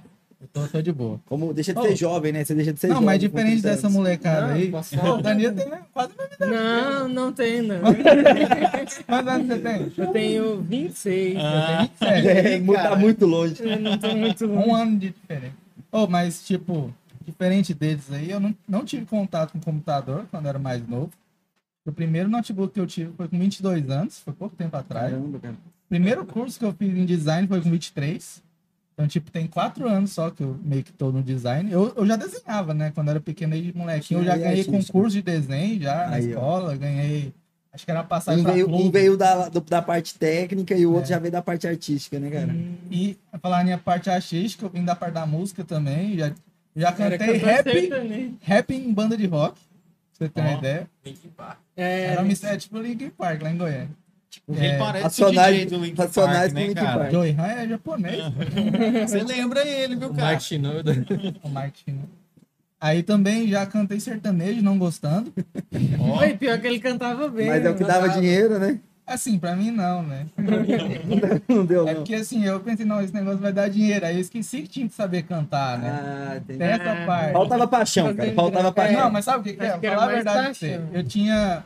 [0.56, 1.20] Eu tô, tô de boa.
[1.26, 1.84] como deixa de Oh.
[1.84, 2.44] ser jovem, né?
[2.46, 3.06] Você deixa de ser não, jovem.
[3.08, 4.70] mas com diferente 30 dessa molecada Não, aí.
[4.70, 6.52] posso Pô, o Danilo tem quase a mesma idade.
[6.52, 7.78] Não, não tem, não.
[9.08, 9.92] Quantos anos você tem?
[9.98, 11.38] Eu tenho 26.
[11.40, 11.90] Ah.
[12.02, 12.96] É, mu- tá cara.
[12.96, 13.56] muito longe.
[13.60, 14.70] Eu, tenho, eu não tô muito longe.
[14.70, 15.54] Um ano de diferença.
[15.92, 16.94] Oh, mas, tipo,
[17.26, 21.12] diferente deles aí, eu não, não tive contato com computador quando eu era mais novo.
[21.86, 25.12] O primeiro notebook que eu tive foi com 22 anos, foi pouco tempo atrás.
[25.12, 25.56] Caramba, cara.
[25.90, 28.42] primeiro curso que eu fiz em design foi com 23.
[28.94, 31.72] Então, tipo, tem quatro anos só que eu meio que tô no design.
[31.72, 32.92] Eu, eu já desenhava, né?
[32.94, 34.94] Quando eu era pequeno, desde molequinho, eu já Aí, ganhei artístico.
[34.94, 36.30] concurso de desenho já na Aí, ó.
[36.30, 37.34] escola, ganhei
[37.74, 40.86] Acho que era passar Um pra veio, um veio da, do- da parte técnica e
[40.86, 41.16] o outro É.
[41.16, 42.56] já veio da parte artística, né, cara?
[42.92, 46.16] E falar a minha parte artística, eu vim da parte da música também.
[46.16, 46.32] Já,
[46.76, 49.56] já cantei rap, rap em banda de rock.
[50.20, 50.58] Pra você ter uma Ó.
[50.60, 50.88] ideia.
[51.04, 51.58] Linkin Park.
[51.76, 53.90] É, Era, uma, é tipo Linkin Park lá em Goiânia.
[54.48, 57.00] Ele É, parece racionais- o DJ do Linkin racionais Park, com né, Linkin cara?
[57.00, 57.12] Park.
[57.12, 58.24] Joey Han é japonês.
[59.10, 60.32] Você lembra ele, viu, O cara?
[60.32, 61.06] Mike Shinoda.
[61.44, 62.10] o Martino.
[62.82, 65.34] Aí também já cantei sertanejo, não gostando.
[66.18, 67.48] Foi pior que ele cantava bem.
[67.48, 68.80] Mas é o que dava dinheiro, né?
[69.06, 70.28] Assim, pra mim não, né?
[71.48, 71.96] Não deu, É não.
[72.02, 74.06] porque assim, eu pensei, não, esse negócio vai dar dinheiro.
[74.06, 75.90] Aí eu esqueci que tinha que saber cantar, né?
[75.92, 76.60] Ah, entendi.
[76.60, 77.34] Tem essa Ah, parte.
[77.34, 78.32] Faltava paixão, cara.
[78.34, 78.72] Faltava É.
[78.72, 79.02] paixão.
[79.02, 79.78] Não, mas sabe o que, que é?
[79.78, 80.82] Falar a verdade pra você.
[80.94, 81.64] Eu tinha.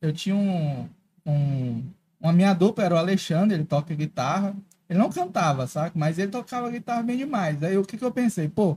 [0.00, 0.86] Eu tinha um.
[1.26, 1.82] um
[2.20, 4.54] uma minha dupla era o Alexandre, ele toca guitarra.
[4.88, 5.92] Ele não cantava, saca?
[5.98, 7.62] Mas ele tocava guitarra bem demais.
[7.62, 8.48] Aí o que, que eu pensei?
[8.48, 8.76] Pô,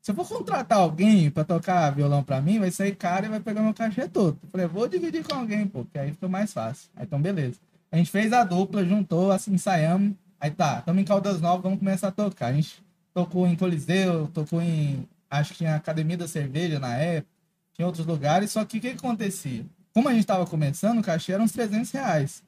[0.00, 3.40] se eu for contratar alguém pra tocar violão pra mim, vai sair caro e vai
[3.40, 4.38] pegar meu cachê todo.
[4.42, 6.88] Eu falei, vou dividir com alguém, pô, que aí fica mais fácil.
[6.96, 7.58] Aí então, beleza.
[7.90, 10.14] A gente fez a dupla, juntou, assim, ensaiamos.
[10.40, 12.46] Aí tá, estamos em Caldas Novas, vamos começar a tocar.
[12.46, 12.82] A gente
[13.12, 15.06] tocou em Coliseu, tocou em.
[15.28, 17.28] Acho que tinha Academia da Cerveja na época,
[17.74, 18.50] tinha outros lugares.
[18.50, 19.66] Só que o que, que acontecia?
[19.92, 22.42] Como a gente tava começando, o cachê era uns 300 reais.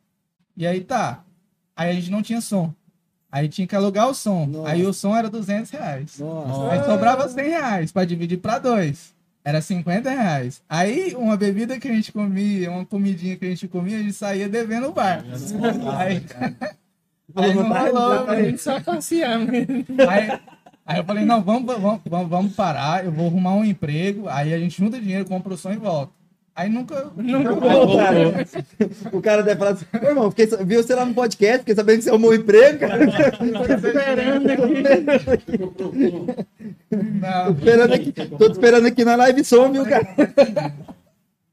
[0.61, 1.25] E aí tá.
[1.75, 2.71] Aí a gente não tinha som.
[3.33, 4.45] Aí tinha que alugar o som.
[4.45, 4.71] Nossa.
[4.71, 6.19] Aí o som era 200 reais.
[6.19, 6.73] Nossa.
[6.73, 9.15] Aí sobrava 100 reais pra dividir pra dois.
[9.43, 10.61] Era 50 reais.
[10.69, 14.13] Aí uma bebida que a gente comia, uma comidinha que a gente comia, a gente
[14.13, 15.25] saía devendo o bar.
[15.97, 16.23] Aí,
[17.37, 19.87] aí não rolou, A gente só passear mesmo.
[20.07, 20.41] Aí,
[20.85, 24.53] aí eu falei, não, vamos, vamos, vamos, vamos parar, eu vou arrumar um emprego, aí
[24.53, 26.20] a gente junta dinheiro, compra o som e volta.
[26.55, 27.11] Aí nunca.
[27.17, 27.57] nunca
[27.97, 28.47] cara,
[29.13, 31.99] o cara deve falar assim, "Ô, irmão, fiquei, viu você lá no podcast, fiquei sabendo
[31.99, 33.07] que você arrumou um emprego, cara.
[33.07, 34.47] Tô esperando
[36.91, 37.53] Não.
[37.53, 40.07] esperando aqui, tô te esperando aqui na live som, viu, cara?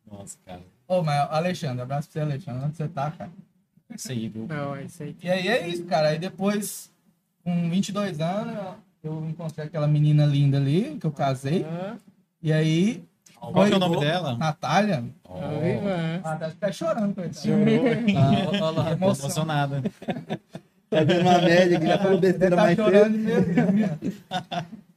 [0.09, 0.61] Nossa, cara.
[0.87, 2.65] Ô, mas Alexandre, abraço pra você, Alexandre.
[2.65, 3.29] Onde você tá, cara?
[3.95, 4.47] Isso aí, viu?
[4.47, 5.15] Não, é isso aí.
[5.23, 6.09] E aí é isso, cara.
[6.09, 6.89] Aí depois,
[7.43, 8.57] com 22 anos,
[9.03, 11.65] eu encontrei aquela menina linda ali, que eu casei.
[11.65, 11.95] Ah,
[12.41, 13.03] E aí,
[13.39, 14.35] Qual que é o nome dela?
[14.37, 15.03] Natália.
[16.23, 17.47] Ah, tá até chorando, coitada.
[18.17, 18.95] Ah, olha lá.
[18.95, 19.83] Tô emocionada.
[20.89, 23.53] Tá dando uma média que já falou besteira tá mais chorando mesmo.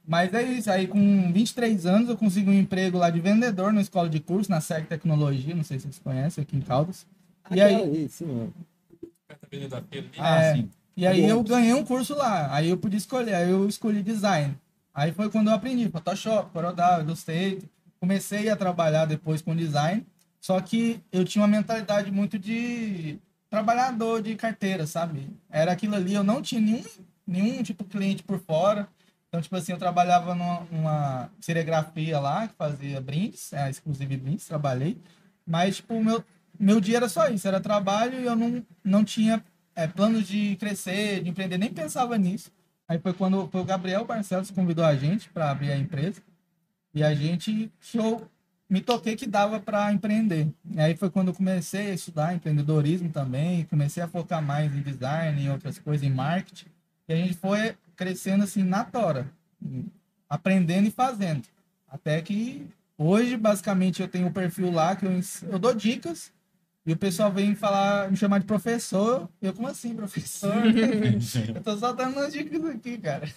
[0.07, 3.79] Mas é isso, aí com 23 anos eu consegui um emprego lá de vendedor na
[3.81, 7.05] escola de curso, na SEC Tecnologia, não sei se vocês conhecem, aqui em Caldas.
[7.51, 8.53] E aí, Aquela- Isso, mano.
[9.51, 10.09] Ali.
[10.17, 10.55] Ah, É.
[10.55, 10.69] sim.
[10.97, 14.55] e aí eu ganhei um curso lá, aí eu podia escolher, aí eu escolhi design.
[14.93, 17.59] Aí foi quando eu aprendi Photoshop, Corel Illustrator,
[18.01, 20.05] comecei a trabalhar depois com design,
[20.41, 25.29] só que eu tinha uma mentalidade muito de trabalhador de carteira, sabe?
[25.49, 26.83] Era aquilo ali, eu não tinha nenhum,
[27.27, 28.87] nenhum tipo cliente por fora.
[29.27, 34.47] Então, tipo assim, eu trabalhava numa, numa serigrafia lá, que fazia brindes, é, exclusive brindes,
[34.47, 34.97] trabalhei.
[35.45, 36.23] Mas, tipo, o meu,
[36.59, 39.43] meu dia era só isso, era trabalho e eu não, não tinha
[39.75, 42.51] é, planos de crescer, de empreender, nem pensava nisso.
[42.87, 46.21] Aí foi quando foi o Gabriel Barcelos convidou a gente para abrir a empresa.
[46.93, 48.27] E a gente, eu
[48.69, 50.47] me toquei que dava para empreender.
[50.69, 54.81] E aí foi quando eu comecei a estudar empreendedorismo também, comecei a focar mais em
[54.81, 56.67] design, em outras coisas, em marketing.
[57.07, 59.27] E a gente foi crescendo assim na tora,
[60.29, 61.43] aprendendo e fazendo.
[61.89, 62.65] Até que
[62.97, 66.31] hoje, basicamente, eu tenho um perfil lá que eu, eu dou dicas
[66.85, 69.29] e o pessoal vem falar, me chamar de professor.
[69.41, 70.53] Eu, como assim, professor?
[71.53, 73.29] eu tô só dando umas dicas aqui, cara.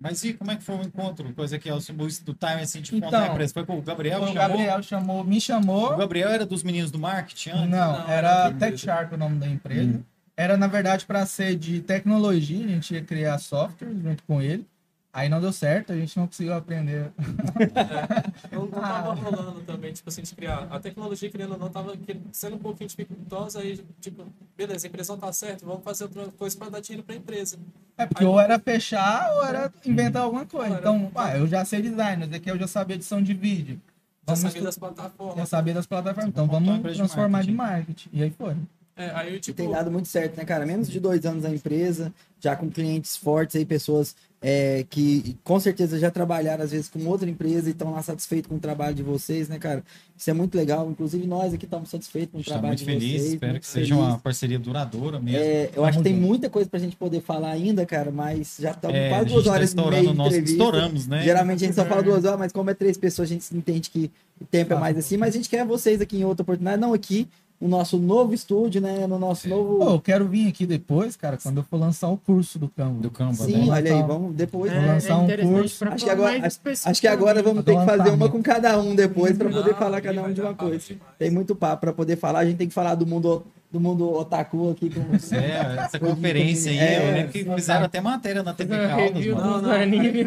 [0.00, 1.32] Mas e como é que foi o encontro?
[1.34, 3.54] Coisa que é o símbolo do time, assim, de Então, contar a empresa.
[3.54, 4.48] Foi com o Gabriel que o chamou?
[4.48, 5.96] Gabriel chamou, me O chamou.
[5.96, 7.70] Gabriel era dos meninos do marketing antes?
[7.70, 8.76] Não, Não, era era Tech.
[8.76, 9.98] Shark o nome da empresa.
[9.98, 10.02] Hum.
[10.36, 14.66] Era, na verdade, para ser de tecnologia, a gente ia criar software junto com ele.
[15.14, 17.12] Aí não deu certo, a gente não conseguiu aprender.
[18.50, 20.66] Eu não tava rolando também, tipo assim, de criar.
[20.68, 21.94] A tecnologia, querendo ou não, tava
[22.32, 24.24] sendo um pouquinho dificultosa, aí, tipo,
[24.56, 27.56] beleza, a empresa não tá certa, vamos fazer outra coisa para dar dinheiro pra empresa.
[27.96, 30.74] É porque ou era fechar ou era inventar alguma coisa.
[30.74, 33.80] Era- Então, ah, eu já sei design, daqui eu já sabia edição de vídeo.
[34.26, 35.36] Já Vamos sabia estu- das plataformas.
[35.36, 36.28] já sabia das plataformas.
[36.30, 37.76] Então Montar uma vamos empresa de transformar de marketing.
[37.76, 38.08] marketing.
[38.12, 38.56] E aí foi.
[38.96, 40.64] É, aí E tipo, tem dado muito certo, né, cara?
[40.64, 44.14] Menos de dois anos na empresa, já com clientes fortes aí, pessoas
[44.46, 48.46] é, que com certeza já trabalharam, às vezes, com outra empresa e estão lá satisfeitos
[48.46, 49.82] com o trabalho de vocês, né, cara?
[50.14, 50.86] Isso é muito legal.
[50.90, 53.32] Inclusive, nós aqui estamos satisfeitos com A o tá trabalho muito de feliz, vocês.
[53.32, 54.10] espero muito que seja feliz.
[54.10, 55.38] uma parceria duradoura mesmo.
[55.40, 58.72] É, eu acho que tem muita coisa pra gente poder falar ainda, cara, mas já
[58.72, 60.36] estamos É, a quase duas tá horas meia estourando nosso...
[60.36, 61.22] Estouramos, né?
[61.22, 63.88] Geralmente a gente só fala duas horas, mas como é três pessoas, a gente entende
[63.88, 65.16] que o tempo é mais assim.
[65.16, 67.26] Mas a gente quer vocês aqui em outra oportunidade, não aqui,
[67.64, 69.06] no nosso novo estúdio, né?
[69.06, 69.78] No nosso novo.
[69.78, 73.00] Pô, eu quero vir aqui depois, cara, quando eu for lançar o curso do Canva.
[73.00, 73.72] Do Canva, Sim, né?
[73.72, 74.70] olha aí, Então, vamos depois.
[74.70, 75.78] Vou lançar um interessante curso.
[75.78, 76.46] pra Acho que agora-
[76.84, 80.00] Acho que agora vamos ter que fazer uma com cada um depois para poder falar
[80.02, 80.78] cada um de uma coisa.
[80.86, 81.02] demais.
[81.18, 82.40] Tem muito papo para poder falar.
[82.40, 83.42] A gente tem que falar do mundo
[83.74, 85.34] do mundo otaku aqui com você.
[85.34, 89.34] É, essa conferência aí, É, eu lembro que fizeram até matéria na TV Caldas, review
[89.34, 89.50] mano.
[89.50, 90.24] Não, não, Anime.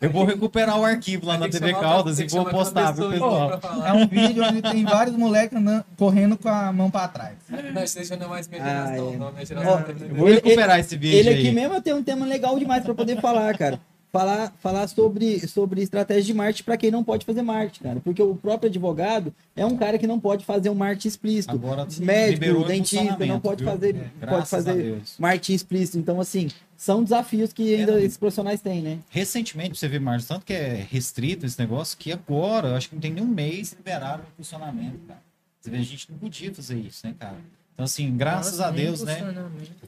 [0.00, 3.58] Eu vou recuperar o arquivo lá na TV Caldas e vou postar pessoa pessoal.
[3.58, 3.88] pra.
[3.88, 5.58] É um vídeo onde tem vários moleques
[5.96, 7.34] correndo com a mão pra trás.
[7.50, 9.16] Não, isso não é mais minha geração, é.
[9.16, 9.32] não.
[9.32, 12.84] Minha geração Eu vou recuperar esse vídeo Ele aqui mesmo tem um tema legal demais
[12.84, 13.80] para poder falar, cara.
[14.14, 17.98] Falar, falar sobre, sobre estratégia de marketing para quem não pode fazer marketing, cara.
[18.00, 21.52] Porque o próprio advogado é um cara que não pode fazer um marketing explícito.
[21.52, 23.72] Agora Médico, dentista, não pode viu?
[23.72, 25.98] fazer, É, pode fazer marketing explícito.
[25.98, 29.00] Então, assim, são desafios que ainda esses profissionais têm, né?
[29.10, 32.94] Recentemente, você vê, Marcos, tanto que é restrito esse negócio, que agora, eu acho que
[32.94, 35.20] não tem nem um mês, liberaram o funcionamento, cara.
[35.60, 37.38] Você vê, a gente não podia fazer isso, né, cara?
[37.74, 39.34] Então, assim, graças Nossa, a Deus, né?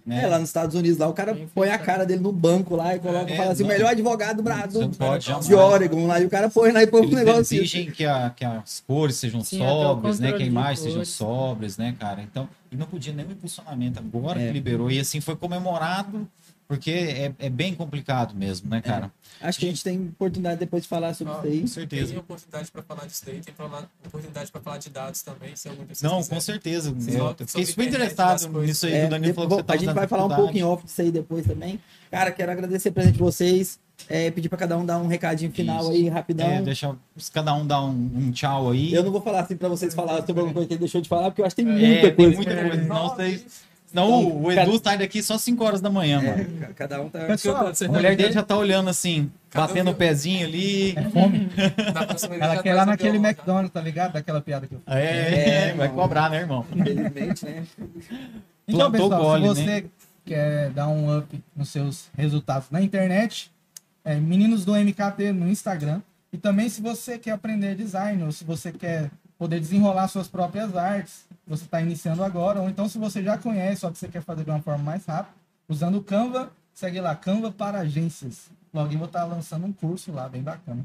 [0.05, 0.25] né?
[0.25, 2.97] É, lá nos Estados Unidos, lá o cara põe a cara dele no banco lá
[2.97, 6.31] e coloca, É, fala assim, o melhor advogado do pode de Oregon lá, e o
[6.31, 9.59] cara põe lá e põe um negócio exigem que, a- que as cores sejam Sim,
[9.59, 10.33] sóbrias, né?
[10.33, 12.23] Que a imagem sejam sóbrias, né, cara?
[12.23, 14.49] Então, e não podia nem o impulsionamento agora É.
[14.49, 14.91] que liberou.
[14.91, 16.29] E assim foi comemorado,
[16.67, 19.13] porque é, é bem complicado mesmo, né, cara?
[19.49, 21.61] Acho que a gente tem oportunidade depois de falar sobre Ah, isso aí.
[21.61, 22.09] Com certeza.
[22.11, 23.55] Tem oportunidade para falar disso daí, tem
[24.07, 26.35] oportunidade para falar de dados também, se algum Não, quiser.
[26.35, 26.95] com certeza.
[26.99, 29.63] Sim, Eu fiquei super interessado nisso aí É, que o Danilo falou que bom, você
[29.67, 31.81] tá a gente vai falar um pouco em off disso aí depois também.
[32.11, 33.79] Cara, quero agradecer a presença de vocês.
[34.11, 35.91] É, pedir pra cada um dar um recadinho final Isso.
[35.93, 36.47] aí, rapidão.
[36.47, 36.95] É, deixa
[37.33, 38.93] cada um dar um, um tchau aí.
[38.93, 41.09] Eu não vou falar assim pra vocês falar sobre alguma coisa que ele deixou de
[41.09, 42.37] falar, porque eu acho que tem É, muita tem coisa.
[42.37, 42.83] muita coisa.
[42.85, 43.45] Nossa, vocês-
[43.87, 46.47] senão Então, o cada- Edu sai daqui só 5 horas da manhã, mano.
[46.63, 47.21] É, cada um tá.
[47.27, 50.95] Pessoal, A mulher dele já tá olhando assim, Cadê batendo o- o pezinho ali.
[51.13, 51.49] Fome.
[52.07, 53.31] Próxima vez Ela quer ir traz lá naquele violão.
[53.31, 54.13] McDonald's, tá ligado?
[54.13, 54.95] Daquela piada que eu fiz.
[54.95, 56.65] É, É, vai cobrar, né, irmão?
[56.75, 57.65] Infelizmente, né?
[58.69, 59.87] Então, Plantou pessoal, gole, se você
[60.25, 63.51] quer dar um up nos seus resultados na internet,
[64.05, 66.01] é Meninos do MKT no Instagram.
[66.33, 70.77] E também se você quer aprender design, ou se você quer poder desenrolar suas próprias
[70.77, 74.23] artes, você está iniciando agora, ou então se você já conhece, só que você quer
[74.23, 75.35] fazer de uma forma mais rápida,
[75.69, 78.51] usando o Canva, segue lá, Canva para agências.
[78.75, 80.85] Logo eu vou estar lançando um curso lá, bem bacana.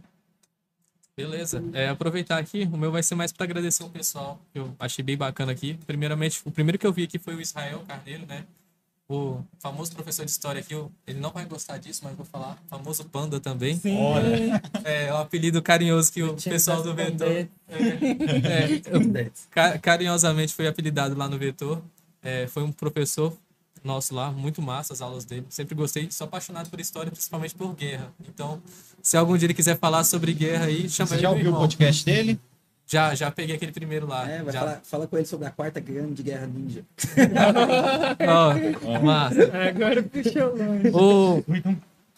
[1.18, 1.64] Beleza.
[1.74, 5.04] É, aproveitar aqui, o meu vai ser mais para agradecer o pessoal, que eu achei
[5.04, 5.78] bem bacana aqui.
[5.86, 8.46] Primeiramente, o primeiro que eu vi aqui foi o Israel Carneiro, né?
[9.14, 10.74] O famoso professor de história aqui,
[11.06, 12.58] ele não vai gostar disso, mas vou falar.
[12.70, 13.80] Famoso Panda também.
[13.86, 17.28] Olha, É, é um apelido carinhoso que o pessoal do Vetor.
[17.28, 17.50] É,
[19.52, 21.82] ca- carinhosamente foi apelidado lá no Vetor.
[22.24, 23.34] É, foi um professor
[23.84, 25.46] nosso lá, muito massa as aulas dele.
[25.50, 28.14] Sempre gostei, sou apaixonado por história, principalmente por guerra.
[28.30, 28.62] Então,
[29.02, 31.54] se algum dia ele quiser falar sobre guerra aí, chama você ele já meu ouviu
[31.56, 32.40] o podcast dele?
[32.92, 34.30] Já, já peguei aquele primeiro lá.
[34.30, 34.60] É, vai já.
[34.60, 36.84] falar, fala com ele sobre a quarta grande guerra ninja.
[38.28, 39.50] Ó, massa.
[39.70, 40.90] Agora puxou longe.
[40.90, 41.44] O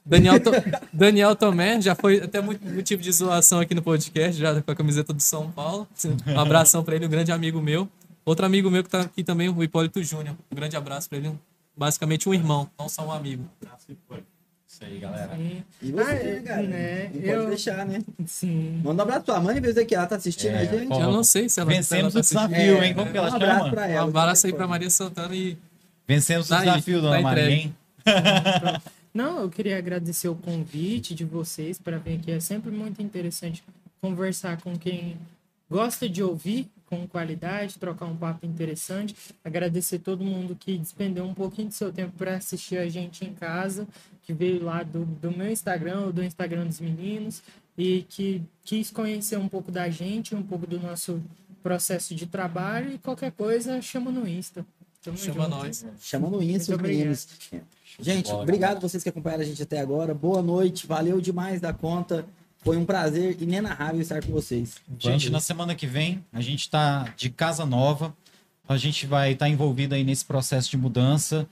[0.03, 0.51] Daniel, To-
[0.91, 4.75] Daniel Tomé já foi até muito motivo de zoação aqui no podcast, já com a
[4.75, 5.87] camiseta do São Paulo.
[6.27, 7.87] Um abração pra ele, um grande amigo meu.
[8.25, 10.35] Outro amigo meu que tá aqui também, o Hipólito Júnior.
[10.51, 11.31] Um grande abraço pra ele.
[11.77, 13.45] Basicamente um irmão, não só um amigo.
[14.83, 15.35] Isso aí, galera.
[15.35, 15.63] Sim.
[15.81, 16.61] E você, Ah, né, cara?
[16.63, 18.01] né, Não eu- pode deixar, né?
[18.25, 18.81] Sim.
[18.83, 20.91] Manda um abraço pra mãe e ver que ela tá assistindo É, a gente.
[20.91, 22.47] Eu não sei se ela Vencemos se ela o tá assistindo.
[22.49, 22.93] desafio, É, hein?
[22.93, 23.71] Como que ela um abraço chama?
[23.71, 24.07] pra Um ela.
[24.09, 25.57] abraço aí pra Maria Santana e
[26.07, 27.75] Vencemos o Tá aí, desafio, dona tá Maria, hein?
[29.13, 32.31] Não, eu queria agradecer o convite de vocês para vir aqui.
[32.31, 33.63] É sempre muito interessante
[34.01, 35.15] conversar com quem
[35.69, 39.15] gosta de ouvir com qualidade, trocar um papo interessante.
[39.45, 43.33] Agradecer todo mundo que despendeu um pouquinho do seu tempo para assistir a gente em
[43.33, 43.87] casa,
[44.23, 47.43] que veio lá do, do meu Instagram ou do Instagram dos meninos
[47.77, 51.21] e que quis conhecer um pouco da gente, um pouco do nosso
[51.61, 54.65] processo de trabalho e qualquer coisa chama no Insta.
[55.01, 55.49] Tamo chama junto.
[55.49, 55.85] nós.
[55.99, 57.27] Chama no Insta meninos.
[57.99, 60.13] Gente, bola, obrigado vocês que acompanharam a gente até agora.
[60.13, 62.25] Boa noite, valeu demais da conta.
[62.59, 64.75] Foi um prazer inenarrável estar com vocês.
[64.97, 68.15] Gente, na semana que vem, a gente tá de casa nova.
[68.67, 71.47] A gente vai estar envolvido aí nesse processo de mudança.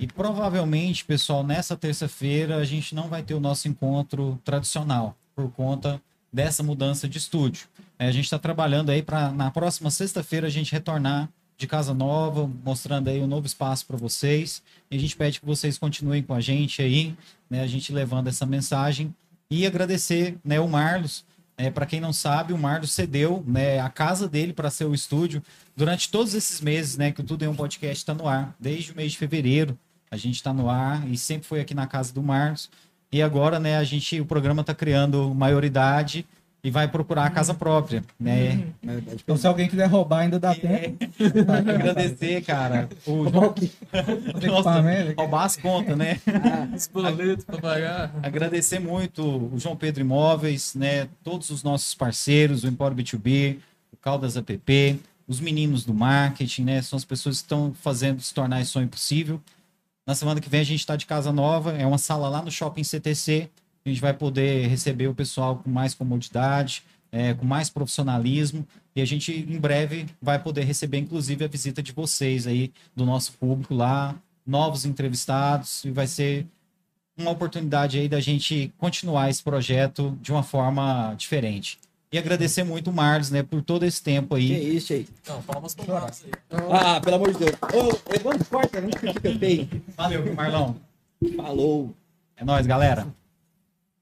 [0.00, 5.50] E provavelmente, pessoal, nessa terça-feira a gente não vai ter o nosso encontro tradicional por
[5.50, 6.00] conta
[6.32, 7.66] dessa mudança de estúdio.
[7.98, 11.92] É, a gente está trabalhando aí para na próxima sexta-feira a gente retornar de casa
[11.92, 14.62] nova, mostrando aí um novo espaço para vocês.
[14.88, 17.16] E a gente pede que vocês continuem com a gente aí,
[17.50, 17.62] né?
[17.62, 19.12] A gente levando essa mensagem
[19.50, 21.24] e agradecer, né, o Marlos.
[21.56, 24.94] É, para quem não sabe, o Marlos cedeu né, a casa dele para ser o
[24.94, 25.42] estúdio
[25.76, 28.54] durante todos esses meses, né, que o Tudo em um Podcast está no ar.
[28.60, 29.76] Desde o mês de fevereiro
[30.10, 32.70] a gente está no ar e sempre foi aqui na casa do Marlos.
[33.10, 36.26] E agora, né, a gente, o programa está criando maioridade
[36.62, 38.66] e vai procurar a casa própria, né?
[38.82, 40.98] Então, se alguém quiser roubar, ainda dá tempo.
[41.72, 42.88] Agradecer, cara.
[43.06, 43.24] O?
[43.30, 45.14] Nossa, Equipamento.
[45.20, 46.20] roubar as contas, né?
[46.74, 48.14] Os boletos pra pagar.
[48.22, 51.08] Agradecer muito o João Pedro Imóveis, né?
[51.22, 53.58] Todos os nossos parceiros, o Empório B2B,
[53.92, 56.82] o Caldas App, os meninos do marketing, né?
[56.82, 59.40] São as pessoas que estão fazendo se tornar esse sonho possível.
[60.08, 62.50] Na semana que vem a gente está de casa nova, é uma sala lá no
[62.50, 63.50] Shopping CTC.
[63.84, 68.66] A gente vai poder receber o pessoal com mais comodidade, é, com mais profissionalismo.
[68.96, 73.04] E a gente, em breve, vai poder receber, inclusive, a visita de vocês aí, do
[73.04, 76.46] nosso público lá, novos entrevistados, e vai ser
[77.14, 81.78] uma oportunidade aí da gente continuar esse projeto de uma forma diferente.
[82.10, 84.76] E agradecer muito o Marlos, né, por todo esse tempo Que aí.
[84.76, 85.06] isso aí.
[85.28, 86.60] Não, palmas pro Márcio aí.
[86.72, 87.52] Ah, pelo amor de Deus.
[87.74, 89.68] Ô, Evandro, corta, não critica feio.
[89.94, 90.76] Valeu, Marlão.
[91.36, 91.94] Falou.
[92.36, 93.06] É nóis, galera.